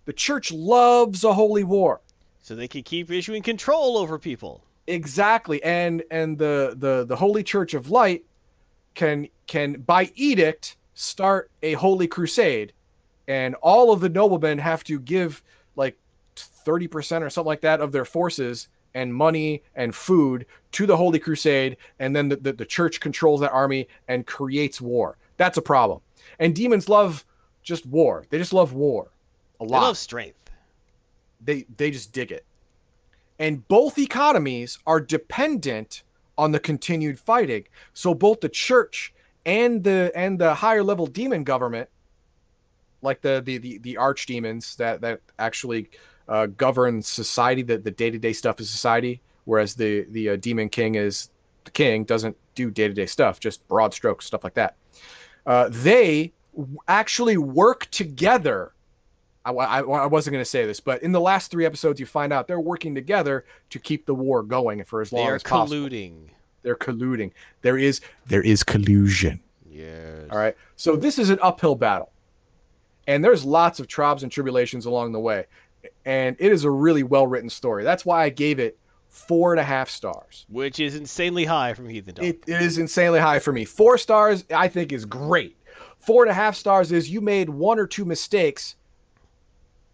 The 0.05 0.13
church 0.13 0.51
loves 0.51 1.23
a 1.23 1.33
holy 1.33 1.63
war. 1.63 1.99
so 2.41 2.55
they 2.55 2.67
can 2.67 2.83
keep 2.83 3.11
issuing 3.11 3.41
control 3.41 3.97
over 3.97 4.17
people. 4.19 4.63
Exactly. 4.87 5.61
And 5.63 6.03
and 6.11 6.37
the 6.37 6.75
the 6.77 7.05
the 7.05 7.15
Holy 7.15 7.43
Church 7.43 7.73
of 7.73 7.89
Light 7.89 8.23
can 8.93 9.27
can 9.47 9.73
by 9.73 10.11
edict 10.15 10.77
start 10.93 11.49
a 11.61 11.73
holy 11.73 12.07
crusade 12.07 12.73
and 13.27 13.55
all 13.55 13.91
of 13.91 13.99
the 13.99 14.09
noblemen 14.09 14.57
have 14.57 14.83
to 14.83 14.99
give 14.99 15.41
like 15.75 15.97
30% 16.35 17.21
or 17.21 17.29
something 17.29 17.47
like 17.47 17.61
that 17.61 17.81
of 17.81 17.91
their 17.91 18.05
forces 18.05 18.67
and 18.93 19.13
money 19.13 19.63
and 19.75 19.95
food 19.95 20.45
to 20.71 20.85
the 20.85 20.95
holy 20.95 21.19
crusade 21.19 21.77
and 21.99 22.15
then 22.15 22.29
the, 22.29 22.35
the, 22.35 22.53
the 22.53 22.65
church 22.65 22.99
controls 22.99 23.39
that 23.39 23.51
army 23.51 23.87
and 24.07 24.27
creates 24.27 24.79
war 24.79 25.17
that's 25.37 25.57
a 25.57 25.61
problem 25.61 25.99
and 26.39 26.55
demons 26.55 26.87
love 26.89 27.25
just 27.63 27.85
war 27.87 28.25
they 28.29 28.37
just 28.37 28.53
love 28.53 28.73
war 28.73 29.13
a 29.59 29.63
lot. 29.63 29.79
They 29.79 29.85
love 29.85 29.97
strength. 29.97 30.51
they 31.43 31.65
they 31.77 31.91
just 31.91 32.11
dig 32.11 32.31
it. 32.31 32.45
And 33.39 33.67
both 33.67 33.97
economies 33.97 34.77
are 34.85 34.99
dependent 34.99 36.03
on 36.37 36.51
the 36.51 36.59
continued 36.59 37.19
fighting. 37.19 37.65
So 37.93 38.13
both 38.13 38.41
the 38.41 38.49
church 38.49 39.13
and 39.45 39.83
the 39.83 40.11
and 40.15 40.39
the 40.39 40.53
higher 40.53 40.83
level 40.83 41.05
demon 41.05 41.43
government, 41.43 41.89
like 43.01 43.21
the 43.21 43.41
the 43.43 43.57
the, 43.57 43.77
the 43.79 43.95
archdemons 43.95 44.75
that 44.77 45.01
that 45.01 45.21
actually 45.39 45.89
uh, 46.27 46.47
govern 46.47 47.01
society, 47.01 47.61
the 47.61 47.77
the 47.77 47.91
day 47.91 48.09
to 48.09 48.17
day 48.17 48.33
stuff 48.33 48.59
of 48.59 48.65
society, 48.65 49.21
whereas 49.45 49.75
the 49.75 50.05
the 50.09 50.29
uh, 50.29 50.35
demon 50.37 50.69
king 50.69 50.95
is 50.95 51.29
the 51.65 51.71
king 51.71 52.03
doesn't 52.03 52.35
do 52.55 52.71
day 52.71 52.87
to 52.87 52.93
day 52.93 53.05
stuff, 53.05 53.39
just 53.39 53.67
broad 53.67 53.93
strokes 53.93 54.25
stuff 54.25 54.43
like 54.43 54.53
that. 54.53 54.75
Uh, 55.45 55.69
they 55.71 56.31
actually 56.87 57.37
work 57.37 57.87
together 57.91 58.73
I, 59.45 59.51
I, 59.51 59.79
I 59.81 60.05
wasn't 60.05 60.33
going 60.33 60.41
to 60.41 60.49
say 60.49 60.65
this, 60.65 60.79
but 60.79 61.03
in 61.03 61.11
the 61.11 61.19
last 61.19 61.51
three 61.51 61.65
episodes, 61.65 61.99
you 61.99 62.05
find 62.05 62.31
out 62.31 62.47
they're 62.47 62.59
working 62.59 62.95
together 62.95 63.45
to 63.71 63.79
keep 63.79 64.05
the 64.05 64.15
war 64.15 64.41
going 64.41 64.83
for 64.83 65.01
as 65.01 65.11
long 65.11 65.27
as 65.29 65.43
possible. 65.43 65.67
They're 65.67 65.89
colluding. 65.89 66.29
They're 66.61 66.75
colluding. 66.75 67.31
There 67.61 67.77
is 67.77 68.01
there 68.25 68.41
is 68.41 68.63
collusion. 68.63 69.41
Yes. 69.69 70.27
All 70.31 70.37
right. 70.37 70.55
So 70.75 70.95
this 70.95 71.19
is 71.19 71.29
an 71.29 71.39
uphill 71.41 71.75
battle, 71.75 72.11
and 73.07 73.23
there's 73.23 73.43
lots 73.43 73.79
of 73.79 73.87
trials 73.87 74.23
and 74.23 74.31
tribulations 74.31 74.85
along 74.85 75.11
the 75.11 75.19
way, 75.19 75.45
and 76.05 76.37
it 76.39 76.51
is 76.51 76.63
a 76.63 76.71
really 76.71 77.03
well 77.03 77.27
written 77.27 77.49
story. 77.49 77.83
That's 77.83 78.05
why 78.05 78.23
I 78.23 78.29
gave 78.29 78.59
it 78.59 78.77
four 79.09 79.53
and 79.53 79.59
a 79.59 79.63
half 79.63 79.89
stars. 79.89 80.45
Which 80.49 80.79
is 80.79 80.95
insanely 80.95 81.45
high 81.45 81.73
from 81.73 81.89
Heathen 81.89 82.15
Dog. 82.15 82.25
It, 82.25 82.43
it 82.47 82.61
is 82.61 82.77
insanely 82.77 83.19
high 83.19 83.39
for 83.39 83.51
me. 83.51 83.65
Four 83.65 83.97
stars, 83.97 84.45
I 84.53 84.67
think, 84.67 84.91
is 84.91 85.05
great. 85.05 85.57
Four 85.97 86.23
and 86.23 86.31
a 86.31 86.33
half 86.33 86.55
stars 86.55 86.91
is 86.91 87.09
you 87.09 87.21
made 87.21 87.49
one 87.49 87.77
or 87.79 87.87
two 87.87 88.05
mistakes. 88.05 88.75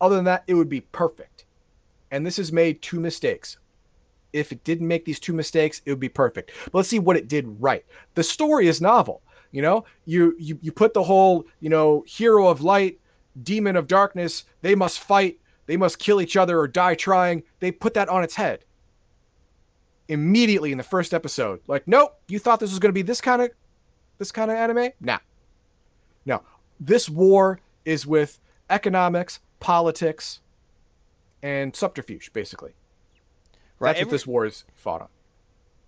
Other 0.02 0.16
than 0.16 0.26
that, 0.26 0.44
it 0.48 0.54
would 0.54 0.70
be 0.70 0.82
perfect. 0.82 1.46
And 2.12 2.26
this 2.26 2.38
has 2.38 2.52
made 2.52 2.82
two 2.82 3.00
mistakes. 3.00 3.58
If 4.32 4.52
it 4.52 4.64
didn't 4.64 4.88
make 4.88 5.06
these 5.06 5.20
two 5.20 5.34
mistakes, 5.34 5.82
it 5.86 5.92
would 5.92 6.00
be 6.00 6.10
perfect. 6.10 6.52
But 6.66 6.76
let's 6.76 6.90
see 6.90 7.00
what 7.00 7.18
it 7.18 7.28
did 7.28 7.62
right. 7.62 7.86
The 8.16 8.24
story 8.24 8.68
is 8.68 8.82
novel. 8.82 9.22
You 9.52 9.64
know, 9.64 9.86
you 10.06 10.36
you 10.38 10.60
you 10.62 10.72
put 10.72 10.94
the 10.94 11.02
whole 11.02 11.48
you 11.60 11.70
know 11.70 12.04
hero 12.08 12.48
of 12.48 12.62
light, 12.62 13.00
demon 13.42 13.76
of 13.76 13.88
darkness. 13.88 14.46
They 14.62 14.76
must 14.76 15.00
fight. 15.00 15.40
They 15.66 15.78
must 15.78 15.98
kill 15.98 16.22
each 16.22 16.38
other 16.38 16.60
or 16.60 16.68
die 16.68 16.94
trying. 16.94 17.44
They 17.60 17.72
put 17.72 17.96
that 17.96 18.10
on 18.10 18.24
its 18.24 18.36
head 18.36 18.66
immediately 20.10 20.72
in 20.72 20.78
the 20.78 20.84
first 20.84 21.14
episode. 21.14 21.62
Like, 21.68 21.88
nope, 21.88 22.20
you 22.28 22.40
thought 22.40 22.60
this 22.60 22.72
was 22.72 22.80
going 22.80 22.90
to 22.90 22.94
be 22.94 23.04
this 23.04 23.22
kind 23.22 23.42
of 23.42 23.52
this 24.18 24.32
kind 24.32 24.52
of 24.52 24.58
anime? 24.58 24.90
Nah. 25.00 25.20
No. 26.26 26.44
This 26.80 27.10
war 27.10 27.62
is 27.86 28.06
with 28.06 28.40
economics, 28.70 29.40
politics, 29.60 30.40
and 31.42 31.76
subterfuge, 31.76 32.32
basically. 32.34 32.72
Right. 33.80 33.94
That's 33.96 34.06
what 34.06 34.12
this 34.12 34.28
war 34.28 34.46
is 34.46 34.66
fought 34.76 35.02
on. 35.02 35.08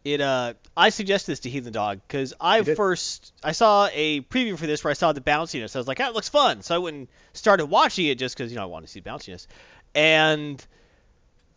it 0.06 0.22
uh 0.22 0.54
I 0.78 0.90
suggested 0.90 1.32
this 1.34 1.42
to 1.42 1.50
Heathen 1.50 1.74
Dog 1.74 2.00
because 2.08 2.34
I 2.40 2.64
first 2.64 3.34
I 3.44 3.52
saw 3.52 3.90
a 3.94 4.22
preview 4.22 4.58
for 4.58 4.66
this 4.66 4.84
where 4.84 4.92
I 4.92 4.94
saw 4.96 5.12
the 5.12 5.22
bounciness. 5.22 5.76
I 5.76 5.80
was 5.80 5.88
like, 5.88 5.98
that 5.98 6.14
looks 6.14 6.30
fun. 6.30 6.62
So 6.62 6.74
I 6.76 6.78
went 6.78 6.96
and 6.98 7.08
started 7.34 7.66
watching 7.66 8.06
it 8.08 8.18
just 8.18 8.38
because 8.38 8.52
you 8.52 8.58
know 8.58 8.64
I 8.64 8.68
wanted 8.68 8.86
to 8.88 8.92
see 8.94 9.02
bounciness, 9.02 9.46
and 9.94 10.66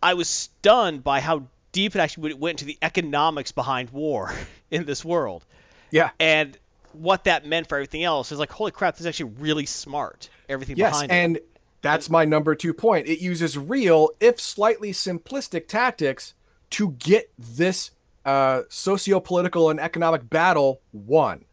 I 0.03 0.15
was 0.15 0.29
stunned 0.29 1.05
by 1.05 1.21
how 1.21 1.47
deep 1.73 1.95
it 1.95 2.01
actually 2.01 2.35
went 2.35 2.61
into 2.61 2.65
the 2.67 2.79
economics 2.83 3.53
behind 3.53 3.91
war 3.91 4.33
in 4.71 4.85
this 4.85 5.05
world 5.05 5.45
Yeah. 5.91 6.11
and 6.21 6.57
what 6.93 7.25
that 7.25 7.45
meant 7.47 7.69
for 7.69 7.77
everything 7.77 8.05
else. 8.05 8.31
It's 8.31 8.39
like, 8.39 8.53
holy 8.53 8.71
crap, 8.71 8.95
this 8.95 9.01
is 9.01 9.07
actually 9.07 9.33
really 9.41 9.67
smart. 9.67 10.29
Everything 10.49 10.77
Yes, 10.77 10.93
behind 10.93 11.11
it. 11.11 11.15
and 11.15 11.39
that's 11.83 12.09
my 12.11 12.25
number 12.25 12.55
two 12.55 12.73
point. 12.75 13.07
It 13.07 13.21
uses 13.21 13.59
real, 13.59 14.11
if 14.21 14.41
slightly 14.41 14.93
simplistic, 14.93 15.69
tactics 15.69 16.35
to 16.71 16.93
get 16.93 17.31
this 17.39 17.91
uh, 18.25 18.63
socio-political 18.69 19.71
and 19.71 19.79
economic 19.79 20.29
battle 20.31 20.81
won. 20.93 21.45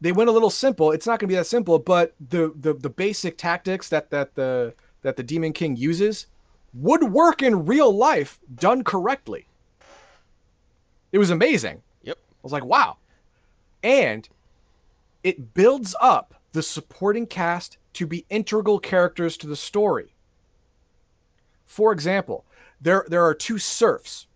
They 0.00 0.12
went 0.12 0.28
a 0.28 0.32
little 0.32 0.50
simple. 0.50 0.92
It's 0.92 1.06
not 1.06 1.20
going 1.20 1.28
to 1.28 1.32
be 1.32 1.36
that 1.36 1.46
simple, 1.46 1.78
but 1.78 2.14
the, 2.28 2.52
the 2.54 2.74
the 2.74 2.90
basic 2.90 3.38
tactics 3.38 3.88
that 3.88 4.10
that 4.10 4.34
the 4.34 4.74
that 5.02 5.16
the 5.16 5.22
Demon 5.22 5.52
King 5.52 5.76
uses 5.76 6.26
would 6.74 7.04
work 7.04 7.42
in 7.42 7.64
real 7.64 7.90
life 7.96 8.38
done 8.56 8.84
correctly. 8.84 9.46
It 11.12 11.18
was 11.18 11.30
amazing. 11.30 11.82
Yep. 12.02 12.18
I 12.18 12.38
was 12.42 12.52
like, 12.52 12.64
wow. 12.64 12.98
And 13.82 14.28
it 15.24 15.54
builds 15.54 15.94
up 16.00 16.35
the 16.56 16.62
supporting 16.62 17.26
cast 17.26 17.76
to 17.92 18.06
be 18.06 18.24
integral 18.30 18.78
characters 18.78 19.36
to 19.36 19.46
the 19.46 19.54
story. 19.54 20.14
For 21.66 21.92
example, 21.92 22.46
there 22.80 23.04
there 23.08 23.22
are 23.22 23.34
two 23.34 23.58
serfs 23.58 24.26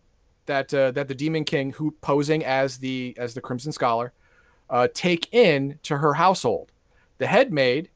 that 0.44 0.72
uh, 0.74 0.90
that 0.90 1.08
the 1.08 1.14
Demon 1.14 1.44
King, 1.44 1.72
who 1.72 1.92
posing 2.02 2.44
as 2.44 2.76
the 2.76 3.14
as 3.16 3.32
the 3.32 3.40
Crimson 3.40 3.72
Scholar, 3.72 4.12
uh, 4.68 4.88
take 4.92 5.32
in 5.32 5.78
to 5.84 5.96
her 5.96 6.12
household. 6.12 6.72
The 7.16 7.26
head 7.26 7.54
maid 7.54 7.88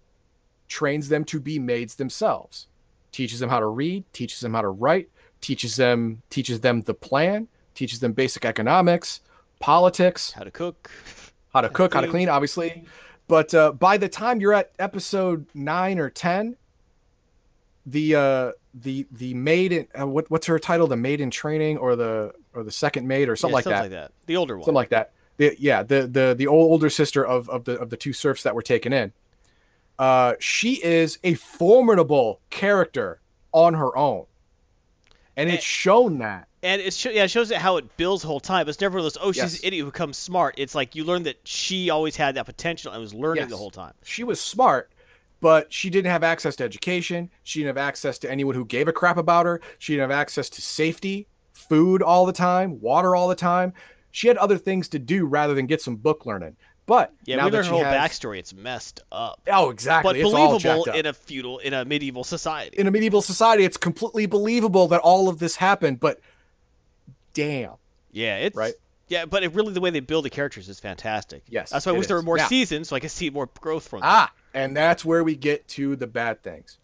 trains 0.69 1.11
them 1.11 1.27
to 1.27 1.39
be 1.39 1.59
maids 1.59 1.97
themselves, 1.97 2.67
teaches 3.13 3.41
them 3.41 3.51
how 3.51 3.61
to 3.61 3.67
read, 3.67 4.05
teaches 4.15 4.41
them 4.41 4.55
how 4.55 4.63
to 4.63 4.69
write, 4.69 5.11
teaches 5.43 5.77
them 5.77 6.23
teaches 6.31 6.61
them 6.61 6.81
the 6.81 6.95
plan, 6.95 7.47
teaches 7.75 8.01
them 8.01 8.13
basic 8.13 8.47
economics, 8.47 9.21
politics, 9.61 10.33
how 10.33 10.45
to 10.45 10.51
cook. 10.51 10.91
how 11.53 11.61
to 11.61 11.69
cook, 11.69 11.93
how 11.93 12.01
to 12.01 12.09
clean, 12.15 12.31
obviously. 12.31 12.87
But 13.35 13.53
uh, 13.53 13.73
by 13.73 13.97
the 13.97 14.09
time 14.09 14.41
you're 14.41 14.53
at 14.53 14.71
episode 14.79 15.47
nine 15.55 15.99
or 15.99 16.09
ten, 16.09 16.55
the 17.85 18.15
uh, 18.15 18.53
the 18.75 19.09
the 19.11 19.35
maid 19.35 19.73
in 19.73 19.89
uh, 20.01 20.07
what 20.07 20.31
what's 20.31 20.47
her 20.47 20.61
title? 20.61 20.87
The 20.87 20.97
maid 20.97 21.21
in 21.21 21.33
training, 21.33 21.79
or 21.79 21.97
the 21.97 22.33
or 22.55 22.63
the 22.63 22.71
second 22.71 23.09
maid, 23.09 23.29
or 23.29 23.35
something 23.35 23.51
Yeah, 23.51 23.55
like 23.57 23.65
something 23.65 23.91
that. 23.91 24.01
like 24.03 24.11
that. 24.11 24.13
The 24.27 24.37
older 24.37 24.57
one. 24.57 24.63
Something 24.65 24.77
like 24.77 24.91
that. 24.91 25.15
The, 25.39 25.57
yeah, 25.59 25.83
the 25.83 26.07
the 26.07 26.37
the 26.39 26.47
old, 26.47 26.71
older 26.71 26.89
sister 26.89 27.27
of 27.27 27.49
of 27.51 27.65
the 27.65 27.73
of 27.81 27.91
the 27.91 27.97
two 27.97 28.13
serfs 28.13 28.45
that 28.45 28.55
were 28.55 28.63
taken 28.63 28.93
in. 28.93 29.13
Uh, 29.99 30.35
she 30.39 30.75
is 30.85 31.19
a 31.25 31.35
formidable 31.35 32.41
character 32.51 33.21
on 33.51 33.75
her 33.75 33.97
own, 33.99 34.27
and 35.37 35.49
And- 35.49 35.57
it's 35.59 35.65
shown 35.67 36.19
that. 36.19 36.47
And 36.65 36.81
it 36.81 37.05
yeah, 37.05 37.25
it 37.25 37.31
shows 37.31 37.51
it 37.51 37.59
how 37.59 37.77
it 37.77 37.97
builds 37.97 38.23
the 38.23 38.29
whole 38.29 38.41
time. 38.41 38.69
It's 38.69 38.81
never 38.81 39.01
those, 39.03 39.17
oh, 39.21 39.33
she's 39.33 39.43
Yes. 39.43 39.59
an 39.61 39.67
idiot 39.67 39.85
who 39.85 39.91
becomes 39.91 40.17
smart. 40.17 40.55
It's 40.59 40.75
like 40.75 40.95
you 40.95 41.05
learn 41.05 41.25
that 41.25 41.37
she 41.45 41.91
always 41.91 42.17
had 42.17 42.35
that 42.37 42.47
potential 42.47 42.91
and 42.93 43.01
was 43.01 43.13
learning 43.15 43.43
Yes. 43.43 43.51
the 43.51 43.57
whole 43.57 43.71
time. 43.71 43.93
she 44.03 44.25
was 44.25 44.41
smart, 44.41 44.91
but 45.41 45.73
she 45.73 45.91
didn't 45.91 46.11
have 46.11 46.23
access 46.25 46.57
to 46.57 46.65
education. 46.65 47.31
She 47.43 47.61
didn't 47.61 47.77
have 47.77 47.87
access 47.87 48.19
to 48.21 48.31
anyone 48.31 48.55
who 48.55 48.65
gave 48.65 48.89
a 48.89 48.93
crap 48.93 49.19
about 49.19 49.45
her. 49.47 49.61
She 49.79 49.93
didn't 49.93 50.11
have 50.11 50.19
access 50.19 50.49
to 50.51 50.63
safety, 50.63 51.27
food 51.53 52.03
all 52.03 52.25
the 52.27 52.33
time, 52.33 52.81
water 52.81 53.15
all 53.15 53.29
the 53.29 53.35
time. 53.35 53.75
She 54.11 54.29
had 54.29 54.37
other 54.39 54.57
things 54.59 54.89
to 54.89 54.99
do 54.99 55.27
rather 55.27 55.55
than 55.55 55.67
get 55.67 55.83
some 55.83 55.97
book 55.97 56.25
learning. 56.25 56.57
But 56.87 57.13
Yeah, 57.27 57.37
now 57.37 57.47
we 57.47 57.51
learn 57.53 57.65
her 57.65 57.71
whole 57.71 57.85
has- 57.85 58.11
backstory. 58.11 58.39
It's 58.39 58.53
messed 58.55 59.01
up, 59.13 59.41
Oh, 59.51 59.71
exactly. 59.71 60.09
but 60.09 60.17
it's 60.17 60.31
believable 60.31 60.85
in 60.95 61.07
a 61.07 61.13
feudal, 61.13 61.59
in 61.59 61.73
a 61.75 61.85
medieval 61.85 62.25
society. 62.25 62.77
in 62.79 62.87
a 62.87 62.91
medieval 62.91 63.23
society, 63.23 63.65
it's 63.65 63.77
completely 63.79 64.27
believable 64.27 64.87
that 64.89 65.01
all 65.01 65.29
of 65.29 65.39
this 65.41 65.57
happened. 65.57 66.01
But 66.01 66.21
damn, 67.35 67.75
yeah, 68.11 68.39
it's 68.39 68.57
Right. 68.57 68.75
Yeah, 69.09 69.27
but 69.27 69.43
it 69.43 69.53
really 69.53 69.75
the 69.75 69.83
way 69.83 69.91
they 69.91 70.01
build 70.01 70.25
the 70.25 70.31
characters 70.31 70.69
is 70.71 70.81
fantastic. 70.81 71.43
Yes, 71.49 71.71
that's 71.71 71.85
why 71.85 71.93
I 71.93 71.99
wish 71.99 72.07
there 72.07 72.17
were 72.17 72.23
more 72.23 72.39
seasons 72.39 72.89
so 72.89 72.97
I 72.97 73.01
could 73.01 73.11
see 73.11 73.29
more 73.29 73.51
growth 73.61 73.87
from 73.87 74.01
them. 74.01 74.09
Ah, 74.11 74.33
and 74.55 74.75
that's 74.75 75.05
where 75.05 75.23
we 75.23 75.37
get 75.37 75.69
to 75.69 75.95
the 75.95 76.07
bad 76.07 76.43
things. 76.43 76.79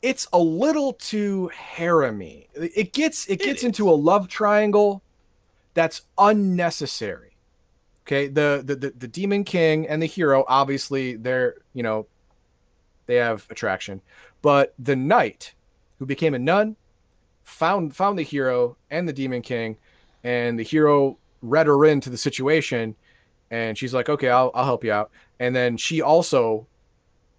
It's 0.00 0.28
a 0.32 0.38
little 0.38 0.92
too 0.92 1.48
harem-y. 1.48 2.46
It 2.54 2.92
gets 2.92 3.26
it 3.26 3.40
It 3.40 3.44
gets 3.44 3.58
is. 3.60 3.64
into 3.64 3.90
a 3.90 3.92
love 3.92 4.28
triangle 4.28 5.02
that's 5.74 6.02
unnecessary. 6.16 7.36
Okay, 8.06 8.28
the, 8.28 8.62
the 8.64 8.76
the 8.76 8.90
the 8.90 9.08
demon 9.08 9.42
king 9.42 9.88
and 9.88 10.00
the 10.00 10.06
hero 10.06 10.44
obviously 10.46 11.16
they're 11.16 11.56
you 11.74 11.82
know 11.82 12.06
they 13.06 13.16
have 13.16 13.46
attraction, 13.50 14.00
but 14.42 14.74
the 14.78 14.94
knight 14.94 15.54
who 15.98 16.06
became 16.06 16.34
a 16.34 16.38
nun 16.38 16.76
found 17.48 17.94
found 17.96 18.18
the 18.18 18.22
hero 18.22 18.76
and 18.90 19.08
the 19.08 19.12
demon 19.12 19.42
king, 19.42 19.76
and 20.24 20.58
the 20.58 20.62
hero 20.62 21.18
read 21.42 21.66
her 21.66 21.84
into 21.84 22.10
the 22.10 22.16
situation, 22.16 22.94
and 23.50 23.76
she's 23.78 23.94
like, 23.94 24.08
okay, 24.08 24.28
I'll 24.28 24.50
I'll 24.54 24.64
help 24.64 24.84
you 24.84 24.92
out, 24.92 25.10
and 25.40 25.54
then 25.54 25.76
she 25.76 26.02
also 26.02 26.66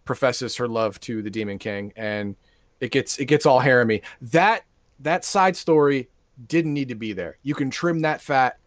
professes 0.06 0.56
her 0.56 0.68
love 0.68 1.00
to 1.02 1.22
the 1.22 1.30
demon 1.30 1.60
king, 1.60 1.94
and 1.96 2.36
it 2.80 2.92
gets 2.92 3.18
it 3.20 3.26
gets 3.26 3.46
all 3.46 3.60
harem-y. 3.60 4.02
That 4.22 4.64
that 5.00 5.24
side 5.24 5.56
story 5.56 6.10
didn't 6.48 6.74
need 6.74 6.88
to 6.90 6.96
be 6.96 7.14
there. 7.14 7.38
You 7.44 7.54
can 7.56 7.70
trim 7.70 8.02
that 8.02 8.22
fat. 8.22 8.58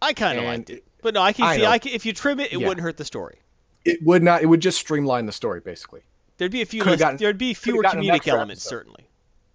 I 0.00 0.12
kind 0.12 0.38
of 0.38 0.44
liked 0.44 0.70
it, 0.70 0.84
but 1.02 1.14
no, 1.14 1.22
I 1.22 1.32
can 1.32 1.44
I 1.44 1.56
see. 1.56 1.62
know. 1.62 1.68
I 1.70 1.78
can, 1.78 1.92
if 1.92 2.04
you 2.04 2.12
trim 2.12 2.40
it, 2.40 2.52
it 2.52 2.58
Yeah. 2.60 2.68
wouldn't 2.68 2.82
hurt 2.82 2.96
the 2.96 3.04
story. 3.04 3.38
It 3.84 4.02
would 4.02 4.22
not. 4.22 4.42
It 4.42 4.46
would 4.46 4.60
just 4.60 4.78
streamline 4.78 5.26
the 5.26 5.32
story 5.32 5.60
basically. 5.60 6.00
There'd 6.38 6.50
be 6.52 6.62
a 6.62 6.66
few. 6.66 6.82
Less- 6.82 6.98
gotten- 6.98 7.18
there'd 7.18 7.38
be 7.38 7.54
fewer 7.54 7.82
comedic 7.84 8.26
elements, 8.26 8.64
episode. 8.64 8.68
certainly. 8.68 9.08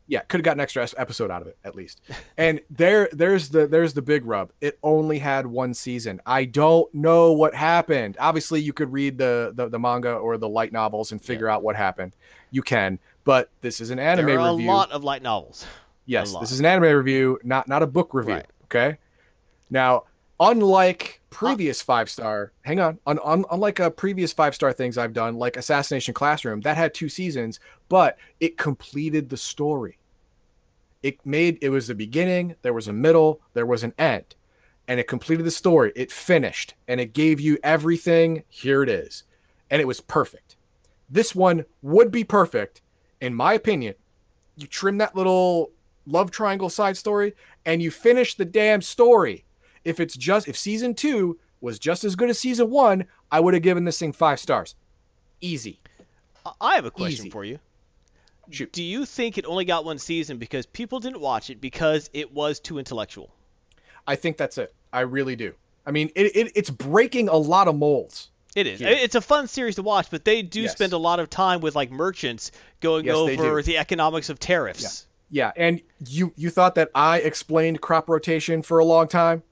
Yeah, 0.07 0.21
could 0.21 0.39
have 0.39 0.45
gotten 0.45 0.59
an 0.59 0.63
extra 0.63 0.87
episode 0.97 1.29
out 1.29 1.41
of 1.41 1.47
it 1.47 1.57
at 1.63 1.75
least. 1.75 2.01
And 2.37 2.61
there, 2.69 3.09
there's 3.11 3.49
the 3.49 3.67
there's 3.67 3.93
the 3.93 4.01
big 4.01 4.25
rub. 4.25 4.51
It 4.61 4.79
only 4.81 5.19
had 5.19 5.45
one 5.45 5.73
season. 5.73 6.21
I 6.25 6.45
don't 6.45 6.93
know 6.93 7.33
what 7.33 7.53
happened. 7.53 8.15
Obviously, 8.19 8.61
you 8.61 8.73
could 8.73 8.91
read 8.91 9.17
the 9.17 9.51
the, 9.53 9.67
the 9.67 9.79
manga 9.79 10.13
or 10.13 10.37
the 10.37 10.47
light 10.47 10.71
novels 10.71 11.11
and 11.11 11.21
figure 11.21 11.49
out 11.49 11.61
what 11.61 11.75
happened. 11.75 12.15
You 12.51 12.61
can, 12.61 12.99
but 13.25 13.49
this 13.61 13.81
is 13.81 13.89
an 13.89 13.99
anime 13.99 14.27
there 14.27 14.39
are 14.39 14.55
review. 14.55 14.69
a 14.69 14.71
lot 14.71 14.91
of 14.91 15.03
light 15.03 15.21
novels. 15.21 15.65
Yes, 16.05 16.33
this 16.39 16.51
is 16.51 16.61
an 16.61 16.65
anime 16.65 16.95
review, 16.95 17.37
not 17.43 17.67
not 17.67 17.83
a 17.83 17.87
book 17.87 18.13
review. 18.13 18.35
Right. 18.35 18.47
Okay. 18.65 18.97
Now, 19.69 20.03
unlike 20.39 21.21
previous 21.29 21.81
five 21.81 22.09
star, 22.09 22.51
hang 22.61 22.79
on, 22.79 22.99
un, 23.07 23.19
un, 23.23 23.45
unlike 23.51 23.79
uh, 23.79 23.89
previous 23.89 24.33
five 24.33 24.55
star 24.55 24.73
things 24.73 24.97
I've 24.97 25.13
done, 25.13 25.35
like 25.35 25.57
Assassination 25.57 26.13
Classroom, 26.13 26.61
that 26.61 26.77
had 26.77 26.93
two 26.93 27.09
seasons, 27.09 27.59
but 27.89 28.17
it 28.39 28.57
completed 28.57 29.29
the 29.29 29.37
story. 29.37 29.97
It 31.03 31.23
made 31.25 31.59
it 31.61 31.69
was 31.69 31.87
the 31.87 31.95
beginning, 31.95 32.55
there 32.61 32.73
was 32.73 32.87
a 32.87 32.93
middle, 32.93 33.41
there 33.53 33.65
was 33.65 33.83
an 33.83 33.93
end, 33.97 34.35
and 34.87 34.99
it 34.99 35.07
completed 35.07 35.45
the 35.45 35.51
story. 35.51 35.91
It 35.95 36.11
finished, 36.11 36.73
and 36.87 36.99
it 36.99 37.13
gave 37.13 37.39
you 37.39 37.57
everything. 37.63 38.43
Here 38.49 38.83
it 38.83 38.89
is, 38.89 39.23
and 39.69 39.81
it 39.81 39.87
was 39.87 40.01
perfect. 40.01 40.55
This 41.09 41.33
one 41.33 41.65
would 41.81 42.11
be 42.11 42.23
perfect, 42.23 42.81
in 43.21 43.33
my 43.33 43.53
opinion. 43.53 43.95
You 44.57 44.67
trim 44.67 44.97
that 44.97 45.15
little 45.15 45.71
love 46.07 46.31
triangle 46.31 46.69
side 46.69 46.97
story 46.97 47.35
and 47.65 47.81
you 47.81 47.91
finish 47.91 48.35
the 48.35 48.45
damn 48.45 48.81
story. 48.81 49.45
If 49.87 49.99
it's 49.99 50.15
just 50.17 50.47
if 50.47 50.57
season 50.57 50.93
2 50.93 51.37
was 51.61 51.79
just 51.79 52.03
as 52.03 52.15
good 52.15 52.29
as 52.29 52.37
season 52.37 52.69
1, 52.69 53.05
I 53.31 53.39
would 53.39 53.53
have 53.53 53.63
given 53.63 53.85
this 53.85 53.97
thing 53.99 54.11
5 54.11 54.39
stars. 54.39 54.75
Easy. 55.41 55.79
I- 56.61 56.75
have 56.75 56.85
a 56.85 56.91
question 56.91 57.25
Easy. 57.25 57.29
for 57.29 57.43
you. 57.45 57.59
Shoot. 58.49 58.71
Do 58.71 58.83
you 58.83 59.05
think 59.05 59.37
it 59.37 59.45
only 59.45 59.65
got 59.65 59.83
one 59.85 59.97
season 59.99 60.37
because 60.37 60.65
people 60.65 60.99
didn't 60.99 61.19
watch 61.19 61.49
it 61.49 61.59
because 61.59 62.09
it 62.13 62.31
was 62.33 62.59
too 62.59 62.77
intellectual? 62.79 63.29
I 64.05 64.15
think 64.15 64.37
that's 64.37 64.57
it. 64.57 64.73
I 64.93 65.01
really 65.01 65.35
do. 65.35 65.53
I 65.85 65.91
mean, 65.91 66.09
it, 66.15 66.35
it 66.35 66.51
it's 66.55 66.69
breaking 66.69 67.27
a 67.29 67.35
lot 67.35 67.67
of 67.67 67.75
molds. 67.75 68.29
It 68.55 68.65
is. 68.67 68.79
Yeah. 68.81 68.89
It's 68.89 69.15
a 69.15 69.21
fun 69.21 69.47
series 69.47 69.75
to 69.75 69.81
watch, 69.83 70.09
but 70.09 70.23
they 70.25 70.41
do 70.41 70.61
Yes. 70.61 70.71
spend 70.71 70.93
a 70.93 70.97
lot 70.97 71.19
of 71.19 71.29
time 71.29 71.59
with 71.61 71.75
like 71.75 71.91
merchants 71.91 72.51
going 72.79 73.05
Yes, 73.05 73.15
over 73.15 73.61
the 73.61 73.77
economics 73.77 74.29
of 74.29 74.39
tariffs. 74.39 74.81
Yeah. 74.81 74.89
Yeah, 75.29 75.51
and 75.57 75.81
you 76.07 76.31
you 76.37 76.49
thought 76.49 76.75
that 76.75 76.89
I 76.95 77.19
explained 77.19 77.81
crop 77.81 78.07
rotation 78.07 78.61
for 78.61 78.79
a 78.79 78.85
long 78.85 79.09
time? 79.09 79.43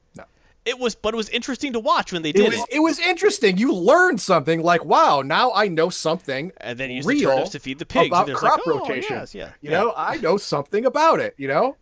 It 0.65 0.79
was, 0.79 0.95
but 0.95 1.13
it 1.13 1.17
was 1.17 1.29
interesting 1.29 1.73
to 1.73 1.79
watch 1.79 2.11
when 2.11 2.23
they 2.23 2.29
It 2.31 2.37
did 2.37 2.51
was 2.51 2.59
it. 2.59 2.65
it 2.71 2.79
was 2.79 2.99
interesting. 2.99 3.57
You 3.57 3.71
learned 3.73 4.19
something 4.19 4.63
like, 4.63 4.83
wow, 4.83 5.21
now 5.21 5.51
I 5.53 5.67
know 5.67 5.89
something 5.89 6.51
And 6.57 6.77
then 6.79 6.89
you 6.89 6.97
use 6.97 7.05
real 7.05 7.43
the 7.45 7.51
to 7.51 7.59
feed 7.59 7.77
the 7.79 7.85
pigs. 7.85 8.07
about 8.07 8.31
crop 8.33 8.65
like, 8.65 8.75
oh, 8.75 8.79
rotation. 8.79 9.15
Yes, 9.17 9.35
yeah. 9.35 9.49
You 9.61 9.69
yeah. 9.71 9.77
know, 9.81 9.93
I 9.95 10.17
know 10.17 10.37
something 10.37 10.85
about 10.85 11.19
it, 11.19 11.35
you 11.37 11.47
know? 11.47 11.77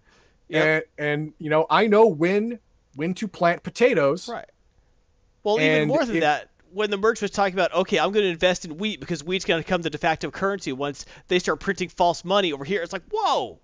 Yep. 0.49 0.85
And 0.99 1.07
and 1.07 1.33
you 1.39 1.49
know, 1.49 1.65
I 1.69 1.87
know 1.87 2.07
when 2.07 2.59
when 2.95 3.13
to 3.15 3.27
plant 3.27 3.63
potatoes. 3.63 4.27
Right. 4.27 4.45
Well, 5.43 5.59
even 5.59 5.87
more 5.87 6.05
than 6.05 6.17
if- 6.17 6.21
that, 6.21 6.49
when 6.73 6.89
the 6.91 6.97
merch 6.97 7.21
was 7.21 7.31
talking 7.31 7.53
about, 7.53 7.73
okay, 7.73 7.99
I'm 7.99 8.11
going 8.11 8.23
to 8.25 8.31
invest 8.31 8.65
in 8.65 8.77
wheat 8.77 8.99
because 8.99 9.23
wheat's 9.23 9.45
going 9.45 9.61
to 9.61 9.65
become 9.65 9.81
the 9.81 9.89
de 9.91 9.97
facto 9.97 10.29
currency 10.31 10.73
once 10.73 11.05
they 11.27 11.39
start 11.39 11.59
printing 11.59 11.87
false 11.89 12.25
money 12.25 12.51
over 12.51 12.65
here. 12.65 12.81
It's 12.81 12.91
like, 12.93 13.03
whoa, 13.11 13.59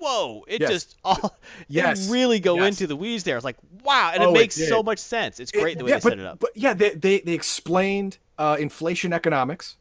whoa! 0.00 0.44
It 0.48 0.60
Yes. 0.60 0.70
just 0.70 0.96
all 1.04 1.36
Yes. 1.68 2.08
it 2.08 2.12
really 2.12 2.40
go 2.40 2.56
Yes. 2.56 2.68
into 2.68 2.86
the 2.86 2.96
weeds 2.96 3.24
there. 3.24 3.36
It's 3.36 3.44
like, 3.44 3.56
wow, 3.84 4.10
and 4.14 4.22
Oh, 4.22 4.28
it 4.28 4.30
it 4.30 4.40
makes 4.40 4.54
did. 4.56 4.68
so 4.68 4.82
much 4.82 4.98
sense. 4.98 5.40
It's 5.40 5.50
great 5.52 5.76
It- 5.76 5.78
the 5.78 5.84
way 5.84 5.90
yeah, 5.90 5.96
they 5.98 6.02
but, 6.02 6.10
set 6.10 6.18
it 6.18 6.26
up. 6.26 6.38
But 6.40 6.50
yeah, 6.56 6.74
they 6.74 6.90
they, 6.90 7.20
they 7.20 7.32
explained 7.34 8.18
uh, 8.38 8.56
inflation 8.58 9.12
economics, 9.12 9.76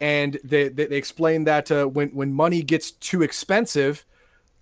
and 0.00 0.38
they 0.44 0.68
they, 0.68 0.86
they 0.86 0.96
explained 0.96 1.46
that 1.46 1.70
uh, 1.70 1.84
when 1.86 2.08
when 2.10 2.32
money 2.32 2.62
gets 2.62 2.90
too 2.92 3.22
expensive, 3.22 4.04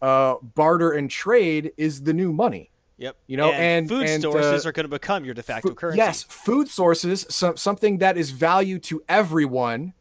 uh, 0.02 0.34
barter 0.42 0.92
and 0.92 1.10
trade 1.10 1.72
is 1.76 2.02
the 2.02 2.12
new 2.12 2.32
money. 2.32 2.70
Yep. 2.96 3.16
you 3.26 3.36
know, 3.36 3.50
and- 3.50 3.88
food 3.88 4.06
and, 4.06 4.22
sources 4.22 4.64
uh, 4.64 4.68
are 4.68 4.72
going 4.72 4.84
to 4.84 4.88
become 4.88 5.24
your 5.24 5.34
de 5.34 5.42
facto 5.42 5.74
currency. 5.74 5.98
Yes, 5.98 6.22
food 6.22 6.68
sources, 6.68 7.26
so, 7.28 7.52
something 7.56 7.98
that 7.98 8.16
is 8.16 8.30
value 8.30 8.78
to 8.80 9.02
everyone, 9.08 9.92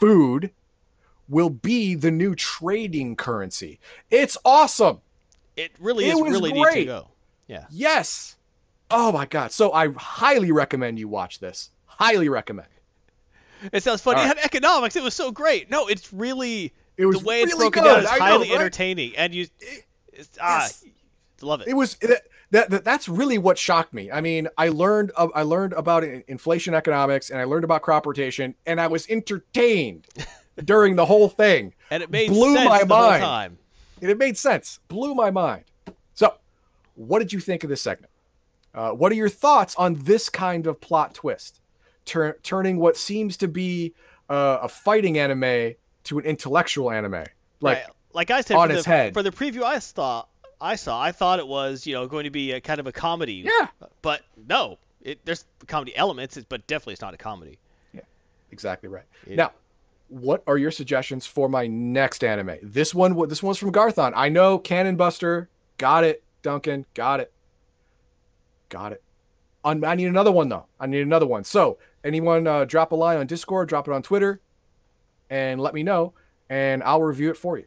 food, 0.00 0.50
will 1.28 1.50
be 1.50 1.94
the 1.94 2.10
new 2.10 2.34
trading 2.34 3.16
currency. 3.16 3.80
It's 4.10 4.36
awesome. 4.44 5.00
It 5.56 5.72
really 5.78 6.06
It 6.06 6.14
is 6.14 6.20
really 6.20 6.52
neat 6.52 6.64
to 6.64 6.70
great. 6.70 6.86
go. 6.86 7.08
Yeah. 7.46 7.64
Yes. 7.70 8.36
Oh 8.90 9.12
my 9.12 9.26
god. 9.26 9.52
So 9.52 9.72
I 9.72 9.92
highly 9.92 10.52
recommend 10.52 10.98
you 10.98 11.08
watch 11.08 11.38
this. 11.38 11.70
Highly 11.86 12.28
recommend. 12.28 12.68
It 13.72 13.82
sounds 13.82 14.02
funny. 14.02 14.20
It 14.20 14.24
right. 14.24 14.36
had 14.36 14.44
economics. 14.44 14.96
It 14.96 15.02
was 15.02 15.14
so 15.14 15.30
great. 15.30 15.70
No, 15.70 15.86
it's 15.86 16.12
really 16.12 16.72
It 16.96 17.06
was 17.06 17.20
the 17.20 17.24
way 17.24 17.42
it's 17.42 17.54
broken 17.54 17.82
good. 17.82 17.88
down 17.88 18.04
is 18.04 18.10
I 18.10 18.18
know, 18.18 18.24
highly 18.24 18.50
right? 18.50 18.60
entertaining, 18.60 19.16
and 19.16 19.34
you, 19.34 19.46
it's, 20.12 20.38
ah, 20.40 20.60
yes. 20.62 20.84
love 21.40 21.62
it. 21.62 21.68
It 21.68 21.74
was 21.74 21.94
that, 21.96 22.22
that, 22.50 22.70
that 22.70 22.84
that's 22.84 23.08
really 23.08 23.38
what 23.38 23.56
shocked 23.58 23.94
me. 23.94 24.10
I 24.10 24.20
mean, 24.20 24.48
I 24.58 24.68
learned 24.68 25.10
of, 25.12 25.30
I 25.34 25.42
learned 25.42 25.72
about 25.72 26.04
inflation 26.04 26.74
economics 26.74 27.30
and 27.30 27.40
I 27.40 27.44
learned 27.44 27.64
about 27.64 27.82
crop 27.82 28.06
rotation 28.06 28.54
and 28.66 28.80
I 28.80 28.86
was 28.86 29.08
entertained 29.08 30.06
during 30.62 30.96
the 30.96 31.06
whole 31.06 31.28
thing. 31.28 31.72
and 31.90 32.02
it 32.02 32.10
made 32.10 32.28
blew 32.28 32.54
my 32.54 32.84
mind. 32.84 33.22
time. 33.22 33.58
And 34.00 34.10
it 34.10 34.18
made 34.18 34.36
sense. 34.36 34.80
Blew 34.88 35.14
my 35.14 35.30
mind. 35.30 35.64
So, 36.14 36.34
what 36.94 37.20
did 37.20 37.32
you 37.32 37.40
think 37.40 37.64
of 37.64 37.70
this 37.70 37.80
segment? 37.82 38.10
Uh, 38.74 38.90
what 38.90 39.10
are 39.12 39.14
your 39.14 39.28
thoughts 39.28 39.74
on 39.76 39.94
this 39.94 40.28
kind 40.28 40.66
of 40.66 40.80
plot 40.80 41.14
twist, 41.14 41.60
Tur- 42.04 42.38
turning 42.42 42.78
what 42.78 42.96
seems 42.96 43.36
to 43.38 43.48
be 43.48 43.94
uh, 44.28 44.58
a 44.62 44.68
fighting 44.68 45.16
anime 45.18 45.74
to 46.04 46.18
an 46.18 46.24
intellectual 46.24 46.90
anime? 46.90 47.24
Like, 47.60 47.78
right. 47.78 47.86
like 48.12 48.30
I 48.30 48.40
said, 48.40 48.56
on 48.56 48.68
for 48.68 48.74
its 48.74 48.84
the, 48.84 48.90
head. 48.90 49.14
for 49.14 49.22
the 49.22 49.30
preview 49.30 49.62
I 49.62 49.78
saw, 49.78 50.24
I 50.60 50.74
saw, 50.74 51.00
I 51.00 51.12
thought 51.12 51.38
it 51.38 51.46
was, 51.46 51.86
you 51.86 51.94
know, 51.94 52.06
going 52.08 52.24
to 52.24 52.30
be 52.30 52.52
a 52.52 52.60
kind 52.60 52.80
of 52.80 52.86
a 52.86 52.92
comedy. 52.92 53.44
yeah, 53.46 53.68
But 54.02 54.22
no, 54.48 54.78
it, 55.02 55.20
there's 55.24 55.44
comedy 55.68 55.94
elements, 55.96 56.38
but 56.48 56.66
definitely 56.66 56.94
it's 56.94 57.02
not 57.02 57.14
a 57.14 57.18
comedy. 57.18 57.58
Yeah, 57.92 58.00
exactly 58.50 58.88
right. 58.88 59.04
It- 59.26 59.36
now, 59.36 59.52
what 60.08 60.42
are 60.46 60.58
your 60.58 60.70
suggestions 60.70 61.26
for 61.26 61.48
my 61.48 61.66
next 61.66 62.22
anime? 62.22 62.56
This 62.62 62.94
one, 62.94 63.28
this 63.28 63.42
one's 63.42 63.58
from 63.58 63.72
Garthon. 63.72 64.12
I 64.14 64.28
know 64.28 64.58
Cannon 64.58 64.96
Buster. 64.96 65.48
Got 65.78 66.04
it, 66.04 66.22
Duncan. 66.42 66.86
Got 66.94 67.20
it. 67.20 67.32
Got 68.68 68.92
it. 68.92 69.02
I 69.64 69.74
need 69.74 70.06
another 70.06 70.32
one 70.32 70.48
though. 70.48 70.66
I 70.78 70.86
need 70.86 71.00
another 71.00 71.26
one. 71.26 71.44
So, 71.44 71.78
anyone 72.04 72.46
uh, 72.46 72.66
drop 72.66 72.92
a 72.92 72.96
line 72.96 73.16
on 73.16 73.26
Discord, 73.26 73.68
drop 73.68 73.88
it 73.88 73.94
on 73.94 74.02
Twitter, 74.02 74.40
and 75.30 75.60
let 75.60 75.72
me 75.72 75.82
know, 75.82 76.12
and 76.50 76.82
I'll 76.82 77.02
review 77.02 77.30
it 77.30 77.36
for 77.36 77.56
you. 77.56 77.64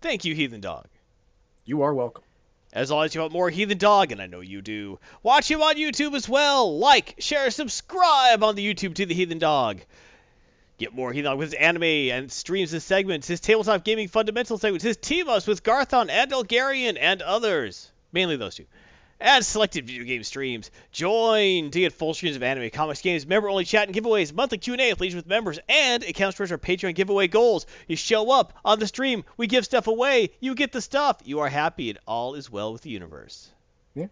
Thank 0.00 0.24
you, 0.24 0.34
Heathen 0.36 0.60
Dog. 0.60 0.86
You 1.64 1.82
are 1.82 1.92
welcome. 1.92 2.22
As 2.72 2.90
always, 2.90 3.14
you 3.14 3.20
want 3.20 3.32
more 3.32 3.50
Heathen 3.50 3.78
Dog, 3.78 4.12
and 4.12 4.22
I 4.22 4.26
know 4.26 4.40
you 4.40 4.62
do. 4.62 5.00
Watch 5.22 5.50
him 5.50 5.62
on 5.62 5.76
YouTube 5.76 6.14
as 6.14 6.28
well. 6.28 6.78
Like, 6.78 7.16
share, 7.18 7.50
subscribe 7.50 8.44
on 8.44 8.54
the 8.54 8.74
YouTube 8.74 8.94
to 8.96 9.06
the 9.06 9.14
Heathen 9.14 9.38
Dog. 9.38 9.80
Get 10.78 10.94
more 10.94 11.12
Heathen 11.12 11.36
with 11.36 11.52
his 11.52 11.60
anime 11.60 11.82
and 11.82 12.30
streams 12.30 12.72
and 12.72 12.80
segments, 12.80 13.26
his 13.26 13.40
tabletop 13.40 13.82
gaming 13.82 14.06
fundamental 14.06 14.58
segments, 14.58 14.84
his 14.84 14.96
team 14.96 15.28
ups 15.28 15.46
with 15.46 15.64
Garthon 15.64 16.08
and 16.08 16.30
Elgarian 16.30 16.96
and 17.00 17.20
others. 17.20 17.90
Mainly 18.12 18.36
those 18.36 18.54
two. 18.54 18.66
And 19.20 19.44
selected 19.44 19.84
video 19.88 20.04
game 20.04 20.22
streams. 20.22 20.70
Join 20.92 21.72
to 21.72 21.80
get 21.80 21.92
full 21.92 22.14
streams 22.14 22.36
of 22.36 22.44
anime, 22.44 22.70
comics, 22.70 23.02
games, 23.02 23.26
member-only 23.26 23.64
chat 23.64 23.88
and 23.88 23.96
giveaways, 23.96 24.32
monthly 24.32 24.58
Q&A 24.58 24.92
with 24.92 25.00
Legion 25.00 25.16
with 25.16 25.26
members, 25.26 25.58
and 25.68 26.04
accounts 26.04 26.36
towards 26.36 26.52
our 26.52 26.58
Patreon 26.58 26.94
giveaway 26.94 27.26
goals. 27.26 27.66
You 27.88 27.96
show 27.96 28.30
up 28.30 28.52
on 28.64 28.78
the 28.78 28.86
stream, 28.86 29.24
we 29.36 29.48
give 29.48 29.64
stuff 29.64 29.88
away, 29.88 30.30
you 30.38 30.54
get 30.54 30.70
the 30.70 30.80
stuff, 30.80 31.20
you 31.24 31.40
are 31.40 31.48
happy, 31.48 31.90
and 31.90 31.98
all 32.06 32.34
is 32.36 32.48
well 32.48 32.72
with 32.72 32.82
the 32.82 32.90
universe. 32.90 33.50
Yeah. 33.96 34.06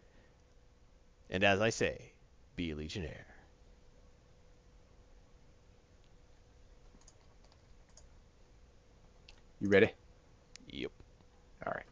And 1.31 1.45
as 1.45 1.61
I 1.61 1.71
say, 1.71 2.11
be 2.57 2.73
a 2.73 2.75
Legionnaire. 2.75 3.27
You 9.61 9.69
ready? 9.69 9.93
Yep. 10.69 10.91
All 11.67 11.73
right. 11.75 11.85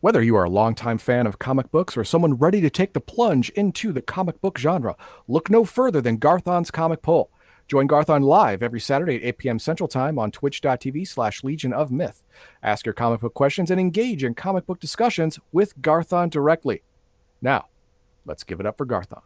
Whether 0.00 0.22
you 0.22 0.36
are 0.36 0.44
a 0.44 0.50
longtime 0.50 0.98
fan 0.98 1.26
of 1.26 1.38
comic 1.38 1.70
books 1.70 1.96
or 1.96 2.04
someone 2.04 2.34
ready 2.34 2.60
to 2.62 2.70
take 2.70 2.94
the 2.94 3.00
plunge 3.00 3.50
into 3.50 3.92
the 3.92 4.00
comic 4.00 4.40
book 4.40 4.56
genre, 4.58 4.96
look 5.28 5.50
no 5.50 5.64
further 5.64 6.00
than 6.00 6.16
Garthon's 6.16 6.70
Comic 6.70 7.02
Poll. 7.02 7.30
Join 7.68 7.86
Garthon 7.86 8.22
live 8.22 8.62
every 8.62 8.80
Saturday 8.80 9.16
at 9.16 9.22
8 9.22 9.38
p.m. 9.38 9.58
Central 9.58 9.88
Time 9.88 10.18
on 10.18 10.30
twitch.tv 10.30 11.06
slash 11.06 11.44
Legion 11.44 11.72
of 11.72 11.92
Myth. 11.92 12.24
Ask 12.62 12.84
your 12.84 12.94
comic 12.94 13.20
book 13.20 13.34
questions 13.34 13.70
and 13.70 13.78
engage 13.78 14.24
in 14.24 14.34
comic 14.34 14.66
book 14.66 14.80
discussions 14.80 15.38
with 15.52 15.80
Garthon 15.80 16.30
directly. 16.30 16.82
Now, 17.42 17.66
let's 18.24 18.42
give 18.42 18.58
it 18.58 18.66
up 18.66 18.78
for 18.78 18.86
Garthon. 18.86 19.22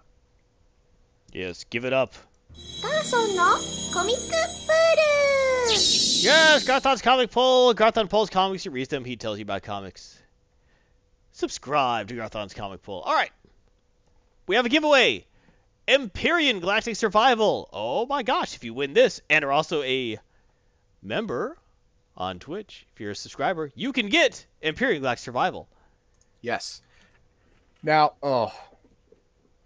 Yes, 1.32 1.64
give 1.64 1.84
it 1.84 1.92
up. 1.92 2.14
Pool! 2.80 3.24
Yes, 5.66 6.64
Garthon's 6.66 7.02
Comic 7.02 7.30
Pool. 7.30 7.74
Garthon 7.74 8.08
pulls 8.08 8.30
comics. 8.30 8.62
He 8.62 8.68
read 8.68 8.88
them. 8.88 9.04
He 9.04 9.16
tells 9.16 9.38
you 9.38 9.42
about 9.42 9.62
comics. 9.62 10.20
Subscribe 11.32 12.08
to 12.08 12.14
Garthon's 12.14 12.54
Comic 12.54 12.82
Pool. 12.82 13.00
All 13.00 13.14
right. 13.14 13.30
We 14.46 14.56
have 14.56 14.66
a 14.66 14.68
giveaway. 14.68 15.26
Empyrion 15.88 16.60
Galactic 16.60 16.96
Survival. 16.96 17.68
Oh 17.72 18.06
my 18.06 18.22
gosh, 18.22 18.54
if 18.54 18.64
you 18.64 18.72
win 18.72 18.94
this 18.94 19.20
and 19.28 19.44
are 19.44 19.52
also 19.52 19.82
a 19.82 20.18
member 21.02 21.58
on 22.16 22.38
Twitch, 22.38 22.86
if 22.94 23.00
you're 23.00 23.10
a 23.10 23.16
subscriber, 23.16 23.70
you 23.74 23.92
can 23.92 24.08
get 24.08 24.46
Empyrion 24.62 25.00
Galactic 25.00 25.24
Survival. 25.24 25.68
Yes. 26.40 26.80
Now, 27.82 28.14
oh, 28.22 28.52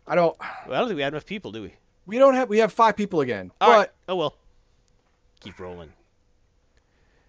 I 0.07 0.15
don't. 0.15 0.37
Well, 0.67 0.75
I 0.75 0.79
don't 0.79 0.89
think 0.89 0.97
we 0.97 1.03
had 1.03 1.13
enough 1.13 1.27
people, 1.27 1.53
do 1.53 1.63
we? 1.63 1.75
We 2.09 2.19
don't 2.19 2.35
have. 2.35 2.49
We 2.49 2.59
have 2.59 2.73
five 2.73 2.97
people 2.97 3.21
again. 3.21 3.53
All 3.61 3.69
but 3.69 3.77
right. 3.77 3.91
Oh 4.09 4.17
well. 4.17 4.35
Keep 5.41 5.61
rolling. 5.61 5.93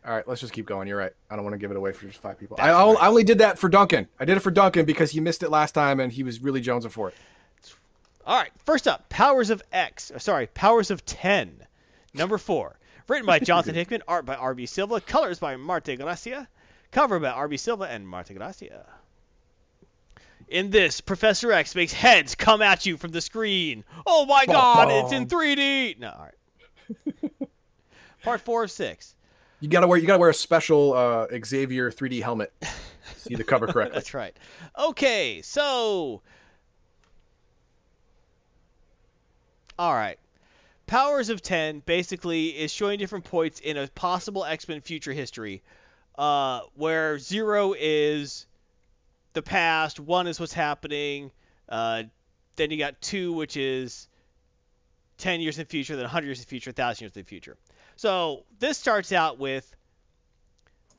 All 0.05 0.15
right, 0.15 0.25
let's 0.25 0.39
just 0.39 0.53
keep 0.53 0.65
going. 0.65 0.87
You're 0.87 0.97
right. 0.97 1.11
I 1.29 1.35
don't 1.35 1.43
want 1.43 1.53
to 1.53 1.57
give 1.59 1.69
it 1.69 1.77
away 1.77 1.91
for 1.91 2.07
just 2.07 2.19
five 2.19 2.39
people. 2.39 2.55
I, 2.59 2.71
only, 2.71 2.95
right. 2.95 3.03
I 3.03 3.07
only 3.09 3.25
did 3.25 3.39
that 3.39 3.59
for 3.59 3.67
Duncan. 3.67 4.07
I 4.17 4.23
did 4.23 4.37
it 4.37 4.39
for 4.39 4.49
Duncan 4.49 4.85
because 4.85 5.11
he 5.11 5.19
missed 5.19 5.43
it 5.43 5.49
last 5.51 5.73
time 5.73 5.99
and 5.99 6.11
he 6.11 6.23
was 6.23 6.41
really 6.41 6.61
jonesing 6.61 6.89
for 6.89 7.09
it. 7.09 7.15
All 8.25 8.37
right, 8.37 8.51
first 8.65 8.87
up, 8.87 9.09
Powers 9.09 9.49
of 9.49 9.61
X. 9.73 10.13
Sorry, 10.17 10.47
Powers 10.47 10.89
of 10.89 11.05
10. 11.05 11.67
Number 12.13 12.37
4. 12.37 12.79
Written 13.09 13.25
by 13.25 13.39
Jonathan 13.39 13.75
Hickman, 13.75 14.01
art 14.07 14.25
by 14.25 14.35
R.B. 14.35 14.65
Silva, 14.65 15.01
colors 15.01 15.39
by 15.39 15.57
Marte 15.57 15.97
Gracia, 15.97 16.47
cover 16.91 17.19
by 17.19 17.29
R.B. 17.29 17.57
Silva 17.57 17.83
and 17.83 18.07
Marte 18.07 18.33
Gracia. 18.35 18.85
In 20.49 20.71
this, 20.71 20.99
Professor 20.99 21.51
X 21.51 21.75
makes 21.75 21.93
heads 21.93 22.33
come 22.35 22.61
at 22.61 22.85
you 22.85 22.97
from 22.97 23.11
the 23.11 23.21
screen. 23.21 23.83
Oh 24.05 24.25
my 24.25 24.45
god, 24.45 24.89
it's 24.91 25.11
in 25.11 25.27
3D! 25.27 25.99
No, 25.99 26.09
all 26.09 26.25
right. 26.25 27.31
Part 28.23 28.41
4 28.41 28.63
of 28.63 28.71
6. 28.71 29.15
You 29.59 29.69
gotta 29.69 29.87
wear. 29.87 29.99
You 29.99 30.07
gotta 30.07 30.19
wear 30.19 30.29
a 30.29 30.33
special 30.33 30.93
uh, 30.93 31.27
Xavier 31.45 31.91
3D 31.91 32.21
helmet. 32.21 32.51
See 33.17 33.35
the 33.35 33.43
cover 33.43 33.67
correctly. 33.71 33.93
That's 33.93 34.13
right. 34.13 34.35
Okay, 34.77 35.41
so. 35.43 36.21
All 39.77 39.93
right. 39.93 40.17
Powers 40.87 41.29
of 41.29 41.41
10 41.41 41.83
basically 41.85 42.47
is 42.47 42.71
showing 42.71 42.97
different 42.97 43.25
points 43.25 43.59
in 43.59 43.77
a 43.77 43.87
possible 43.89 44.43
X 44.43 44.67
Men 44.67 44.81
future 44.81 45.13
history 45.13 45.61
uh, 46.17 46.61
where 46.75 47.19
zero 47.19 47.75
is 47.77 48.47
the 49.39 49.49
past, 49.49 50.01
one 50.01 50.27
is 50.27 50.37
what's 50.37 50.53
happening, 50.53 51.31
uh, 51.69 52.03
then 52.57 52.71
you 52.71 52.77
got 52.77 52.99
two, 53.01 53.31
which 53.31 53.55
is 53.55 54.09
10 55.19 55.39
years 55.39 55.57
in 55.57 55.63
the 55.63 55.69
future, 55.69 55.95
then 55.95 56.03
100 56.03 56.25
years 56.25 56.39
in 56.39 56.43
the 56.43 56.47
future, 56.47 56.71
1,000 56.71 57.03
years 57.03 57.15
in 57.15 57.21
the 57.21 57.25
future. 57.25 57.55
So 57.95 58.43
this 58.59 58.77
starts 58.77 59.13
out 59.13 59.39
with 59.39 59.73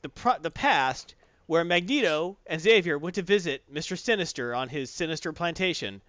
the, 0.01 0.09
pro- 0.09 0.39
the 0.39 0.49
past 0.49 1.13
where 1.45 1.63
Magneto 1.63 2.37
and 2.47 2.59
Xavier 2.59 2.97
went 2.97 3.15
to 3.15 3.21
visit 3.21 3.61
Mr. 3.71 3.95
Sinister 3.95 4.55
on 4.55 4.69
his 4.69 4.89
Sinister 4.89 5.33
plantation, 5.33 6.01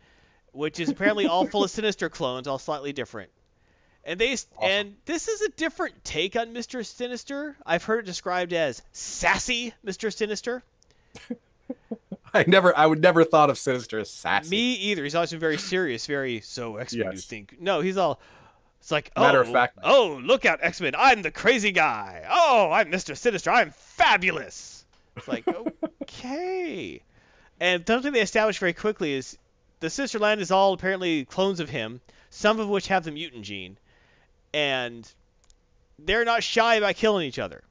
which 0.52 0.80
is 0.80 0.88
apparently 0.88 1.26
all 1.26 1.46
full 1.46 1.64
of 1.64 1.70
Sinister 1.78 2.08
clones, 2.08 2.46
all 2.46 2.58
slightly 2.58 2.94
different. 2.94 3.30
And 4.04 4.18
they 4.18 4.36
and 4.60 4.96
this 5.04 5.28
is 5.28 5.42
a 5.42 5.50
different 5.50 6.02
take 6.02 6.34
on 6.34 6.54
Mr. 6.54 6.84
Sinister. 6.84 7.56
I've 7.64 7.84
heard 7.84 8.00
it 8.00 8.06
described 8.06 8.52
as 8.54 8.82
sassy 8.92 9.74
Mr. 9.84 10.12
Sinister. 10.12 10.62
I 12.34 12.44
never, 12.46 12.76
I 12.76 12.86
would 12.86 13.02
never 13.02 13.24
thought 13.24 13.50
of 13.50 13.58
Sinister 13.58 13.98
as 13.98 14.10
sassy. 14.10 14.50
Me 14.50 14.74
either. 14.74 15.04
He's 15.04 15.14
always 15.14 15.30
been 15.30 15.40
very 15.40 15.58
serious, 15.58 16.06
very 16.06 16.40
so 16.40 16.76
X 16.76 16.94
Men. 16.94 17.12
You 17.12 17.18
think? 17.18 17.56
No, 17.60 17.80
he's 17.80 17.96
all. 17.96 18.20
It's 18.80 18.90
like, 18.90 19.12
oh, 19.14 19.20
Matter 19.20 19.38
oh, 19.38 19.42
of 19.42 19.52
fact. 19.52 19.78
oh, 19.84 20.20
look 20.24 20.44
out, 20.44 20.58
X 20.62 20.80
Men! 20.80 20.94
I'm 20.96 21.22
the 21.22 21.30
crazy 21.30 21.70
guy. 21.70 22.24
Oh, 22.28 22.70
I'm 22.72 22.90
Mister 22.90 23.14
Sinister. 23.14 23.50
I'm 23.50 23.70
fabulous. 23.70 24.84
It's 25.16 25.28
like, 25.28 25.44
okay. 26.02 27.00
And 27.60 27.86
something 27.86 28.12
they 28.12 28.22
established 28.22 28.58
very 28.58 28.72
quickly 28.72 29.12
is 29.12 29.38
the 29.80 29.90
Sinister 29.90 30.18
Land 30.18 30.40
is 30.40 30.50
all 30.50 30.72
apparently 30.72 31.24
clones 31.26 31.60
of 31.60 31.68
him, 31.68 32.00
some 32.30 32.58
of 32.58 32.68
which 32.68 32.88
have 32.88 33.04
the 33.04 33.12
mutant 33.12 33.44
gene, 33.44 33.76
and 34.54 35.08
they're 35.98 36.24
not 36.24 36.42
shy 36.42 36.76
about 36.76 36.96
killing 36.96 37.26
each 37.26 37.38
other. 37.38 37.62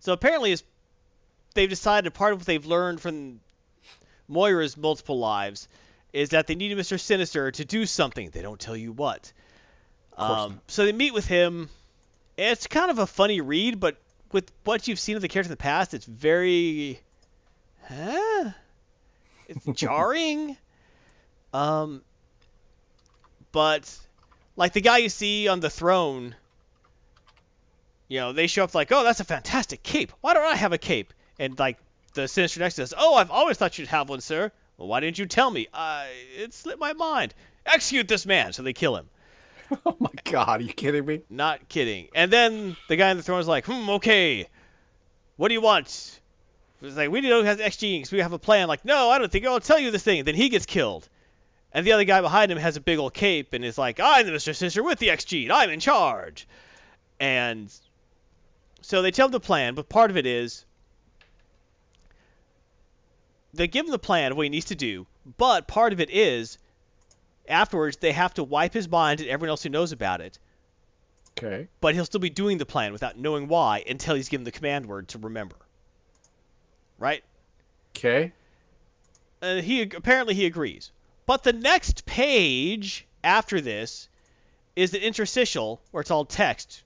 So 0.00 0.12
apparently, 0.12 0.52
it's, 0.52 0.62
they've 1.54 1.68
decided 1.68 2.12
part 2.14 2.32
of 2.32 2.40
what 2.40 2.46
they've 2.46 2.64
learned 2.64 3.00
from 3.00 3.40
Moira's 4.28 4.76
multiple 4.76 5.18
lives 5.18 5.68
is 6.12 6.30
that 6.30 6.46
they 6.46 6.54
need 6.54 6.76
Mr. 6.76 6.98
Sinister 6.98 7.50
to 7.50 7.64
do 7.64 7.86
something. 7.86 8.30
They 8.30 8.42
don't 8.42 8.60
tell 8.60 8.76
you 8.76 8.92
what. 8.92 9.32
Um, 10.16 10.60
so 10.66 10.84
they 10.84 10.92
meet 10.92 11.14
with 11.14 11.26
him. 11.26 11.70
It's 12.36 12.66
kind 12.66 12.90
of 12.90 12.98
a 12.98 13.06
funny 13.06 13.40
read, 13.40 13.80
but 13.80 13.96
with 14.30 14.50
what 14.64 14.88
you've 14.88 14.98
seen 14.98 15.16
of 15.16 15.22
the 15.22 15.28
character 15.28 15.48
in 15.48 15.52
the 15.52 15.56
past, 15.56 15.94
it's 15.94 16.04
very, 16.04 17.00
huh? 17.88 18.50
It's 19.48 19.64
jarring. 19.74 20.56
Um, 21.52 22.02
but 23.52 23.90
like 24.56 24.72
the 24.72 24.80
guy 24.80 24.98
you 24.98 25.08
see 25.08 25.48
on 25.48 25.60
the 25.60 25.70
throne, 25.70 26.34
you 28.08 28.20
know, 28.20 28.32
they 28.32 28.46
show 28.46 28.64
up 28.64 28.74
like, 28.74 28.92
oh, 28.92 29.04
that's 29.04 29.20
a 29.20 29.24
fantastic 29.24 29.82
cape. 29.82 30.12
Why 30.20 30.34
don't 30.34 30.44
I 30.44 30.56
have 30.56 30.72
a 30.72 30.78
cape? 30.78 31.12
And 31.42 31.58
like 31.58 31.76
the 32.14 32.28
Sinister 32.28 32.60
next 32.60 32.76
says, 32.76 32.94
oh, 32.96 33.16
I've 33.16 33.32
always 33.32 33.56
thought 33.56 33.76
you'd 33.76 33.88
have 33.88 34.08
one, 34.08 34.20
sir. 34.20 34.52
Well, 34.78 34.86
why 34.86 35.00
didn't 35.00 35.18
you 35.18 35.26
tell 35.26 35.50
me? 35.50 35.66
Uh, 35.74 36.04
it 36.38 36.54
slipped 36.54 36.78
my 36.78 36.92
mind. 36.92 37.34
Execute 37.66 38.06
this 38.06 38.24
man. 38.24 38.52
So 38.52 38.62
they 38.62 38.72
kill 38.72 38.94
him. 38.94 39.08
oh 39.86 39.96
my 39.98 40.10
god, 40.22 40.60
are 40.60 40.62
you 40.62 40.72
kidding 40.72 41.04
me? 41.04 41.22
Not 41.28 41.68
kidding. 41.68 42.06
And 42.14 42.32
then 42.32 42.76
the 42.88 42.94
guy 42.94 43.10
in 43.10 43.16
the 43.16 43.24
throne 43.24 43.40
is 43.40 43.48
like, 43.48 43.66
hmm, 43.66 43.90
okay. 43.90 44.46
What 45.36 45.48
do 45.48 45.54
you 45.54 45.60
want? 45.60 46.20
It's 46.80 46.96
like, 46.96 47.10
we 47.10 47.20
need 47.20 47.28
to 47.28 47.34
know 47.34 47.40
who 47.40 47.46
has 47.46 47.60
X 47.60 47.76
genes. 47.76 48.12
We 48.12 48.20
have 48.20 48.32
a 48.32 48.38
plan. 48.38 48.68
Like, 48.68 48.84
no, 48.84 49.10
I 49.10 49.18
don't 49.18 49.30
think 49.30 49.44
I'll 49.44 49.58
tell 49.58 49.80
you 49.80 49.90
this 49.90 50.04
thing. 50.04 50.22
Then 50.22 50.36
he 50.36 50.48
gets 50.48 50.66
killed. 50.66 51.08
And 51.72 51.84
the 51.84 51.92
other 51.92 52.04
guy 52.04 52.20
behind 52.20 52.52
him 52.52 52.58
has 52.58 52.76
a 52.76 52.80
big 52.80 53.00
old 53.00 53.14
cape 53.14 53.52
and 53.52 53.64
is 53.64 53.78
like, 53.78 53.98
I'm 53.98 54.26
the 54.26 54.32
Mr. 54.32 54.54
Sister 54.54 54.84
with 54.84 55.00
the 55.00 55.10
X 55.10 55.24
gene. 55.24 55.50
I'm 55.50 55.70
in 55.70 55.80
charge. 55.80 56.46
And 57.18 57.72
so 58.80 59.02
they 59.02 59.10
tell 59.10 59.26
him 59.26 59.32
the 59.32 59.40
plan, 59.40 59.74
but 59.74 59.88
part 59.88 60.12
of 60.12 60.16
it 60.16 60.26
is 60.26 60.66
they 63.54 63.68
give 63.68 63.86
him 63.86 63.92
the 63.92 63.98
plan 63.98 64.30
of 64.32 64.36
what 64.36 64.44
he 64.44 64.50
needs 64.50 64.66
to 64.66 64.74
do, 64.74 65.06
but 65.36 65.66
part 65.68 65.92
of 65.92 66.00
it 66.00 66.10
is 66.10 66.58
afterwards 67.48 67.96
they 67.96 68.12
have 68.12 68.34
to 68.34 68.44
wipe 68.44 68.72
his 68.72 68.88
mind 68.88 69.20
and 69.20 69.28
everyone 69.28 69.50
else 69.50 69.62
who 69.62 69.68
knows 69.68 69.92
about 69.92 70.20
it 70.20 70.38
Okay. 71.36 71.66
but 71.80 71.94
he'll 71.94 72.04
still 72.04 72.20
be 72.20 72.30
doing 72.30 72.58
the 72.58 72.66
plan 72.66 72.92
without 72.92 73.18
knowing 73.18 73.48
why 73.48 73.82
until 73.88 74.14
he's 74.14 74.28
given 74.28 74.44
the 74.44 74.52
command 74.52 74.86
word 74.86 75.08
to 75.08 75.18
remember. 75.18 75.56
Right? 76.98 77.24
Okay. 77.96 78.32
Uh, 79.40 79.56
he 79.56 79.82
apparently 79.82 80.34
he 80.34 80.46
agrees. 80.46 80.92
But 81.26 81.42
the 81.42 81.52
next 81.52 82.06
page 82.06 83.06
after 83.24 83.60
this 83.60 84.08
is 84.76 84.94
an 84.94 85.00
interstitial 85.00 85.80
where 85.90 86.00
it's 86.02 86.10
all 86.10 86.24
text, 86.24 86.82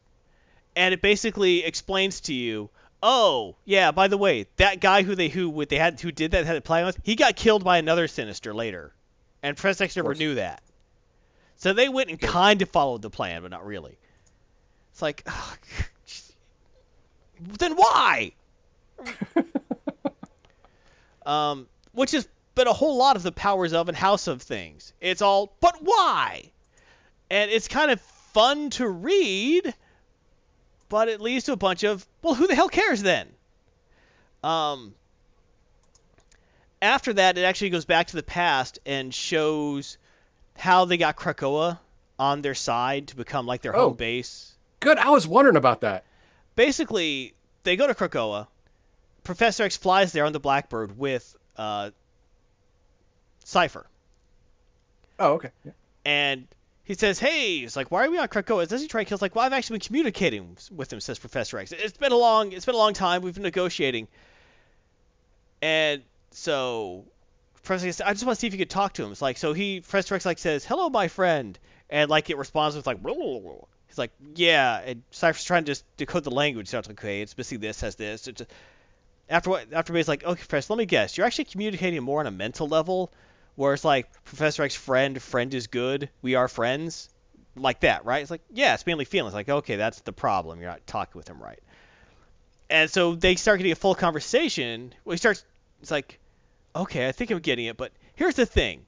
and 0.75 0.95
it 0.95 1.03
basically 1.03 1.64
explains 1.64 2.23
to 2.23 2.35
you, 2.35 2.71
oh 3.03 3.57
yeah, 3.64 3.90
by 3.90 4.09
the 4.09 4.18
way, 4.18 4.47
that 4.57 4.80
guy 4.80 5.03
who 5.03 5.14
they 5.14 5.28
who 5.28 5.64
they 5.64 5.78
had 5.78 6.01
who 6.01 6.12
did 6.12 6.32
that 6.32 6.47
had 6.47 6.57
a 6.57 6.61
plan 6.61 6.86
with, 6.86 6.99
he 7.03 7.16
got 7.16 7.36
killed 7.36 7.64
by 7.64 7.78
another 7.78 8.09
Sinister 8.09 8.55
later, 8.55 8.92
and 9.42 9.57
Press 9.57 9.80
X 9.80 9.97
never 9.97 10.14
knew 10.14 10.36
that. 10.36 10.62
So 11.57 11.72
they 11.72 11.88
went 11.88 12.11
and 12.11 12.20
kind 12.20 12.62
of 12.62 12.70
followed 12.70 13.03
the 13.03 13.11
plan, 13.11 13.42
but 13.42 13.51
not 13.51 13.66
really. 13.66 13.99
It's 14.92 15.03
like, 15.03 15.26
then 17.59 17.74
why? 17.74 18.32
um, 21.26 21.66
which 21.92 22.12
has 22.12 22.28
been 22.55 22.66
a 22.66 22.72
whole 22.72 22.97
lot 22.97 23.16
of 23.16 23.22
the 23.22 23.32
powers 23.32 23.72
of 23.72 23.88
and 23.88 23.97
house 23.97 24.26
of 24.26 24.42
things. 24.42 24.92
It's 25.01 25.22
all, 25.22 25.55
but 25.61 25.76
why? 25.80 26.51
And 27.30 27.51
it's 27.51 27.68
kind 27.68 27.90
of 27.90 28.01
fun 28.32 28.70
to 28.70 28.88
read, 28.88 29.74
but 30.89 31.09
it 31.09 31.20
leads 31.20 31.45
to 31.47 31.53
a 31.53 31.57
bunch 31.57 31.82
of, 31.84 32.07
well, 32.22 32.34
who 32.34 32.47
the 32.47 32.55
hell 32.55 32.68
cares 32.68 33.03
then? 33.03 33.28
Um, 34.43 34.95
after 36.80 37.12
that, 37.14 37.39
it 37.39 37.43
actually 37.43 37.70
goes 37.70 37.84
back 37.84 38.09
to 38.09 38.16
the 38.16 38.22
past 38.22 38.78
and 38.87 39.12
shows 39.12 39.99
how 40.57 40.84
they 40.84 40.97
got 40.97 41.16
Krakoa 41.16 41.78
on 42.18 42.43
their 42.43 42.55
side 42.55 43.09
to 43.09 43.16
become 43.16 43.47
like 43.47 43.62
their 43.62 43.76
Oh. 43.76 43.89
home 43.89 43.97
base 43.97 44.53
Good. 44.80 44.99
I 44.99 45.11
was 45.11 45.26
wondering 45.26 45.57
about 45.57 45.80
that. 45.82 46.05
basically 46.55 47.34
they 47.64 47.76
go 47.76 47.87
to 47.87 47.95
Krakoa. 47.95 48.47
Professor 49.24 49.64
X 49.64 49.76
flies 49.76 50.12
there 50.12 50.24
on 50.24 50.32
the 50.32 50.39
Blackbird 50.41 50.97
with 50.97 51.37
uh, 51.57 51.91
Cypher, 53.45 53.87
Oh, 55.18 55.32
okay. 55.34 55.51
Yeah. 55.64 55.72
and 56.05 56.47
he 56.87 56.95
says, 56.95 57.18
"Hey, 57.18 57.59
it's 57.59 57.76
like, 57.76 57.91
why 57.91 58.07
are 58.07 58.11
we 58.11 58.16
on 58.16 58.28
Krakoa?" 58.28 58.66
Does 58.66 58.80
he 58.80 58.89
try 58.89 59.03
to 59.03 59.09
kill? 59.09 59.16
It's 59.16 59.22
like, 59.22 59.34
well, 59.34 59.45
I've 59.45 59.53
actually 59.53 59.78
been 59.78 59.87
communicating 59.87 60.57
with 60.70 60.93
him," 60.93 61.01
says 61.01 61.18
Professor 61.18 61.59
X. 61.59 61.72
It's 61.72 61.99
been 61.99 62.12
a 62.12 62.16
long, 62.16 62.53
it's 62.53 62.64
been 62.64 62.76
a 62.76 62.78
long 62.78 62.95
time. 62.95 63.22
We've 63.22 63.34
been 63.34 63.43
negotiating, 63.43 64.09
and 65.61 66.03
so 66.30 67.05
Professor 67.62 67.89
X, 67.89 68.01
I 68.01 68.12
just 68.12 68.24
want 68.24 68.37
to 68.37 68.41
see 68.41 68.47
if 68.47 68.53
you 68.53 68.59
could 68.59 68.70
talk 68.70 68.95
to 68.95 69.05
him. 69.05 69.12
It's 69.12 69.20
like, 69.20 69.37
so 69.37 69.53
he, 69.53 69.80
Professor 69.80 70.14
X, 70.14 70.24
like 70.24 70.39
says, 70.39 70.64
"Hello, 70.64 70.89
my 70.89 71.09
friend," 71.09 71.59
and 71.91 72.09
like 72.09 72.30
it 72.30 72.39
responds 72.39 72.76
with 72.76 72.87
like, 72.87 72.99
he's 73.89 73.99
like, 73.99 74.12
"Yeah," 74.37 74.80
and 74.84 75.03
Cypher's 75.11 75.45
trying 75.45 75.64
to 75.64 75.72
just 75.72 75.84
decode 75.97 76.24
the 76.24 76.30
language. 76.30 76.68
So 76.68 76.78
it's 76.78 76.89
like, 76.89 76.99
okay, 77.01 77.20
it's 77.20 77.37
missing 77.37 77.59
this, 77.59 77.80
has 77.80 77.97
this. 77.97 78.28
It's 78.28 78.43
after 79.28 79.51
what, 79.51 79.72
after 79.72 79.95
he's 79.95 80.09
like, 80.09 80.24
okay, 80.24 80.39
Professor, 80.39 80.72
let 80.72 80.78
me 80.78 80.87
guess, 80.87 81.16
you're 81.16 81.26
actually 81.26 81.47
communicating 81.47 82.03
more 82.03 82.20
on 82.20 82.26
a 82.26 82.30
mental 82.30 82.68
level, 82.68 83.12
where 83.57 83.75
it's 83.75 83.85
like 83.85 84.07
Professor 84.24 84.62
X 84.62 84.74
friend, 84.77 85.20
friend 85.20 85.53
is 85.53 85.66
good, 85.66 86.09
we 86.23 86.35
are 86.35 86.47
friends, 86.49 87.09
like 87.57 87.81
that, 87.81 88.05
right? 88.05 88.23
It's 88.23 88.31
like, 88.31 88.43
yeah, 88.53 88.74
it's 88.74 88.87
mainly 88.87 89.05
feelings. 89.07 89.35
Like, 89.35 89.49
okay, 89.49 89.77
that's 89.77 90.01
the 90.03 90.12
problem. 90.12 90.61
You're 90.61 90.70
not 90.70 90.87
talking 90.87 91.19
with 91.19 91.28
him 91.28 91.43
right. 91.43 91.59
And 92.69 92.91
so 92.91 93.15
they 93.15 93.37
start 93.37 93.59
getting 93.59 93.73
a 93.73 93.77
full 93.77 93.95
conversation. 93.95 94.93
Well, 95.05 95.12
he 95.12 95.19
starts. 95.19 95.45
It's 95.81 95.91
like, 95.91 96.19
okay, 96.74 97.09
I 97.09 97.12
think 97.12 97.31
I'm 97.31 97.39
getting 97.39 97.66
it, 97.66 97.77
but 97.77 97.93
here's 98.15 98.35
the 98.35 98.47
thing. 98.47 98.85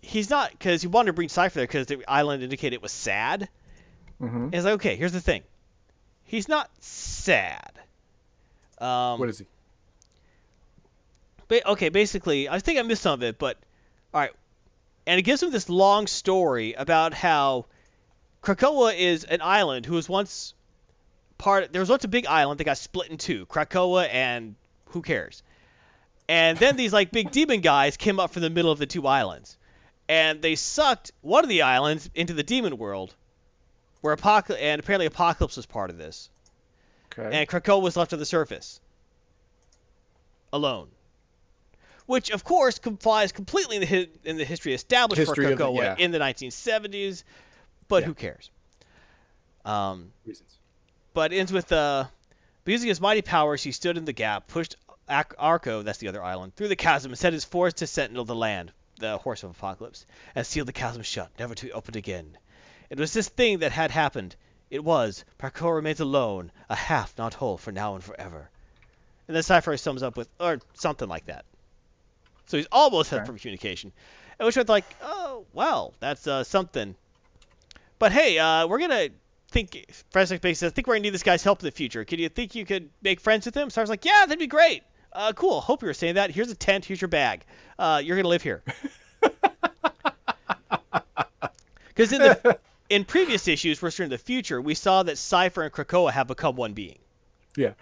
He's 0.00 0.28
not 0.30 0.50
because 0.50 0.82
he 0.82 0.88
wanted 0.88 1.06
to 1.06 1.12
bring 1.14 1.28
Cypher 1.28 1.60
there 1.60 1.66
because 1.66 1.86
the 1.86 2.04
island 2.06 2.42
indicated 2.42 2.74
it 2.74 2.82
was 2.82 2.92
sad. 2.92 3.48
hmm 4.18 4.26
And 4.26 4.54
it's 4.54 4.64
like, 4.64 4.74
okay, 4.74 4.96
here's 4.96 5.12
the 5.12 5.20
thing. 5.20 5.42
He's 6.24 6.48
not 6.48 6.70
sad. 6.82 7.72
Um, 8.78 9.18
What 9.18 9.28
is 9.28 9.38
he? 9.38 9.46
Ba- 11.54 11.70
okay, 11.70 11.88
basically, 11.88 12.48
I 12.48 12.58
think 12.58 12.78
I 12.78 12.82
missed 12.82 13.02
some 13.02 13.14
of 13.14 13.22
it, 13.22 13.38
but 13.38 13.56
all 14.12 14.20
right. 14.20 14.32
And 15.06 15.18
it 15.18 15.22
gives 15.22 15.42
him 15.42 15.50
this 15.50 15.68
long 15.68 16.06
story 16.06 16.72
about 16.72 17.14
how 17.14 17.66
Krakoa 18.42 18.96
is 18.96 19.24
an 19.24 19.40
island 19.40 19.86
who 19.86 19.94
was 19.94 20.08
once 20.08 20.54
part. 21.38 21.72
There 21.72 21.80
was 21.80 21.90
once 21.90 22.04
a 22.04 22.08
big 22.08 22.26
island 22.26 22.58
that 22.58 22.64
got 22.64 22.78
split 22.78 23.10
in 23.10 23.18
two, 23.18 23.46
Krakoa 23.46 24.08
and 24.10 24.56
who 24.86 25.02
cares? 25.02 25.42
And 26.28 26.58
then 26.58 26.76
these 26.76 26.92
like 26.92 27.12
big 27.12 27.30
demon 27.30 27.60
guys 27.60 27.96
came 27.96 28.18
up 28.18 28.32
from 28.32 28.42
the 28.42 28.50
middle 28.50 28.72
of 28.72 28.78
the 28.78 28.86
two 28.86 29.06
islands, 29.06 29.56
and 30.08 30.42
they 30.42 30.54
sucked 30.56 31.12
one 31.20 31.44
of 31.44 31.50
the 31.50 31.62
islands 31.62 32.10
into 32.14 32.32
the 32.32 32.42
demon 32.42 32.78
world, 32.78 33.14
where 34.00 34.14
Apocalypse 34.14 34.60
and 34.62 34.80
apparently 34.80 35.06
Apocalypse 35.06 35.56
was 35.56 35.66
part 35.66 35.90
of 35.90 35.98
this 35.98 36.30
Okay. 37.16 37.38
and 37.38 37.48
Krakoa 37.48 37.80
was 37.80 37.96
left 37.96 38.12
on 38.12 38.18
the 38.18 38.26
surface 38.26 38.80
alone. 40.52 40.88
Which, 42.06 42.30
of 42.30 42.44
course, 42.44 42.78
complies 42.78 43.32
completely 43.32 43.76
in 43.76 43.82
the, 43.82 44.08
in 44.24 44.36
the 44.36 44.44
history 44.44 44.74
established 44.74 45.18
History 45.18 45.46
for 45.46 45.52
of 45.52 45.58
the- 45.58 45.64
Krakoa 45.64 45.76
yeah. 45.82 45.96
in 45.98 46.10
the 46.10 46.18
1970s, 46.18 47.24
but 47.88 48.02
Yeah. 48.02 48.06
who 48.08 48.14
cares? 48.14 48.50
Um, 49.64 50.12
Reasons. 50.26 50.58
but 51.14 51.32
it 51.32 51.36
ends 51.38 51.52
with 51.52 51.72
uh, 51.72 52.04
using 52.66 52.88
his 52.88 53.00
mighty 53.00 53.22
powers, 53.22 53.62
he 53.62 53.72
stood 53.72 53.96
in 53.96 54.04
the 54.04 54.12
gap, 54.12 54.46
pushed 54.48 54.76
Ar- 55.08 55.24
Arakko, 55.58 55.82
that's 55.84 55.98
the 55.98 56.08
other 56.08 56.22
island, 56.22 56.54
through 56.54 56.68
the 56.68 56.76
chasm, 56.76 57.10
and 57.12 57.18
set 57.18 57.32
his 57.32 57.44
force 57.44 57.74
to 57.74 57.86
sentinel 57.86 58.24
the 58.26 58.34
land, 58.34 58.72
the 58.98 59.16
Horse 59.18 59.42
of 59.42 59.50
Apocalypse, 59.50 60.04
and 60.34 60.46
sealed 60.46 60.68
the 60.68 60.72
chasm 60.72 61.02
shut, 61.02 61.30
never 61.38 61.54
to 61.54 61.66
be 61.66 61.72
opened 61.72 61.96
again. 61.96 62.36
It 62.90 62.98
was 62.98 63.12
this 63.14 63.28
thing 63.28 63.60
that 63.60 63.72
had 63.72 63.90
happened. 63.90 64.36
It 64.70 64.84
was, 64.84 65.24
Parkour 65.38 65.76
remains 65.76 66.00
alone, 66.00 66.52
a 66.68 66.74
half 66.74 67.16
not 67.16 67.32
whole 67.34 67.56
for 67.56 67.72
now 67.72 67.94
and 67.94 68.04
forever. 68.04 68.50
And 69.26 69.34
then 69.34 69.42
Cypher 69.42 69.76
sums 69.78 70.02
up 70.02 70.16
with, 70.18 70.28
or 70.38 70.60
something 70.74 71.08
like 71.08 71.26
that. 71.26 71.46
So 72.46 72.56
he's 72.56 72.66
almost 72.72 73.10
had 73.10 73.18
Okay. 73.20 73.26
from 73.26 73.38
communication. 73.38 73.92
At 74.38 74.46
which 74.46 74.56
I 74.56 74.60
was 74.60 74.68
like, 74.68 74.84
oh, 75.02 75.44
well, 75.52 75.94
that's 76.00 76.26
uh, 76.26 76.44
something. 76.44 76.94
But 77.98 78.12
hey, 78.12 78.38
uh, 78.38 78.66
we're 78.66 78.78
gonna 78.80 79.08
think 79.50 79.86
Fresnick 80.12 80.40
Base 80.40 80.58
says, 80.58 80.72
I 80.72 80.74
think 80.74 80.86
we're 80.86 80.94
gonna 80.94 81.02
need 81.04 81.10
this 81.14 81.22
guy's 81.22 81.42
help 81.44 81.60
in 81.60 81.66
the 81.66 81.70
future. 81.70 82.04
Can 82.04 82.18
you 82.18 82.28
think 82.28 82.54
you 82.54 82.64
could 82.64 82.90
make 83.02 83.20
friends 83.20 83.46
with 83.46 83.56
him? 83.56 83.70
So 83.70 83.80
I 83.80 83.82
was 83.82 83.90
like, 83.90 84.04
yeah, 84.04 84.24
that'd 84.26 84.38
be 84.38 84.46
great. 84.46 84.82
uh, 85.12 85.32
cool. 85.34 85.60
Hope 85.60 85.82
you 85.82 85.86
were 85.86 85.94
saying 85.94 86.16
that. 86.16 86.30
Here's 86.32 86.50
a 86.50 86.56
tent. 86.56 86.84
Here's 86.84 87.00
your 87.00 87.08
bag. 87.08 87.44
Uh, 87.78 88.02
you're 88.04 88.16
gonna 88.16 88.28
live 88.28 88.42
here. 88.42 88.62
Because 91.88 92.12
in 92.12 92.18
the 92.20 92.58
in 92.88 93.04
previous 93.04 93.46
issues, 93.46 93.80
we're 93.80 93.92
in 94.00 94.10
the 94.10 94.18
future, 94.18 94.60
we 94.60 94.74
saw 94.74 95.04
that 95.04 95.16
Cypher 95.16 95.62
and 95.62 95.72
Krakoa 95.72 96.10
have 96.10 96.26
become 96.26 96.56
one 96.56 96.72
being. 96.72 96.98
Yeah. 97.56 97.74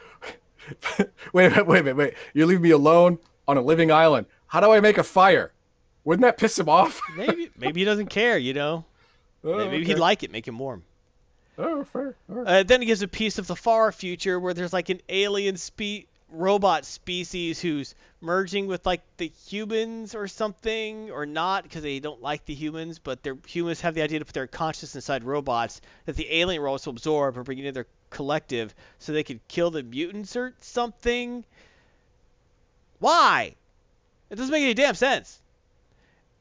wait 1.33 1.47
a 1.47 1.51
minute, 1.51 1.67
wait 1.67 1.79
a 1.81 1.83
minute, 1.83 1.97
wait. 1.97 2.15
You 2.35 2.45
leave 2.45 2.61
me 2.61 2.71
alone 2.71 3.19
on 3.49 3.57
a 3.57 3.63
living 3.63 3.91
island. 3.91 4.27
How 4.53 4.61
do 4.61 4.71
I 4.71 4.81
make 4.81 4.99
a 4.99 5.03
fire? 5.03 5.51
Wouldn't 6.05 6.21
that 6.25 6.37
piss 6.37 6.59
him 6.59 6.69
off? 6.69 7.01
Maybe 7.17 7.49
maybe 7.57 7.81
he 7.81 7.85
doesn't 7.87 8.09
care. 8.09 8.37
You 8.37 8.53
know. 8.53 8.85
oh, 9.45 9.57
Maybe 9.57 9.77
okay. 9.77 9.85
he'd 9.87 9.99
like 9.99 10.23
it, 10.25 10.31
make 10.31 10.47
him 10.47 10.59
warm. 10.59 10.83
Oh, 11.57 11.85
fair. 11.85 12.15
Right. 12.29 12.47
Uh, 12.47 12.63
then 12.63 12.83
he 12.83 12.87
gives 12.87 13.01
a 13.01 13.09
piece 13.09 13.39
of 13.39 13.47
the 13.47 13.57
far 13.57 13.91
future 13.93 14.39
where 14.39 14.53
there's 14.53 14.75
like 14.75 14.91
an 14.91 15.01
alien 15.09 15.57
spe- 15.57 16.05
robot 16.29 16.85
species 16.85 17.63
who's 17.63 17.95
merging 18.21 18.67
with 18.67 18.85
like 18.85 19.01
the 19.17 19.33
humans 19.47 20.15
or 20.15 20.29
something, 20.29 21.11
or 21.11 21.25
not 21.25 21.63
because 21.63 21.83
they 21.83 21.99
don't 21.99 22.21
like 22.21 22.45
the 22.45 22.55
humans, 22.55 22.99
but 22.99 23.23
their 23.23 23.39
humans 23.47 23.81
have 23.81 23.95
the 23.95 24.03
idea 24.03 24.19
to 24.19 24.27
put 24.27 24.35
their 24.35 24.47
consciousness 24.47 24.97
inside 24.97 25.25
robots 25.25 25.81
that 26.05 26.17
the 26.17 26.31
alien 26.31 26.61
robots 26.61 26.85
will 26.85 26.93
absorb 26.93 27.37
and 27.37 27.47
bring 27.47 27.57
into 27.57 27.73
their 27.73 27.87
collective 28.11 28.75
so 28.99 29.13
they 29.13 29.25
could 29.25 29.41
kill 29.49 29.71
the 29.71 29.83
mutants 29.83 30.37
or 30.37 30.53
something. 30.61 31.43
Why? 32.99 33.55
It 34.33 34.37
doesn't 34.37 34.51
make 34.51 34.63
any 34.63 34.73
damn 34.73 34.95
sense. 34.95 35.39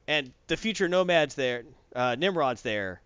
And 0.07 0.31
the 0.47 0.55
future 0.55 0.87
nomads 0.87 1.35
there, 1.35 1.63
uh, 1.93 2.15
Nimrod's 2.15 2.61
there. 2.61 3.01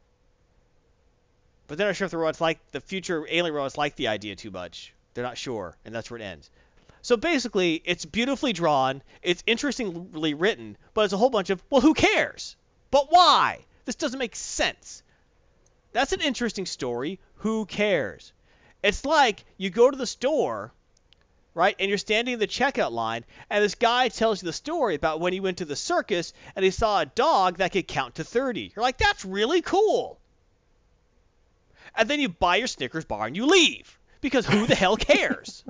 But 1.65 1.79
they're 1.79 1.87
not 1.87 1.95
sure 1.95 2.05
if 2.05 2.11
the 2.11 2.17
robots 2.17 2.39
like 2.39 2.59
the 2.71 2.81
future 2.81 3.25
alien 3.27 3.55
robots 3.55 3.79
like 3.79 3.95
the 3.95 4.09
idea 4.09 4.35
too 4.35 4.51
much. 4.51 4.93
They're 5.15 5.23
not 5.23 5.39
sure, 5.39 5.75
and 5.85 5.95
that's 5.95 6.11
where 6.11 6.19
it 6.19 6.23
ends. 6.23 6.51
So 7.01 7.17
basically, 7.17 7.81
it's 7.83 8.05
beautifully 8.05 8.53
drawn, 8.53 9.01
it's 9.23 9.43
interestingly 9.47 10.35
written, 10.35 10.77
but 10.93 11.05
it's 11.05 11.13
a 11.13 11.17
whole 11.17 11.31
bunch 11.31 11.49
of 11.49 11.63
well, 11.71 11.81
who 11.81 11.95
cares? 11.95 12.55
But 12.91 13.07
why? 13.09 13.65
This 13.85 13.95
doesn't 13.95 14.19
make 14.19 14.35
sense. 14.35 15.01
That's 15.93 16.13
an 16.13 16.21
interesting 16.21 16.67
story. 16.67 17.19
Who 17.37 17.65
cares? 17.65 18.33
It's 18.83 19.03
like 19.03 19.43
you 19.57 19.71
go 19.71 19.89
to 19.89 19.97
the 19.97 20.05
store, 20.05 20.71
right, 21.55 21.75
and 21.79 21.89
you're 21.89 21.97
standing 21.97 22.35
in 22.35 22.39
the 22.39 22.47
checkout 22.47 22.91
line, 22.91 23.25
and 23.49 23.63
this 23.63 23.73
guy 23.73 24.09
tells 24.09 24.43
you 24.43 24.45
the 24.45 24.53
story 24.53 24.93
about 24.93 25.19
when 25.19 25.33
he 25.33 25.39
went 25.39 25.57
to 25.57 25.65
the 25.65 25.75
circus 25.75 26.33
and 26.55 26.63
he 26.63 26.69
saw 26.69 27.01
a 27.01 27.05
dog 27.07 27.57
that 27.57 27.71
could 27.71 27.87
count 27.87 28.15
to 28.15 28.23
30. 28.23 28.73
You're 28.75 28.83
like, 28.83 28.97
that's 28.97 29.25
really 29.25 29.63
cool 29.63 30.19
and 31.97 32.09
then 32.09 32.19
you 32.19 32.29
buy 32.29 32.57
your 32.57 32.67
Snickers 32.67 33.05
bar 33.05 33.27
and 33.27 33.35
you 33.35 33.45
leave 33.45 33.97
because 34.21 34.45
who 34.45 34.65
the 34.65 34.75
hell 34.75 34.97
cares? 34.97 35.63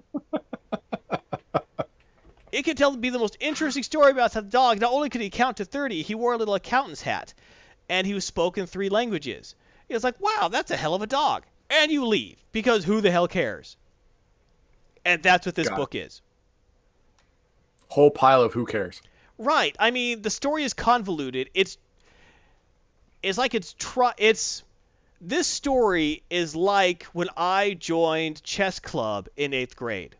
it 2.51 2.63
could 2.63 2.77
tell 2.77 2.95
be 2.95 3.09
the 3.09 3.19
most 3.19 3.37
interesting 3.39 3.83
story 3.83 4.11
about 4.11 4.33
that 4.33 4.49
dog. 4.49 4.79
Not 4.79 4.93
only 4.93 5.09
could 5.09 5.21
he 5.21 5.29
count 5.29 5.57
to 5.57 5.65
30, 5.65 6.01
he 6.01 6.15
wore 6.15 6.33
a 6.33 6.37
little 6.37 6.55
accountant's 6.55 7.01
hat, 7.01 7.33
and 7.89 8.07
he 8.07 8.13
was 8.13 8.25
spoken 8.25 8.65
three 8.65 8.89
languages. 8.89 9.55
It 9.89 9.93
was 9.93 10.03
like, 10.03 10.19
wow, 10.19 10.49
that's 10.51 10.71
a 10.71 10.77
hell 10.77 10.95
of 10.95 11.01
a 11.01 11.07
dog, 11.07 11.43
and 11.69 11.91
you 11.91 12.05
leave 12.05 12.37
because 12.51 12.83
who 12.83 13.01
the 13.01 13.11
hell 13.11 13.27
cares? 13.27 13.77
And 15.05 15.21
that's 15.21 15.45
what 15.45 15.55
this 15.55 15.69
book 15.69 15.95
is. 15.95 16.21
Whole 17.89 18.11
pile 18.11 18.41
of 18.41 18.53
who 18.53 18.65
cares. 18.65 19.01
Right. 19.37 19.75
I 19.79 19.91
mean, 19.91 20.21
the 20.21 20.29
story 20.29 20.63
is 20.63 20.73
convoluted. 20.73 21.49
It's 21.53 21.77
it's 23.21 23.37
like 23.37 23.53
it's 23.53 23.73
try 23.73 24.13
it's 24.17 24.63
this 25.21 25.47
story 25.47 26.23
is 26.29 26.55
like 26.55 27.03
when 27.13 27.29
I 27.37 27.73
joined 27.73 28.43
chess 28.43 28.79
club 28.79 29.27
in 29.35 29.51
8th 29.51 29.75
grade. 29.75 30.15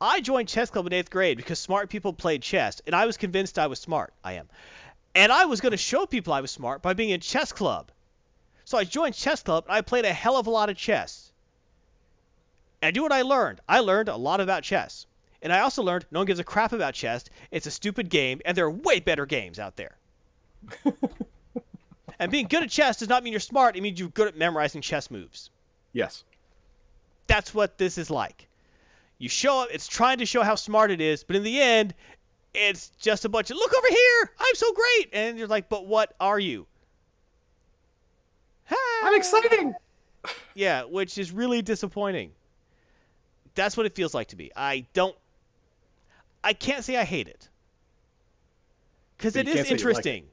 I 0.00 0.20
joined 0.20 0.48
chess 0.48 0.70
club 0.70 0.86
in 0.86 0.92
8th 0.92 1.10
grade 1.10 1.36
because 1.36 1.58
smart 1.58 1.90
people 1.90 2.12
played 2.12 2.42
chess 2.42 2.82
and 2.86 2.94
I 2.94 3.06
was 3.06 3.16
convinced 3.16 3.58
I 3.58 3.66
was 3.68 3.78
smart. 3.78 4.12
I 4.22 4.34
am. 4.34 4.48
And 5.14 5.32
I 5.32 5.46
was 5.46 5.60
going 5.60 5.72
to 5.72 5.76
show 5.76 6.06
people 6.06 6.32
I 6.32 6.40
was 6.40 6.50
smart 6.50 6.82
by 6.82 6.94
being 6.94 7.10
in 7.10 7.20
chess 7.20 7.52
club. 7.52 7.90
So 8.64 8.78
I 8.78 8.84
joined 8.84 9.14
chess 9.14 9.42
club 9.42 9.64
and 9.66 9.74
I 9.74 9.80
played 9.80 10.04
a 10.04 10.12
hell 10.12 10.36
of 10.36 10.46
a 10.46 10.50
lot 10.50 10.70
of 10.70 10.76
chess. 10.76 11.31
And 12.82 12.88
I 12.88 12.90
do 12.90 13.02
what 13.02 13.12
I 13.12 13.22
learned. 13.22 13.60
I 13.68 13.78
learned 13.78 14.08
a 14.08 14.16
lot 14.16 14.40
about 14.40 14.64
chess. 14.64 15.06
And 15.40 15.52
I 15.52 15.60
also 15.60 15.82
learned 15.82 16.04
no 16.10 16.18
one 16.20 16.26
gives 16.26 16.40
a 16.40 16.44
crap 16.44 16.72
about 16.72 16.94
chess. 16.94 17.24
It's 17.52 17.66
a 17.66 17.70
stupid 17.70 18.10
game, 18.10 18.40
and 18.44 18.56
there 18.56 18.64
are 18.64 18.70
way 18.70 18.98
better 18.98 19.24
games 19.24 19.60
out 19.60 19.76
there. 19.76 19.96
and 22.18 22.30
being 22.30 22.46
good 22.48 22.64
at 22.64 22.70
chess 22.70 22.98
does 22.98 23.08
not 23.08 23.22
mean 23.22 23.32
you're 23.32 23.40
smart. 23.40 23.76
It 23.76 23.82
means 23.82 23.98
you're 23.98 24.08
good 24.08 24.28
at 24.28 24.36
memorizing 24.36 24.82
chess 24.82 25.10
moves. 25.10 25.50
Yes. 25.92 26.24
That's 27.28 27.54
what 27.54 27.78
this 27.78 27.98
is 27.98 28.10
like. 28.10 28.48
You 29.18 29.28
show 29.28 29.62
up, 29.62 29.68
it's 29.72 29.86
trying 29.86 30.18
to 30.18 30.26
show 30.26 30.42
how 30.42 30.56
smart 30.56 30.90
it 30.90 31.00
is, 31.00 31.22
but 31.22 31.36
in 31.36 31.44
the 31.44 31.60
end, 31.60 31.94
it's 32.52 32.90
just 33.00 33.24
a 33.24 33.28
bunch 33.28 33.50
of, 33.50 33.56
look 33.56 33.72
over 33.76 33.88
here, 33.88 34.30
I'm 34.40 34.54
so 34.54 34.72
great. 34.72 35.10
And 35.12 35.38
you're 35.38 35.46
like, 35.46 35.68
but 35.68 35.86
what 35.86 36.14
are 36.18 36.38
you? 36.38 36.66
I'm 39.04 39.14
exciting. 39.14 39.74
Yeah, 40.54 40.84
which 40.84 41.18
is 41.18 41.32
really 41.32 41.62
disappointing. 41.62 42.30
That's 43.54 43.76
what 43.76 43.86
it 43.86 43.94
feels 43.94 44.14
like 44.14 44.28
to 44.28 44.36
me. 44.36 44.50
I 44.56 44.86
don't. 44.92 45.16
I 46.42 46.52
can't 46.54 46.84
say 46.84 46.96
I 46.96 47.04
hate 47.04 47.28
it. 47.28 47.48
Because 49.16 49.36
it 49.36 49.46
is 49.46 49.54
it 49.54 49.56
you 49.56 49.60
is 49.62 49.68
can't 49.68 49.80
say 49.80 49.86
you 49.88 49.94
like 49.94 50.06
it. 50.06 50.08
interesting. 50.08 50.24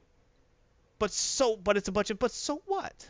But 0.98 1.10
so, 1.12 1.56
but 1.56 1.76
it's 1.76 1.88
a 1.88 1.92
bunch 1.92 2.10
of, 2.10 2.18
but 2.18 2.30
so 2.32 2.60
what? 2.66 3.08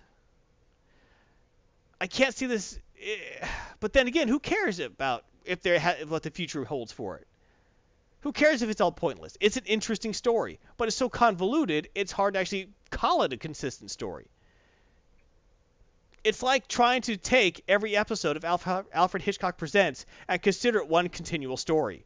I 2.00 2.06
can't 2.06 2.34
see 2.34 2.46
this. 2.46 2.78
eh, 3.02 3.46
But 3.80 3.92
then 3.92 4.06
again, 4.06 4.28
who 4.28 4.38
cares 4.38 4.78
about 4.78 5.24
if 5.44 5.62
there 5.62 5.78
ha- 5.80 6.04
what 6.06 6.22
the 6.22 6.30
future 6.30 6.64
holds 6.64 6.92
for 6.92 7.16
it? 7.16 7.26
Who 8.20 8.32
cares 8.32 8.60
if 8.62 8.68
it's 8.68 8.80
all 8.82 8.92
pointless? 8.92 9.36
It's 9.40 9.56
an 9.56 9.64
interesting 9.64 10.12
story, 10.12 10.60
but 10.76 10.88
it's 10.88 10.96
so 10.96 11.08
convoluted, 11.08 11.88
it's 11.94 12.12
hard 12.12 12.34
to 12.34 12.40
actually 12.40 12.68
call 12.90 13.22
it 13.22 13.32
a 13.32 13.38
consistent 13.38 13.90
story 13.90 14.26
it's 16.24 16.42
like 16.42 16.68
trying 16.68 17.02
to 17.02 17.16
take 17.16 17.62
every 17.68 17.96
episode 17.96 18.36
of 18.36 18.44
Alf- 18.44 18.84
Alfred 18.92 19.22
Hitchcock 19.22 19.56
Presents 19.56 20.04
and 20.28 20.40
consider 20.42 20.78
it 20.78 20.88
one 20.88 21.08
continual 21.08 21.56
story 21.56 22.04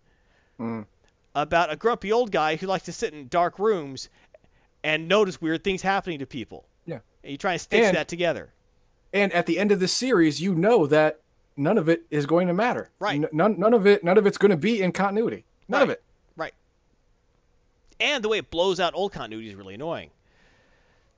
Mm. 0.60 0.86
about 1.34 1.72
a 1.72 1.76
grumpy 1.76 2.12
old 2.12 2.30
guy 2.30 2.54
who 2.56 2.66
likes 2.68 2.84
to 2.84 2.92
sit 2.92 3.12
in 3.12 3.26
dark 3.28 3.58
rooms 3.58 4.08
and 4.84 5.08
notice 5.08 5.40
weird 5.40 5.64
things 5.64 5.82
happening 5.82 6.20
to 6.20 6.26
people. 6.26 6.64
Yeah. 6.86 7.00
And 7.24 7.32
you 7.32 7.38
try 7.38 7.52
and 7.52 7.60
stitch 7.60 7.82
And- 7.82 7.96
that 7.96 8.06
together. 8.08 8.52
And 9.12 9.32
at 9.32 9.46
the 9.46 9.58
end 9.58 9.72
of 9.72 9.80
the 9.80 9.88
series, 9.88 10.40
you 10.40 10.54
know 10.54 10.86
that 10.86 11.20
none 11.56 11.78
of 11.78 11.88
it 11.88 12.02
is 12.10 12.26
going 12.26 12.48
to 12.48 12.54
matter. 12.54 12.90
Right. 12.98 13.14
N- 13.22 13.28
none, 13.32 13.58
none 13.58 13.74
of 13.74 13.86
it, 13.86 14.02
none 14.04 14.18
of 14.18 14.26
it's 14.26 14.38
going 14.38 14.50
to 14.50 14.56
be 14.56 14.82
in 14.82 14.92
continuity. 14.92 15.44
None 15.68 15.82
of 15.82 15.90
it. 15.90 16.02
Right. 16.36 16.52
And 18.00 18.22
the 18.24 18.28
way 18.28 18.38
it 18.38 18.50
blows 18.50 18.80
out 18.80 18.92
old 18.94 19.12
continuity 19.12 19.48
is 19.48 19.54
really 19.54 19.74
annoying. 19.74 20.10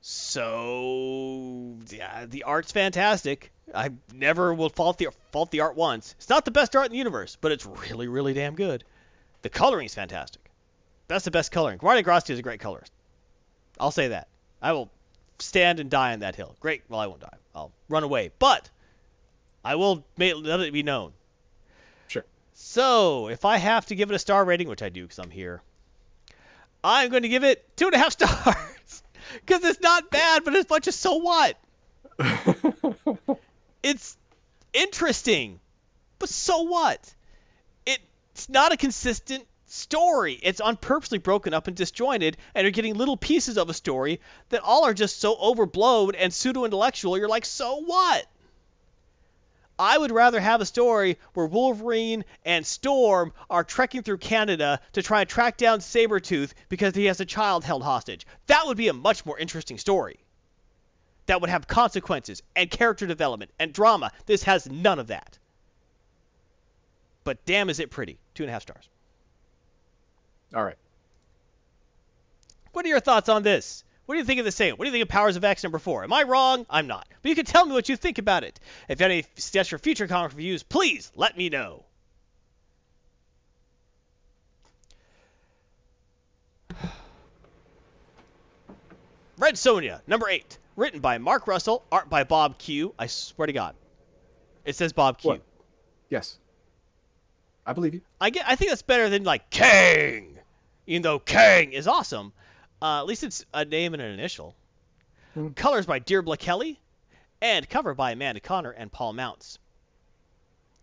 So 0.09 1.75
yeah, 1.89 2.27
the 2.27 2.43
art's 2.43 2.71
fantastic. 2.71 3.51
I 3.75 3.89
never 4.13 4.53
will 4.53 4.69
fault 4.69 4.97
the 4.97 5.09
fault 5.33 5.51
the 5.51 5.59
art 5.59 5.75
once. 5.75 6.15
It's 6.17 6.29
not 6.29 6.45
the 6.45 6.51
best 6.51 6.77
art 6.77 6.85
in 6.85 6.93
the 6.93 6.97
universe, 6.97 7.37
but 7.41 7.51
it's 7.51 7.65
really, 7.65 8.07
really 8.07 8.33
damn 8.33 8.55
good. 8.55 8.85
The 9.41 9.49
coloring 9.49 9.85
is 9.85 9.93
fantastic. 9.93 10.49
That's 11.09 11.25
the 11.25 11.31
best 11.31 11.51
coloring. 11.51 11.77
Guardia 11.77 12.03
Grassi 12.03 12.31
is 12.31 12.39
a 12.39 12.41
great 12.41 12.61
colorist. 12.61 12.93
I'll 13.81 13.91
say 13.91 14.07
that. 14.07 14.29
I 14.61 14.71
will 14.71 14.89
stand 15.39 15.81
and 15.81 15.89
die 15.89 16.13
on 16.13 16.19
that 16.19 16.37
hill. 16.37 16.55
Great. 16.61 16.83
Well, 16.87 17.01
I 17.01 17.07
won't 17.07 17.19
die. 17.19 17.37
I'll 17.53 17.73
run 17.89 18.03
away. 18.03 18.31
But 18.39 18.69
I 19.65 19.75
will 19.75 20.05
make, 20.15 20.35
let 20.37 20.61
it 20.61 20.71
be 20.71 20.83
known. 20.83 21.11
Sure. 22.07 22.23
So, 22.53 23.27
if 23.27 23.43
I 23.43 23.57
have 23.57 23.87
to 23.87 23.95
give 23.95 24.09
it 24.09 24.15
a 24.15 24.19
star 24.19 24.45
rating, 24.45 24.69
which 24.69 24.81
I 24.81 24.87
do 24.87 25.01
because 25.01 25.19
I'm 25.19 25.31
here, 25.31 25.61
I'm 26.81 27.09
going 27.09 27.23
to 27.23 27.29
give 27.29 27.43
it 27.43 27.75
two 27.75 27.87
and 27.87 27.95
a 27.95 27.97
half 27.97 28.11
stars. 28.13 28.55
Because 29.33 29.63
it's 29.63 29.81
not 29.81 30.09
bad, 30.09 30.43
but 30.43 30.55
it's 30.55 30.65
a 30.65 30.67
bunch 30.67 30.87
of 30.87 30.93
so 30.93 31.15
what? 31.15 31.57
it's 33.83 34.17
interesting, 34.73 35.59
but 36.19 36.29
so 36.29 36.63
what? 36.63 37.13
It's 37.85 38.49
not 38.49 38.71
a 38.71 38.77
consistent 38.77 39.47
story. 39.65 40.39
It's 40.41 40.61
on 40.61 40.69
unpurposely 40.69 41.17
broken 41.17 41.55
up 41.55 41.67
and 41.67 41.75
disjointed, 41.75 42.37
and 42.53 42.63
you're 42.63 42.71
getting 42.71 42.93
little 42.93 43.17
pieces 43.17 43.57
of 43.57 43.69
a 43.69 43.73
story 43.73 44.21
that 44.49 44.61
all 44.61 44.85
are 44.85 44.93
just 44.93 45.19
so 45.19 45.35
overblown 45.37 46.13
and 46.13 46.31
pseudo 46.31 46.63
intellectual, 46.63 47.17
you're 47.17 47.27
like, 47.27 47.45
so 47.45 47.81
what? 47.81 48.27
I 49.79 49.97
would 49.97 50.11
rather 50.11 50.39
have 50.39 50.61
a 50.61 50.65
story 50.65 51.17
where 51.33 51.45
Wolverine 51.45 52.25
and 52.43 52.65
Storm 52.65 53.33
are 53.49 53.63
trekking 53.63 54.01
through 54.01 54.17
Canada 54.17 54.79
to 54.93 55.03
try 55.03 55.21
and 55.21 55.29
track 55.29 55.57
down 55.57 55.79
Sabretooth 55.79 56.53
because 56.69 56.95
he 56.95 57.05
has 57.05 57.19
a 57.19 57.25
child 57.25 57.63
held 57.63 57.83
hostage. 57.83 58.25
That 58.47 58.65
would 58.65 58.77
be 58.77 58.87
a 58.87 58.93
much 58.93 59.25
more 59.25 59.37
interesting 59.37 59.77
story. 59.77 60.19
That 61.27 61.41
would 61.41 61.49
have 61.49 61.67
consequences 61.67 62.41
and 62.55 62.71
character 62.71 63.05
development 63.05 63.51
and 63.59 63.71
drama. 63.73 64.11
This 64.25 64.43
has 64.43 64.69
none 64.69 64.97
of 64.97 65.07
that. 65.07 65.37
But 67.23 67.45
damn, 67.45 67.69
is 67.69 67.79
it 67.79 67.91
pretty. 67.91 68.17
Two 68.33 68.43
and 68.43 68.49
a 68.49 68.53
half 68.53 68.61
stars. 68.63 68.89
All 70.55 70.63
right. 70.63 70.77
What 72.71 72.85
are 72.85 72.89
your 72.89 72.99
thoughts 72.99 73.27
on 73.27 73.43
this? 73.43 73.83
What 74.07 74.15
do 74.15 74.19
you 74.19 74.25
think 74.25 74.39
of 74.39 74.45
the 74.45 74.51
same? 74.53 74.75
What 74.77 74.85
do 74.85 74.87
you 74.87 74.93
think 74.93 75.03
of 75.03 75.09
Powers 75.09 75.35
of 75.35 75.43
X 75.43 75.63
number 75.63 75.79
four? 75.79 76.05
Am 76.05 76.13
I 76.13 76.23
wrong? 76.23 76.65
I'm 76.69 76.87
not. 76.87 77.05
But 77.21 77.27
you 77.27 77.35
can 77.35 77.43
tell 77.43 77.65
me 77.65 77.73
what 77.73 77.89
you 77.89 77.97
think 77.97 78.19
about 78.19 78.45
it. 78.45 78.57
If 78.87 79.01
you 79.01 79.03
have 79.03 79.11
any 79.11 79.25
suggestions 79.35 79.81
for 79.81 79.83
future 79.83 80.07
comic 80.07 80.31
reviews, 80.31 80.63
please 80.63 81.11
let 81.13 81.35
me 81.35 81.49
know. 81.49 81.83
Red 89.37 89.55
Sonja, 89.55 89.99
number 90.07 90.29
eight, 90.29 90.57
written 90.77 91.01
by 91.01 91.17
Mark 91.17 91.45
Russell, 91.45 91.83
art 91.91 92.09
by 92.09 92.23
Bob 92.23 92.57
Q. 92.57 92.95
I 92.97 93.07
swear 93.07 93.47
to 93.47 93.53
God, 93.53 93.75
it 94.63 94.77
says 94.77 94.93
Bob 94.93 95.17
Q. 95.17 95.31
What? 95.31 95.41
Yes, 96.09 96.37
I 97.65 97.73
believe 97.73 97.93
you. 97.93 97.99
I 98.21 98.29
get. 98.29 98.47
I 98.47 98.55
think 98.55 98.71
that's 98.71 98.83
better 98.83 99.09
than 99.09 99.25
like 99.25 99.49
Kang, 99.49 100.39
even 100.85 101.01
though 101.01 101.19
Kang 101.19 101.73
is 101.73 101.89
awesome. 101.89 102.31
Uh, 102.81 102.99
at 102.99 103.05
least 103.05 103.23
it's 103.23 103.45
a 103.53 103.65
name 103.65 103.93
and 103.93 104.01
an 104.03 104.11
initial. 104.11 104.55
Hmm. 105.33 105.49
Colors 105.49 105.85
by 105.85 105.99
Dearbhla 105.99 106.37
Kelly, 106.37 106.79
and 107.41 107.67
cover 107.69 107.93
by 107.93 108.11
Amanda 108.11 108.39
Conner 108.39 108.71
and 108.71 108.91
Paul 108.91 109.13
Mounts. 109.13 109.59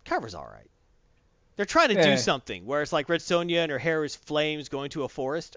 Cover's 0.05 0.35
all 0.35 0.45
right. 0.47 0.69
They're 1.57 1.65
trying 1.67 1.89
to 1.91 1.99
Eh. 1.99 2.05
do 2.15 2.17
something 2.17 2.67
where 2.67 2.83
it's 2.83 2.93
like 2.93 3.09
Red 3.09 3.21
Sonja 3.21 3.59
and 3.63 3.71
her 3.71 3.79
hair 3.79 4.05
is 4.05 4.17
flames 4.17 4.69
going 4.69 4.91
to 4.91 5.05
a 5.05 5.09
forest 5.09 5.57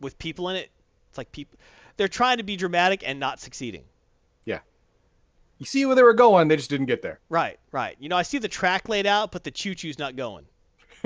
with 0.00 0.18
people 0.18 0.48
in 0.48 0.56
it. 0.56 0.70
It's 1.10 1.18
like 1.18 1.30
people. 1.32 1.58
They're 1.96 2.08
trying 2.08 2.38
to 2.38 2.42
be 2.42 2.56
dramatic 2.56 3.02
and 3.06 3.20
not 3.20 3.38
succeeding. 3.40 3.84
Yeah. 4.44 4.60
You 5.58 5.66
see 5.66 5.86
where 5.86 5.94
they 5.94 6.02
were 6.02 6.14
going, 6.14 6.48
they 6.48 6.56
just 6.56 6.70
didn't 6.70 6.86
get 6.86 7.02
there. 7.02 7.20
Right, 7.28 7.58
right. 7.70 7.96
You 8.00 8.08
know, 8.08 8.16
I 8.16 8.22
see 8.22 8.38
the 8.38 8.48
track 8.48 8.88
laid 8.88 9.06
out, 9.06 9.30
but 9.30 9.44
the 9.44 9.50
choo-choo's 9.52 9.98
not 9.98 10.16
going. 10.16 10.44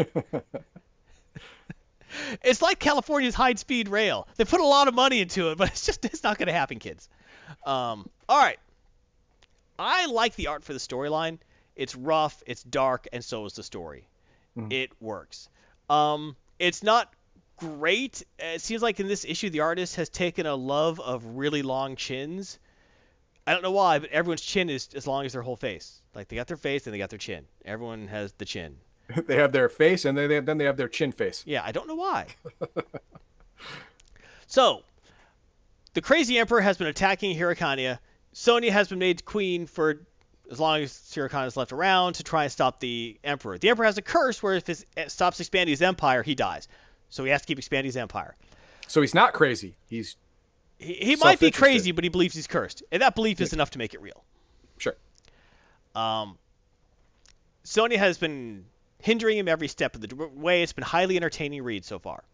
It's 2.43 2.63
like 2.63 2.79
California's 2.79 3.35
high-speed 3.35 3.89
rail. 3.89 4.27
They 4.37 4.45
put 4.45 4.61
a 4.61 4.67
lot 4.67 4.89
of 4.89 4.95
money 4.95 5.21
into 5.21 5.51
it, 5.51 5.59
but 5.59 5.69
it's 5.73 5.87
just 5.87 6.05
it's 6.05 6.23
not 6.23 6.39
going 6.39 6.49
to 6.49 6.53
happen, 6.53 6.79
kids. 6.79 7.09
Um, 7.65 8.09
all 8.29 8.39
right. 8.39 8.59
I 9.79 10.07
like 10.07 10.35
the 10.37 10.49
art 10.49 10.65
for 10.65 10.73
the 10.73 10.79
storyline. 10.79 11.39
It's 11.75 11.95
rough, 11.95 12.43
it's 12.47 12.63
dark, 12.63 13.09
and 13.13 13.23
so 13.25 13.45
is 13.45 13.53
the 13.53 13.63
story. 13.63 14.09
Mhm. 14.57 14.73
It 14.73 14.91
works. 15.01 15.49
Um, 15.91 16.35
it's 16.59 16.83
not 16.83 17.13
great. 17.59 18.25
It 18.39 18.61
seems 18.63 18.83
like 18.83 18.99
in 19.01 19.09
this 19.09 19.25
issue, 19.25 19.51
the 19.51 19.61
artist 19.61 19.97
has 19.97 20.09
taken 20.09 20.47
a 20.47 20.55
love 20.55 20.99
of 21.01 21.25
really 21.37 21.63
long 21.63 21.97
chins. 21.97 22.59
I 23.47 23.53
don't 23.53 23.63
know 23.63 23.71
why, 23.73 23.99
but 23.99 24.11
everyone's 24.11 24.41
chin 24.43 24.71
is 24.71 24.89
as 24.95 25.07
long 25.07 25.27
as 25.27 25.35
their 25.35 25.43
whole 25.43 25.57
face. 25.57 26.01
Like 26.15 26.29
they 26.29 26.37
got 26.37 26.49
their 26.49 26.57
face 26.57 26.87
and 26.87 26.95
they 26.95 26.99
got 26.99 27.11
their 27.11 27.19
chin. 27.19 27.45
Everyone 27.65 28.09
has 28.09 28.33
the 28.33 28.45
chin. 28.47 28.77
they 29.27 29.37
have 29.37 29.53
their 29.53 29.69
face, 29.69 30.05
and 30.05 30.17
then 30.17 30.29
they, 30.29 30.41
then 30.41 30.59
they 30.59 30.65
have 30.65 30.77
their 30.77 30.89
chin 30.89 31.13
face. 31.13 31.43
Yeah, 31.47 31.63
I 31.65 31.73
don't 31.73 31.89
know 31.89 31.95
why. 31.95 32.27
so, 34.47 34.83
the 35.95 36.01
crazy 36.01 36.39
emperor 36.39 36.61
has 36.61 36.77
been 36.77 36.89
attacking 36.89 37.37
Hyrkania. 37.37 37.99
Sonja 38.35 38.71
has 38.71 38.89
been 38.89 38.99
made 38.99 39.25
queen 39.25 39.67
for 39.67 40.01
as 40.51 40.61
long 40.61 40.83
as 40.83 40.93
Hyrkania 40.93 41.47
is 41.47 41.57
left 41.57 41.73
around 41.73 42.15
to 42.15 42.23
try 42.23 42.45
and 42.45 42.53
stop 42.53 42.81
the 42.81 43.19
emperor. 43.25 43.59
The 43.59 43.71
emperor 43.71 43.87
has 43.87 43.99
a 43.99 44.03
curse 44.03 44.43
where 44.43 44.55
if 44.55 44.67
he 44.67 44.75
stops 45.09 45.41
expanding 45.41 45.73
his 45.73 45.83
empire, 45.83 46.23
he 46.23 46.35
dies. 46.35 46.69
So 47.09 47.25
he 47.25 47.31
has 47.31 47.41
to 47.43 47.47
keep 47.47 47.59
expanding 47.59 47.89
his 47.89 47.97
empire. 47.97 48.37
So 48.89 49.01
he's 49.01 49.15
not 49.15 49.33
crazy. 49.33 49.77
He's 49.89 50.17
He, 50.79 50.95
he 50.95 51.17
might 51.17 51.41
be 51.41 51.51
crazy, 51.51 51.93
but 51.93 52.05
he 52.05 52.11
believes 52.11 52.35
he's 52.35 52.47
cursed, 52.47 52.83
and 52.93 53.03
that 53.03 53.15
belief 53.15 53.41
is 53.41 53.53
enough 53.53 53.71
to 53.71 53.79
make 53.79 53.95
it 53.95 54.03
real. 54.03 54.25
sure. 54.79 54.97
Um, 55.95 56.37
Sonja 57.65 57.97
has 57.97 58.19
been 58.19 58.67
hindering 59.07 59.39
him 59.39 59.47
every 59.47 59.69
step 59.69 59.95
of 59.95 60.01
the 60.01 60.15
way. 60.35 60.65
It's 60.65 60.73
been 60.73 60.83
highly 60.83 61.17
entertaining 61.17 61.63
read 61.63 61.85
so 61.85 62.01
far. 62.01 62.25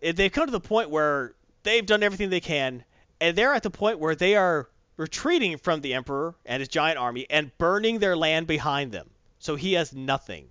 They've 0.00 0.30
come 0.30 0.46
to 0.46 0.52
the 0.52 0.60
point 0.60 0.90
where 0.90 1.34
they've 1.64 1.84
done 1.84 2.04
everything 2.04 2.30
they 2.30 2.38
can, 2.38 2.84
and 3.20 3.36
they're 3.36 3.52
at 3.52 3.64
the 3.64 3.70
point 3.70 3.98
where 3.98 4.14
they 4.14 4.36
are 4.36 4.68
retreating 4.96 5.58
from 5.58 5.80
the 5.80 5.94
Emperor 5.94 6.36
and 6.44 6.60
his 6.60 6.68
giant 6.68 6.98
army 6.98 7.26
and 7.28 7.50
burning 7.58 7.98
their 7.98 8.16
land 8.16 8.46
behind 8.46 8.92
them. 8.92 9.10
So 9.40 9.56
he 9.56 9.72
has 9.72 9.92
nothing. 9.92 10.48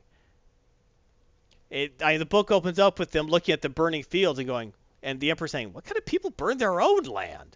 It, 1.70 2.02
I, 2.02 2.18
the 2.18 2.26
book 2.26 2.52
opens 2.52 2.78
up 2.78 3.00
with 3.00 3.12
them 3.12 3.28
looking 3.28 3.54
at 3.54 3.62
the 3.62 3.70
burning 3.70 4.04
fields 4.04 4.40
and 4.40 4.48
going, 4.48 4.74
and 5.02 5.22
the 5.22 5.32
Emperor 5.32 5.48
saying, 5.48 5.72
"What 5.72 5.86
kind 5.86 5.98
of 5.98 6.06
people 6.06 6.32
burn 6.32 6.58
their 6.58 6.82
own 6.82 7.04
land?" 7.04 7.56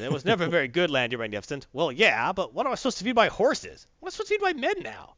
It 0.00 0.10
was 0.10 0.24
never 0.24 0.46
very 0.58 0.68
good 0.68 0.90
land, 0.90 1.12
Your 1.12 1.18
Magnificent. 1.20 1.66
Well, 1.74 1.92
yeah, 1.92 2.32
but 2.32 2.54
what 2.54 2.64
am 2.64 2.72
I 2.72 2.76
supposed 2.76 2.98
to 2.98 3.04
feed 3.04 3.16
my 3.16 3.28
horses? 3.28 3.86
What 4.00 4.06
am 4.06 4.08
I 4.08 4.10
supposed 4.12 4.28
to 4.28 4.34
feed 4.34 4.42
my 4.42 4.54
men 4.54 4.82
now? 4.82 5.14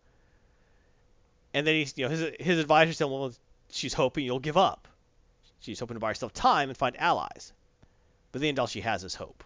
And 1.52 1.66
then 1.66 1.74
he's, 1.74 1.94
you 1.96 2.04
know, 2.04 2.10
his 2.10 2.30
his 2.38 2.58
advisor 2.58 2.92
said, 2.92 3.04
well, 3.04 3.32
she's 3.70 3.94
hoping 3.94 4.24
you'll 4.24 4.38
give 4.38 4.56
up. 4.56 4.86
She's 5.60 5.78
hoping 5.80 5.96
to 5.96 6.00
buy 6.00 6.08
herself 6.08 6.32
time 6.32 6.68
and 6.70 6.78
find 6.78 6.98
allies. 6.98 7.52
But 8.32 8.40
the 8.40 8.48
end 8.48 8.58
all 8.58 8.66
she 8.66 8.80
has 8.82 9.02
is 9.04 9.14
hope. 9.14 9.44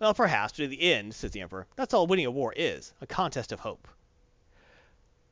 Well, 0.00 0.12
perhaps, 0.14 0.54
but 0.54 0.64
in 0.64 0.70
the 0.70 0.92
end, 0.92 1.14
says 1.14 1.30
the 1.30 1.40
Emperor, 1.40 1.66
that's 1.76 1.94
all 1.94 2.06
winning 2.06 2.26
a 2.26 2.30
war 2.30 2.52
is, 2.54 2.92
a 3.00 3.06
contest 3.06 3.52
of 3.52 3.60
hope. 3.60 3.86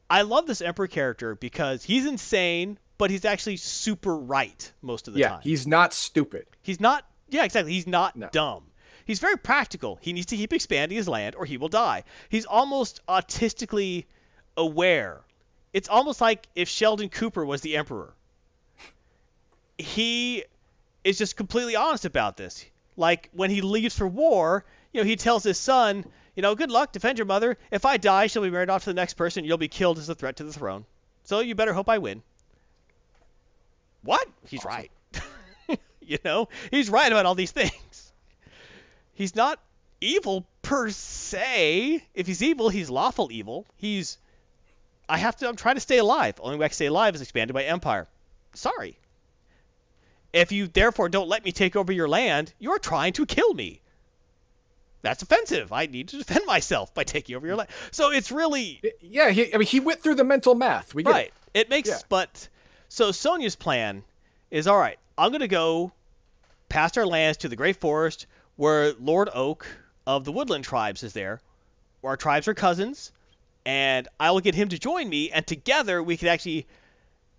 I 0.08 0.22
love 0.22 0.46
this 0.46 0.60
Emperor 0.60 0.86
character 0.86 1.34
because 1.34 1.82
he's 1.82 2.06
insane, 2.06 2.78
but 2.98 3.10
he's 3.10 3.24
actually 3.24 3.56
super 3.56 4.16
right 4.16 4.72
most 4.80 5.08
of 5.08 5.14
the 5.14 5.20
Yeah, 5.20 5.28
time. 5.30 5.40
he's 5.42 5.66
not 5.66 5.92
stupid. 5.92 6.46
He's 6.62 6.80
not. 6.80 7.04
Yeah, 7.28 7.44
exactly. 7.44 7.72
He's 7.72 7.86
not 7.86 8.14
No. 8.14 8.28
dumb. 8.30 8.64
He's 9.04 9.18
very 9.18 9.36
practical. 9.36 9.98
He 10.00 10.12
needs 10.12 10.26
to 10.26 10.36
keep 10.36 10.52
expanding 10.52 10.96
his 10.96 11.08
land, 11.08 11.34
or 11.34 11.44
he 11.44 11.56
will 11.56 11.68
die. 11.68 12.04
He's 12.28 12.44
almost 12.46 13.04
autistically 13.08 14.04
aware. 14.56 15.22
It's 15.72 15.88
almost 15.88 16.20
like 16.20 16.46
if 16.54 16.68
Sheldon 16.68 17.08
Cooper 17.08 17.44
was 17.44 17.60
the 17.62 17.76
emperor. 17.76 18.12
He 19.78 20.44
is 21.02 21.18
just 21.18 21.36
completely 21.36 21.76
honest 21.76 22.04
about 22.04 22.36
this. 22.36 22.64
Like 22.96 23.30
when 23.32 23.50
he 23.50 23.62
leaves 23.62 23.96
for 23.96 24.06
war, 24.06 24.64
you 24.92 25.00
know, 25.00 25.06
he 25.06 25.16
tells 25.16 25.42
his 25.42 25.58
son, 25.58 26.04
you 26.36 26.42
know, 26.42 26.54
good 26.54 26.70
luck, 26.70 26.92
defend 26.92 27.18
your 27.18 27.26
mother. 27.26 27.56
If 27.70 27.84
I 27.84 27.96
die, 27.96 28.26
she'll 28.26 28.42
be 28.42 28.50
married 28.50 28.70
off 28.70 28.84
to 28.84 28.90
the 28.90 28.94
next 28.94 29.14
person. 29.14 29.44
You'll 29.44 29.58
be 29.58 29.68
killed 29.68 29.98
as 29.98 30.08
a 30.08 30.14
threat 30.14 30.36
to 30.36 30.44
the 30.44 30.52
throne. 30.52 30.84
So 31.24 31.40
you 31.40 31.54
better 31.54 31.72
hope 31.72 31.88
I 31.88 31.98
win. 31.98 32.22
What? 34.02 34.26
He's 34.46 34.64
right. 34.64 34.90
you 36.00 36.18
know, 36.24 36.48
he's 36.70 36.90
right 36.90 37.10
about 37.10 37.26
all 37.26 37.34
these 37.34 37.52
things. 37.52 38.12
He's 39.14 39.36
not 39.36 39.60
evil 40.00 40.46
per 40.62 40.90
se. 40.90 42.02
If 42.14 42.26
he's 42.26 42.42
evil, 42.42 42.68
he's 42.68 42.90
lawful 42.90 43.30
evil. 43.30 43.66
He's 43.76 44.18
I 45.08 45.18
have 45.18 45.36
to 45.36 45.48
I'm 45.48 45.56
trying 45.56 45.74
to 45.76 45.80
stay 45.80 45.98
alive. 45.98 46.36
Only 46.40 46.56
way 46.58 46.64
I 46.66 46.68
can 46.68 46.74
stay 46.74 46.86
alive 46.86 47.14
is 47.14 47.20
expanded 47.22 47.54
by 47.54 47.64
empire. 47.64 48.08
Sorry. 48.54 48.98
If 50.32 50.52
you 50.52 50.66
therefore 50.66 51.08
don't 51.08 51.28
let 51.28 51.44
me 51.44 51.52
take 51.52 51.76
over 51.76 51.92
your 51.92 52.08
land, 52.08 52.52
you're 52.58 52.78
trying 52.78 53.12
to 53.14 53.26
kill 53.26 53.52
me. 53.52 53.80
That's 55.02 55.22
offensive. 55.22 55.72
I 55.72 55.86
need 55.86 56.08
to 56.08 56.18
defend 56.18 56.46
myself 56.46 56.94
by 56.94 57.04
taking 57.04 57.36
over 57.36 57.46
your 57.46 57.56
land. 57.56 57.68
So 57.90 58.10
it's 58.12 58.30
really 58.32 58.80
Yeah, 59.00 59.30
he, 59.30 59.52
I 59.54 59.58
mean, 59.58 59.66
he 59.66 59.80
went 59.80 60.02
through 60.02 60.14
the 60.14 60.24
mental 60.24 60.54
math. 60.54 60.94
We 60.94 61.02
get 61.02 61.10
Right. 61.10 61.32
It 61.54 61.68
makes, 61.68 61.88
Yeah. 61.88 61.98
but 62.08 62.48
so 62.88 63.10
Sonja's 63.10 63.56
plan 63.56 64.04
is 64.50 64.66
all 64.66 64.78
right. 64.78 64.98
I'm 65.18 65.32
gonna 65.32 65.48
go 65.48 65.92
past 66.68 66.96
our 66.96 67.04
lands 67.06 67.38
to 67.38 67.48
the 67.48 67.56
Great 67.56 67.76
Forest, 67.76 68.26
where 68.56 68.92
Lord 68.94 69.28
Oak 69.34 69.66
of 70.06 70.24
the 70.24 70.32
Woodland 70.32 70.64
tribes 70.64 71.02
is 71.02 71.12
there. 71.12 71.40
Our 72.02 72.16
tribes 72.16 72.48
are 72.48 72.54
cousins, 72.54 73.12
and 73.64 74.08
I 74.18 74.30
will 74.30 74.40
get 74.40 74.54
him 74.54 74.68
to 74.70 74.78
join 74.78 75.08
me, 75.08 75.30
and 75.30 75.46
together 75.46 76.02
we 76.02 76.16
could 76.16 76.28
actually 76.28 76.66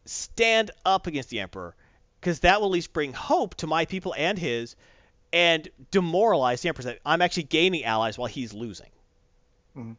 stand 0.06 0.72
up 0.86 1.08
against 1.08 1.30
the 1.30 1.40
Emperor, 1.40 1.76
because 2.20 2.42
that 2.42 2.60
will 2.62 2.68
at 2.68 2.74
least 2.74 2.94
bring 2.94 3.14
hope 3.14 3.56
to 3.56 3.68
my 3.68 3.86
people 3.86 4.14
and 4.18 4.38
his, 4.38 4.76
and 5.32 5.68
demoralize 5.92 6.62
the 6.62 6.70
Emperor. 6.70 6.96
I'm 7.06 7.22
actually 7.22 7.44
gaining 7.44 7.84
allies 7.84 8.18
while 8.18 8.28
he's 8.28 8.54
losing. 8.54 8.90
Mhm. 9.76 9.98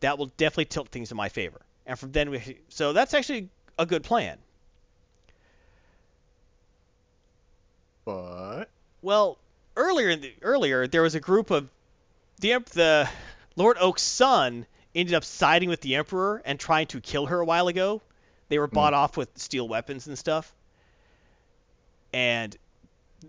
That 0.00 0.18
will 0.18 0.26
definitely 0.36 0.66
tilt 0.66 0.88
things 0.88 1.10
in 1.10 1.16
my 1.16 1.28
favor, 1.28 1.60
and 1.86 1.98
from 1.98 2.12
then 2.12 2.30
we. 2.30 2.58
So 2.68 2.92
that's 2.92 3.14
actually 3.14 3.48
a 3.78 3.86
good 3.86 4.04
plan. 4.04 4.38
But 8.04 8.66
Well, 9.02 9.38
earlier 9.76 10.10
in 10.10 10.20
the, 10.20 10.34
earlier 10.42 10.86
there 10.86 11.02
was 11.02 11.14
a 11.14 11.20
group 11.20 11.50
of 11.50 11.68
the 12.40 12.62
the 12.72 13.08
Lord 13.56 13.76
Oak's 13.80 14.02
son 14.02 14.66
ended 14.96 15.14
up 15.14 15.24
siding 15.24 15.68
with 15.68 15.80
the 15.82 15.94
Emperor 15.96 16.42
and 16.44 16.58
trying 16.58 16.86
to 16.88 17.00
kill 17.00 17.26
her 17.26 17.38
a 17.40 17.44
while 17.44 17.68
ago. 17.68 18.02
They 18.48 18.58
were 18.58 18.66
bought 18.66 18.94
off 18.94 19.16
with 19.16 19.28
steel 19.38 19.68
weapons 19.68 20.06
and 20.06 20.18
stuff. 20.18 20.54
And 22.12 22.56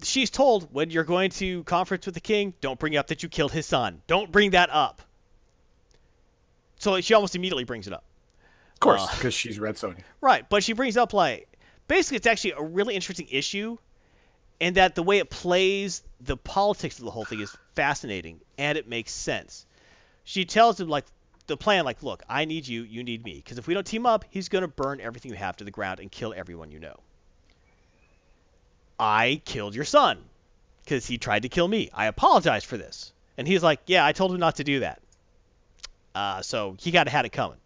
she's 0.03 0.29
told 0.29 0.73
when 0.73 0.89
you're 0.91 1.03
going 1.03 1.31
to 1.31 1.63
conference 1.65 2.05
with 2.05 2.15
the 2.15 2.21
king, 2.21 2.53
don't 2.61 2.79
bring 2.79 2.95
up 2.95 3.07
that 3.07 3.23
you 3.23 3.29
killed 3.29 3.51
his 3.51 3.65
son. 3.65 4.01
Don't 4.07 4.31
bring 4.31 4.51
that 4.51 4.69
up. 4.71 5.01
So 6.79 6.99
she 7.01 7.13
almost 7.13 7.35
immediately 7.35 7.63
brings 7.63 7.87
it 7.87 7.93
up. 7.93 8.03
of 8.73 8.79
course, 8.79 9.01
Uh. 9.01 9.07
because 9.15 9.33
she's 9.33 9.59
Red 9.59 9.75
Sonja. 9.75 10.01
Right, 10.21 10.47
but 10.47 10.63
she 10.63 10.73
brings 10.73 10.97
up 10.97 11.11
like 11.13 11.47
basically 11.87 12.17
it's 12.17 12.27
actually 12.27 12.51
a 12.51 12.61
really 12.61 12.93
interesting 12.93 13.27
issue 13.31 13.77
and 14.61 14.75
that 14.75 14.93
the 14.95 15.01
way 15.03 15.17
it 15.17 15.29
plays 15.31 16.03
the 16.21 16.37
politics 16.37 16.99
of 16.99 17.05
the 17.05 17.11
whole 17.11 17.25
thing 17.25 17.39
is 17.41 17.55
fascinating 17.75 18.39
and 18.59 18.77
it 18.77 18.87
makes 18.87 19.11
sense. 19.11 19.65
She 20.23 20.45
tells 20.45 20.79
him 20.79 20.89
like 20.89 21.05
the 21.47 21.57
plan 21.57 21.85
like 21.85 22.03
look, 22.03 22.23
I 22.29 22.45
need 22.45 22.67
you, 22.67 22.83
you 22.83 23.03
need 23.03 23.23
me 23.23 23.35
because 23.35 23.57
if 23.57 23.67
we 23.67 23.73
don't 23.73 23.85
team 23.85 24.05
up, 24.05 24.25
he's 24.29 24.49
going 24.49 24.63
to 24.63 24.67
burn 24.67 25.01
everything 25.01 25.31
you 25.31 25.37
have 25.37 25.57
to 25.57 25.63
the 25.63 25.71
ground 25.71 25.99
and 25.99 26.11
kill 26.11 26.33
everyone 26.35 26.71
you 26.71 26.79
know. 26.79 26.99
I 28.99 29.41
killed 29.45 29.75
your 29.75 29.85
son 29.85 30.19
because 30.83 31.05
he 31.05 31.17
tried 31.17 31.43
to 31.43 31.49
kill 31.49 31.67
me. 31.67 31.89
I 31.93 32.05
apologize 32.07 32.63
for 32.63 32.77
this. 32.77 33.13
And 33.37 33.47
he's 33.47 33.61
like, 33.61 33.81
"Yeah, 33.85 34.05
I 34.05 34.13
told 34.13 34.33
him 34.33 34.39
not 34.39 34.55
to 34.55 34.63
do 34.63 34.79
that." 34.79 35.01
Uh, 36.15 36.41
so 36.41 36.75
he 36.79 36.89
got 36.91 37.03
to 37.03 37.11
had 37.11 37.25
it 37.25 37.31
coming. 37.31 37.59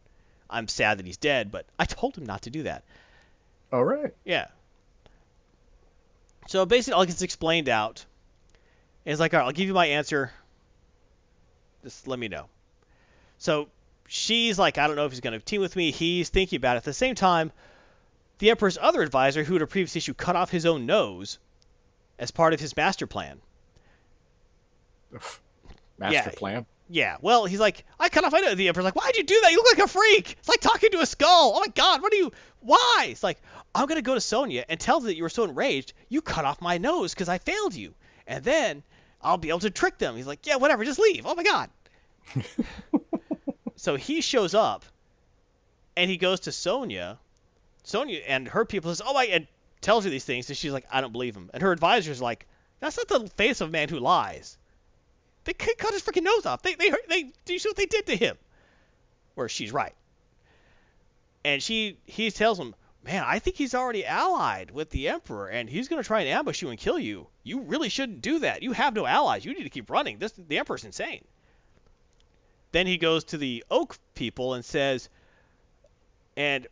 I'm 0.49 0.67
sad 0.67 0.99
that 0.99 1.05
he's 1.05 1.17
dead, 1.17 1.51
but 1.51 1.65
I 1.79 1.85
told 1.85 2.17
him 2.17 2.25
not 2.25 2.41
to 2.43 2.49
do 2.49 2.63
that. 2.63 2.83
All 3.71 3.83
right. 3.83 4.13
Yeah. 4.25 4.47
So 6.47 6.65
basically, 6.65 6.95
all 6.95 7.05
gets 7.05 7.21
explained 7.21 7.69
out, 7.69 8.05
And 9.05 9.11
he's 9.11 9.19
like, 9.19 9.33
all 9.33 9.39
right, 9.39 9.45
I'll 9.45 9.53
give 9.53 9.67
you 9.67 9.73
my 9.73 9.85
answer. 9.85 10.31
Just 11.83 12.07
let 12.07 12.19
me 12.19 12.27
know. 12.27 12.47
So 13.41 13.69
she's 14.07 14.59
like, 14.59 14.77
I 14.77 14.85
don't 14.85 14.95
know 14.95 15.05
if 15.05 15.11
he's 15.11 15.19
going 15.19 15.33
to 15.33 15.43
team 15.43 15.61
with 15.61 15.75
me. 15.75 15.89
He's 15.89 16.29
thinking 16.29 16.57
about 16.57 16.75
it. 16.75 16.77
At 16.77 16.83
the 16.83 16.93
same 16.93 17.15
time, 17.15 17.51
the 18.37 18.51
Emperor's 18.51 18.77
other 18.79 19.01
advisor, 19.01 19.43
who 19.43 19.55
in 19.55 19.63
a 19.63 19.67
previous 19.67 19.95
issue 19.95 20.13
cut 20.13 20.35
off 20.35 20.51
his 20.51 20.67
own 20.67 20.85
nose 20.85 21.39
as 22.19 22.29
part 22.29 22.53
of 22.53 22.59
his 22.59 22.77
master 22.77 23.07
plan. 23.07 23.41
Master 25.97 26.13
Yeah. 26.13 26.29
plan. 26.37 26.65
Yeah, 26.87 27.17
well, 27.21 27.45
he's 27.45 27.59
like, 27.59 27.83
I 27.99 28.09
cut 28.09 28.25
off 28.25 28.31
my 28.31 28.41
nose. 28.41 28.57
The 28.57 28.67
Emperor's 28.67 28.83
like, 28.83 28.95
why'd 28.95 29.15
you 29.15 29.23
do 29.23 29.39
that? 29.41 29.51
You 29.51 29.57
look 29.57 29.77
like 29.77 29.85
a 29.85 29.89
freak. 29.89 30.35
It's 30.37 30.49
like 30.49 30.59
talking 30.61 30.91
to 30.91 30.99
a 30.99 31.05
skull. 31.07 31.53
Oh 31.55 31.59
my 31.61 31.67
God, 31.73 32.01
what 32.03 32.13
are 32.13 32.17
you? 32.17 32.31
Why? 32.59 33.07
It's 33.09 33.23
like, 33.23 33.41
I'm 33.73 33.87
gonna 33.87 34.03
go 34.03 34.13
to 34.13 34.19
Sonja 34.19 34.65
and 34.69 34.79
tell 34.79 34.99
her 34.99 35.07
that 35.07 35.15
you 35.15 35.23
were 35.23 35.29
so 35.29 35.45
enraged, 35.45 35.93
you 36.09 36.21
cut 36.21 36.45
off 36.45 36.61
my 36.61 36.77
nose 36.77 37.11
because 37.13 37.29
I 37.29 37.39
failed 37.39 37.73
you, 37.73 37.95
and 38.27 38.43
then 38.43 38.83
I'll 39.19 39.37
be 39.37 39.49
able 39.49 39.59
to 39.61 39.71
trick 39.71 39.97
them. 39.97 40.15
He's 40.15 40.27
like, 40.27 40.45
yeah, 40.45 40.57
whatever, 40.57 40.85
just 40.85 40.99
leave. 40.99 41.25
Oh 41.25 41.33
my 41.33 41.43
God. 41.43 41.69
so 43.81 43.95
he 43.95 44.21
shows 44.21 44.53
up, 44.53 44.85
and 45.97 46.07
he 46.07 46.17
goes 46.17 46.41
to 46.41 46.51
Sonja. 46.51 47.17
Sonja 47.83 48.21
and 48.27 48.47
her 48.47 48.63
people 48.63 48.91
says, 48.91 49.01
oh 49.03 49.15
my, 49.15 49.25
and 49.25 49.47
tells 49.81 50.03
her 50.03 50.11
these 50.11 50.23
things, 50.23 50.47
and 50.49 50.55
she's 50.55 50.71
like, 50.71 50.85
I 50.91 51.01
don't 51.01 51.11
believe 51.11 51.35
him. 51.35 51.49
And 51.51 51.63
her 51.63 51.71
advisor's 51.71 52.21
like, 52.21 52.45
that's 52.79 52.97
not 52.97 53.07
the 53.07 53.27
face 53.31 53.59
of 53.59 53.69
a 53.69 53.71
man 53.71 53.89
who 53.89 53.97
lies. 53.97 54.59
They 55.45 55.53
cut 55.53 55.93
his 55.93 56.03
freaking 56.03 56.21
nose 56.21 56.45
off. 56.45 56.61
They 56.61 56.75
they 56.75 56.91
they 57.09 57.23
do 57.43 57.53
you 57.53 57.57
see 57.57 57.69
what 57.69 57.75
they 57.75 57.87
did 57.87 58.05
to 58.05 58.15
him? 58.15 58.37
Where 59.33 59.49
she's 59.49 59.71
right. 59.71 59.95
And 61.43 61.63
she 61.63 61.97
he 62.05 62.29
tells 62.29 62.59
him, 62.59 62.75
man, 63.03 63.23
I 63.25 63.39
think 63.39 63.55
he's 63.55 63.73
already 63.73 64.05
allied 64.05 64.69
with 64.69 64.91
the 64.91 65.07
emperor, 65.07 65.47
and 65.47 65.67
he's 65.67 65.87
gonna 65.87 66.03
try 66.03 66.19
and 66.19 66.29
ambush 66.29 66.61
you 66.61 66.69
and 66.69 66.77
kill 66.77 66.99
you. 66.99 67.25
You 67.41 67.61
really 67.61 67.89
shouldn't 67.89 68.21
do 68.21 68.37
that. 68.39 68.61
You 68.61 68.73
have 68.73 68.93
no 68.93 69.07
allies. 69.07 69.43
You 69.43 69.55
need 69.55 69.63
to 69.63 69.71
keep 69.71 69.89
running. 69.89 70.19
This 70.19 70.33
the 70.33 70.59
emperor's 70.59 70.85
insane. 70.85 71.25
Then 72.71 72.87
he 72.87 72.97
goes 72.97 73.25
to 73.25 73.37
the 73.37 73.63
oak 73.69 73.97
people 74.15 74.53
and 74.53 74.63
says, 74.63 75.09
and 76.37 76.67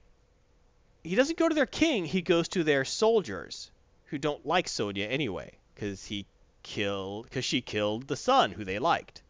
he 1.03 1.15
doesn't 1.15 1.37
go 1.37 1.49
to 1.49 1.55
their 1.55 1.65
king. 1.65 2.05
He 2.05 2.21
goes 2.21 2.47
to 2.49 2.63
their 2.63 2.85
soldiers 2.85 3.71
who 4.05 4.17
don't 4.17 4.45
like 4.45 4.67
Sonja 4.67 5.09
anyway, 5.09 5.51
because 5.73 6.05
he 6.05 6.25
killed 6.63 7.23
because 7.23 7.45
she 7.45 7.61
killed 7.61 8.07
the 8.07 8.15
son 8.15 8.51
who 8.51 8.63
they 8.63 8.79
liked. 8.79 9.21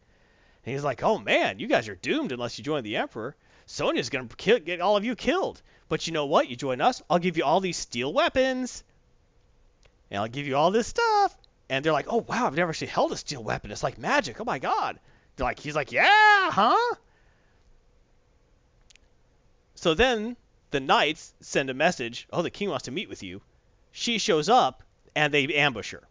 And 0.64 0.74
he's 0.74 0.84
like, 0.84 1.02
"Oh 1.02 1.18
man, 1.18 1.58
you 1.58 1.66
guys 1.66 1.88
are 1.88 1.94
doomed 1.94 2.32
unless 2.32 2.58
you 2.58 2.64
join 2.64 2.82
the 2.82 2.96
emperor. 2.96 3.36
Sonja's 3.66 4.10
gonna 4.10 4.28
kill, 4.36 4.58
get 4.58 4.80
all 4.80 4.96
of 4.96 5.04
you 5.04 5.14
killed. 5.14 5.62
But 5.88 6.06
you 6.06 6.12
know 6.12 6.26
what? 6.26 6.48
You 6.48 6.56
join 6.56 6.80
us, 6.80 7.02
I'll 7.08 7.18
give 7.18 7.36
you 7.36 7.44
all 7.44 7.60
these 7.60 7.76
steel 7.76 8.12
weapons, 8.12 8.84
and 10.10 10.20
I'll 10.20 10.28
give 10.28 10.46
you 10.46 10.56
all 10.56 10.70
this 10.70 10.88
stuff." 10.88 11.36
And 11.68 11.84
they're 11.84 11.92
like, 11.92 12.06
"Oh 12.08 12.24
wow, 12.28 12.46
I've 12.46 12.56
never 12.56 12.70
actually 12.70 12.88
held 12.88 13.12
a 13.12 13.16
steel 13.16 13.42
weapon. 13.42 13.70
It's 13.70 13.82
like 13.82 13.98
magic. 13.98 14.40
Oh 14.40 14.44
my 14.44 14.58
god." 14.58 14.98
Like, 15.40 15.60
he's 15.60 15.76
like, 15.76 15.92
"Yeah, 15.92 16.50
huh?" 16.50 16.94
So 19.74 19.94
then 19.94 20.36
the 20.70 20.80
knights 20.80 21.32
send 21.40 21.70
a 21.70 21.74
message. 21.74 22.28
Oh, 22.32 22.42
the 22.42 22.50
king 22.50 22.68
wants 22.68 22.84
to 22.84 22.90
meet 22.90 23.08
with 23.08 23.22
you. 23.22 23.40
She 23.92 24.18
shows 24.18 24.48
up, 24.48 24.82
and 25.14 25.32
they 25.32 25.46
ambush 25.54 25.92
her. 25.92 26.02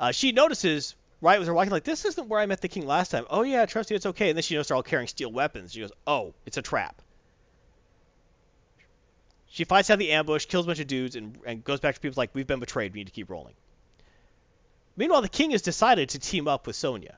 Uh, 0.00 0.12
she 0.12 0.32
notices 0.32 0.94
right 1.20 1.38
as 1.38 1.46
they're 1.46 1.54
walking, 1.54 1.72
like, 1.72 1.84
this 1.84 2.04
isn't 2.04 2.28
where 2.28 2.40
I 2.40 2.46
met 2.46 2.60
the 2.60 2.68
king 2.68 2.86
last 2.86 3.10
time. 3.10 3.26
Oh 3.28 3.42
yeah, 3.42 3.66
trust 3.66 3.90
you, 3.90 3.96
it's 3.96 4.06
okay. 4.06 4.28
And 4.28 4.36
then 4.36 4.42
she 4.42 4.54
notices 4.54 4.68
they're 4.68 4.76
all 4.76 4.82
carrying 4.82 5.08
steel 5.08 5.32
weapons. 5.32 5.72
She 5.72 5.80
goes, 5.80 5.92
oh, 6.06 6.34
it's 6.46 6.56
a 6.56 6.62
trap. 6.62 7.02
She 9.48 9.64
fights 9.64 9.90
out 9.90 9.98
the 9.98 10.12
ambush, 10.12 10.46
kills 10.46 10.66
a 10.66 10.68
bunch 10.68 10.78
of 10.78 10.86
dudes, 10.86 11.16
and, 11.16 11.36
and 11.44 11.64
goes 11.64 11.80
back 11.80 11.94
to 11.94 12.00
people 12.00 12.20
like, 12.20 12.34
we've 12.34 12.46
been 12.46 12.60
betrayed. 12.60 12.92
We 12.92 13.00
need 13.00 13.06
to 13.06 13.12
keep 13.12 13.30
rolling. 13.30 13.54
Meanwhile, 14.98 15.22
the 15.22 15.28
king 15.28 15.52
has 15.52 15.62
decided 15.62 16.08
to 16.10 16.18
team 16.18 16.48
up 16.48 16.66
with 16.66 16.74
Sonja. 16.74 17.12
A 17.12 17.16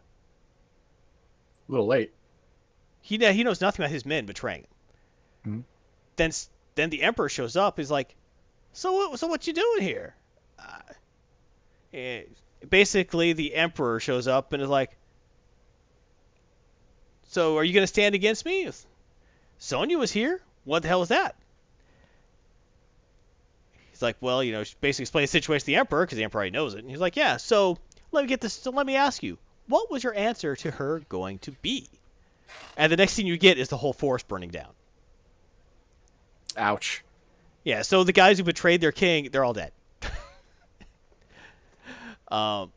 little 1.67 1.87
late. 1.87 2.13
He 3.01 3.17
he 3.17 3.43
knows 3.43 3.63
nothing 3.63 3.83
about 3.83 3.91
his 3.91 4.05
men 4.05 4.27
betraying 4.27 4.67
him. 5.45 5.53
Mhm. 5.53 5.65
Then 6.17 6.31
then 6.75 6.91
the 6.91 7.03
emperor 7.03 7.31
shows 7.31 7.57
up. 7.57 7.79
He's 7.79 7.91
like, 7.91 8.15
so 8.75 8.93
what 8.93 9.19
so 9.19 9.29
what 9.29 9.47
you 9.47 9.55
doing 9.55 9.81
here? 9.81 10.15
Uh, 10.59 12.21
basically, 12.69 13.33
the 13.33 13.55
emperor 13.55 13.99
shows 13.99 14.29
up 14.29 14.53
and 14.53 14.63
is 14.63 14.69
like, 14.69 14.95
so 17.29 17.57
are 17.57 17.65
you 17.65 17.73
gonna 17.73 17.87
stand 17.87 18.15
against 18.15 18.45
me? 18.45 18.71
Sonya 19.57 19.99
was 19.99 20.13
here. 20.13 20.43
What 20.65 20.83
the 20.83 20.89
hell 20.89 21.01
was 21.01 21.09
that? 21.09 21.35
He's 24.01 24.03
like, 24.03 24.17
well, 24.23 24.43
you 24.43 24.53
know, 24.53 24.65
she 24.65 24.75
basically 24.81 25.03
explain 25.03 25.25
the 25.25 25.27
situation 25.27 25.61
to 25.61 25.67
the 25.67 25.77
emperor 25.77 26.07
because 26.07 26.17
the 26.17 26.25
emperor 26.25 26.39
already 26.39 26.53
knows 26.53 26.73
it. 26.73 26.79
And 26.79 26.89
he's 26.89 27.01
like, 27.01 27.17
yeah. 27.17 27.37
So 27.37 27.77
let 28.13 28.23
me 28.23 28.29
get 28.29 28.41
this. 28.41 28.55
So 28.55 28.71
let 28.71 28.87
me 28.87 28.97
ask 28.97 29.23
you, 29.23 29.37
what 29.67 29.91
was 29.91 30.03
your 30.03 30.15
answer 30.15 30.57
to 30.57 30.71
her 30.71 31.01
going 31.11 31.39
to 31.41 31.51
be? 31.51 31.87
And 32.79 32.91
the 32.91 32.97
next 32.97 33.15
thing 33.15 33.27
you 33.27 33.37
get 33.37 33.59
is 33.59 33.69
the 33.69 33.77
whole 33.77 33.93
forest 33.93 34.27
burning 34.27 34.49
down. 34.49 34.71
Ouch. 36.57 37.05
Yeah, 37.63 37.83
so 37.83 38.03
the 38.05 38.15
guys 38.15 38.39
who 38.39 38.45
betrayed 38.45 38.81
their 38.81 38.91
king, 38.91 39.29
they're 39.31 39.45
all 39.45 39.53
dead. 39.53 39.73
um, 42.29 42.73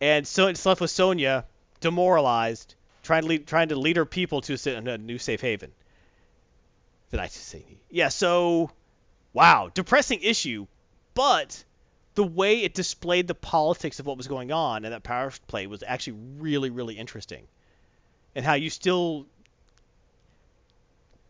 and 0.00 0.26
so 0.26 0.46
it's 0.46 0.64
left 0.64 0.80
with 0.80 0.90
Sonja, 0.90 1.44
demoralized, 1.80 2.74
trying 3.02 3.20
to 3.20 3.28
lead, 3.28 3.46
trying 3.46 3.68
to 3.68 3.76
lead 3.76 3.98
her 3.98 4.06
people 4.06 4.40
to 4.40 4.56
a 4.66 4.96
new 4.96 5.18
safe 5.18 5.42
haven. 5.42 5.72
Did 7.10 7.20
I 7.20 7.26
just 7.26 7.48
say? 7.48 7.66
Yeah. 7.90 8.08
So, 8.08 8.70
wow, 9.32 9.70
depressing 9.72 10.20
issue, 10.22 10.66
but 11.14 11.64
the 12.14 12.24
way 12.24 12.62
it 12.62 12.74
displayed 12.74 13.28
the 13.28 13.34
politics 13.34 14.00
of 14.00 14.06
what 14.06 14.16
was 14.16 14.26
going 14.26 14.50
on 14.50 14.84
and 14.84 14.92
that 14.92 15.02
power 15.02 15.32
play 15.46 15.66
was 15.66 15.84
actually 15.86 16.18
really, 16.38 16.70
really 16.70 16.98
interesting. 16.98 17.46
And 18.34 18.44
how 18.44 18.54
you 18.54 18.70
still, 18.70 19.26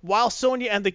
while 0.01 0.31
Sonja 0.31 0.69
and 0.71 0.85
the 0.85 0.95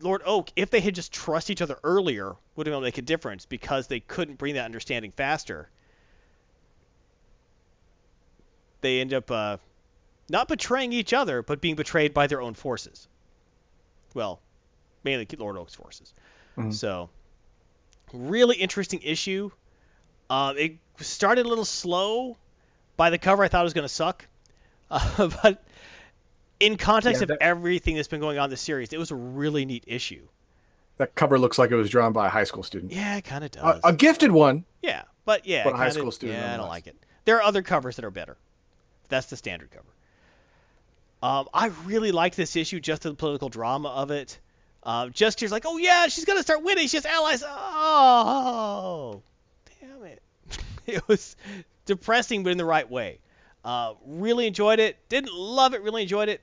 Lord 0.00 0.22
Oak, 0.24 0.50
if 0.56 0.70
they 0.70 0.80
had 0.80 0.94
just 0.94 1.12
trust 1.12 1.50
each 1.50 1.62
other 1.62 1.78
earlier, 1.84 2.34
would 2.56 2.66
have 2.66 2.72
been 2.72 2.74
able 2.74 2.80
to 2.80 2.86
make 2.86 2.98
a 2.98 3.02
difference 3.02 3.46
because 3.46 3.86
they 3.86 4.00
couldn't 4.00 4.38
bring 4.38 4.54
that 4.54 4.64
understanding 4.64 5.12
faster. 5.12 5.68
They 8.80 9.00
end 9.00 9.12
up 9.12 9.30
uh, 9.30 9.58
not 10.28 10.48
betraying 10.48 10.92
each 10.92 11.12
other, 11.12 11.42
but 11.42 11.60
being 11.60 11.76
betrayed 11.76 12.14
by 12.14 12.26
their 12.26 12.40
own 12.40 12.54
forces. 12.54 13.06
Well, 14.14 14.40
mainly 15.04 15.26
Lord 15.38 15.56
Oak's 15.56 15.74
forces. 15.74 16.12
Mhm. 16.56 16.74
So, 16.74 17.10
really 18.12 18.56
interesting 18.56 19.00
issue. 19.02 19.50
Um, 20.28 20.56
it 20.56 20.76
started 21.00 21.46
a 21.46 21.48
little 21.48 21.64
slow. 21.64 22.36
By 22.96 23.10
the 23.10 23.18
cover, 23.18 23.42
I 23.42 23.48
thought 23.48 23.62
it 23.62 23.64
was 23.64 23.72
going 23.74 23.84
to 23.88 23.88
suck. 23.94 24.26
Uh, 24.92 25.28
but 25.42 25.62
in 26.58 26.76
context 26.76 27.20
Yeah, 27.22 27.32
of 27.32 27.38
everything 27.40 27.94
that's 27.94 28.08
been 28.08 28.18
going 28.20 28.38
on 28.38 28.46
in 28.46 28.50
the 28.50 28.56
series, 28.56 28.92
it 28.92 28.98
was 28.98 29.12
a 29.12 29.14
really 29.14 29.64
neat 29.64 29.84
issue. 29.86 30.26
That 30.96 31.14
cover 31.14 31.38
looks 31.38 31.58
like 31.60 31.70
it 31.70 31.76
was 31.76 31.88
drawn 31.88 32.12
by 32.12 32.26
a 32.26 32.28
high 32.28 32.42
school 32.42 32.64
student. 32.64 32.90
Yeah, 32.92 33.16
it 33.16 33.22
kind 33.22 33.44
of 33.44 33.52
does. 33.52 33.80
a 33.84 33.92
gifted 33.92 34.32
one. 34.32 34.64
yeah, 34.82 35.02
but 35.24 35.46
yeah, 35.46 35.62
but 35.62 35.74
a 35.74 35.76
high 35.76 35.84
kinda- 35.84 36.00
school 36.00 36.10
student 36.10 36.40
Yeah, 36.40 36.54
I 36.54 36.56
don't 36.56 36.68
like 36.68 36.88
it. 36.88 36.96
There 37.24 37.36
are 37.36 37.42
other 37.42 37.62
covers 37.62 37.94
that 37.96 38.04
are 38.04 38.10
better. 38.10 38.36
That's 39.08 39.26
the 39.26 39.36
standard 39.36 39.70
cover. 39.70 39.86
Um, 41.22 41.48
I 41.54 41.66
really 41.84 42.10
liked 42.12 42.36
this 42.36 42.56
issue, 42.56 42.80
just 42.80 43.02
the 43.02 43.14
political 43.14 43.48
drama 43.48 43.88
of 43.90 44.10
it. 44.10 44.38
Um, 44.82 45.12
just 45.12 45.40
here's 45.40 45.52
like, 45.52 45.64
oh 45.66 45.76
yeah, 45.76 46.06
she's 46.08 46.24
gonna 46.24 46.42
start 46.42 46.62
winning. 46.62 46.88
She 46.88 46.96
has 46.96 47.04
allies. 47.06 47.42
Oh, 47.46 49.22
damn 49.80 50.04
it! 50.04 50.22
it 50.86 51.06
was 51.06 51.36
depressing, 51.86 52.42
but 52.42 52.50
in 52.50 52.58
the 52.58 52.64
right 52.64 52.90
way. 52.90 53.18
Uh, 53.64 53.94
really 54.06 54.46
enjoyed 54.46 54.78
it. 54.78 54.96
Didn't 55.08 55.34
love 55.34 55.74
it. 55.74 55.82
Really 55.82 56.02
enjoyed 56.02 56.28
it. 56.30 56.40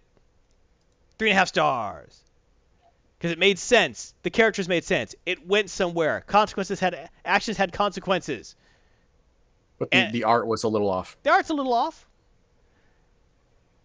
Three 1.18 1.30
and 1.30 1.36
a 1.36 1.40
half 1.40 1.48
stars. 1.48 2.22
Because 3.18 3.32
it 3.32 3.40
made 3.40 3.58
sense. 3.58 4.14
The 4.22 4.30
characters 4.30 4.70
made 4.70 4.84
sense. 4.84 5.16
It 5.26 5.48
went 5.48 5.72
somewhere. 5.72 6.24
Consequences 6.28 6.80
had 6.80 7.10
actions 7.26 7.58
had 7.58 7.74
consequences. 7.74 8.56
But 9.80 9.90
the, 9.90 9.98
And- 9.98 10.14
the 10.14 10.26
art 10.26 10.46
was 10.46 10.64
a 10.64 10.68
little 10.68 10.90
off. 10.90 11.18
The 11.24 11.32
art's 11.32 11.50
a 11.50 11.56
little 11.56 11.74
off. 11.74 12.06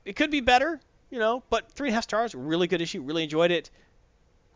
It 0.04 0.16
could 0.16 0.30
be 0.30 0.40
better, 0.40 0.80
you 1.10 1.18
know, 1.18 1.42
but 1.48 1.70
three 1.72 1.88
and 1.88 1.92
a 1.92 1.96
half 1.96 2.04
stars, 2.04 2.34
really 2.34 2.66
good 2.66 2.82
issue. 2.82 3.00
Really 3.02 3.22
enjoyed 3.22 3.50
it. 3.52 3.70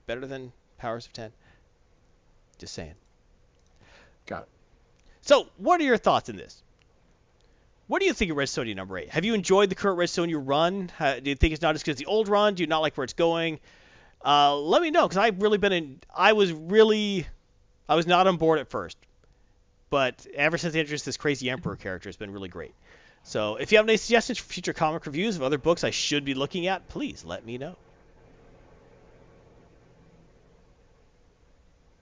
Better 0.07 0.27
than 0.27 0.53
Powers 0.79 1.07
of 1.07 1.13
Ten. 1.13 1.33
Just 2.59 2.75
saying. 2.75 2.95
Got 4.27 4.43
it. 4.43 4.49
So, 5.23 5.49
what 5.57 5.81
are 5.81 5.85
your 5.85 5.97
thoughts 5.97 6.29
in 6.29 6.37
this? 6.37 6.63
What 7.89 8.01
do 8.01 8.07
you 8.07 8.13
think 8.13 8.31
of 8.31 8.37
Red 8.37 8.49
Sonja 8.49 8.75
number 8.75 8.99
eight? 8.99 9.11
Have 9.11 9.25
you 9.25 9.35
enjoyed 9.35 9.69
the 9.69 9.75
current 9.75 9.99
Red 9.99 10.09
Sonja 10.09 10.41
run? 10.43 10.91
Uh, 10.99 11.21
do 11.21 11.31
you 11.31 11.37
think 11.37 11.53
it's 11.53 11.63
not 11.63 11.75
as 11.75 11.83
good 11.83 11.93
as 11.93 11.99
the 11.99 12.07
old 12.07 12.29
run? 12.29 12.55
Do 12.55 12.63
you 12.63 12.67
not 12.67 12.81
like 12.81 12.97
where 12.97 13.05
it's 13.05 13.13
going? 13.13 13.61
Uh, 14.25 14.57
let 14.57 14.83
me 14.83 14.91
know 14.91 15.07
because 15.07 15.19
I've 15.19 15.41
really 15.41 15.59
been 15.59 15.73
in. 15.73 16.01
I 16.15 16.33
was 16.33 16.53
really, 16.53 17.27
I 17.89 17.95
was 17.95 18.07
not 18.07 18.27
on 18.27 18.39
board 18.39 18.59
at 18.59 18.69
first, 18.69 18.97
but 19.89 20.27
ever 20.35 20.59
since 20.59 20.73
they 20.73 20.81
introduced 20.81 21.05
this 21.05 21.17
crazy 21.17 21.49
Emperor 21.49 21.77
character, 21.77 22.09
it's 22.09 22.19
been 22.19 22.33
really 22.33 22.49
great. 22.49 22.75
So 23.23 23.57
if 23.57 23.71
you 23.71 23.79
have 23.79 23.89
any 23.89 23.97
suggestions 23.97 24.39
for 24.39 24.53
future 24.53 24.73
comic 24.73 25.07
reviews 25.07 25.37
of 25.37 25.43
other 25.43 25.59
books 25.59 25.85
I 25.85 25.91
should 25.91 26.25
be 26.25 26.35
looking 26.35 26.67
at, 26.67 26.89
please 26.89 27.25
let 27.25 27.45
me 27.45 27.59
know. 27.59 27.77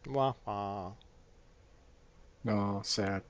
Wah, 0.07 0.35
wah. 0.47 0.93
No, 2.45 2.83
sad. 2.85 3.23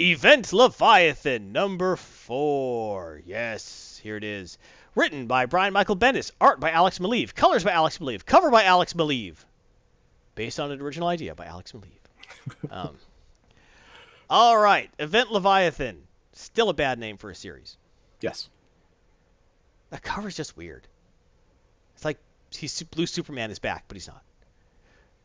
Event 0.00 0.52
Leviathan 0.52 1.52
number 1.52 1.96
four. 1.96 3.22
Yes, 3.24 4.00
here 4.02 4.16
it 4.16 4.24
is. 4.24 4.58
Written 4.94 5.26
by 5.26 5.46
Brian 5.46 5.72
Michael 5.72 5.96
Bendis, 5.96 6.32
art 6.40 6.60
by 6.60 6.70
Alex 6.70 6.98
Maleev, 6.98 7.34
colors 7.34 7.64
by 7.64 7.70
Alex 7.70 7.98
Maleev, 7.98 8.26
cover 8.26 8.50
by 8.50 8.64
Alex 8.64 8.94
Maleev, 8.94 9.36
based 10.34 10.58
on 10.58 10.70
an 10.70 10.80
original 10.80 11.08
idea 11.08 11.34
by 11.34 11.46
Alex 11.46 11.72
Maleev. 11.72 12.70
um, 12.70 12.96
all 14.28 14.58
right, 14.58 14.90
Event 14.98 15.30
Leviathan, 15.30 16.02
still 16.32 16.68
a 16.68 16.74
bad 16.74 16.98
name 16.98 17.16
for 17.16 17.30
a 17.30 17.34
series. 17.34 17.76
Yes. 18.20 18.48
That 19.90 20.02
cover's 20.02 20.36
just 20.36 20.56
weird. 20.56 20.86
It's 21.94 22.04
like 22.04 22.18
he's 22.50 22.82
Blue 22.82 23.06
Superman 23.06 23.50
is 23.50 23.58
back, 23.58 23.84
but 23.88 23.96
he's 23.96 24.08
not. 24.08 24.22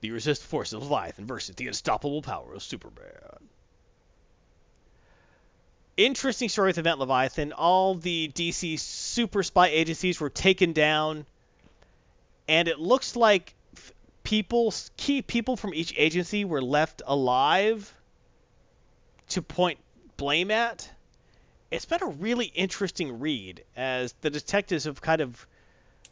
The 0.01 0.09
irresistible 0.09 0.49
force 0.49 0.73
of 0.73 0.83
Leviathan 0.83 1.25
versus 1.25 1.55
the 1.55 1.67
unstoppable 1.67 2.21
power 2.21 2.53
of 2.53 2.63
Superman. 2.63 3.03
Interesting 5.97 6.49
story 6.49 6.69
with 6.69 6.77
Event 6.77 6.99
Leviathan. 6.99 7.53
All 7.53 7.95
the 7.95 8.31
DC 8.33 8.79
super 8.79 9.41
spy 9.41 9.67
agencies 9.69 10.19
were 10.19 10.29
taken 10.29 10.73
down, 10.73 11.25
and 12.47 12.67
it 12.67 12.79
looks 12.79 13.15
like 13.15 13.55
people, 14.23 14.71
key 14.95 15.23
people 15.23 15.57
from 15.57 15.73
each 15.73 15.93
agency 15.97 16.45
were 16.45 16.61
left 16.61 17.01
alive 17.07 17.91
to 19.29 19.41
point 19.41 19.79
blame 20.17 20.51
at. 20.51 20.87
It's 21.71 21.85
been 21.85 22.03
a 22.03 22.07
really 22.07 22.45
interesting 22.45 23.19
read 23.19 23.63
as 23.75 24.13
the 24.21 24.29
detectives 24.29 24.83
have 24.85 25.01
kind 25.01 25.21
of 25.21 25.47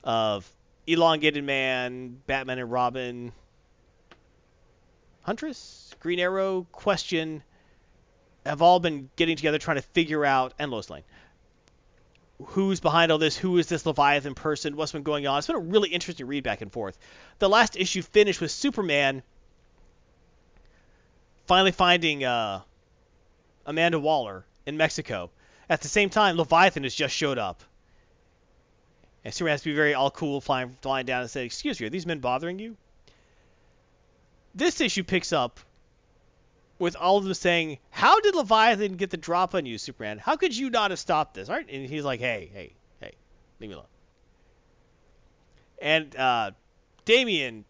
of 0.03 0.49
elongated 0.87 1.43
man, 1.43 2.21
Batman 2.27 2.59
and 2.59 2.71
Robin, 2.71 3.31
Huntress, 5.25 5.93
Green 5.99 6.19
Arrow, 6.19 6.67
Question 6.71 7.43
have 8.45 8.61
all 8.61 8.79
been 8.79 9.09
getting 9.15 9.35
together 9.35 9.57
trying 9.57 9.77
to 9.77 9.81
figure 9.81 10.23
out 10.23 10.53
and 10.59 10.71
Lois 10.71 10.89
Lane 10.89 11.03
who's 12.43 12.79
behind 12.79 13.11
all 13.11 13.17
this, 13.17 13.37
who 13.37 13.57
is 13.57 13.67
this 13.67 13.85
Leviathan 13.85 14.35
person, 14.35 14.75
what's 14.75 14.91
been 14.91 15.03
going 15.03 15.25
on. 15.25 15.37
It's 15.37 15.47
been 15.47 15.55
a 15.55 15.59
really 15.59 15.89
interesting 15.89 16.27
read 16.27 16.43
back 16.43 16.61
and 16.61 16.71
forth. 16.71 16.97
The 17.39 17.49
last 17.49 17.77
issue 17.77 18.01
finished 18.01 18.41
with 18.41 18.51
Superman 18.51 19.23
finally 21.45 21.71
finding 21.71 22.23
uh, 22.23 22.61
Amanda 23.65 23.99
Waller 23.99 24.45
in 24.65 24.77
Mexico. 24.77 25.31
At 25.69 25.81
the 25.81 25.87
same 25.87 26.09
time, 26.09 26.37
Leviathan 26.37 26.83
has 26.83 26.93
just 26.93 27.15
showed 27.15 27.37
up. 27.37 27.63
And 29.23 29.33
Superman 29.33 29.53
has 29.53 29.61
to 29.61 29.69
be 29.69 29.75
very 29.75 29.93
all 29.93 30.11
cool, 30.11 30.41
flying, 30.41 30.75
flying 30.81 31.05
down 31.05 31.21
and 31.21 31.29
say, 31.29 31.45
"Excuse 31.45 31.79
me, 31.79 31.87
are 31.87 31.89
these 31.89 32.05
men 32.05 32.19
bothering 32.19 32.59
you?" 32.59 32.77
This 34.55 34.79
issue 34.81 35.03
picks 35.03 35.33
up 35.33 35.59
with 36.79 36.95
all 36.95 37.17
of 37.17 37.23
them 37.23 37.33
saying, 37.33 37.77
"How 37.89 38.19
did 38.19 38.35
Leviathan 38.35 38.95
get 38.95 39.09
the 39.09 39.17
drop 39.17 39.53
on 39.53 39.65
you, 39.65 39.77
Superman? 39.77 40.17
How 40.17 40.37
could 40.37 40.55
you 40.55 40.69
not 40.69 40.91
have 40.91 40.99
stopped 40.99 41.33
this?" 41.33 41.49
Right? 41.49 41.67
And 41.69 41.87
he's 41.87 42.03
like, 42.03 42.19
"Hey, 42.19 42.49
hey, 42.53 42.73
hey, 43.01 43.13
leave 43.59 43.69
me 43.69 43.75
alone." 43.75 43.87
And 45.81 46.15
uh, 46.15 46.51
Damian 47.03 47.65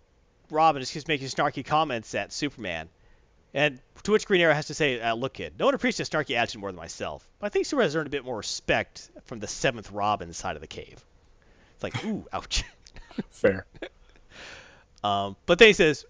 Robin 0.49 0.81
is 0.81 0.91
just 0.91 1.07
making 1.07 1.27
snarky 1.27 1.65
comments 1.65 2.13
at 2.13 2.31
Superman, 2.31 2.87
and 3.53 3.79
to 4.03 4.11
which 4.11 4.27
Green 4.27 4.41
Arrow 4.41 4.53
has 4.53 4.67
to 4.67 4.73
say, 4.73 5.01
uh, 5.01 5.15
"Look, 5.15 5.33
kid, 5.33 5.53
no 5.57 5.65
one 5.65 5.73
appreciates 5.73 6.09
snarky 6.09 6.35
attitude 6.35 6.61
more 6.61 6.69
than 6.69 6.77
myself. 6.77 7.27
But 7.39 7.47
I 7.47 7.49
think 7.49 7.65
Superman 7.65 7.87
has 7.87 7.95
earned 7.95 8.07
a 8.07 8.11
bit 8.11 8.23
more 8.23 8.37
respect 8.37 9.09
from 9.25 9.39
the 9.39 9.47
seventh 9.47 9.91
Robin 9.91 10.33
side 10.33 10.55
of 10.55 10.61
the 10.61 10.67
cave." 10.67 11.03
It's 11.75 11.83
like, 11.83 12.05
ooh, 12.05 12.25
ouch. 12.31 12.63
Fair. 13.29 13.65
Um, 15.03 15.35
but 15.45 15.59
then 15.59 15.67
he 15.67 15.73
says, 15.73 16.03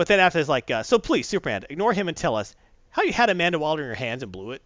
but 0.00 0.06
then 0.06 0.18
after 0.18 0.38
it's 0.38 0.48
like, 0.48 0.70
uh, 0.70 0.82
so 0.82 0.98
please, 0.98 1.28
Superman, 1.28 1.66
ignore 1.68 1.92
him 1.92 2.08
and 2.08 2.16
tell 2.16 2.34
us 2.34 2.56
how 2.88 3.02
you 3.02 3.12
had 3.12 3.28
Amanda 3.28 3.58
Waller 3.58 3.82
in 3.82 3.86
your 3.86 3.94
hands 3.94 4.22
and 4.22 4.32
blew 4.32 4.52
it. 4.52 4.62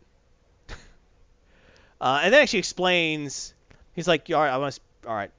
uh, 2.00 2.20
and 2.22 2.32
then 2.32 2.40
actually 2.40 2.60
explains, 2.60 3.52
he's 3.94 4.06
like, 4.06 4.30
all 4.30 4.36
right, 4.40 4.52
I 4.52 4.58
want 4.58 4.74
to, 4.76 5.08
all 5.08 5.14
right, 5.16 5.32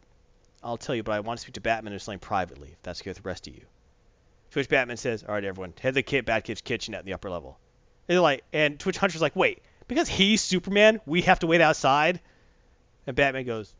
I'll 0.61 0.75
tell 0.75 0.95
you, 0.95 1.03
but 1.03 1.13
I 1.13 1.21
want 1.21 1.39
to 1.39 1.43
speak 1.43 1.53
to 1.53 1.61
Batman 1.61 1.93
and 1.93 2.01
Slane 2.01 2.19
privately, 2.19 2.71
if 2.73 2.81
that's 2.81 2.99
okay 2.99 3.11
with 3.11 3.19
the 3.19 3.23
rest 3.23 3.47
of 3.47 3.55
you. 3.55 3.61
To 3.61 4.59
which 4.59 4.67
Batman 4.67 4.97
says, 4.97 5.23
all 5.23 5.33
right, 5.33 5.45
everyone, 5.45 5.73
head 5.79 5.91
to 5.91 5.93
the 5.93 6.03
kid, 6.03 6.25
Bat-Kid's 6.25 6.59
kitchen 6.59 6.93
at 6.93 7.05
the 7.05 7.13
upper 7.13 7.29
level. 7.29 7.57
And 8.09 8.15
they're 8.15 8.21
like, 8.21 8.43
and 8.51 8.77
Twitch 8.77 8.97
Hunter's 8.97 9.21
like, 9.21 9.37
wait, 9.37 9.61
because 9.87 10.09
he's 10.09 10.41
Superman, 10.41 10.99
we 11.05 11.21
have 11.21 11.39
to 11.39 11.47
wait 11.47 11.61
outside? 11.61 12.19
And 13.07 13.15
Batman 13.15 13.45
goes, 13.45 13.73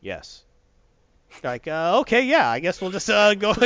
yes. 0.00 0.44
Like, 1.42 1.66
uh, 1.66 1.98
okay, 2.02 2.26
yeah, 2.26 2.48
I 2.48 2.60
guess 2.60 2.80
we'll 2.80 2.92
just 2.92 3.10
uh, 3.10 3.34
go. 3.34 3.56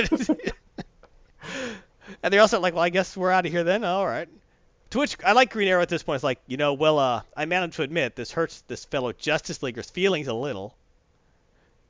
and 2.22 2.32
they're 2.32 2.40
also 2.40 2.60
like, 2.60 2.74
well, 2.74 2.82
I 2.82 2.88
guess 2.88 3.16
we're 3.16 3.30
out 3.30 3.46
of 3.46 3.52
here 3.52 3.64
then. 3.64 3.84
All 3.84 4.06
right. 4.06 4.28
To 4.90 4.98
which 4.98 5.16
I 5.24 5.32
like 5.32 5.52
Green 5.52 5.68
Arrow 5.68 5.82
at 5.82 5.88
this 5.88 6.02
point. 6.02 6.16
It's 6.16 6.24
like, 6.24 6.40
you 6.46 6.56
know, 6.56 6.74
well, 6.74 6.98
uh, 6.98 7.22
I 7.36 7.44
managed 7.44 7.76
to 7.76 7.82
admit 7.82 8.16
this 8.16 8.32
hurts 8.32 8.62
this 8.66 8.84
fellow 8.84 9.12
Justice 9.12 9.62
Leaguer's 9.62 9.88
feelings 9.88 10.26
a 10.26 10.34
little, 10.34 10.74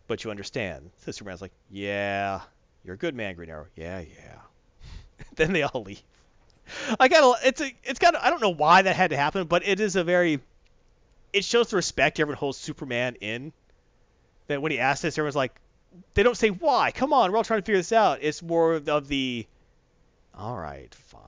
but 0.06 0.22
you 0.22 0.30
understand. 0.30 0.90
So 0.98 1.12
Superman's 1.12 1.40
like, 1.40 1.52
yeah, 1.70 2.40
you're 2.84 2.94
a 2.94 2.98
good 2.98 3.14
man, 3.14 3.36
Green 3.36 3.48
Arrow. 3.48 3.66
Yeah, 3.74 4.00
yeah. 4.00 4.38
then 5.36 5.52
they 5.52 5.62
all 5.62 5.82
leave. 5.82 6.02
I 6.98 7.08
got 7.08 7.38
it's 7.44 7.60
a, 7.60 7.74
it's 7.84 7.98
got, 7.98 8.14
I 8.16 8.30
don't 8.30 8.42
know 8.42 8.52
why 8.52 8.82
that 8.82 8.94
had 8.94 9.10
to 9.10 9.16
happen, 9.16 9.46
but 9.46 9.66
it 9.66 9.80
is 9.80 9.96
a 9.96 10.04
very, 10.04 10.40
it 11.32 11.44
shows 11.44 11.68
the 11.68 11.76
respect 11.76 12.20
everyone 12.20 12.38
holds 12.38 12.58
Superman 12.58 13.16
in. 13.20 13.52
That 14.48 14.60
when 14.60 14.72
he 14.72 14.78
asks 14.78 15.02
this, 15.02 15.16
everyone's 15.16 15.36
like, 15.36 15.54
they 16.14 16.22
don't 16.22 16.36
say 16.36 16.48
why. 16.48 16.90
Come 16.90 17.12
on, 17.12 17.30
we're 17.30 17.38
all 17.38 17.44
trying 17.44 17.60
to 17.60 17.64
figure 17.64 17.78
this 17.78 17.92
out. 17.92 18.18
It's 18.20 18.42
more 18.42 18.74
of 18.74 19.08
the, 19.08 19.46
all 20.34 20.56
right, 20.56 20.94
fine. 20.94 21.20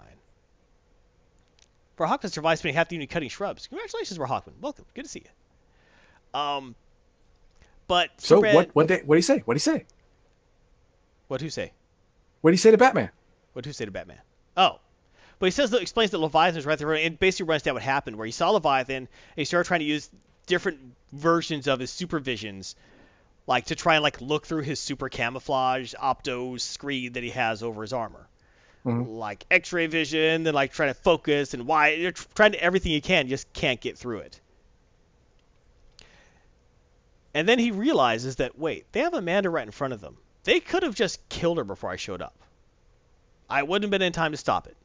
For 1.96 2.06
Hawkman 2.06 2.30
survives 2.30 2.60
spending 2.60 2.74
half 2.76 2.88
the 2.88 2.96
evening 2.96 3.08
cutting 3.08 3.28
shrubs. 3.28 3.66
Congratulations, 3.66 4.18
Hawkman. 4.18 4.58
Welcome. 4.60 4.86
Good 4.94 5.04
to 5.04 5.08
see 5.10 5.24
you. 5.24 6.40
Um, 6.40 6.74
but 7.86 8.10
So 8.16 8.36
Superman- 8.36 8.54
what? 8.54 8.70
What 8.74 8.88
did 8.88 9.06
what 9.06 9.16
did 9.16 9.18
he 9.18 9.22
say? 9.22 9.38
What 9.44 9.54
did 9.54 9.60
he 9.62 9.70
say? 9.70 9.84
What 11.28 11.40
who 11.40 11.50
say? 11.50 11.72
What 12.40 12.50
did 12.50 12.54
he 12.56 12.60
say 12.60 12.70
to 12.70 12.78
Batman? 12.78 13.10
What 13.52 13.64
who 13.64 13.72
say 13.72 13.84
to 13.84 13.90
Batman? 13.90 14.18
Oh. 14.56 14.80
But 15.38 15.46
he 15.46 15.50
says 15.50 15.70
that 15.70 15.82
explains 15.82 16.10
that 16.12 16.18
Leviathan 16.18 16.58
is 16.58 16.66
right 16.66 16.78
there 16.78 16.92
and 16.92 17.18
basically 17.18 17.48
runs 17.48 17.62
down 17.62 17.74
what 17.74 17.82
happened, 17.82 18.16
where 18.16 18.26
he 18.26 18.32
saw 18.32 18.50
Leviathan 18.50 18.96
and 18.96 19.08
he 19.34 19.44
started 19.44 19.66
trying 19.66 19.80
to 19.80 19.86
use 19.86 20.10
different 20.46 20.78
versions 21.12 21.66
of 21.68 21.80
his 21.80 21.90
supervisions, 21.90 22.74
like 23.46 23.66
to 23.66 23.74
try 23.74 23.94
and 23.94 24.02
like 24.02 24.20
look 24.20 24.46
through 24.46 24.62
his 24.62 24.78
super 24.78 25.08
camouflage 25.08 25.94
opto 25.94 26.60
screen 26.60 27.14
that 27.14 27.22
he 27.22 27.30
has 27.30 27.62
over 27.62 27.82
his 27.82 27.92
armor. 27.92 28.28
Mhm. 28.84 29.16
Like 29.16 29.44
X-ray 29.50 29.86
vision, 29.86 30.42
then 30.42 30.54
like 30.54 30.72
trying 30.72 30.90
to 30.90 30.94
focus 30.94 31.54
and 31.54 31.66
why 31.66 31.90
you're 31.90 32.12
trying 32.12 32.52
to 32.52 32.62
everything 32.62 32.92
you 32.92 33.00
can, 33.02 33.28
just 33.28 33.52
can't 33.52 33.80
get 33.80 33.96
through 33.96 34.18
it. 34.20 34.40
And 37.34 37.48
then 37.48 37.58
he 37.58 37.70
realizes 37.70 38.36
that 38.36 38.58
wait, 38.58 38.90
they 38.92 39.00
have 39.00 39.14
Amanda 39.14 39.50
right 39.50 39.64
in 39.66 39.72
front 39.72 39.94
of 39.94 40.00
them. 40.00 40.18
They 40.44 40.60
could 40.60 40.82
have 40.82 40.94
just 40.94 41.28
killed 41.28 41.58
her 41.58 41.64
before 41.64 41.90
I 41.90 41.96
showed 41.96 42.20
up. 42.20 42.34
I 43.48 43.62
wouldn't 43.62 43.84
have 43.84 43.90
been 43.90 44.02
in 44.06 44.12
time 44.12 44.32
to 44.32 44.38
stop 44.38 44.66
it. 44.66 44.76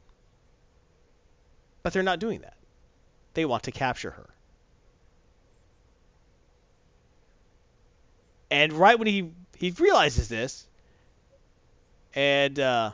But 1.82 1.92
they're 1.92 2.02
not 2.02 2.20
doing 2.20 2.40
that. 2.42 2.56
They 3.34 3.44
want 3.44 3.64
to 3.64 3.72
capture 3.72 4.10
her. 4.10 4.30
And 8.50 8.72
right 8.72 8.98
when 8.98 9.08
he 9.08 9.30
he 9.56 9.70
realizes 9.72 10.28
this, 10.28 10.66
and 12.14 12.58
uh, 12.58 12.92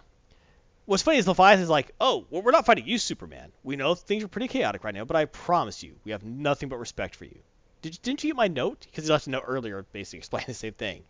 what's 0.87 1.03
funny 1.03 1.19
is 1.19 1.29
Leviathan's 1.29 1.69
like, 1.69 1.93
"Oh, 2.01 2.27
well, 2.31 2.43
we're 2.43 2.53
not 2.53 2.67
fighting 2.67 2.87
you, 2.87 2.99
Superman. 2.99 3.53
We 3.63 3.77
know 3.77 3.95
things 3.95 4.25
are 4.25 4.29
pretty 4.29 4.49
chaotic 4.49 4.85
right 4.85 4.95
now, 4.95 5.05
but 5.05 5.17
I 5.17 5.25
promise 5.25 5.83
you, 5.83 5.95
we 6.05 6.13
have 6.13 6.25
nothing 6.25 6.69
but 6.69 6.79
respect 6.79 7.17
for 7.17 7.25
you." 7.25 7.39
Did 7.83 8.01
didn't 8.03 8.25
you 8.25 8.31
get 8.31 8.37
my 8.37 8.49
note? 8.49 8.87
Because 8.91 9.05
he 9.05 9.11
left 9.11 9.27
a 9.27 9.31
note 9.31 9.45
earlier, 9.47 9.85
basically 9.93 10.19
explaining 10.21 10.49
the 10.49 10.55
same 10.55 10.73
thing. 10.73 11.03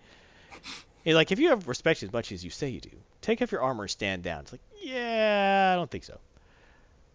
He's 1.05 1.14
like, 1.14 1.30
if 1.32 1.38
you 1.38 1.51
have 1.51 1.68
respect 1.68 2.02
as 2.02 2.12
much 2.12 2.32
as 2.32 2.42
you 2.42 2.51
say 2.51 2.70
you 2.70 2.80
do, 2.80 2.90
take 3.20 3.42
off 3.42 3.52
your 3.52 3.60
armor 3.60 3.84
and 3.84 3.90
stand 3.90 4.22
down. 4.22 4.40
It's 4.40 4.52
like, 4.52 4.62
yeah, 4.82 5.70
I 5.72 5.76
don't 5.76 5.90
think 5.90 6.05
so. 6.05 6.18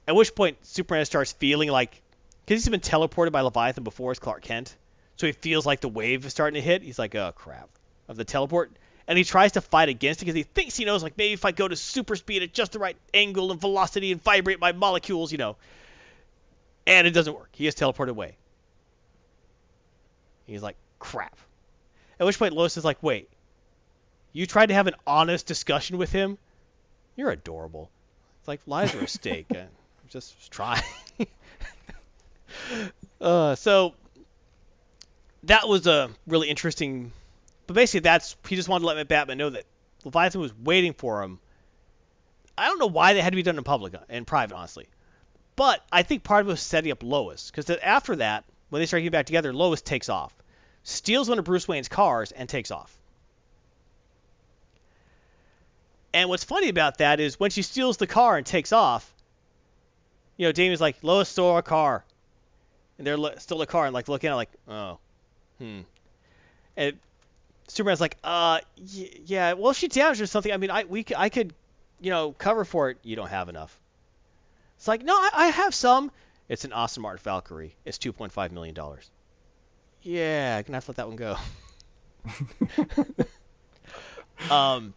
At 0.07 0.15
which 0.15 0.35
point, 0.35 0.63
Superman 0.65 1.05
starts 1.05 1.31
feeling 1.31 1.69
like, 1.69 2.01
because 2.45 2.63
he's 2.63 2.69
been 2.69 2.81
teleported 2.81 3.31
by 3.31 3.41
Leviathan 3.41 3.83
before 3.83 4.11
as 4.11 4.19
Clark 4.19 4.43
Kent, 4.43 4.75
so 5.17 5.25
he 5.25 5.33
feels 5.33 5.65
like 5.65 5.81
the 5.81 5.89
wave 5.89 6.25
is 6.25 6.31
starting 6.31 6.61
to 6.61 6.65
hit. 6.65 6.83
He's 6.83 6.99
like, 6.99 7.15
oh 7.15 7.31
crap, 7.35 7.69
of 8.07 8.15
the 8.15 8.23
teleport, 8.23 8.71
and 9.09 9.17
he 9.17 9.23
tries 9.23 9.53
to 9.53 9.61
fight 9.61 9.89
against 9.89 10.21
it 10.21 10.25
because 10.25 10.35
he 10.35 10.43
thinks 10.43 10.77
he 10.77 10.85
knows, 10.85 11.01
like 11.01 11.17
maybe 11.17 11.33
if 11.33 11.43
I 11.43 11.51
go 11.51 11.67
to 11.67 11.75
super 11.75 12.15
speed 12.15 12.43
at 12.43 12.53
just 12.53 12.73
the 12.73 12.79
right 12.79 12.95
angle 13.11 13.51
and 13.51 13.59
velocity 13.59 14.11
and 14.11 14.23
vibrate 14.23 14.59
my 14.59 14.71
molecules, 14.71 15.31
you 15.31 15.39
know, 15.39 15.55
and 16.85 17.07
it 17.07 17.11
doesn't 17.11 17.33
work. 17.33 17.49
He 17.53 17.63
gets 17.63 17.79
teleported 17.79 18.09
away. 18.09 18.37
He's 20.45 20.61
like, 20.61 20.75
crap. 20.99 21.35
At 22.19 22.27
which 22.27 22.37
point, 22.37 22.53
Lois 22.53 22.77
is 22.77 22.85
like, 22.85 23.01
wait, 23.01 23.29
you 24.31 24.45
tried 24.45 24.67
to 24.67 24.75
have 24.75 24.85
an 24.85 24.95
honest 25.07 25.47
discussion 25.47 25.97
with 25.97 26.11
him? 26.11 26.37
You're 27.15 27.31
adorable. 27.31 27.89
It's 28.39 28.47
like 28.47 28.61
lies 28.67 28.93
are 28.93 28.99
a 28.99 29.07
stake. 29.07 29.47
I'm 29.49 29.69
just 30.09 30.51
trying. 30.51 30.83
uh, 33.21 33.55
so 33.55 33.95
that 35.43 35.67
was 35.67 35.87
a 35.87 36.11
really 36.27 36.47
interesting. 36.47 37.11
But 37.69 37.75
basically, 37.75 37.99
that's 37.99 38.35
he 38.47 38.55
just 38.55 38.67
wanted 38.67 38.81
to 38.81 38.87
let 38.87 39.07
Batman 39.07 39.37
know 39.37 39.51
that 39.51 39.63
Leviathan 40.03 40.41
was 40.41 40.51
waiting 40.57 40.93
for 40.93 41.21
him. 41.21 41.37
I 42.57 42.65
don't 42.65 42.79
know 42.79 42.87
why 42.87 43.13
they 43.13 43.21
had 43.21 43.31
to 43.31 43.35
be 43.35 43.43
done 43.43 43.59
in 43.59 43.63
public, 43.63 43.93
in 44.09 44.25
private, 44.25 44.55
honestly. 44.55 44.87
But 45.55 45.85
I 45.91 46.01
think 46.01 46.23
part 46.23 46.41
of 46.41 46.47
it 46.47 46.49
was 46.53 46.61
setting 46.61 46.91
up 46.91 47.03
Lois, 47.03 47.51
because 47.51 47.69
after 47.69 48.15
that, 48.15 48.45
when 48.69 48.79
they 48.79 48.87
start 48.87 49.01
getting 49.01 49.11
back 49.11 49.27
together, 49.27 49.53
Lois 49.53 49.83
takes 49.83 50.09
off, 50.09 50.33
steals 50.81 51.29
one 51.29 51.37
of 51.37 51.45
Bruce 51.45 51.67
Wayne's 51.67 51.89
cars, 51.89 52.31
and 52.31 52.49
takes 52.49 52.71
off. 52.71 52.91
And 56.11 56.27
what's 56.27 56.43
funny 56.43 56.69
about 56.69 56.97
that 56.97 57.19
is 57.19 57.39
when 57.39 57.51
she 57.51 57.61
steals 57.61 57.97
the 57.97 58.07
car 58.07 58.35
and 58.35 58.47
takes 58.47 58.73
off, 58.73 59.13
you 60.37 60.47
know, 60.47 60.51
Damian's 60.51 60.81
like, 60.81 61.03
Lois 61.03 61.29
stole 61.29 61.51
our 61.51 61.61
car. 61.61 62.03
And 62.97 63.05
they're 63.05 63.15
lo- 63.15 63.35
the 63.35 63.65
car 63.67 63.85
and 63.85 63.93
like 63.93 64.07
looking 64.07 64.29
at 64.29 64.33
it 64.33 64.37
like, 64.37 64.49
oh, 64.67 64.97
hmm. 65.59 65.81
And 66.75 66.97
Superman's 67.69 68.01
like, 68.01 68.17
uh, 68.23 68.59
y- 68.77 69.09
yeah, 69.25 69.53
well, 69.53 69.71
if 69.71 69.77
she 69.77 69.87
damaged 69.87 70.21
or 70.21 70.27
something, 70.27 70.51
I 70.51 70.57
mean, 70.57 70.71
I 70.71 70.83
we 70.83 71.05
I 71.15 71.29
could, 71.29 71.53
you 72.01 72.09
know, 72.09 72.33
cover 72.33 72.65
for 72.65 72.89
it. 72.89 72.97
You 73.03 73.15
don't 73.15 73.29
have 73.29 73.49
enough. 73.49 73.79
It's 74.77 74.87
like, 74.87 75.03
no, 75.03 75.13
I, 75.13 75.29
I 75.33 75.47
have 75.47 75.73
some. 75.75 76.11
It's 76.47 76.65
an 76.65 76.73
Aston 76.73 77.03
Martin 77.03 77.21
Valkyrie. 77.23 77.75
It's 77.85 77.97
2.5 77.97 78.51
million 78.51 78.73
dollars. 78.75 79.09
Yeah, 80.01 80.57
I'm 80.57 80.63
gonna 80.63 80.77
have 80.77 80.85
to 80.85 80.91
let 80.91 80.97
that 80.97 81.07
one 81.07 81.15
go. 81.15 81.37
um, 84.49 84.93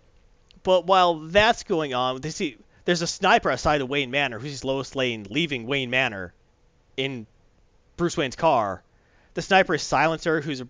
but 0.62 0.86
while 0.86 1.15
that's 1.15 1.65
going 1.65 1.94
on, 1.94 2.20
they 2.20 2.31
see 2.31 2.57
there's 2.85 3.03
a 3.03 3.07
sniper 3.07 3.51
outside 3.51 3.81
of 3.81 3.89
Wayne 3.89 4.11
Manor 4.11 4.39
who 4.39 4.49
sees 4.49 4.65
Lois 4.65 4.94
Lane 4.94 5.27
leaving 5.28 5.66
Wayne 5.66 5.90
Manor 5.90 6.32
in 6.97 7.27
Bruce 7.97 8.16
Wayne's 8.16 8.36
car. 8.36 8.82
The 9.35 9.43
sniper 9.43 9.74
is 9.74 9.82
Silencer, 9.82 10.40
who's 10.40 10.61
a 10.61 10.69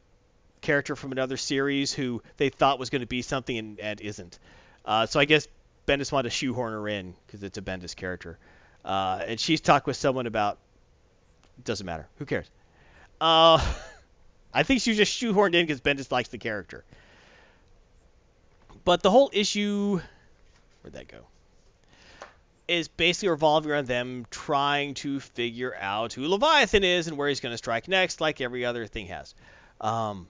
character 0.62 0.96
from 0.96 1.12
another 1.12 1.36
series 1.36 1.92
who 1.92 2.22
they 2.38 2.48
thought 2.48 2.78
was 2.78 2.88
going 2.88 3.00
to 3.00 3.06
be 3.06 3.20
something 3.20 3.58
and, 3.58 3.80
and 3.80 4.00
isn't. 4.00 4.38
Uh, 4.84 5.06
so 5.06 5.20
I 5.20 5.26
guess 5.26 5.46
Bendis 5.86 6.10
wanted 6.10 6.30
to 6.30 6.34
shoehorn 6.34 6.72
her 6.72 6.88
in 6.88 7.14
because 7.26 7.42
it's 7.42 7.58
a 7.58 7.62
Bendis 7.62 7.94
character. 7.94 8.38
Uh, 8.84 9.22
and 9.26 9.38
she's 9.38 9.60
talked 9.60 9.86
with 9.86 9.96
someone 9.96 10.26
about. 10.26 10.58
Doesn't 11.62 11.84
matter. 11.84 12.08
Who 12.18 12.24
cares? 12.24 12.50
Uh, 13.20 13.62
I 14.54 14.62
think 14.62 14.80
she 14.80 14.90
was 14.90 14.96
just 14.96 15.20
shoehorned 15.20 15.54
in 15.54 15.66
because 15.66 15.80
Bendis 15.80 16.10
likes 16.10 16.28
the 16.30 16.38
character. 16.38 16.84
But 18.84 19.02
the 19.02 19.10
whole 19.10 19.30
issue. 19.32 20.00
Where'd 20.80 20.94
that 20.94 21.08
go? 21.08 21.18
Is 22.68 22.88
basically 22.88 23.28
revolving 23.28 23.70
around 23.70 23.86
them 23.86 24.26
trying 24.30 24.94
to 24.94 25.20
figure 25.20 25.74
out 25.78 26.12
who 26.12 26.26
Leviathan 26.26 26.84
is 26.84 27.06
and 27.06 27.18
where 27.18 27.28
he's 27.28 27.40
going 27.40 27.52
to 27.52 27.58
strike 27.58 27.86
next, 27.86 28.20
like 28.20 28.40
every 28.40 28.64
other 28.64 28.86
thing 28.86 29.08
has. 29.08 29.34
Um, 29.80 30.26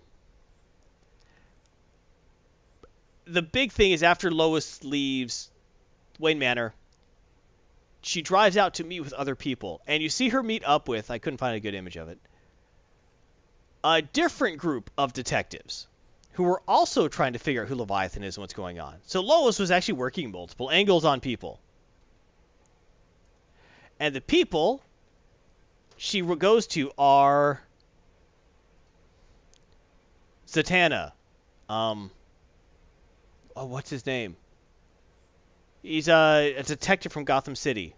the 3.24 3.42
big 3.42 3.72
thing 3.72 3.92
is 3.92 4.02
after 4.02 4.30
Lois 4.30 4.82
leaves 4.84 5.50
Wayne 6.18 6.38
Manor, 6.38 6.74
she 8.02 8.22
drives 8.22 8.56
out 8.56 8.74
to 8.74 8.84
meet 8.84 9.00
with 9.00 9.12
other 9.12 9.36
people, 9.36 9.80
and 9.86 10.02
you 10.02 10.08
see 10.08 10.28
her 10.30 10.42
meet 10.42 10.64
up 10.64 10.88
with 10.88 11.10
I 11.10 11.18
couldn't 11.18 11.38
find 11.38 11.56
a 11.56 11.60
good 11.60 11.74
image 11.74 11.96
of 11.96 12.08
it. 12.08 12.18
A 13.84 14.02
different 14.02 14.58
group 14.58 14.90
of 14.96 15.12
detectives 15.12 15.86
who 16.32 16.44
were 16.44 16.62
also 16.66 17.08
trying 17.08 17.34
to 17.34 17.38
figure 17.38 17.62
out 17.62 17.68
who 17.68 17.74
Leviathan 17.74 18.24
is 18.24 18.36
and 18.36 18.42
what's 18.42 18.54
going 18.54 18.80
on. 18.80 18.94
So 19.06 19.20
Lois 19.20 19.58
was 19.58 19.70
actually 19.70 19.94
working 19.94 20.30
multiple 20.30 20.70
angles 20.70 21.04
on 21.04 21.20
people. 21.20 21.60
And 24.00 24.14
the 24.14 24.20
people 24.20 24.82
she 25.96 26.20
goes 26.22 26.66
to 26.68 26.90
are 26.98 27.62
Zatanna. 30.48 31.12
Um, 31.68 32.10
oh, 33.56 33.66
what's 33.66 33.90
his 33.90 34.06
name? 34.06 34.36
He's 35.82 36.08
a, 36.08 36.54
a 36.58 36.62
detective 36.62 37.12
from 37.12 37.24
Gotham 37.24 37.56
City. 37.56 37.94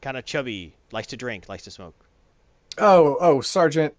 Kind 0.00 0.16
of 0.16 0.24
chubby, 0.24 0.74
likes 0.92 1.08
to 1.08 1.16
drink, 1.16 1.48
likes 1.48 1.64
to 1.64 1.70
smoke. 1.70 1.94
Oh, 2.78 3.16
oh, 3.20 3.40
Sergeant 3.40 3.94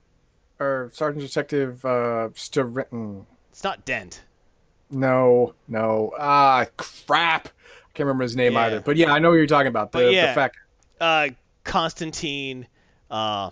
or 0.59 0.89
Sergeant 0.93 1.25
Detective 1.25 1.83
uh 1.85 2.29
Starenton. 2.33 3.25
It's 3.51 3.63
not 3.63 3.85
Dent. 3.85 4.21
No, 4.89 5.53
no. 5.67 6.13
Ah, 6.17 6.65
crap. 6.77 7.47
I 7.47 7.93
can't 7.93 8.05
remember 8.07 8.23
his 8.23 8.35
name 8.35 8.53
Yeah. 8.53 8.59
either. 8.61 8.79
But 8.81 8.95
yeah, 8.97 9.11
I 9.11 9.19
know 9.19 9.29
what 9.29 9.35
you're 9.35 9.45
talking 9.47 9.67
about. 9.67 9.91
The, 9.91 9.99
But 9.99 10.13
yeah. 10.13 10.27
the 10.27 10.33
fact. 10.33 10.57
Uh, 10.99 11.29
Constantine. 11.63 12.67
Uh, 13.09 13.51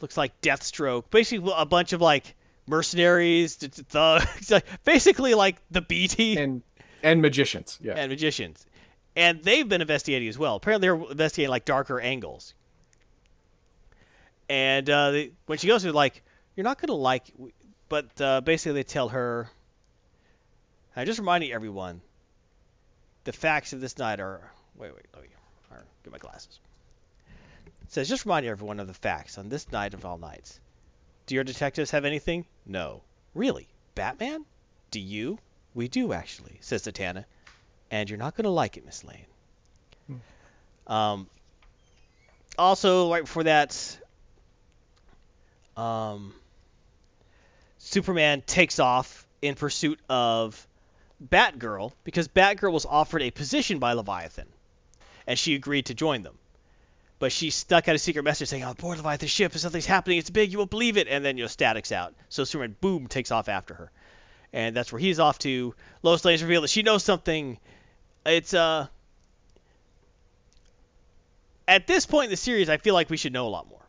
looks 0.00 0.16
like 0.16 0.40
Deathstroke. 0.40 1.04
Basically, 1.10 1.52
a 1.56 1.64
bunch 1.66 1.92
of 1.92 2.00
like 2.00 2.34
mercenaries, 2.66 3.56
th- 3.56 3.72
th- 3.72 3.86
thugs, 3.88 4.50
like, 4.50 4.66
basically 4.84 5.34
like 5.34 5.56
the 5.70 5.80
B 5.80 6.08
team. 6.08 6.38
and 6.38 6.62
and 7.02 7.20
magicians. 7.22 7.78
Yeah. 7.82 7.94
and 7.94 8.10
magicians. 8.10 8.64
And 9.16 9.42
they've 9.42 9.68
been 9.68 9.80
investigating 9.80 10.28
as 10.28 10.38
well. 10.38 10.56
Apparently, 10.56 10.88
they're 10.88 11.10
investigating 11.10 11.50
like 11.50 11.64
darker 11.64 12.00
angles. 12.00 12.54
And 14.48 14.88
uh, 14.90 15.10
they, 15.12 15.30
when 15.46 15.58
she 15.58 15.68
goes, 15.68 15.82
they're 15.82 15.92
like, 15.92 16.22
"You're 16.56 16.64
not 16.64 16.80
gonna 16.80 16.98
like," 16.98 17.24
but 17.88 18.20
uh, 18.20 18.40
basically 18.40 18.74
they 18.74 18.82
tell 18.82 19.08
her. 19.08 19.48
I'm 20.96 21.06
just 21.06 21.18
reminding 21.18 21.52
everyone. 21.52 22.00
The 23.24 23.32
facts 23.32 23.72
of 23.72 23.80
this 23.80 23.98
night 23.98 24.20
are. 24.20 24.50
Wait, 24.76 24.94
wait, 24.94 25.06
let 25.14 25.22
me 25.22 25.28
get 26.04 26.12
my 26.12 26.18
glasses. 26.18 26.60
It 27.82 27.92
says, 27.92 28.08
just 28.08 28.24
reminding 28.24 28.50
everyone 28.50 28.80
of 28.80 28.86
the 28.86 28.94
facts 28.94 29.38
on 29.38 29.48
this 29.48 29.70
night 29.72 29.94
of 29.94 30.04
all 30.04 30.18
nights. 30.18 30.60
Do 31.26 31.34
your 31.34 31.44
detectives 31.44 31.90
have 31.92 32.04
anything? 32.04 32.44
No. 32.66 33.02
Really? 33.34 33.68
Batman? 33.94 34.44
Do 34.90 35.00
you? 35.00 35.38
We 35.74 35.88
do, 35.88 36.12
actually, 36.12 36.58
says 36.60 36.82
Zatanna 36.82 37.24
and 37.94 38.10
you're 38.10 38.18
not 38.18 38.36
going 38.36 38.44
to 38.44 38.50
like 38.50 38.76
it, 38.76 38.84
Miss 38.84 39.04
Lane. 39.04 39.26
Um, 40.86 41.28
also, 42.58 43.10
right 43.10 43.22
before 43.22 43.44
that, 43.44 43.98
um, 45.76 46.34
Superman 47.78 48.42
takes 48.44 48.80
off 48.80 49.26
in 49.40 49.54
pursuit 49.54 50.00
of 50.08 50.66
Batgirl 51.24 51.92
because 52.02 52.26
Batgirl 52.28 52.72
was 52.72 52.84
offered 52.84 53.22
a 53.22 53.30
position 53.30 53.78
by 53.78 53.92
Leviathan, 53.92 54.48
and 55.26 55.38
she 55.38 55.54
agreed 55.54 55.86
to 55.86 55.94
join 55.94 56.22
them. 56.22 56.36
But 57.18 57.32
she 57.32 57.50
stuck 57.50 57.88
out 57.88 57.94
a 57.94 57.98
secret 57.98 58.22
message 58.24 58.48
saying, 58.48 58.64
"On 58.64 58.74
board 58.74 58.98
Leviathan 58.98 59.28
ship, 59.28 59.56
something's 59.56 59.86
happening, 59.86 60.18
it's 60.18 60.30
big, 60.30 60.52
you 60.52 60.58
won't 60.58 60.70
believe 60.70 60.96
it." 60.96 61.08
And 61.08 61.24
then 61.24 61.36
you 61.38 61.44
know, 61.44 61.48
static's 61.48 61.92
out, 61.92 62.14
so 62.28 62.44
Superman 62.44 62.76
boom 62.80 63.06
takes 63.06 63.30
off 63.30 63.48
after 63.48 63.74
her, 63.74 63.90
and 64.52 64.76
that's 64.76 64.92
where 64.92 65.00
he's 65.00 65.20
off 65.20 65.38
to. 65.40 65.74
Lois 66.02 66.24
Lane's 66.24 66.42
revealed 66.42 66.64
that 66.64 66.70
she 66.70 66.82
knows 66.82 67.04
something 67.04 67.58
it's 68.26 68.54
uh 68.54 68.86
at 71.68 71.86
this 71.86 72.06
point 72.06 72.26
in 72.26 72.30
the 72.30 72.36
series 72.36 72.68
I 72.68 72.76
feel 72.76 72.94
like 72.94 73.10
we 73.10 73.16
should 73.16 73.32
know 73.32 73.46
a 73.46 73.48
lot 73.48 73.68
more. 73.68 73.80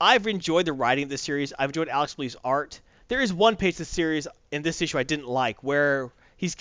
I've 0.00 0.26
enjoyed 0.26 0.66
the 0.66 0.72
writing 0.72 1.04
of 1.04 1.10
this 1.10 1.22
series. 1.22 1.52
I've 1.58 1.70
enjoyed 1.70 1.88
Alex 1.88 2.16
Maleev's 2.16 2.36
art. 2.44 2.80
There 3.08 3.20
is 3.20 3.32
one 3.32 3.56
page 3.56 3.74
of 3.74 3.78
the 3.78 3.84
series 3.86 4.28
in 4.50 4.62
this 4.62 4.82
issue 4.82 4.98
I 4.98 5.04
didn't 5.04 5.28
like 5.28 5.62
where 5.62 6.10
he's 6.36 6.56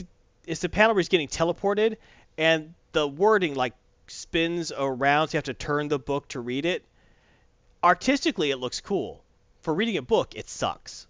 it's 0.47 0.61
the 0.61 0.69
panel 0.69 0.93
where 0.93 1.01
he's 1.01 1.09
getting 1.09 1.27
teleported 1.27 1.97
and 2.37 2.73
the 2.91 3.07
wording 3.07 3.55
like 3.55 3.73
spins 4.07 4.71
around 4.75 5.27
so 5.27 5.35
you 5.35 5.37
have 5.37 5.45
to 5.45 5.53
turn 5.53 5.87
the 5.87 5.99
book 5.99 6.27
to 6.29 6.39
read 6.39 6.65
it. 6.65 6.83
Artistically 7.83 8.51
it 8.51 8.57
looks 8.57 8.81
cool. 8.81 9.23
For 9.61 9.73
reading 9.73 9.97
a 9.97 10.01
book 10.01 10.35
it 10.35 10.49
sucks. 10.49 11.07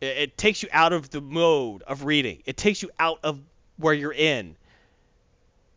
It, 0.00 0.16
it 0.16 0.38
takes 0.38 0.62
you 0.62 0.68
out 0.72 0.92
of 0.92 1.10
the 1.10 1.20
mode 1.20 1.82
of 1.82 2.04
reading. 2.04 2.42
It 2.46 2.56
takes 2.56 2.82
you 2.82 2.90
out 2.98 3.20
of 3.22 3.40
where 3.76 3.94
you're 3.94 4.12
in. 4.12 4.56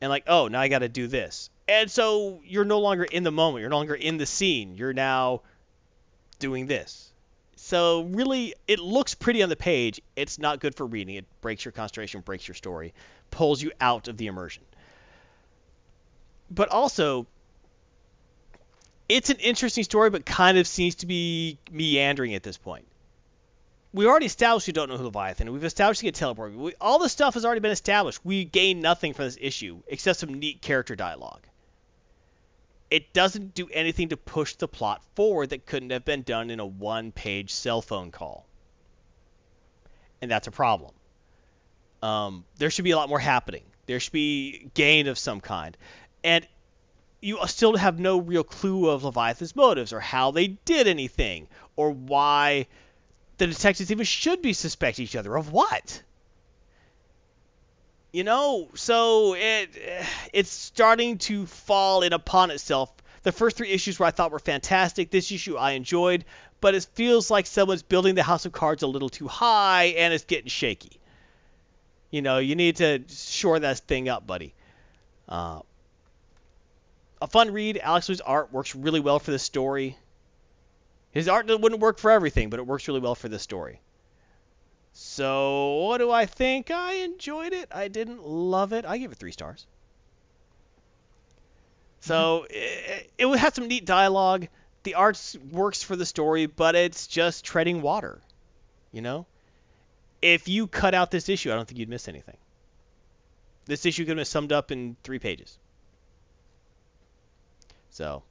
And 0.01 0.09
like, 0.09 0.23
oh, 0.27 0.47
now 0.47 0.59
I 0.59 0.67
got 0.67 0.79
to 0.79 0.89
do 0.89 1.07
this. 1.07 1.49
And 1.67 1.89
so 1.89 2.41
you're 2.43 2.65
no 2.65 2.79
longer 2.79 3.03
in 3.03 3.23
the 3.23 3.31
moment. 3.31 3.61
You're 3.61 3.69
no 3.69 3.77
longer 3.77 3.95
in 3.95 4.17
the 4.17 4.25
scene. 4.25 4.75
You're 4.75 4.93
now 4.93 5.41
doing 6.39 6.65
this. 6.65 7.11
So 7.55 8.01
really, 8.03 8.55
it 8.67 8.79
looks 8.79 9.13
pretty 9.13 9.43
on 9.43 9.49
the 9.49 9.55
page. 9.55 10.01
It's 10.15 10.39
not 10.39 10.59
good 10.59 10.73
for 10.73 10.85
reading. 10.85 11.15
It 11.15 11.25
breaks 11.41 11.63
your 11.63 11.71
concentration, 11.71 12.21
breaks 12.21 12.47
your 12.47 12.55
story, 12.55 12.93
pulls 13.29 13.61
you 13.61 13.71
out 13.79 14.07
of 14.07 14.17
the 14.17 14.27
immersion. 14.27 14.63
But 16.53 16.69
also, 16.69 17.25
it's 19.09 19.29
an 19.29 19.37
interesting 19.37 19.83
story, 19.83 20.09
but 20.09 20.25
kind 20.25 20.57
of 20.57 20.67
seems 20.67 20.95
to 20.95 21.05
be 21.05 21.57
meandering 21.71 22.35
at 22.35 22.43
this 22.43 22.57
point 22.57 22.85
we 23.93 24.05
already 24.05 24.25
established 24.25 24.67
we 24.67 24.73
don't 24.73 24.89
know 24.89 24.97
who 24.97 25.05
Leviathan. 25.05 25.47
is. 25.47 25.53
We've 25.53 25.63
established 25.63 26.01
he 26.01 26.07
can 26.07 26.13
teleport. 26.13 26.53
We, 26.53 26.73
all 26.79 26.99
this 26.99 27.11
stuff 27.11 27.33
has 27.33 27.45
already 27.45 27.61
been 27.61 27.71
established. 27.71 28.23
We 28.23 28.45
gain 28.45 28.79
nothing 28.79 29.13
from 29.13 29.25
this 29.25 29.37
issue 29.39 29.81
except 29.87 30.19
some 30.19 30.33
neat 30.33 30.61
character 30.61 30.95
dialogue. 30.95 31.41
It 32.89 33.13
doesn't 33.13 33.53
do 33.53 33.69
anything 33.71 34.09
to 34.09 34.17
push 34.17 34.55
the 34.55 34.67
plot 34.67 35.01
forward 35.15 35.51
that 35.51 35.65
couldn't 35.65 35.91
have 35.91 36.03
been 36.03 36.23
done 36.23 36.49
in 36.49 36.59
a 36.59 36.65
one-page 36.65 37.51
cell 37.51 37.81
phone 37.81 38.11
call, 38.11 38.45
and 40.21 40.29
that's 40.29 40.47
a 40.47 40.51
problem. 40.51 40.91
Um, 42.01 42.43
there 42.57 42.69
should 42.69 42.83
be 42.83 42.91
a 42.91 42.97
lot 42.97 43.07
more 43.07 43.19
happening. 43.19 43.63
There 43.85 43.99
should 43.99 44.11
be 44.11 44.69
gain 44.73 45.07
of 45.07 45.17
some 45.17 45.39
kind, 45.39 45.77
and 46.23 46.47
you 47.21 47.37
still 47.47 47.75
have 47.75 47.99
no 47.99 48.19
real 48.19 48.43
clue 48.43 48.89
of 48.89 49.03
Leviathan's 49.03 49.55
motives 49.55 49.93
or 49.93 49.99
how 49.99 50.31
they 50.31 50.47
did 50.47 50.87
anything 50.87 51.47
or 51.75 51.91
why 51.91 52.67
the 53.37 53.47
detectives 53.47 53.91
even 53.91 54.05
should 54.05 54.41
be 54.41 54.53
suspecting 54.53 55.03
each 55.03 55.15
other 55.15 55.35
of 55.35 55.51
what? 55.51 56.01
you 58.11 58.23
know, 58.23 58.69
so 58.75 59.35
it 59.35 59.69
it's 60.33 60.51
starting 60.51 61.17
to 61.17 61.45
fall 61.45 62.03
in 62.03 62.13
upon 62.13 62.51
itself. 62.51 62.91
The 63.23 63.31
first 63.31 63.57
three 63.57 63.69
issues 63.69 63.99
where 63.99 64.07
I 64.07 64.11
thought 64.11 64.31
were 64.31 64.39
fantastic. 64.39 65.11
This 65.11 65.31
issue 65.31 65.55
I 65.55 65.71
enjoyed, 65.71 66.25
but 66.59 66.75
it 66.75 66.87
feels 66.93 67.31
like 67.31 67.45
someone's 67.45 67.83
building 67.83 68.15
the 68.15 68.23
house 68.23 68.45
of 68.45 68.51
cards 68.51 68.83
a 68.83 68.87
little 68.87 69.09
too 69.09 69.27
high 69.27 69.93
and 69.97 70.13
it's 70.13 70.25
getting 70.25 70.47
shaky. 70.47 70.99
You 72.09 72.21
know, 72.21 72.39
you 72.39 72.55
need 72.55 72.77
to 72.77 73.03
shore 73.07 73.59
that 73.59 73.79
thing 73.79 74.09
up, 74.09 74.27
buddy. 74.27 74.53
Uh, 75.29 75.61
a 77.21 77.27
fun 77.27 77.51
read. 77.51 77.77
Alex 77.77 78.09
Maleev's 78.09 78.21
art 78.21 78.51
works 78.51 78.75
really 78.75 78.99
well 78.99 79.19
for 79.19 79.31
the 79.31 79.39
story. 79.39 79.97
His 81.11 81.27
art 81.27 81.47
wouldn't 81.47 81.81
work 81.81 81.99
for 81.99 82.09
everything, 82.09 82.49
but 82.49 82.59
it 82.59 82.65
works 82.65 82.87
really 82.87 82.99
well 82.99 83.15
for 83.15 83.29
this 83.29 83.43
story. 83.43 83.79
So, 84.93 85.75
what 85.85 85.99
do 85.99 86.11
I 86.11 86.25
think? 86.25 86.71
I 86.71 86.93
enjoyed 86.95 87.53
it. 87.53 87.69
I 87.71 87.87
didn't 87.87 88.25
love 88.25 88.73
it. 88.73 88.85
I 88.85 88.97
give 88.97 89.11
it 89.11 89.17
three 89.17 89.31
stars. 89.31 89.65
So, 92.01 92.45
mm-hmm. 92.49 92.53
it, 92.53 93.11
it 93.17 93.37
had 93.37 93.55
some 93.55 93.67
neat 93.67 93.85
dialogue. 93.85 94.47
The 94.83 94.95
art 94.95 95.35
works 95.51 95.83
for 95.83 95.95
the 95.95 96.05
story, 96.05 96.47
but 96.47 96.75
it's 96.75 97.07
just 97.07 97.45
treading 97.45 97.81
water. 97.81 98.19
You 98.91 99.01
know? 99.01 99.25
If 100.21 100.47
you 100.47 100.67
cut 100.67 100.93
out 100.93 101.11
this 101.11 101.29
issue, 101.29 101.51
I 101.51 101.55
don't 101.55 101.67
think 101.67 101.79
you'd 101.79 101.89
miss 101.89 102.07
anything. 102.07 102.37
This 103.65 103.85
issue 103.85 104.03
could 104.03 104.09
have 104.09 104.17
been 104.17 104.25
summed 104.25 104.51
up 104.51 104.71
in 104.71 104.97
three 105.03 105.19
pages. 105.19 105.57
So, 107.91 108.23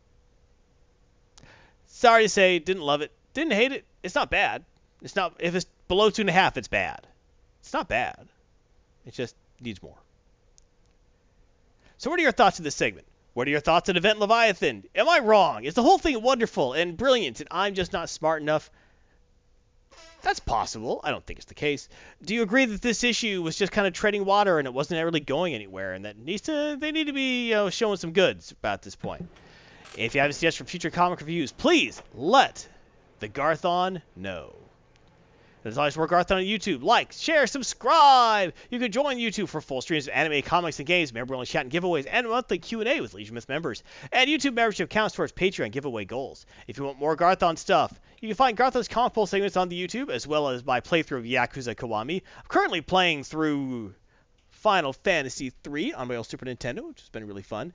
sorry 1.87 2.25
to 2.25 2.29
say, 2.29 2.59
didn't 2.59 2.83
love 2.83 3.03
it. 3.03 3.13
Didn't 3.35 3.53
hate 3.53 3.73
it. 3.73 3.85
It's 4.03 4.15
not 4.15 4.31
bad. 4.31 4.65
It's 5.03 5.17
not. 5.17 5.35
If 5.39 5.55
it's 5.55 5.67
below 5.89 6.11
two 6.11 6.23
and 6.23 6.29
a 6.29 6.33
half, 6.33 6.57
it's 6.57 6.69
bad. 6.69 7.07
It's 7.61 7.73
not 7.73 7.89
bad. 7.89 8.29
It 9.07 9.15
just 9.15 9.37
needs 9.61 9.83
more. 9.83 9.97
So, 11.99 12.11
what 12.11 12.19
are 12.19 12.23
your 12.23 12.33
thoughts 12.33 12.59
on 12.59 12.65
this 12.65 12.75
segment? 12.75 13.07
What 13.35 13.47
are 13.47 13.51
your 13.51 13.61
thoughts 13.61 13.89
on 13.89 13.97
Event 13.97 14.19
Leviathan? 14.19 14.85
Am 14.95 15.09
I 15.09 15.21
wrong? 15.21 15.65
Is 15.65 15.75
the 15.75 15.83
whole 15.83 15.99
thing 15.99 16.21
wonderful 16.23 16.73
and 16.73 16.97
brilliant, 16.97 17.41
and 17.41 17.49
I'm 17.51 17.75
just 17.75 17.93
not 17.93 18.09
smart 18.09 18.43
enough? 18.43 18.71
That's 20.23 20.41
possible. 20.41 21.01
I 21.05 21.11
don't 21.11 21.25
think 21.25 21.39
it's 21.39 21.47
the 21.47 21.55
case. 21.55 21.89
Do 22.23 22.35
you 22.35 22.43
agree 22.43 22.67
that 22.67 22.83
this 22.83 23.05
issue 23.05 23.43
was 23.43 23.57
just 23.57 23.73
kind 23.73 23.87
of 23.87 23.93
treading 23.93 24.25
water 24.25 24.59
and 24.59 24.67
it 24.67 24.75
wasn't 24.75 25.03
really 25.03 25.21
going 25.21 25.55
anywhere, 25.55 25.93
and 25.93 26.05
that 26.05 26.19
needs 26.19 26.43
to 26.43 26.77
they 26.79 26.93
need 26.93 27.07
to 27.07 27.13
be 27.13 27.49
you 27.49 27.55
know, 27.55 27.71
showing 27.71 27.97
some 27.97 28.13
goods 28.13 28.51
about 28.51 28.83
this 28.83 28.97
point? 28.97 29.27
If 29.97 30.15
you 30.15 30.21
have 30.21 30.31
a 30.31 30.33
suggestion 30.33 30.67
for 30.67 30.71
future 30.71 30.91
comic 30.91 31.21
reviews, 31.21 31.53
please 31.53 32.01
let 32.15 32.67
the 33.19 33.29
Garthon 33.29 34.03
know. 34.17 34.55
There's 35.63 35.77
always 35.77 35.97
more 35.97 36.07
Garthon 36.07 36.39
on 36.39 36.45
YouTube. 36.45 36.83
Like, 36.83 37.13
share, 37.13 37.47
subscribe. 37.47 38.55
You 38.71 38.79
can 38.79 38.93
join 38.93 39.19
YouTube 39.19 39.49
for 39.49 39.61
full 39.61 39.83
streams 39.83 40.09
of 40.09 40.15
anime, 40.15 40.41
comics, 40.43 40.79
and 40.79 40.87
games, 40.87 41.13
member-only 41.13 41.45
chat 41.45 41.65
and 41.65 41.73
giveaways, 41.73 42.07
and 42.11 42.27
monthly 42.29 42.59
Q&A 42.59 43.01
with 43.01 43.13
Legion 43.13 43.35
Myth 43.35 43.49
members. 43.49 43.83
And 44.11 44.31
YouTube 44.31 44.55
membership 44.55 44.89
counts 44.89 45.15
towards 45.15 45.33
Patreon 45.33 45.71
giveaway 45.71 46.07
goals. 46.07 46.47
If 46.67 46.79
you 46.79 46.85
want 46.85 46.99
more 46.99 47.15
Garthon 47.15 47.57
stuff, 47.59 47.93
you 48.21 48.29
can 48.29 48.37
find 48.37 48.57
Garthon's 48.57 48.89
comic 48.89 49.13
poll 49.13 49.27
segments 49.27 49.59
on 49.59 49.69
the 49.69 49.87
YouTube, 49.87 50.09
as 50.09 50.27
well 50.27 50.49
as 50.49 50.65
my 50.65 50.81
playthrough 50.81 51.19
of 51.19 51.25
Yakuza 51.25 51.75
Kiwami. 51.75 52.23
I'm 52.39 52.45
currently 52.49 52.81
playing 52.81 53.25
through 53.25 53.95
Final 54.49 54.95
Fantasy 54.95 55.53
III 55.67 55.93
on 55.93 56.09
my 56.09 56.17
old 56.17 56.27
Super 56.27 56.47
Nintendo, 56.47 56.89
which 56.89 57.01
has 57.01 57.09
been 57.11 57.27
really 57.27 57.43
fun. 57.43 57.75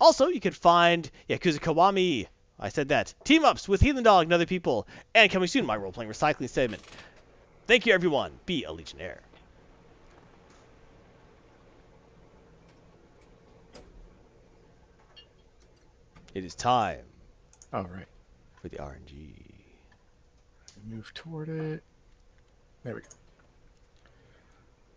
Also, 0.00 0.28
you 0.28 0.40
can 0.40 0.52
find 0.52 1.10
Yakuza 1.28 1.58
Kiwami. 1.58 2.26
I 2.60 2.68
said 2.68 2.88
that. 2.88 3.14
Team 3.24 3.44
ups 3.44 3.68
with 3.68 3.80
Heathen 3.80 4.02
Dog 4.04 4.24
and 4.24 4.32
other 4.32 4.46
people. 4.46 4.86
And 5.14 5.30
coming 5.30 5.48
soon, 5.48 5.66
my 5.66 5.76
role 5.76 5.92
playing 5.92 6.10
recycling 6.10 6.48
segment. 6.48 6.82
Thank 7.66 7.86
you, 7.86 7.94
everyone. 7.94 8.32
Be 8.46 8.64
a 8.64 8.72
Legionnaire. 8.72 9.20
It 16.34 16.44
is 16.44 16.54
time 16.54 17.04
All 17.72 17.84
right. 17.84 18.06
for 18.60 18.68
the 18.68 18.76
RNG. 18.76 19.32
Move 20.88 21.12
toward 21.14 21.48
it. 21.48 21.82
There 22.84 22.94
we 22.94 23.00
go. 23.00 23.08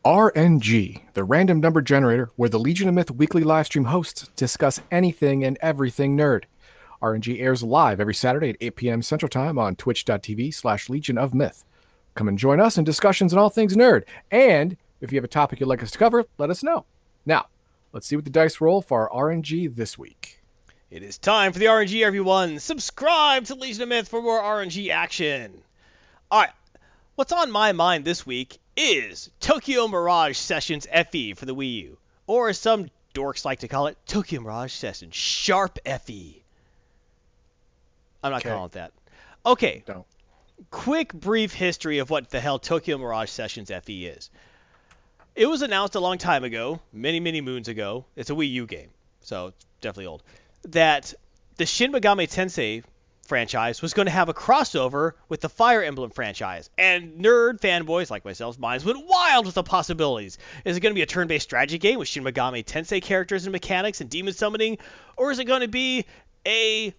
RNG, 0.04 1.00
the 1.14 1.24
random 1.24 1.60
number 1.60 1.80
generator 1.80 2.32
where 2.36 2.50
the 2.50 2.58
Legion 2.58 2.90
of 2.90 2.96
Myth 2.96 3.12
weekly 3.12 3.44
live 3.44 3.68
stream 3.68 3.86
hosts 3.86 4.28
discuss 4.36 4.82
anything 4.90 5.44
and 5.44 5.60
everything 5.62 6.18
nerd. 6.18 6.46
RNG 7.04 7.40
airs 7.40 7.62
live 7.62 8.00
every 8.00 8.16
Saturday 8.16 8.50
at 8.50 8.56
8 8.60 8.76
p.m. 8.78 9.02
Central 9.04 9.30
Time 9.30 9.60
on 9.60 9.76
twitch.tv 9.76 10.56
slash 10.56 10.90
Legion 10.90 11.20
of 11.20 11.36
Myth. 11.36 11.64
Come 12.16 12.28
and 12.28 12.38
join 12.40 12.60
us 12.60 12.80
in 12.80 12.84
discussions 12.84 13.32
on 13.32 13.38
all 13.38 13.52
things 13.52 13.76
nerd. 13.76 14.06
And 14.32 14.76
if 15.02 15.12
you 15.12 15.18
have 15.18 15.24
a 15.24 15.28
topic 15.28 15.60
you'd 15.60 15.68
like 15.68 15.84
us 15.84 15.92
to 15.92 16.00
cover, 16.00 16.26
let 16.40 16.50
us 16.50 16.64
know. 16.64 16.86
Now, 17.28 17.46
let's 17.94 18.08
see 18.08 18.16
what 18.16 18.26
the 18.26 18.32
dice 18.32 18.60
roll 18.60 18.82
for 18.82 19.08
our 19.14 19.30
RNG 19.30 19.76
this 19.76 20.00
week. 20.00 20.42
It 20.90 21.04
is 21.04 21.20
time 21.20 21.54
for 21.54 21.60
the 21.60 21.66
RNG, 21.66 22.04
everyone. 22.04 22.58
Subscribe 22.58 23.46
to 23.46 23.54
Legion 23.54 23.84
of 23.84 23.90
Myth 23.90 24.08
for 24.08 24.24
more 24.24 24.42
RNG 24.42 24.90
action. 24.90 25.62
All 26.32 26.42
right, 26.42 26.50
what's 27.14 27.32
on 27.32 27.52
my 27.52 27.72
mind 27.72 28.04
this 28.04 28.26
week 28.26 28.58
is 28.76 29.30
Tokyo 29.40 29.88
Mirage 29.88 30.38
Sessions 30.38 30.88
FE 31.12 31.34
for 31.34 31.46
the 31.46 31.56
Wii 31.56 31.74
U, 31.84 31.98
or 32.28 32.50
as 32.50 32.58
some 32.58 32.90
dorks 33.14 33.44
like 33.46 33.60
to 33.60 33.68
call 33.68 33.88
it, 33.88 33.98
Tokyo 34.06 34.42
Mirage 34.42 34.72
Sessions 34.74 35.16
Sharp 35.16 35.80
FE. 35.86 36.44
I'm 38.24 38.32
not 38.32 38.42
Okay. 38.42 38.50
calling 38.50 38.66
it 38.66 38.72
that. 38.74 38.92
Okay, 39.46 39.84
Don't. 39.86 40.06
quick 40.70 41.14
brief 41.14 41.54
history 41.54 41.98
of 42.00 42.10
what 42.10 42.30
the 42.30 42.40
hell 42.40 42.60
Tokyo 42.60 42.98
Mirage 42.98 43.30
Sessions 43.30 43.72
FE 43.84 44.06
is. 44.06 44.30
It 45.36 45.48
was 45.48 45.62
announced 45.62 45.96
a 45.96 46.00
long 46.00 46.18
time 46.18 46.44
ago, 46.44 46.82
many, 46.94 47.20
many 47.20 47.42
moons 47.42 47.68
ago. 47.68 48.06
It's 48.16 48.30
a 48.30 48.34
Wii 48.34 48.52
U 48.52 48.68
game, 48.68 48.90
so 49.22 49.48
it's 49.48 49.66
definitely 49.82 50.08
old. 50.08 50.24
That 50.64 51.14
the 51.58 51.66
Shin 51.66 51.92
Megami 51.92 52.30
Tensei 52.30 52.84
franchise 53.24 53.82
was 53.82 53.94
going 53.94 54.08
to 54.08 54.12
have 54.12 54.30
a 54.30 54.34
crossover 54.34 55.14
with 55.30 55.42
the 55.42 55.50
Fire 55.50 55.82
Emblem 55.82 56.12
franchise. 56.12 56.70
And 56.78 57.24
nerd 57.24 57.60
fanboys 57.60 58.10
like 58.10 58.26
myself, 58.26 58.60
minds 58.60 58.84
went 58.84 59.06
wild 59.08 59.46
with 59.46 59.56
the 59.56 59.64
possibilities. 59.64 60.38
Is 60.66 60.78
it 60.78 60.80
going 60.82 60.92
to 60.94 60.98
be 60.98 61.02
a 61.02 61.08
turn-based 61.08 61.44
strategy 61.44 61.78
game 61.78 62.00
with 62.00 62.08
Shin 62.08 62.24
Megami 62.24 62.66
Tensei 62.66 63.02
characters 63.02 63.46
and 63.46 63.52
mechanics 63.52 64.02
and 64.02 64.10
demon 64.10 64.34
summoning, 64.34 64.78
or 65.18 65.32
is 65.32 65.40
it 65.40 65.46
going 65.46 65.62
to 65.62 65.68
be 65.68 66.06
a 66.46 66.94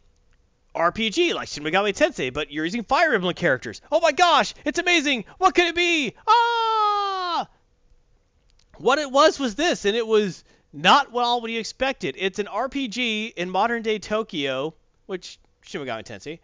RPG 0.74 1.34
like 1.34 1.48
Shin 1.48 1.64
Megami 1.64 1.94
Tensei, 1.94 2.32
but 2.32 2.50
you're 2.50 2.64
using 2.64 2.84
Fire 2.84 3.12
Emblem 3.12 3.34
characters. 3.34 3.82
Oh 3.90 4.00
my 4.00 4.12
gosh, 4.12 4.54
it's 4.64 4.78
amazing! 4.78 5.24
What 5.38 5.54
could 5.54 5.66
it 5.66 5.74
be? 5.74 6.14
Ah! 6.26 7.48
What 8.78 8.98
it 8.98 9.10
was 9.10 9.38
was 9.38 9.54
this, 9.54 9.84
and 9.84 9.94
it 9.94 10.06
was 10.06 10.44
not 10.72 11.12
what 11.12 11.24
all 11.24 11.40
what 11.40 11.50
you 11.50 11.60
expected. 11.60 12.16
It's 12.18 12.38
an 12.38 12.46
RPG 12.46 13.34
in 13.34 13.50
modern 13.50 13.82
day 13.82 13.98
Tokyo, 13.98 14.74
which 15.06 15.38
Shin 15.62 15.80
Megami 15.80 16.04
Tensei, 16.04 16.38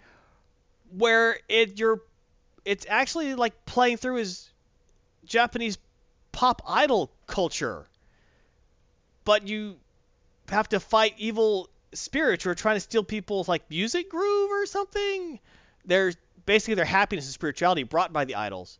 where 0.97 1.39
it 1.49 1.78
you're 1.78 2.01
it's 2.65 2.86
actually 2.89 3.35
like 3.35 3.65
playing 3.66 3.97
through 3.97 4.16
his 4.16 4.49
Japanese 5.24 5.78
pop 6.32 6.62
idol 6.66 7.11
culture. 7.27 7.86
But 9.24 9.47
you 9.47 9.77
have 10.49 10.69
to 10.70 10.81
fight 10.81 11.15
evil 11.19 11.69
spirits 11.93 12.45
who 12.45 12.51
are 12.51 12.55
trying 12.55 12.77
to 12.77 12.81
steal 12.81 13.05
people's 13.05 13.49
like 13.49 13.69
music 13.70 14.11
groove 14.11 14.51
or 14.51 14.66
something. 14.66 15.39
They're 15.85 16.12
basically 16.47 16.74
their 16.74 16.85
happiness 16.85 17.27
and 17.27 17.35
spirituality 17.35 17.82
brought 17.82 18.12
by 18.12 18.24
the 18.24 18.36
idols, 18.36 18.78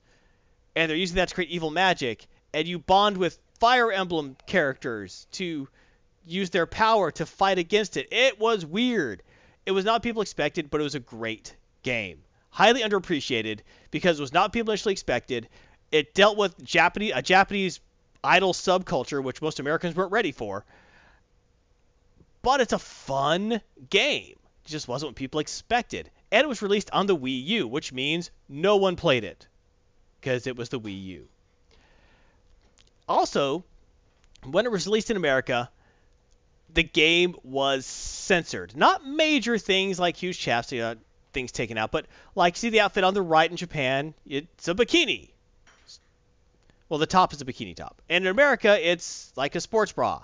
and 0.75 0.89
they're 0.89 0.97
using 0.97 1.17
that 1.17 1.29
to 1.29 1.35
create 1.35 1.51
evil 1.51 1.71
magic. 1.71 2.27
And 2.55 2.67
you 2.67 2.79
bond 2.79 3.19
with 3.19 3.39
Fire 3.61 3.93
Emblem 3.93 4.37
characters 4.47 5.27
to 5.33 5.69
use 6.27 6.51
their 6.51 6.67
power 6.67 7.11
to 7.13 7.27
fight 7.27 7.59
against 7.59 7.97
it. 7.97 8.09
It 8.11 8.39
was 8.39 8.65
weird. 8.65 9.23
It 9.69 9.73
was 9.73 9.85
not 9.85 10.03
people 10.03 10.23
expected, 10.23 10.71
but 10.71 10.81
it 10.81 10.85
was 10.85 10.97
a 10.97 11.01
great 11.01 11.55
game. 11.83 12.23
Highly 12.51 12.83
underappreciated 12.83 13.61
because 13.91 14.19
it 14.19 14.23
was 14.23 14.33
not 14.33 14.53
people 14.53 14.73
initially 14.73 14.93
expected. 14.93 15.49
It 15.93 16.15
dealt 16.15 16.37
with 16.37 16.61
Japanese 16.65 17.13
a 17.15 17.23
Japanese 17.23 17.79
idol 18.25 18.53
subculture, 18.53 19.23
which 19.23 19.41
most 19.41 19.61
Americans 19.61 19.95
weren't 19.95 20.11
ready 20.11 20.33
for 20.33 20.65
but 22.43 22.61
it's 22.61 22.73
a 22.73 22.79
fun 22.79 23.61
game. 23.91 24.37
It 24.65 24.71
just 24.71 24.89
wasn't 24.89 25.11
what 25.11 25.17
people 25.17 25.41
expected. 25.41 26.11
And 26.31 26.45
it 26.45 26.49
was 26.49 26.63
released 26.63 26.91
on 26.93 27.07
the 27.07 27.17
Wii 27.17 27.45
U, 27.45 27.69
which 27.69 27.93
means 27.93 28.31
no 28.49 28.77
one 28.77 28.97
played 28.97 29.25
it 29.25 29.47
because 30.21 30.47
it 30.47 30.57
was 30.57 30.69
the 30.69 30.81
Wii 30.81 31.05
U. 31.05 31.29
Also, 33.09 33.65
when 34.45 34.67
it 34.67 34.73
was 34.73 34.87
released 34.87 35.11
in 35.11 35.17
America, 35.17 35.71
the 36.73 36.83
game 36.83 37.35
was 37.43 37.87
censored. 37.87 38.77
Not 38.77 39.07
major 39.07 39.59
things 39.59 39.99
like 39.99 40.17
huge 40.17 40.39
chapstick, 40.39 40.83
uh, 40.83 40.97
things 41.33 41.53
taken 41.53 41.79
out, 41.79 41.91
but 41.91 42.07
like 42.35 42.57
see 42.57 42.71
the 42.71 42.81
outfit 42.81 43.05
on 43.05 43.15
the 43.15 43.23
right 43.23 43.51
in 43.51 43.57
Japan, 43.57 44.15
it's 44.27 44.69
a 44.69 44.75
bikini. 44.75 45.31
Well, 46.89 46.99
the 46.99 47.07
top 47.07 47.33
is 47.33 47.41
a 47.41 47.45
bikini 47.45 47.77
top. 47.77 48.01
And 48.09 48.25
in 48.25 48.31
America, 48.31 48.79
it's 48.81 49.33
like 49.37 49.55
a 49.55 49.61
sports 49.61 49.93
bra. 49.93 50.23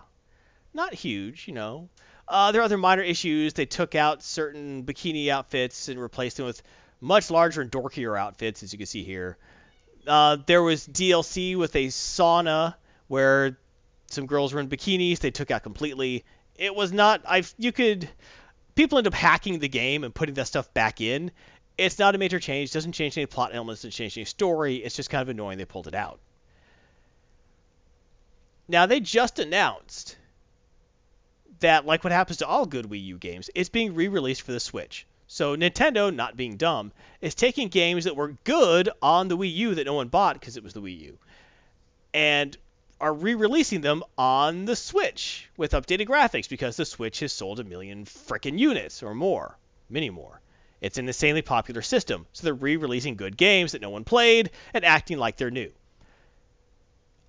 Not 0.73 0.95
huge, 0.95 1.47
you 1.47 1.55
know. 1.55 1.89
Uh, 2.27 2.53
there 2.53 2.63
are 2.63 2.65
other 2.65 2.79
minor 2.79 3.03
issues. 3.03 3.53
They 3.53 3.67
took 3.67 3.95
out 3.95 4.23
certain 4.23 4.85
bikini 4.85 5.29
outfits 5.29 5.89
and 5.89 6.01
replaced 6.01 6.39
them 6.39 6.47
with 6.47 6.63
much 7.01 7.31
larger 7.31 7.61
and 7.61 7.71
dorkier 7.71 8.19
outfits, 8.19 8.63
as 8.63 8.73
you 8.73 8.79
can 8.79 8.87
see 8.87 9.05
here. 9.05 9.37
Uh, 10.07 10.39
there 10.47 10.63
was 10.63 10.87
DLC 10.89 11.57
with 11.57 11.77
a 11.77 11.87
sauna 11.89 12.75
where 13.09 13.59
some 14.15 14.27
girls 14.27 14.55
were 14.55 14.61
in 14.61 14.69
bikinis. 14.69 15.19
They 15.19 15.31
took 15.31 15.51
out 15.51 15.63
completely. 15.63 16.25
It 16.57 16.75
was 16.75 16.93
not. 16.93 17.23
I 17.27 17.45
you 17.59 17.73
could 17.73 18.09
people 18.75 18.99
end 18.99 19.07
up 19.07 19.15
hacking 19.15 19.59
the 19.59 19.69
game 19.69 20.05
and 20.05 20.15
putting 20.15 20.35
that 20.37 20.47
stuff 20.47 20.73
back 20.73 21.01
in. 21.01 21.31
It's 21.77 21.99
not 21.99 22.15
a 22.15 22.19
major 22.19 22.39
change. 22.39 22.73
Doesn't 22.73 22.93
change 22.93 23.19
any 23.19 23.27
plot 23.27 23.51
elements. 23.53 23.83
Doesn't 23.83 23.91
change 23.91 24.17
any 24.17 24.25
story. 24.25 24.77
It's 24.77 24.97
just 24.97 25.11
kind 25.11 25.23
of 25.23 25.29
annoying 25.29 25.59
they 25.59 25.65
pulled 25.65 25.89
it 25.89 25.95
out. 25.95 26.21
Now 28.69 28.87
they 28.87 29.01
just 29.01 29.39
announced 29.39 30.17
that, 31.61 31.87
like 31.87 32.05
what 32.05 32.13
happens 32.13 32.39
to 32.39 32.47
all 32.47 32.67
good 32.67 32.87
Wii 32.87 33.05
U 33.05 33.19
games, 33.19 33.51
it's 33.55 33.69
being 33.69 33.95
re-released 33.95 34.43
for 34.43 34.53
the 34.53 34.61
Switch. 34.61 35.07
So 35.27 35.57
Nintendo, 35.57 36.15
not 36.15 36.37
being 36.37 36.57
dumb, 36.57 36.93
is 37.21 37.35
taking 37.35 37.69
games 37.69 38.05
that 38.05 38.17
were 38.17 38.37
good 38.45 38.91
on 39.03 39.29
the 39.29 39.37
Wii 39.37 39.55
U 39.55 39.75
that 39.75 39.87
no 39.87 39.95
one 39.95 40.09
bought 40.09 40.39
because 40.39 40.57
it 40.57 40.63
was 40.63 40.75
the 40.75 40.83
Wii 40.83 41.01
U, 41.01 41.19
and 42.13 42.57
are 43.05 43.13
re-releasing 43.13 43.83
them 43.83 44.03
on 44.17 44.65
the 44.65 44.75
Switch 44.75 45.47
with 45.59 45.73
updated 45.73 46.07
graphics 46.07 46.49
because 46.49 46.79
the 46.79 46.87
Switch 46.87 47.21
has 47.21 47.35
sold 47.35 47.61
a 47.61 47.65
million 47.65 48.07
frickin' 48.07 48.59
units 48.59 49.03
or 49.03 49.15
more, 49.15 49.59
many 49.91 50.09
more. 50.09 50.41
It's 50.81 50.97
an 50.97 51.07
insanely 51.07 51.43
popular 51.43 51.83
system, 51.83 52.25
so 52.33 52.45
they're 52.45 52.55
re-releasing 52.55 53.17
good 53.17 53.37
games 53.37 53.73
that 53.73 53.83
no 53.83 53.91
one 53.91 54.05
played 54.05 54.49
and 54.73 54.87
acting 54.87 55.19
like 55.19 55.37
they're 55.37 55.51
new. 55.51 55.71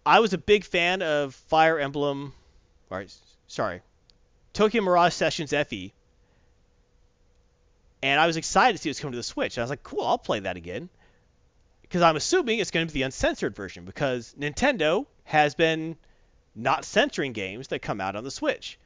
I 0.06 0.22
was 0.22 0.32
a 0.32 0.38
big 0.38 0.64
fan 0.64 1.02
of 1.02 1.36
Fire 1.36 1.78
Emblem, 1.78 2.32
or 2.90 3.04
sorry, 3.48 3.82
Tokyo 4.54 4.82
Mirage 4.82 5.14
Sessions 5.14 5.52
FE, 5.52 5.94
and 8.02 8.18
I 8.18 8.28
was 8.28 8.38
excited 8.38 8.78
to 8.78 8.82
see 8.82 8.92
it 8.92 9.00
come 9.02 9.12
to 9.12 9.18
the 9.18 9.24
Switch. 9.24 9.58
I 9.58 9.62
was 9.62 9.70
like, 9.70 9.84
cool, 9.84 10.06
I'll 10.06 10.18
play 10.18 10.40
that 10.40 10.56
again, 10.56 10.88
because 11.82 12.02
I'm 12.02 12.16
assuming 12.16 12.60
it's 12.60 12.72
going 12.72 12.88
to 12.88 12.94
be 12.94 13.02
the 13.02 13.04
uncensored 13.04 13.58
version 13.58 13.84
because 13.84 14.34
Nintendo 14.40 15.06
has 15.26 15.54
been 15.56 15.98
not 16.56 16.86
censoring 16.86 17.34
games 17.34 17.68
that 17.68 17.82
come 17.82 18.00
out 18.00 18.16
on 18.16 18.24
the 18.24 18.32
Switch. 18.32 18.80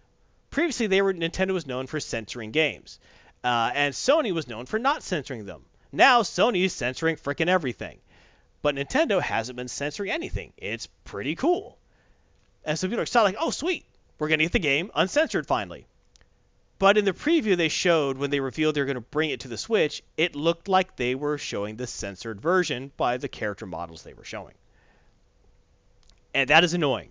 Previously, 0.49 0.87
they 0.87 1.01
were 1.01 1.13
Nintendo 1.13 1.53
was 1.53 1.67
known 1.67 1.85
for 1.85 1.99
censoring 1.99 2.51
games, 2.51 2.99
uh, 3.43 3.71
and 3.73 3.93
Sony 3.93 4.33
was 4.33 4.47
known 4.47 4.65
for 4.65 4.79
not 4.79 5.03
censoring 5.03 5.45
them. 5.45 5.63
Now 5.91 6.23
Sony 6.23 6.65
is 6.65 6.73
censoring 6.73 7.15
frickin' 7.15 7.47
everything. 7.47 7.99
But 8.61 8.75
Nintendo 8.75 9.21
hasn't 9.21 9.55
been 9.55 9.69
censoring 9.69 10.11
anything. 10.11 10.51
It's 10.57 10.87
pretty 11.05 11.35
cool. 11.35 11.77
And 12.65 12.77
so 12.77 12.87
people 12.87 12.99
are 12.99 13.03
excited, 13.03 13.23
like, 13.23 13.37
oh, 13.39 13.51
sweet, 13.51 13.85
we're 14.17 14.27
going 14.27 14.39
to 14.39 14.45
get 14.45 14.51
the 14.51 14.59
game 14.59 14.91
uncensored 14.93 15.47
finally. 15.47 15.87
But 16.77 16.97
in 16.97 17.05
the 17.05 17.13
preview 17.13 17.55
they 17.55 17.69
showed 17.69 18.17
when 18.17 18.29
they 18.31 18.39
revealed 18.39 18.75
they 18.75 18.81
were 18.81 18.85
going 18.85 18.95
to 18.95 19.01
bring 19.01 19.29
it 19.29 19.41
to 19.41 19.47
the 19.47 19.57
Switch, 19.57 20.03
it 20.17 20.35
looked 20.35 20.67
like 20.67 20.95
they 20.95 21.15
were 21.15 21.37
showing 21.37 21.77
the 21.77 21.87
censored 21.87 22.41
version 22.41 22.91
by 22.97 23.17
the 23.17 23.29
character 23.29 23.65
models 23.65 24.03
they 24.03 24.13
were 24.13 24.25
showing. 24.25 24.55
And 26.33 26.49
that 26.49 26.63
is 26.63 26.73
annoying. 26.73 27.09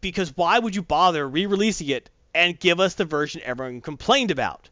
Because 0.00 0.36
why 0.36 0.58
would 0.58 0.74
you 0.74 0.82
bother 0.82 1.28
re 1.28 1.46
releasing 1.46 1.88
it 1.88 2.10
and 2.34 2.58
give 2.58 2.80
us 2.80 2.94
the 2.94 3.04
version 3.04 3.40
everyone 3.44 3.80
complained 3.80 4.30
about? 4.30 4.68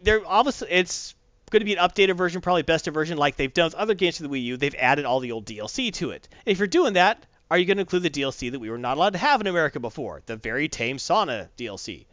There 0.00 0.22
obviously 0.24 0.68
it's 0.70 1.14
going 1.50 1.60
to 1.60 1.64
be 1.64 1.74
an 1.74 1.78
updated 1.78 2.16
version, 2.16 2.40
probably 2.40 2.62
best 2.62 2.86
version, 2.86 3.18
like 3.18 3.36
they've 3.36 3.52
done 3.52 3.66
with 3.66 3.74
other 3.74 3.94
games 3.94 4.16
to 4.16 4.22
the 4.22 4.28
Wii 4.28 4.44
U. 4.44 4.56
They've 4.56 4.74
added 4.74 5.04
all 5.04 5.20
the 5.20 5.32
old 5.32 5.46
DLC 5.46 5.92
to 5.94 6.10
it. 6.10 6.28
If 6.46 6.58
you're 6.58 6.68
doing 6.68 6.94
that, 6.94 7.24
are 7.50 7.58
you 7.58 7.64
going 7.64 7.76
to 7.76 7.82
include 7.82 8.02
the 8.02 8.10
DLC 8.10 8.50
that 8.52 8.58
we 8.60 8.70
were 8.70 8.78
not 8.78 8.96
allowed 8.96 9.12
to 9.12 9.18
have 9.18 9.40
in 9.40 9.46
America 9.46 9.80
before? 9.80 10.22
The 10.26 10.36
very 10.36 10.68
tame 10.68 10.98
Sauna 10.98 11.48
DLC. 11.56 12.06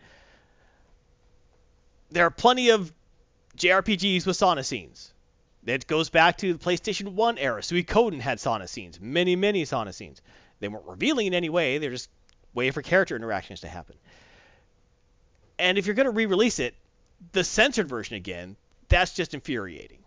There 2.11 2.25
are 2.25 2.31
plenty 2.31 2.69
of 2.69 2.91
JRPGs 3.57 4.25
with 4.25 4.37
sauna 4.37 4.65
scenes. 4.65 5.13
It 5.65 5.87
goes 5.87 6.09
back 6.09 6.37
to 6.37 6.53
the 6.53 6.59
PlayStation 6.59 7.13
1 7.13 7.37
era. 7.37 7.61
Suikoden 7.61 8.19
had 8.19 8.39
sauna 8.39 8.67
scenes, 8.67 8.99
many, 8.99 9.35
many 9.35 9.63
sauna 9.63 9.93
scenes. 9.93 10.21
They 10.59 10.67
weren't 10.67 10.87
revealing 10.87 11.27
in 11.27 11.33
any 11.33 11.49
way, 11.49 11.77
they're 11.77 11.91
just 11.91 12.09
way 12.53 12.71
for 12.71 12.81
character 12.81 13.15
interactions 13.15 13.61
to 13.61 13.67
happen. 13.67 13.95
And 15.59 15.77
if 15.77 15.85
you're 15.85 15.95
going 15.95 16.05
to 16.05 16.11
re 16.11 16.25
release 16.25 16.59
it, 16.59 16.75
the 17.31 17.43
censored 17.43 17.87
version 17.87 18.15
again, 18.15 18.55
that's 18.89 19.13
just 19.13 19.33
infuriating. 19.33 19.99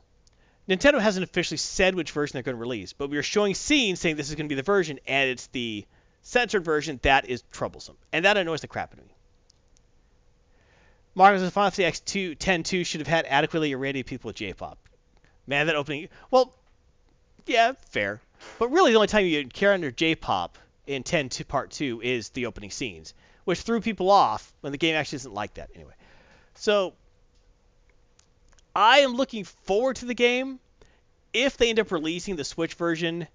Nintendo 0.69 1.01
hasn't 1.01 1.25
officially 1.25 1.59
said 1.59 1.95
which 1.95 2.11
version 2.11 2.35
they're 2.35 2.43
going 2.43 2.57
to 2.57 2.61
release, 2.61 2.93
but 2.93 3.11
we 3.11 3.19
are 3.19 3.23
showing 3.23 3.55
scenes 3.55 4.01
saying 4.01 4.17
this 4.17 4.31
is 4.31 4.35
going 4.35 4.47
to 4.47 4.53
be 4.53 4.57
the 4.57 4.63
version, 4.63 4.99
and 5.07 5.31
it's 5.31 5.47
the 5.49 5.87
censored 6.23 6.65
version 6.65 6.99
that 7.03 7.29
is 7.29 7.43
troublesome, 7.53 7.97
and 8.13 8.25
that 8.25 8.37
annoys 8.37 8.63
the 8.63 8.69
crap 8.69 8.93
out 8.93 8.99
of 8.99 9.07
me. 9.07 9.15
Marcus 11.15 11.43
says 11.43 11.53
Final 11.53 11.71
Fantasy 11.71 12.03
X2 12.33 12.39
10 12.39 12.63
2 12.63 12.85
should 12.85 13.01
have 13.01 13.07
had 13.07 13.27
adequately 13.27 13.73
irradiated 13.73 14.07
people 14.07 14.29
with 14.29 14.37
J-pop. 14.37 14.79
Man, 15.47 15.67
that 15.67 15.77
opening. 15.77 16.09
Well, 16.31 16.55
yeah, 17.47 17.73
fair. 17.91 18.21
But 18.59 18.71
really, 18.71 18.93
the 18.93 18.97
only 18.97 19.09
time 19.09 19.27
you 19.27 19.47
care 19.47 19.73
under 19.73 19.91
J-pop 19.91 20.59
in 20.87 21.03
10 21.03 21.29
to 21.31 21.45
Part 21.45 21.71
2 21.71 22.01
is 22.03 22.31
the 22.31 22.47
opening 22.47 22.71
scenes, 22.71 23.15
which 23.45 23.61
threw 23.61 23.81
people 23.81 24.11
off 24.11 24.53
when 24.61 24.73
the 24.73 24.79
game 24.79 24.95
actually 24.95 25.17
isn't 25.17 25.35
like 25.35 25.55
that 25.55 25.71
anyway. 25.75 25.95
So 26.55 26.95
I 28.75 29.01
am 29.01 29.15
looking 29.15 29.45
forward 29.45 29.97
to 29.97 30.07
the 30.07 30.15
game. 30.15 30.61
If 31.33 31.57
they 31.57 31.71
end 31.71 31.81
up 31.81 31.91
releasing 31.91 32.37
the 32.37 32.45
Switch 32.45 32.75
version 32.75 33.27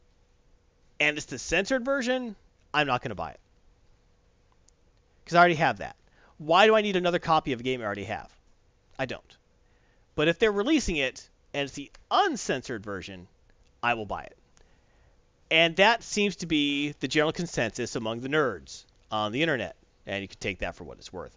and 1.00 1.18
it's 1.18 1.26
the 1.28 1.40
censored 1.40 1.86
version, 1.86 2.36
I'm 2.74 2.88
not 2.88 3.02
going 3.02 3.10
to 3.10 3.16
buy 3.16 3.32
it. 3.32 3.40
Because 5.24 5.36
I 5.36 5.40
already 5.40 5.56
have 5.56 5.78
that. 5.78 5.96
Why 6.38 6.66
do 6.66 6.76
I 6.76 6.82
need 6.82 6.96
another 6.96 7.20
copy 7.20 7.52
of 7.52 7.60
a 7.60 7.64
game 7.64 7.82
I 7.82 7.86
already 7.86 8.06
have? 8.06 8.32
I 8.98 9.06
don't. 9.06 9.38
But 10.16 10.28
if 10.28 10.40
they're 10.40 10.52
releasing 10.52 10.96
it 10.96 11.29
and 11.54 11.66
it's 11.66 11.74
the 11.74 11.92
uncensored 12.12 12.84
version, 12.84 13.28
I 13.82 13.94
will 13.96 14.06
buy 14.06 14.24
it. 14.24 14.38
And 15.52 15.76
that 15.78 16.04
seems 16.04 16.38
to 16.38 16.46
be 16.46 16.94
the 17.00 17.08
general 17.08 17.32
consensus 17.32 17.96
among 17.96 18.22
the 18.22 18.30
nerds 18.30 18.84
on 19.12 19.32
the 19.32 19.42
internet. 19.42 19.76
And 20.06 20.22
you 20.22 20.28
can 20.28 20.40
take 20.40 20.60
that 20.60 20.76
for 20.76 20.84
what 20.84 20.98
it's 20.98 21.12
worth. 21.12 21.36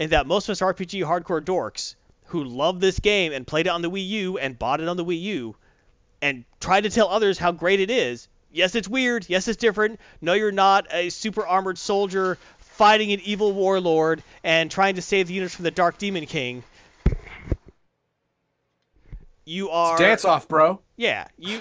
And 0.00 0.10
that 0.10 0.26
most 0.26 0.48
of 0.48 0.52
us 0.52 0.60
RPG 0.60 1.04
hardcore 1.04 1.40
dorks 1.40 1.94
who 2.26 2.44
love 2.44 2.80
this 2.80 2.98
game 2.98 3.32
and 3.32 3.46
played 3.46 3.66
it 3.66 3.70
on 3.70 3.82
the 3.82 3.90
Wii 3.90 4.08
U 4.08 4.38
and 4.38 4.58
bought 4.58 4.80
it 4.80 4.88
on 4.88 4.96
the 4.96 5.04
Wii 5.04 5.20
U 5.22 5.56
and 6.20 6.44
tried 6.58 6.82
to 6.82 6.90
tell 6.90 7.08
others 7.08 7.38
how 7.38 7.52
great 7.52 7.80
it 7.80 7.90
is. 7.90 8.28
Yes, 8.50 8.74
it's 8.74 8.88
weird. 8.88 9.26
Yes, 9.28 9.46
it's 9.46 9.56
different. 9.56 10.00
No, 10.20 10.32
you're 10.32 10.52
not 10.52 10.86
a 10.92 11.10
super 11.10 11.46
armored 11.46 11.78
soldier 11.78 12.38
fighting 12.58 13.12
an 13.12 13.20
evil 13.24 13.52
warlord 13.52 14.22
and 14.42 14.70
trying 14.70 14.96
to 14.96 15.02
save 15.02 15.28
the 15.28 15.34
units 15.34 15.54
from 15.54 15.64
the 15.64 15.70
Dark 15.70 15.98
Demon 15.98 16.26
King. 16.26 16.64
You 19.44 19.70
are 19.70 19.98
Dance 19.98 20.24
off, 20.24 20.48
bro. 20.48 20.80
yeah, 20.96 21.28
you. 21.38 21.60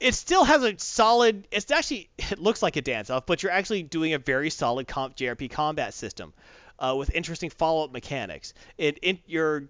It 0.00 0.14
still 0.14 0.44
has 0.44 0.62
a 0.62 0.78
solid. 0.78 1.46
It's 1.50 1.70
actually 1.70 2.10
it 2.18 2.38
looks 2.38 2.62
like 2.62 2.76
a 2.76 2.82
dance 2.82 3.10
off, 3.10 3.26
but 3.26 3.42
you're 3.42 3.52
actually 3.52 3.82
doing 3.82 4.12
a 4.12 4.18
very 4.18 4.50
solid 4.50 4.86
comp, 4.86 5.16
JRP 5.16 5.50
combat 5.50 5.94
system, 5.94 6.32
uh, 6.78 6.94
with 6.98 7.14
interesting 7.14 7.50
follow 7.50 7.84
up 7.84 7.92
mechanics. 7.92 8.52
It, 8.76 8.98
it 9.02 9.18
you're 9.26 9.64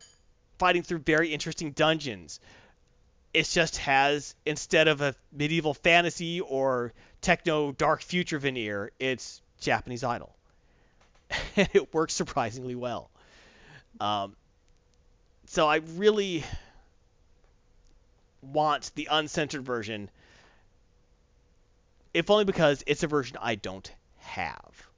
fighting 0.59 0.83
through 0.83 0.99
very 0.99 1.33
interesting 1.33 1.73
dungeons. 1.73 2.41
It 3.33 3.47
just 3.47 3.79
has 3.79 4.35
instead 4.47 4.89
of 4.89 5.01
a 5.01 5.15
medieval 5.33 5.75
fantasy 5.75 6.41
or 6.41 6.93
techno 7.21 7.73
dark 7.73 8.03
future 8.03 8.39
veneer, 8.39 8.93
it's 8.99 9.43
Japanese 9.61 10.05
Idol, 10.05 10.35
and 11.57 11.69
it 11.73 11.93
works 11.93 12.15
surprisingly 12.15 12.75
well. 12.75 13.11
Um, 14.01 14.35
so 15.47 15.69
I 15.69 15.77
really 15.97 16.45
want 18.53 18.91
the 18.95 19.09
uncensored 19.11 19.65
version, 19.65 20.11
if 22.12 22.31
only 22.31 22.45
because 22.45 22.85
it's 22.87 23.03
a 23.03 23.07
version 23.07 23.37
I 23.41 23.55
don't 23.55 23.91
have. 24.19 24.89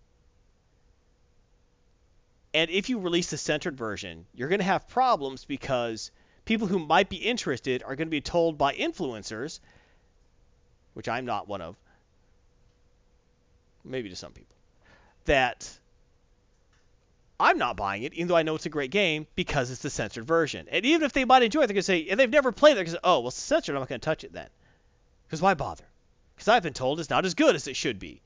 And 2.54 2.70
if 2.70 2.88
you 2.88 2.98
release 2.98 3.30
the 3.30 3.36
centered 3.36 3.76
version, 3.76 4.26
you're 4.34 4.48
going 4.48 4.60
to 4.60 4.64
have 4.64 4.88
problems 4.88 5.44
because 5.44 6.10
people 6.46 6.66
who 6.66 6.78
might 6.78 7.10
be 7.10 7.16
interested 7.16 7.82
are 7.82 7.96
going 7.96 8.08
to 8.08 8.10
be 8.10 8.22
told 8.22 8.56
by 8.56 8.74
influencers, 8.74 9.60
which 10.94 11.08
I'm 11.08 11.26
not 11.26 11.48
one 11.48 11.60
of, 11.60 11.76
maybe 13.84 14.08
to 14.08 14.16
some 14.16 14.32
people, 14.32 14.56
that 15.26 15.70
I'm 17.38 17.58
not 17.58 17.76
buying 17.76 18.02
it, 18.02 18.14
even 18.14 18.28
though 18.28 18.36
I 18.36 18.42
know 18.42 18.54
it's 18.54 18.66
a 18.66 18.70
great 18.70 18.90
game, 18.90 19.26
because 19.34 19.70
it's 19.70 19.82
the 19.82 19.90
censored 19.90 20.24
version. 20.24 20.68
And 20.70 20.86
even 20.86 21.04
if 21.04 21.12
they 21.12 21.24
might 21.24 21.42
enjoy 21.42 21.62
it, 21.62 21.66
they're 21.66 21.74
to 21.74 21.82
say, 21.82 22.06
and 22.08 22.18
they've 22.18 22.30
never 22.30 22.50
played 22.50 22.72
it, 22.72 22.74
they're 22.76 22.84
to 22.84 22.90
say, 22.92 22.98
oh, 23.04 23.20
well, 23.20 23.28
it's 23.28 23.36
censored, 23.36 23.74
I'm 23.74 23.80
not 23.80 23.88
going 23.88 24.00
to 24.00 24.04
touch 24.04 24.24
it 24.24 24.32
then. 24.32 24.48
Because 25.26 25.42
why 25.42 25.54
bother? 25.54 25.84
Because 26.34 26.48
I've 26.48 26.62
been 26.62 26.72
told 26.72 26.98
it's 26.98 27.10
not 27.10 27.26
as 27.26 27.34
good 27.34 27.54
as 27.54 27.66
it 27.66 27.76
should 27.76 27.98
be. 27.98 28.22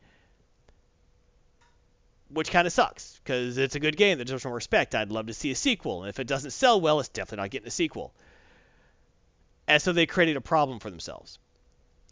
Which 2.28 2.52
kind 2.52 2.68
of 2.68 2.72
sucks, 2.72 3.18
because 3.24 3.58
it's 3.58 3.74
a 3.74 3.80
good 3.80 3.96
game 3.96 4.18
that 4.18 4.26
deserves 4.26 4.44
some 4.44 4.52
respect. 4.52 4.94
I'd 4.94 5.10
love 5.10 5.26
to 5.26 5.34
see 5.34 5.50
a 5.50 5.56
sequel, 5.56 6.02
and 6.02 6.08
if 6.08 6.20
it 6.20 6.28
doesn't 6.28 6.52
sell 6.52 6.80
well, 6.80 7.00
it's 7.00 7.08
definitely 7.08 7.42
not 7.42 7.50
getting 7.50 7.68
a 7.68 7.72
sequel. 7.72 8.12
And 9.66 9.82
so 9.82 9.92
they 9.92 10.06
created 10.06 10.36
a 10.36 10.40
problem 10.40 10.78
for 10.78 10.90
themselves. 10.90 11.40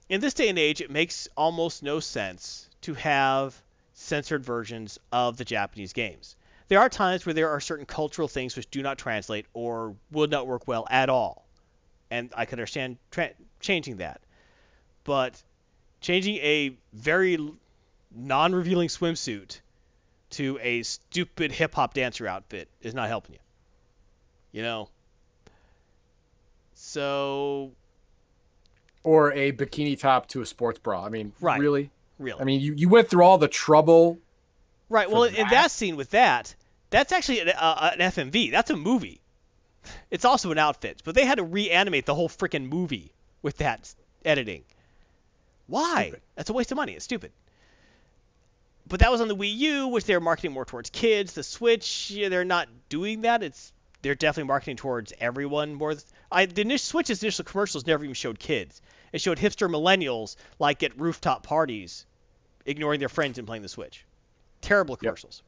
In 0.09 0.21
this 0.21 0.35
day 0.35 0.49
and 0.49 0.59
age, 0.59 0.81
it 0.81 0.91
makes 0.91 1.29
almost 1.37 1.85
no 1.85 2.01
sense 2.01 2.69
to 2.83 2.95
have 2.95 3.61
censored 3.95 4.45
versions 4.45 4.99
of 5.13 5.37
the 5.37 5.45
Japanese 5.45 5.93
games 5.93 6.35
there 6.69 6.81
are 6.81 6.89
times 6.89 7.25
where 7.27 7.33
there 7.35 7.49
are 7.51 7.61
certain 7.61 7.87
cultural 7.87 8.29
things 8.29 8.57
which 8.57 8.71
do 8.71 8.83
not 8.83 8.99
translate 8.99 9.47
or 9.55 9.95
would 10.13 10.31
not 10.31 10.47
work 10.47 10.69
well 10.69 10.87
at 10.91 11.09
all. 11.09 11.47
And 12.11 12.31
I 12.37 12.45
can 12.45 12.59
understand 12.59 12.99
tra- 13.11 13.33
changing 13.61 13.97
that. 13.99 14.21
But 15.05 15.43
changing 16.01 16.37
a 16.37 16.77
very 16.93 17.39
non-revealing 18.15 18.89
swimsuit 18.89 19.61
to 20.31 20.59
a 20.63 20.83
stupid 20.83 21.53
hip 21.53 21.75
hop 21.75 21.95
dancer 21.95 22.27
outfit 22.27 22.69
is 22.83 22.95
not 22.95 23.09
helping 23.09 23.35
you. 23.35 23.41
You 24.53 24.63
know. 24.63 24.89
So 26.75 27.73
Or 29.05 29.33
a 29.33 29.53
bikini 29.53 29.99
top 29.99 30.29
to 30.29 30.43
a 30.43 30.47
sports 30.47 30.79
bra. 30.79 31.05
I 31.05 31.09
mean, 31.09 31.33
Right. 31.41 31.61
really? 31.61 31.91
really, 32.19 32.41
I 32.41 32.45
mean, 32.45 32.61
you, 32.61 32.75
you 32.75 32.89
went 32.89 33.09
through 33.09 33.23
all 33.25 33.39
the 33.39 33.49
trouble. 33.49 34.19
right. 34.89 35.11
Well, 35.11 35.25
in 35.25 35.35
that? 35.35 35.51
that 35.51 35.71
scene 35.71 35.97
with 35.97 36.11
that, 36.11 36.55
that's 36.91 37.13
actually 37.13 37.41
an, 37.41 37.49
uh, 37.51 37.91
an 37.99 38.01
FMV. 38.01 38.51
That's 38.51 38.71
a 38.71 38.77
movie. 38.77 39.21
It's 40.11 40.25
also 40.25 40.51
an 40.53 40.59
outfit, 40.59 41.03
but 41.05 41.15
they 41.15 41.25
had 41.25 41.39
to 41.39 41.45
reanimate 41.45 42.07
the 42.07 42.15
whole 42.15 42.29
freaking 42.29 42.69
movie 42.69 43.13
with 43.43 43.59
that 43.59 43.95
editing. 44.25 44.65
Why? 45.67 46.03
Stupid. 46.09 46.23
That's 46.35 46.51
a 46.51 46.53
waste 46.53 46.73
of 46.73 46.77
money. 46.77 46.93
It's 46.95 47.05
stupid. 47.05 47.33
But 48.87 49.01
that 49.01 49.11
was 49.11 49.21
on 49.21 49.29
the 49.29 49.37
Wii 49.37 49.55
U, 49.55 49.89
which 49.89 50.05
they're 50.05 50.21
marketing 50.21 50.53
more 50.53 50.65
towards 50.65 50.91
kids. 50.91 51.35
The 51.35 51.43
Switch, 51.43 52.11
yeah, 52.11 52.31
they're 52.31 52.45
not 52.45 52.69
doing 52.89 53.23
that. 53.23 53.43
It's 53.43 53.73
they're 54.01 54.15
definitely 54.15 54.49
marketing 54.49 54.77
towards 54.77 55.13
everyone 55.21 55.75
more. 55.75 55.93
th- 55.93 56.05
I 56.33 56.47
the 56.47 56.63
initial 56.63 56.85
Switch's 56.85 57.23
initial 57.23 57.45
commercials 57.45 57.87
never 57.87 58.05
even 58.05 58.15
showed 58.15 58.39
kids. 58.39 58.81
It 59.13 59.21
showed 59.21 59.39
hipster 59.39 59.71
millennials 59.71 60.37
like 60.59 60.83
at 60.83 60.99
rooftop 60.99 61.43
parties, 61.43 62.07
ignoring 62.65 63.01
their 63.01 63.09
friends 63.09 63.39
and 63.39 63.47
playing 63.47 63.63
the 63.63 63.69
Switch. 63.69 64.05
Terrible 64.63 64.97
commercials. 64.97 65.43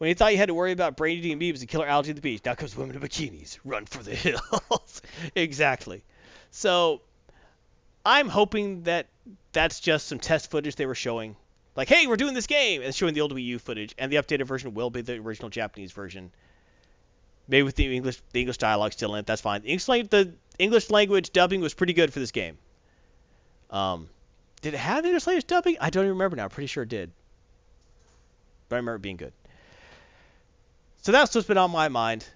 When 0.00 0.08
you 0.08 0.14
thought 0.14 0.32
you 0.32 0.38
had 0.38 0.48
to 0.48 0.54
worry 0.54 0.72
about 0.72 0.96
brain 0.96 1.18
eating 1.18 1.38
amoebas 1.38 1.60
and 1.60 1.68
killer 1.68 1.86
algae 1.86 2.08
at 2.08 2.16
the 2.16 2.22
beach, 2.22 2.40
now 2.42 2.54
comes 2.54 2.74
women 2.74 2.96
in 2.96 3.02
bikinis. 3.02 3.58
Run 3.66 3.84
for 3.84 4.02
the 4.02 4.14
hills. 4.14 5.02
exactly. 5.34 6.02
So 6.50 7.02
I'm 8.06 8.30
hoping 8.30 8.84
that 8.84 9.08
that's 9.52 9.78
just 9.78 10.08
some 10.08 10.18
test 10.18 10.50
footage 10.50 10.76
they 10.76 10.86
were 10.86 10.94
showing. 10.94 11.36
Like, 11.76 11.88
hey, 11.88 12.06
we're 12.06 12.16
doing 12.16 12.32
this 12.32 12.46
game, 12.46 12.80
and 12.80 12.94
showing 12.94 13.12
the 13.12 13.20
old 13.20 13.34
Wii 13.34 13.44
U 13.44 13.58
footage, 13.58 13.94
and 13.98 14.10
the 14.10 14.16
updated 14.16 14.46
version 14.46 14.72
will 14.72 14.88
be 14.88 15.02
the 15.02 15.18
original 15.18 15.50
Japanese 15.50 15.92
version. 15.92 16.32
Maybe 17.46 17.64
with 17.64 17.76
the 17.76 17.94
English 17.94 18.22
the 18.32 18.40
English 18.40 18.56
dialogue 18.56 18.94
still 18.94 19.14
in 19.16 19.20
it, 19.20 19.26
that's 19.26 19.42
fine. 19.42 19.60
The 19.60 19.68
English, 19.68 20.08
the 20.08 20.32
English 20.58 20.88
language 20.88 21.30
dubbing 21.30 21.60
was 21.60 21.74
pretty 21.74 21.92
good 21.92 22.10
for 22.10 22.20
this 22.20 22.30
game. 22.30 22.56
Um, 23.68 24.08
did 24.62 24.72
it 24.72 24.78
have 24.78 25.04
English 25.04 25.26
language 25.26 25.46
dubbing? 25.46 25.76
I 25.78 25.90
don't 25.90 26.04
even 26.04 26.14
remember 26.14 26.36
now. 26.36 26.44
I'm 26.44 26.50
pretty 26.50 26.68
sure 26.68 26.84
it 26.84 26.88
did. 26.88 27.10
But 28.70 28.76
I 28.76 28.78
remember 28.78 28.96
it 28.96 29.02
being 29.02 29.18
good. 29.18 29.34
So 31.02 31.12
that's 31.12 31.34
what's 31.34 31.46
been 31.46 31.58
on 31.58 31.70
my 31.70 31.88
mind. 31.88 32.26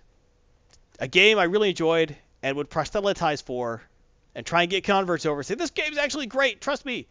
A 0.99 1.09
game 1.09 1.39
I 1.39 1.45
really 1.45 1.71
enjoyed 1.71 2.17
and 2.43 2.57
would 2.57 2.71
proselytize 2.71 3.41
for 3.43 3.83
and 4.35 4.45
try 4.47 4.63
and 4.63 4.71
get 4.71 4.85
converts 4.85 5.27
over. 5.27 5.43
Say 5.43 5.55
this 5.55 5.71
game's 5.71 5.99
actually 5.99 6.27
great. 6.27 6.61
Trust 6.61 6.85
me. 6.85 7.07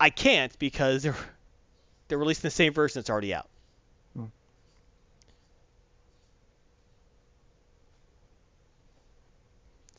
I 0.00 0.10
can't 0.10 0.56
because 0.58 1.02
they're 1.02 1.16
they're 2.08 2.18
releasing 2.18 2.42
the 2.42 2.50
same 2.50 2.72
version 2.72 3.00
that's 3.00 3.10
already 3.10 3.34
out. 3.34 3.48
Hmm. 4.16 4.24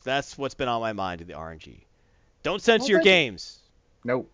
That's 0.04 0.36
what's 0.38 0.54
been 0.54 0.68
on 0.68 0.80
my 0.80 0.92
mind 0.92 1.20
in 1.20 1.26
the 1.26 1.34
RNG. 1.34 1.80
Don't 2.42 2.62
censor 2.62 2.82
Well, 2.84 2.90
your 2.90 2.98
thank 2.98 3.06
you. 3.06 3.10
games. 3.10 3.58
Nope. 4.04 4.30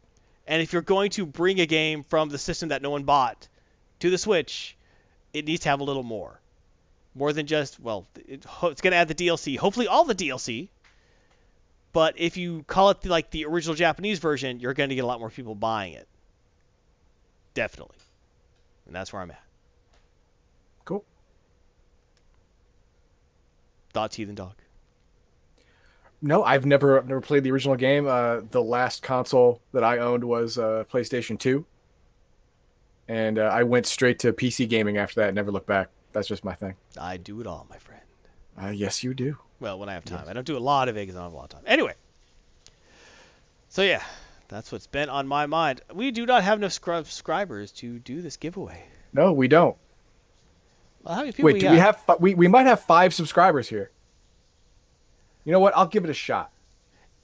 And 0.46 0.60
if 0.60 0.72
you're 0.72 0.82
going 0.82 1.10
to 1.12 1.24
bring 1.24 1.60
a 1.60 1.66
game 1.66 2.02
from 2.02 2.28
the 2.28 2.38
system 2.38 2.70
that 2.70 2.82
no 2.82 2.90
one 2.90 3.04
bought 3.04 3.48
to 4.00 4.10
the 4.10 4.18
Switch, 4.18 4.76
it 5.32 5.46
needs 5.46 5.62
to 5.62 5.68
have 5.68 5.80
a 5.80 5.84
little 5.84 6.02
more. 6.02 6.40
More 7.14 7.32
than 7.32 7.46
just, 7.46 7.78
well, 7.78 8.06
it, 8.26 8.44
it's 8.62 8.80
going 8.80 8.92
to 8.92 8.96
add 8.96 9.08
the 9.08 9.14
DLC. 9.14 9.58
Hopefully, 9.58 9.86
all 9.86 10.04
the 10.04 10.14
DLC. 10.14 10.68
But 11.92 12.14
if 12.16 12.36
you 12.36 12.64
call 12.66 12.90
it 12.90 13.02
the, 13.02 13.10
like 13.10 13.30
the 13.30 13.44
original 13.44 13.74
Japanese 13.74 14.18
version, 14.18 14.60
you're 14.60 14.74
going 14.74 14.88
to 14.88 14.94
get 14.94 15.04
a 15.04 15.06
lot 15.06 15.20
more 15.20 15.30
people 15.30 15.54
buying 15.54 15.92
it. 15.92 16.08
Definitely. 17.54 17.96
And 18.86 18.94
that's 18.94 19.12
where 19.12 19.20
I'm 19.20 19.30
at. 19.30 19.42
Cool. 20.86 21.04
Thoughts, 23.92 24.16
Heathen 24.16 24.34
Dog? 24.34 24.54
No, 26.24 26.44
I've 26.44 26.64
never 26.64 27.02
never 27.02 27.20
played 27.20 27.42
the 27.42 27.50
original 27.50 27.74
game. 27.74 28.06
Uh, 28.06 28.42
the 28.52 28.62
last 28.62 29.02
console 29.02 29.60
that 29.72 29.82
I 29.82 29.98
owned 29.98 30.22
was 30.22 30.56
uh, 30.56 30.84
PlayStation 30.90 31.36
2. 31.36 31.64
And 33.12 33.38
uh, 33.38 33.42
I 33.42 33.62
went 33.62 33.84
straight 33.84 34.20
to 34.20 34.32
PC 34.32 34.66
gaming 34.70 34.96
after 34.96 35.20
that. 35.20 35.34
Never 35.34 35.50
looked 35.50 35.66
back. 35.66 35.90
That's 36.14 36.26
just 36.26 36.46
my 36.46 36.54
thing. 36.54 36.76
I 36.98 37.18
do 37.18 37.42
it 37.42 37.46
all, 37.46 37.66
my 37.68 37.76
friend. 37.76 38.00
Uh, 38.58 38.68
yes, 38.68 39.04
you 39.04 39.12
do. 39.12 39.36
Well, 39.60 39.78
when 39.78 39.90
I 39.90 39.92
have 39.92 40.06
time. 40.06 40.20
Yes. 40.20 40.28
I 40.30 40.32
don't 40.32 40.46
do 40.46 40.56
a 40.56 40.58
lot 40.58 40.88
of 40.88 40.96
it 40.96 41.00
because 41.00 41.16
I 41.16 41.18
don't 41.18 41.26
have 41.26 41.34
a 41.34 41.36
lot 41.36 41.44
of 41.44 41.50
time. 41.50 41.64
Anyway. 41.66 41.92
So, 43.68 43.82
yeah. 43.82 44.02
That's 44.48 44.72
what's 44.72 44.86
been 44.86 45.10
on 45.10 45.28
my 45.28 45.44
mind. 45.44 45.82
We 45.92 46.10
do 46.10 46.24
not 46.24 46.42
have 46.42 46.58
enough 46.58 46.72
subscribers 46.72 47.70
to 47.72 47.98
do 47.98 48.22
this 48.22 48.38
giveaway. 48.38 48.82
No, 49.12 49.34
we 49.34 49.46
don't. 49.46 49.76
Well, 51.02 51.14
how 51.14 51.20
many 51.20 51.32
people 51.32 51.46
Wait, 51.46 51.54
we 51.54 51.60
do 51.60 51.66
got? 51.66 51.72
we 51.72 51.78
have? 51.78 52.04
We 52.18 52.34
we 52.34 52.48
might 52.48 52.66
have 52.66 52.80
five 52.80 53.12
subscribers 53.12 53.68
here. 53.68 53.90
You 55.44 55.52
know 55.52 55.60
what? 55.60 55.76
I'll 55.76 55.86
give 55.86 56.04
it 56.04 56.10
a 56.10 56.14
shot. 56.14 56.50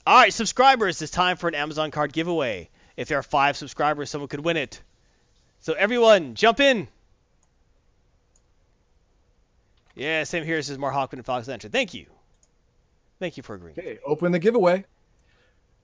All 0.05 0.15
right, 0.15 0.33
subscribers, 0.33 1.01
it's 1.01 1.11
time 1.11 1.37
for 1.37 1.47
an 1.47 1.55
Amazon 1.55 1.89
card 1.89 2.13
giveaway. 2.13 2.69
If 2.95 3.07
there 3.07 3.17
are 3.17 3.23
five 3.23 3.57
subscribers, 3.57 4.11
someone 4.11 4.27
could 4.27 4.43
win 4.43 4.57
it. 4.57 4.81
So 5.61 5.73
everyone, 5.73 6.35
jump 6.35 6.59
in. 6.59 6.87
Yeah, 9.95 10.23
same 10.23 10.45
here. 10.45 10.55
This 10.55 10.69
is 10.69 10.77
Mark 10.77 10.93
Hockman 10.93 11.13
and 11.13 11.25
Fox 11.25 11.47
Lantern. 11.47 11.71
Thank 11.71 11.93
you. 11.93 12.05
Thank 13.19 13.35
you 13.35 13.43
for 13.43 13.55
agreeing. 13.55 13.77
Okay, 13.77 13.99
open 14.05 14.31
the 14.31 14.39
giveaway. 14.39 14.85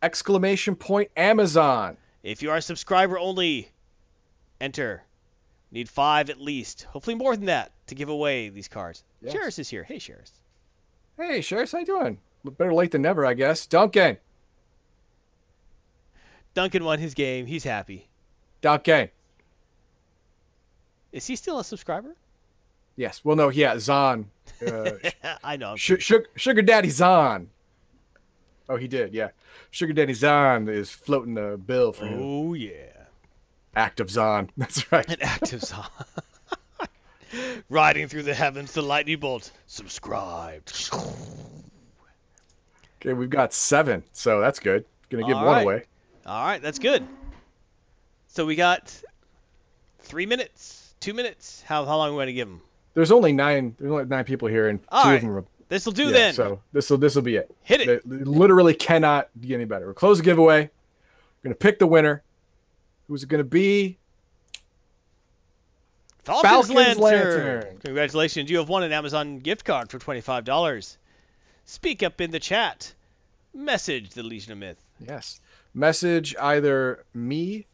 Exclamation 0.02 0.76
point 0.76 1.12
Amazon. 1.18 1.98
If 2.24 2.42
you 2.42 2.50
are 2.50 2.58
a 2.58 2.62
subscriber 2.62 3.20
only, 3.20 3.70
enter. 4.62 5.04
Need 5.72 5.90
five 5.90 6.30
at 6.30 6.40
least. 6.40 6.84
Hopefully 6.84 7.16
more 7.16 7.36
than 7.36 7.48
that 7.48 7.72
to 7.88 7.96
give 7.96 8.08
away 8.08 8.48
these 8.50 8.70
cards. 8.70 9.04
Yes. 9.22 9.34
Sheriff 9.34 9.60
is 9.60 9.68
here. 9.68 9.84
Hey, 9.84 10.00
Sheriff. 10.00 10.32
Hey, 11.18 11.42
Sheriff, 11.42 11.72
how 11.72 11.80
you 11.80 11.86
doing? 11.86 12.18
Better 12.46 12.74
late 12.74 12.92
than 12.92 13.02
never, 13.02 13.26
I 13.26 13.34
guess. 13.34 13.66
Duncan. 13.66 14.18
Duncan 16.54 16.86
won 16.86 17.00
his 17.00 17.14
game. 17.14 17.46
He's 17.46 17.66
happy. 17.66 18.08
Duncan. 18.62 19.10
Is 21.16 21.26
he 21.26 21.38
still 21.38 21.60
a 21.60 21.64
subscriber? 21.64 22.14
Yes. 22.98 23.24
Well, 23.24 23.38
no, 23.38 23.48
yeah, 23.48 23.80
Zon. 23.80 24.30
Uh, 24.66 24.92
I 25.44 25.56
know. 25.56 25.78
Sh- 25.78 25.94
Sugar, 26.00 26.26
Sugar 26.36 26.62
Daddy 26.62 26.90
Zon. 26.90 27.50
Oh, 28.68 28.76
he 28.76 28.90
did, 28.90 29.14
yeah. 29.14 29.30
Sugar 29.72 29.94
Daddy 29.94 30.14
Zon 30.14 30.68
is 30.68 30.90
floating 30.90 31.38
a 31.38 31.58
bill 31.58 31.94
for 31.94 32.06
him. 32.06 32.20
Oh, 32.22 32.54
yeah. 32.54 32.92
Active 33.78 34.10
Zon. 34.10 34.50
That's 34.58 34.92
right. 34.92 35.10
An 35.10 35.22
active 35.22 35.64
song. 35.64 35.88
Riding 37.70 38.10
through 38.10 38.24
the 38.24 38.34
heavens, 38.34 38.74
the 38.74 38.82
lightning 38.82 39.20
bolt. 39.20 39.52
Subscribe. 39.68 40.64
Okay, 43.02 43.14
we've 43.14 43.30
got 43.30 43.54
seven, 43.54 44.04
so 44.14 44.40
that's 44.40 44.60
good. 44.60 44.86
Gonna 45.10 45.28
give 45.28 45.38
All 45.38 45.46
one 45.46 45.56
right. 45.56 45.62
away. 45.64 45.84
All 46.26 46.46
right, 46.46 46.62
that's 46.62 46.80
good. 46.80 47.06
So 48.28 48.46
we 48.46 48.56
got 48.56 48.94
three 50.00 50.26
minutes, 50.26 50.85
two 51.06 51.14
minutes. 51.14 51.64
How 51.66 51.86
how 51.86 51.98
long 51.98 52.10
are 52.10 52.14
we 52.14 52.18
going 52.18 52.28
to 52.28 52.34
give 52.34 52.48
them? 52.48 52.62
There's 52.96 53.12
only 53.12 53.32
nine. 53.32 53.76
There's 53.78 53.92
only 53.92 54.06
nine 54.06 54.26
people 54.26 54.48
here, 54.48 54.68
and 54.68 54.80
All 54.90 55.04
two 55.04 55.10
right. 55.10 55.16
of 55.16 55.22
them 55.22 55.32
are. 55.38 55.46
This 55.68 55.86
will 55.86 55.94
do 55.94 56.06
yeah, 56.06 56.12
then. 56.12 56.34
So 56.34 56.62
this 56.74 56.90
will 56.90 56.98
this 56.98 57.16
will 57.16 57.22
be 57.22 57.36
it. 57.36 57.56
Hit 57.64 57.82
it. 57.82 57.90
It 57.90 58.08
literally 58.08 58.74
cannot 58.74 59.30
be 59.40 59.54
any 59.54 59.66
better. 59.66 59.86
We'll 59.86 59.94
close 59.94 60.18
the 60.18 60.24
giveaway. 60.24 60.64
We're 60.64 61.50
gonna 61.50 61.56
pick 61.56 61.80
the 61.80 61.88
winner. 61.88 62.24
Who's 63.08 63.24
it 63.24 63.30
gonna 63.30 63.44
be? 63.44 63.98
Falcon's, 66.24 66.68
Falcon's 66.68 66.98
Lantern. 66.98 67.02
Lantern. 67.02 67.78
Congratulations, 67.84 68.50
you 68.50 68.58
have 68.58 68.68
won 68.68 68.82
an 68.82 68.92
Amazon 68.92 69.38
gift 69.38 69.64
card 69.64 69.92
for 69.92 70.00
twenty-five 70.00 70.44
dollars. 70.44 70.98
Speak 71.66 72.02
up 72.02 72.20
in 72.20 72.32
the 72.32 72.40
chat. 72.40 72.94
Message 73.54 74.10
the 74.12 74.24
Legion 74.24 74.52
of 74.52 74.58
Myth. 74.58 74.78
Yes. 75.00 75.40
Message 75.74 76.36
either 76.40 77.04
me. 77.14 77.66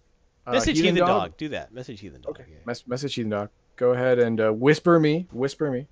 Uh, 0.45 0.51
Message 0.51 0.77
Heathen 0.77 0.95
Heathen 0.95 1.07
Dog. 1.07 1.21
Dog. 1.21 1.37
Do 1.37 1.49
that. 1.49 1.73
Message 1.73 1.99
Heathen 1.99 2.21
Dog. 2.21 2.31
Okay. 2.31 2.45
yeah. 2.49 2.57
Mes- 2.65 2.87
message 2.87 3.15
Heathen 3.15 3.31
Dog. 3.31 3.49
Go 3.75 3.91
ahead 3.91 4.19
and 4.19 4.39
uh, 4.39 4.51
whisper 4.51 4.99
me. 4.99 5.27
Whisper 5.31 5.71
me. 5.71 5.87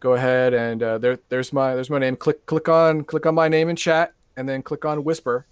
Go 0.00 0.14
ahead 0.14 0.54
and 0.54 0.82
uh, 0.82 0.98
there. 0.98 1.18
There's 1.28 1.52
my. 1.52 1.74
There's 1.74 1.90
my 1.90 1.98
name. 1.98 2.16
Click. 2.16 2.46
Click 2.46 2.68
on. 2.68 3.04
Click 3.04 3.26
on 3.26 3.34
my 3.34 3.48
name 3.48 3.68
in 3.68 3.76
chat, 3.76 4.14
and 4.36 4.48
then 4.48 4.62
click 4.62 4.84
on 4.84 5.04
whisper. 5.04 5.46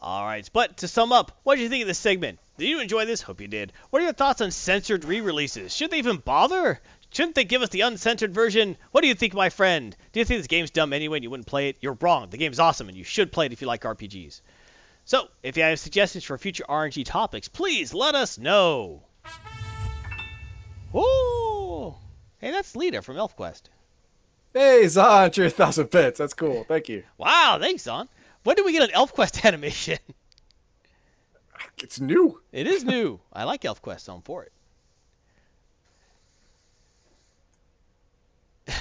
All 0.00 0.24
right, 0.26 0.48
but 0.52 0.76
to 0.78 0.88
sum 0.88 1.12
up, 1.12 1.32
what 1.44 1.54
did 1.54 1.62
you 1.62 1.70
think 1.70 1.80
of 1.80 1.88
this 1.88 1.98
segment? 1.98 2.38
Did 2.58 2.68
you 2.68 2.78
enjoy 2.78 3.06
this? 3.06 3.22
Hope 3.22 3.40
you 3.40 3.48
did. 3.48 3.72
What 3.88 4.02
are 4.02 4.04
your 4.04 4.12
thoughts 4.12 4.42
on 4.42 4.50
censored 4.50 5.06
re-releases? 5.06 5.74
Should 5.74 5.90
they 5.90 5.96
even 5.96 6.18
bother? 6.18 6.78
Shouldn't 7.10 7.34
they 7.36 7.44
give 7.44 7.62
us 7.62 7.70
the 7.70 7.80
uncensored 7.80 8.34
version? 8.34 8.76
What 8.90 9.00
do 9.00 9.08
you 9.08 9.14
think, 9.14 9.32
my 9.32 9.48
friend? 9.48 9.96
Do 10.12 10.20
you 10.20 10.26
think 10.26 10.40
this 10.40 10.46
game's 10.46 10.70
dumb 10.70 10.92
anyway 10.92 11.16
and 11.16 11.24
you 11.24 11.30
wouldn't 11.30 11.46
play 11.46 11.70
it? 11.70 11.78
You're 11.80 11.96
wrong. 12.00 12.28
The 12.28 12.36
game's 12.36 12.58
awesome 12.58 12.88
and 12.88 12.98
you 12.98 13.04
should 13.04 13.32
play 13.32 13.46
it 13.46 13.52
if 13.52 13.62
you 13.62 13.66
like 13.66 13.82
RPGs. 13.82 14.42
So, 15.06 15.28
if 15.42 15.56
you 15.56 15.62
have 15.64 15.78
suggestions 15.78 16.24
for 16.24 16.38
future 16.38 16.64
RNG 16.68 17.04
topics, 17.04 17.48
please 17.48 17.92
let 17.92 18.14
us 18.14 18.38
know. 18.38 19.02
Woo! 20.92 21.94
Hey, 22.38 22.50
that's 22.50 22.74
Leetah 22.74 23.02
from 23.02 23.16
ElfQuest. 23.16 23.62
Hey, 24.54 24.86
Zon, 24.88 25.30
your 25.34 25.50
thousand 25.50 25.90
bits. 25.90 26.18
That's 26.18 26.32
cool. 26.32 26.64
Thank 26.64 26.88
you. 26.88 27.02
Wow, 27.18 27.58
thanks, 27.60 27.84
Don. 27.84 28.08
When 28.44 28.56
did 28.56 28.64
we 28.64 28.72
get 28.72 28.82
an 28.82 28.94
ElfQuest 28.94 29.44
animation? 29.44 29.98
It's 31.82 32.00
new. 32.00 32.40
It 32.52 32.66
is 32.66 32.84
new. 32.84 33.20
I 33.32 33.44
like 33.44 33.62
ElfQuest, 33.62 34.00
so 34.00 34.14
I'm 34.14 34.22
for 34.22 34.44
it. 34.44 34.52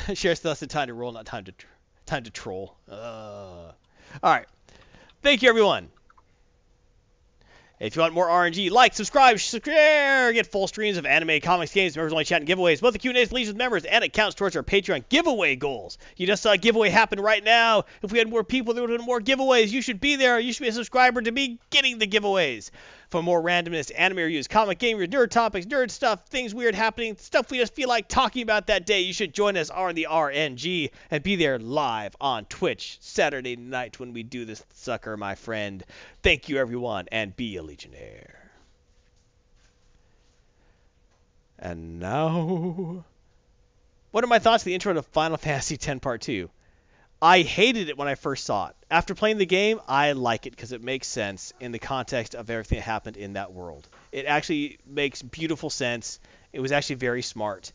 Shares 0.17 0.39
thus 0.39 0.59
the 0.59 0.67
time 0.67 0.87
to 0.87 0.93
roll, 0.93 1.11
not 1.11 1.25
time 1.25 1.43
to 1.45 1.51
tr- 1.51 1.67
time 2.05 2.23
to 2.23 2.29
troll. 2.31 2.77
Uh, 2.89 2.93
all 2.93 3.73
right. 4.23 4.45
Thank 5.21 5.41
you, 5.41 5.49
everyone. 5.49 5.89
If 7.83 7.97
you 7.97 8.01
want 8.01 8.13
more 8.13 8.29
RNG, 8.29 8.71
like, 8.71 8.93
subscribe, 8.93 9.37
share, 9.39 10.31
get 10.31 10.47
full 10.47 10.67
streams 10.67 10.95
of 10.95 11.05
anime, 11.05 11.41
comics, 11.41 11.73
games, 11.73 11.97
members 11.97 12.13
only 12.13 12.23
chat, 12.23 12.39
and 12.39 12.49
giveaways. 12.49 12.79
Both 12.79 12.93
the 12.93 12.99
Q&As 12.99 13.33
leads 13.33 13.49
with 13.49 13.57
members, 13.57 13.83
and 13.83 14.05
it 14.05 14.13
counts 14.13 14.35
towards 14.35 14.55
our 14.55 14.63
Patreon 14.63 15.03
giveaway 15.09 15.57
goals. 15.57 15.97
You 16.15 16.25
just 16.25 16.43
saw 16.43 16.53
a 16.53 16.57
giveaway 16.57 16.87
happen 16.87 17.19
right 17.19 17.43
now. 17.43 17.83
If 18.01 18.13
we 18.13 18.19
had 18.19 18.29
more 18.29 18.45
people, 18.45 18.73
there 18.73 18.83
would 18.83 18.89
have 18.89 18.99
been 18.99 19.05
more 19.05 19.19
giveaways. 19.19 19.67
You 19.71 19.81
should 19.81 19.99
be 19.99 20.15
there. 20.15 20.39
You 20.39 20.53
should 20.53 20.63
be 20.63 20.69
a 20.69 20.71
subscriber 20.71 21.21
to 21.23 21.33
be 21.33 21.59
getting 21.71 21.97
the 21.97 22.07
giveaways. 22.07 22.71
For 23.13 23.21
more 23.21 23.43
randomness, 23.43 23.91
anime 23.95 24.17
reviews, 24.17 24.47
comic 24.47 24.79
game 24.79 24.97
reviews, 24.97 25.13
nerd 25.13 25.29
topics, 25.29 25.67
nerd 25.67 25.91
stuff, 25.91 26.25
things 26.29 26.55
weird 26.55 26.73
happening, 26.73 27.15
stuff 27.17 27.51
we 27.51 27.59
just 27.59 27.75
feel 27.75 27.87
like 27.87 28.07
talking 28.07 28.41
about 28.41 28.65
that 28.65 28.87
day, 28.87 29.01
you 29.01 29.13
should 29.13 29.35
join 29.35 29.55
us 29.55 29.69
on 29.69 29.93
the 29.93 30.07
RNG 30.09 30.89
and 31.11 31.21
be 31.21 31.35
there 31.35 31.59
live 31.59 32.15
on 32.19 32.45
Twitch 32.45 32.97
Saturday 33.01 33.55
night 33.55 33.99
when 33.99 34.13
we 34.13 34.23
do 34.23 34.45
this 34.45 34.65
sucker, 34.73 35.15
my 35.15 35.35
friend. 35.35 35.83
Thank 36.23 36.49
you, 36.49 36.57
everyone, 36.57 37.05
and 37.11 37.35
be 37.35 37.55
a 37.57 37.61
Legionnaire. 37.61 38.49
And 41.59 41.99
now, 41.99 43.05
what 44.09 44.23
are 44.23 44.27
my 44.27 44.39
thoughts 44.39 44.63
the 44.63 44.73
intro 44.73 44.91
to 44.91 45.03
Final 45.03 45.37
Fantasy 45.37 45.75
X 45.75 45.99
Part 45.99 46.21
2? 46.21 46.49
I 47.23 47.41
hated 47.41 47.87
it 47.87 47.97
when 47.97 48.09
I 48.09 48.15
first 48.15 48.43
saw 48.43 48.67
it. 48.67 48.75
After 48.91 49.15
playing 49.15 49.37
the 49.37 49.45
game, 49.45 49.79
I 49.87 50.11
like 50.11 50.45
it 50.45 50.49
because 50.49 50.73
it 50.73 50.83
makes 50.83 51.07
sense 51.07 51.53
in 51.61 51.71
the 51.71 51.79
context 51.79 52.35
of 52.35 52.49
everything 52.49 52.79
that 52.79 52.83
happened 52.83 53.15
in 53.15 53.33
that 53.33 53.53
world. 53.53 53.87
It 54.11 54.25
actually 54.25 54.77
makes 54.85 55.21
beautiful 55.21 55.69
sense. 55.69 56.19
It 56.51 56.59
was 56.59 56.73
actually 56.73 56.97
very 56.97 57.21
smart. 57.21 57.71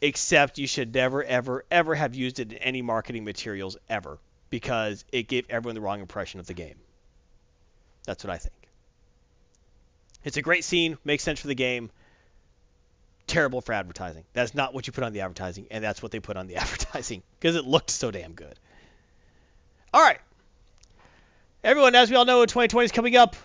Except 0.00 0.58
you 0.58 0.66
should 0.66 0.92
never, 0.92 1.22
ever, 1.22 1.64
ever 1.70 1.94
have 1.94 2.16
used 2.16 2.40
it 2.40 2.52
in 2.52 2.58
any 2.58 2.82
marketing 2.82 3.22
materials 3.22 3.76
ever 3.88 4.18
because 4.50 5.04
it 5.12 5.28
gave 5.28 5.46
everyone 5.48 5.76
the 5.76 5.80
wrong 5.80 6.00
impression 6.00 6.40
of 6.40 6.48
the 6.48 6.54
game. 6.54 6.74
That's 8.04 8.24
what 8.24 8.32
I 8.32 8.38
think. 8.38 8.68
It's 10.24 10.38
a 10.38 10.42
great 10.42 10.64
scene, 10.64 10.98
makes 11.04 11.22
sense 11.22 11.38
for 11.38 11.46
the 11.46 11.54
game. 11.54 11.88
Terrible 13.26 13.60
for 13.60 13.72
advertising. 13.72 14.24
That's 14.32 14.54
not 14.54 14.74
what 14.74 14.86
you 14.86 14.92
put 14.92 15.04
on 15.04 15.12
the 15.12 15.20
advertising, 15.20 15.66
and 15.70 15.82
that's 15.82 16.02
what 16.02 16.12
they 16.12 16.20
put 16.20 16.36
on 16.36 16.46
the 16.46 16.56
advertising 16.62 17.22
because 17.38 17.56
it 17.56 17.64
looked 17.64 17.90
so 17.90 18.10
damn 18.10 18.32
good. 18.32 18.58
All 19.92 20.02
right. 20.02 20.18
Everyone, 21.62 21.94
as 21.94 22.10
we 22.10 22.16
all 22.16 22.24
know, 22.24 22.44
2020 22.44 22.84
is 22.84 22.92
coming 22.92 23.16
up. 23.16 23.36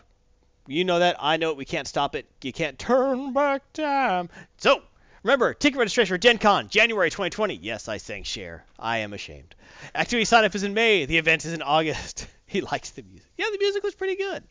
You 0.67 0.83
know 0.83 0.99
that. 0.99 1.15
I 1.19 1.37
know 1.37 1.51
it. 1.51 1.57
We 1.57 1.65
can't 1.65 1.87
stop 1.87 2.15
it. 2.15 2.25
You 2.43 2.51
can't 2.51 2.77
turn 2.77 3.33
back 3.33 3.71
time. 3.73 4.29
So, 4.57 4.81
remember, 5.23 5.53
ticket 5.53 5.79
registration 5.79 6.13
for 6.13 6.17
Gen 6.17 6.37
Con, 6.37 6.69
January 6.69 7.09
2020. 7.09 7.55
Yes, 7.55 7.87
I 7.87 7.97
sang 7.97 8.23
share. 8.23 8.65
I 8.77 8.99
am 8.99 9.13
ashamed. 9.13 9.55
Activity 9.95 10.25
sign 10.25 10.43
up 10.43 10.53
is 10.53 10.63
in 10.63 10.73
May. 10.73 11.05
The 11.05 11.17
event 11.17 11.45
is 11.45 11.53
in 11.53 11.61
August. 11.61 12.27
he 12.45 12.61
likes 12.61 12.89
the 12.91 13.03
music. 13.03 13.27
Yeah, 13.37 13.45
the 13.51 13.57
music 13.57 13.83
was 13.83 13.95
pretty 13.95 14.15
good. 14.15 14.43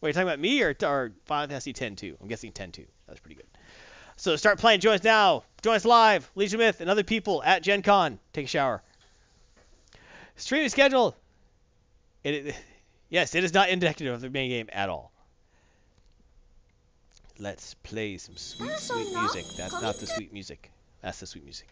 Wait, 0.00 0.10
you 0.10 0.12
talking 0.12 0.28
about 0.28 0.40
me 0.40 0.62
or, 0.62 0.74
or 0.82 1.12
Final 1.24 1.48
Fantasy 1.48 1.72
10 1.72 1.96
2? 1.96 2.16
I'm 2.20 2.28
guessing 2.28 2.52
10 2.52 2.72
2. 2.72 2.82
That 2.82 3.12
was 3.12 3.20
pretty 3.20 3.36
good. 3.36 3.46
So 4.16 4.36
start 4.36 4.58
playing. 4.58 4.80
Join 4.80 4.94
us 4.94 5.04
now. 5.04 5.44
Join 5.62 5.76
us 5.76 5.84
live. 5.84 6.30
Legion 6.34 6.58
Myth 6.58 6.80
and 6.80 6.88
other 6.88 7.04
people 7.04 7.42
at 7.42 7.62
Gen 7.62 7.82
Con. 7.82 8.18
Take 8.32 8.46
a 8.46 8.48
shower. 8.48 8.82
Streaming 10.36 10.68
schedule. 10.68 11.14
It, 12.24 12.34
it, 12.34 12.56
yes, 13.08 13.34
it 13.34 13.44
is 13.44 13.54
not 13.54 13.68
indicative 13.68 14.14
of 14.14 14.20
the 14.20 14.30
main 14.30 14.50
game 14.50 14.68
at 14.72 14.88
all. 14.88 15.12
Let's 17.38 17.74
play 17.74 18.16
some 18.16 18.36
sweet, 18.36 18.78
sweet 18.78 19.12
music. 19.12 19.44
That's 19.56 19.80
not 19.82 19.96
the 19.96 20.06
sweet 20.06 20.32
music. 20.32 20.70
That's 21.02 21.20
the 21.20 21.26
sweet 21.26 21.44
music. 21.44 21.68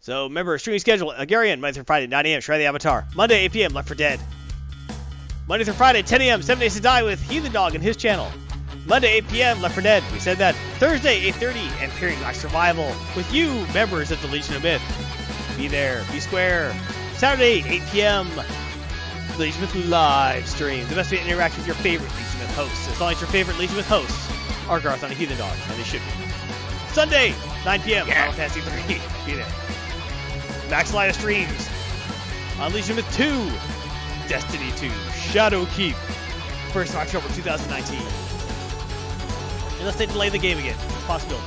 So 0.00 0.24
remember, 0.24 0.58
streaming 0.58 0.80
schedule. 0.80 1.12
Agarian, 1.16 1.60
Monday 1.60 1.74
through 1.74 1.84
Friday, 1.84 2.08
9 2.08 2.26
a.m. 2.26 2.40
Shred 2.40 2.60
the 2.60 2.66
Avatar. 2.66 3.06
Monday, 3.14 3.44
8 3.44 3.52
p.m. 3.52 3.72
Left 3.72 3.88
4 3.88 3.94
Dead. 3.94 4.20
Monday 5.48 5.64
through 5.64 5.74
Friday, 5.74 6.02
10 6.02 6.20
a.m. 6.22 6.42
7 6.42 6.60
Days 6.60 6.74
to 6.74 6.80
Die 6.80 7.02
with 7.04 7.22
Heathen 7.30 7.52
Dog 7.52 7.74
and 7.76 7.82
his 7.82 7.96
channel. 7.96 8.30
Monday, 8.86 9.16
8 9.16 9.28
p.m. 9.28 9.62
Left 9.62 9.74
4 9.74 9.82
Dead. 9.82 10.04
We 10.12 10.20
said 10.20 10.38
that. 10.38 10.54
Thursday, 10.78 11.20
8:30, 11.32 11.82
and 11.82 11.90
Period 11.92 12.18
Black 12.20 12.36
Survival 12.36 12.92
with 13.16 13.32
you, 13.32 13.66
members 13.74 14.12
of 14.12 14.22
the 14.22 14.28
Legion 14.28 14.54
of 14.54 14.62
Myth. 14.62 14.82
Be 15.56 15.66
there, 15.66 16.04
be 16.12 16.20
square. 16.20 16.74
Saturday, 17.14 17.64
8 17.66 17.82
p.m. 17.90 18.30
Legion 19.38 19.60
Myth 19.60 19.74
live 19.88 20.46
stream. 20.46 20.86
The 20.88 20.94
best 20.94 21.10
way 21.10 21.18
to 21.18 21.24
interact 21.24 21.56
with 21.56 21.66
your 21.66 21.74
favorite 21.76 22.10
Legion 22.10 22.38
Myth 22.38 22.54
hosts. 22.54 22.88
As 22.88 23.00
long 23.00 23.12
as 23.12 23.20
your 23.20 23.28
favorite 23.30 23.58
Legion 23.58 23.76
Myth 23.76 23.88
hosts 23.88 24.30
are 24.68 24.78
Garth 24.78 25.02
on 25.02 25.10
a 25.10 25.14
Heathen 25.14 25.36
Dog, 25.38 25.56
and 25.68 25.78
they 25.78 25.84
should 25.84 26.00
be. 26.00 26.92
Sunday, 26.92 27.34
9 27.64 27.80
p.m. 27.82 28.06
Final 28.06 28.32
Fantasy 28.34 28.60
3. 28.60 29.00
Be 29.26 29.34
there. 29.36 29.46
Max 30.70 30.94
Light 30.94 31.14
streams. 31.14 31.68
On 32.60 32.72
Legion 32.72 32.96
Myth 32.96 33.12
2. 33.16 33.24
Destiny 34.28 34.70
2. 34.76 34.88
Shadowkeep. 35.32 35.94
1st 36.72 36.90
of 36.90 36.96
October 36.96 37.28
2019. 37.34 38.25
Unless 39.86 39.98
they 39.98 40.06
delay 40.06 40.30
the 40.30 40.38
game 40.38 40.58
again. 40.58 40.76
Possibility. 41.06 41.46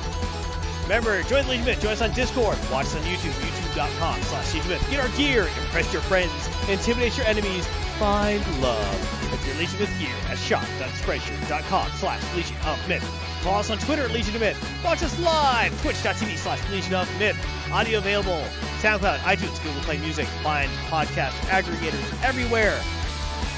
Remember, 0.84 1.22
join 1.24 1.44
the 1.44 1.49
Legion 1.49 1.66
Myth. 1.66 1.82
Join 1.82 1.91
us 1.91 2.02
on 2.02 2.14
Discord. 2.14 2.57
Watch 2.72 2.86
us 2.86 2.95
on 2.95 3.02
YouTube. 3.02 3.36
YouTube.com 3.36 4.22
slash 4.22 4.53
Legion 4.53 4.70
Myth. 4.70 4.90
Get 4.90 5.02
our 5.02 5.10
gear. 5.18 5.41
Impress 5.41 5.91
your 5.91 6.02
friends. 6.03 6.32
Intimidate 6.70 7.18
your 7.18 7.26
enemies. 7.26 7.68
Find 7.99 8.40
love. 8.61 9.30
With 9.30 9.45
your 9.45 9.57
Legion 9.57 9.82
Myth 9.82 9.94
gear 9.99 10.16
at 10.30 10.38
shop.spreadshirt.com 10.38 11.91
slash 11.98 12.24
Legion 12.34 12.56
of 12.66 12.88
Myth. 12.88 13.03
Follow 13.44 13.60
us 13.60 13.70
on 13.72 13.78
Twitter 13.80 14.03
at 14.03 14.11
Legion 14.11 14.34
of 14.36 14.40
Myth. 14.40 14.82
Watch 14.86 15.03
us 15.03 15.20
live. 15.20 15.78
Twitch.tv 15.82 16.38
slash 16.38 16.70
Legion 16.70 16.94
of 16.94 17.20
Myth. 17.20 17.36
Audio 17.74 17.98
available. 17.98 18.45
SoundCloud, 18.80 19.18
iTunes, 19.18 19.61
Google 19.61 19.82
Play 19.82 19.98
Music. 19.98 20.28
Find 20.44 20.72
podcast 20.88 21.36
aggregators 21.49 22.24
everywhere. 22.24 22.80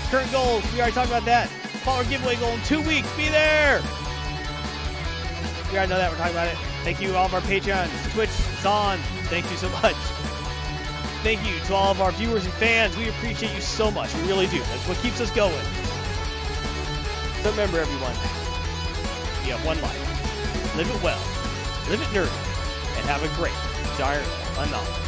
Current 0.10 0.32
goals. 0.32 0.64
We 0.74 0.80
already 0.80 0.94
talked 0.94 1.10
about 1.10 1.26
that. 1.26 1.50
Follow 1.50 2.00
our 2.00 2.04
giveaway 2.06 2.36
goal 2.38 2.54
in 2.54 2.62
two 2.64 2.82
weeks. 2.82 3.16
Be 3.16 3.30
there. 3.30 3.80
We 5.72 5.78
already 5.78 5.92
know 5.92 6.00
that. 6.00 6.12
We're 6.12 6.18
talking 6.18 6.34
about 6.34 6.48
it. 6.50 6.58
Thank 6.84 7.00
you 7.00 7.16
all 7.16 7.26
of 7.28 7.34
our 7.34 7.40
Patreons. 7.42 7.88
Twitch, 8.12 8.30
it's 8.30 8.66
on. 8.66 8.98
Thank 9.32 9.50
you 9.50 9.56
so 9.56 9.70
much. 9.70 9.96
Thank 11.24 11.46
you 11.48 11.58
to 11.68 11.74
all 11.74 11.92
of 11.92 12.02
our 12.02 12.12
viewers 12.12 12.44
and 12.44 12.54
fans. 12.56 12.98
We 12.98 13.08
appreciate 13.08 13.56
you 13.56 13.62
so 13.62 13.90
much. 13.90 14.14
We 14.16 14.22
really 14.28 14.48
do. 14.48 14.60
That's 14.60 14.88
what 14.90 14.98
keeps 14.98 15.22
us 15.22 15.32
going. 15.32 15.64
So 17.42 17.52
remember, 17.52 17.80
everyone, 17.80 18.14
you 19.46 19.54
have 19.56 19.66
one 19.66 19.82
life. 19.82 20.76
Live 20.76 20.90
it 20.90 21.04
well, 21.04 21.20
live 21.90 22.02
it 22.02 22.08
nerdy, 22.08 22.98
and 22.98 23.06
have 23.08 23.24
a 23.24 23.36
great, 23.36 23.54
dire, 23.98 24.24
unknown. 24.60 25.01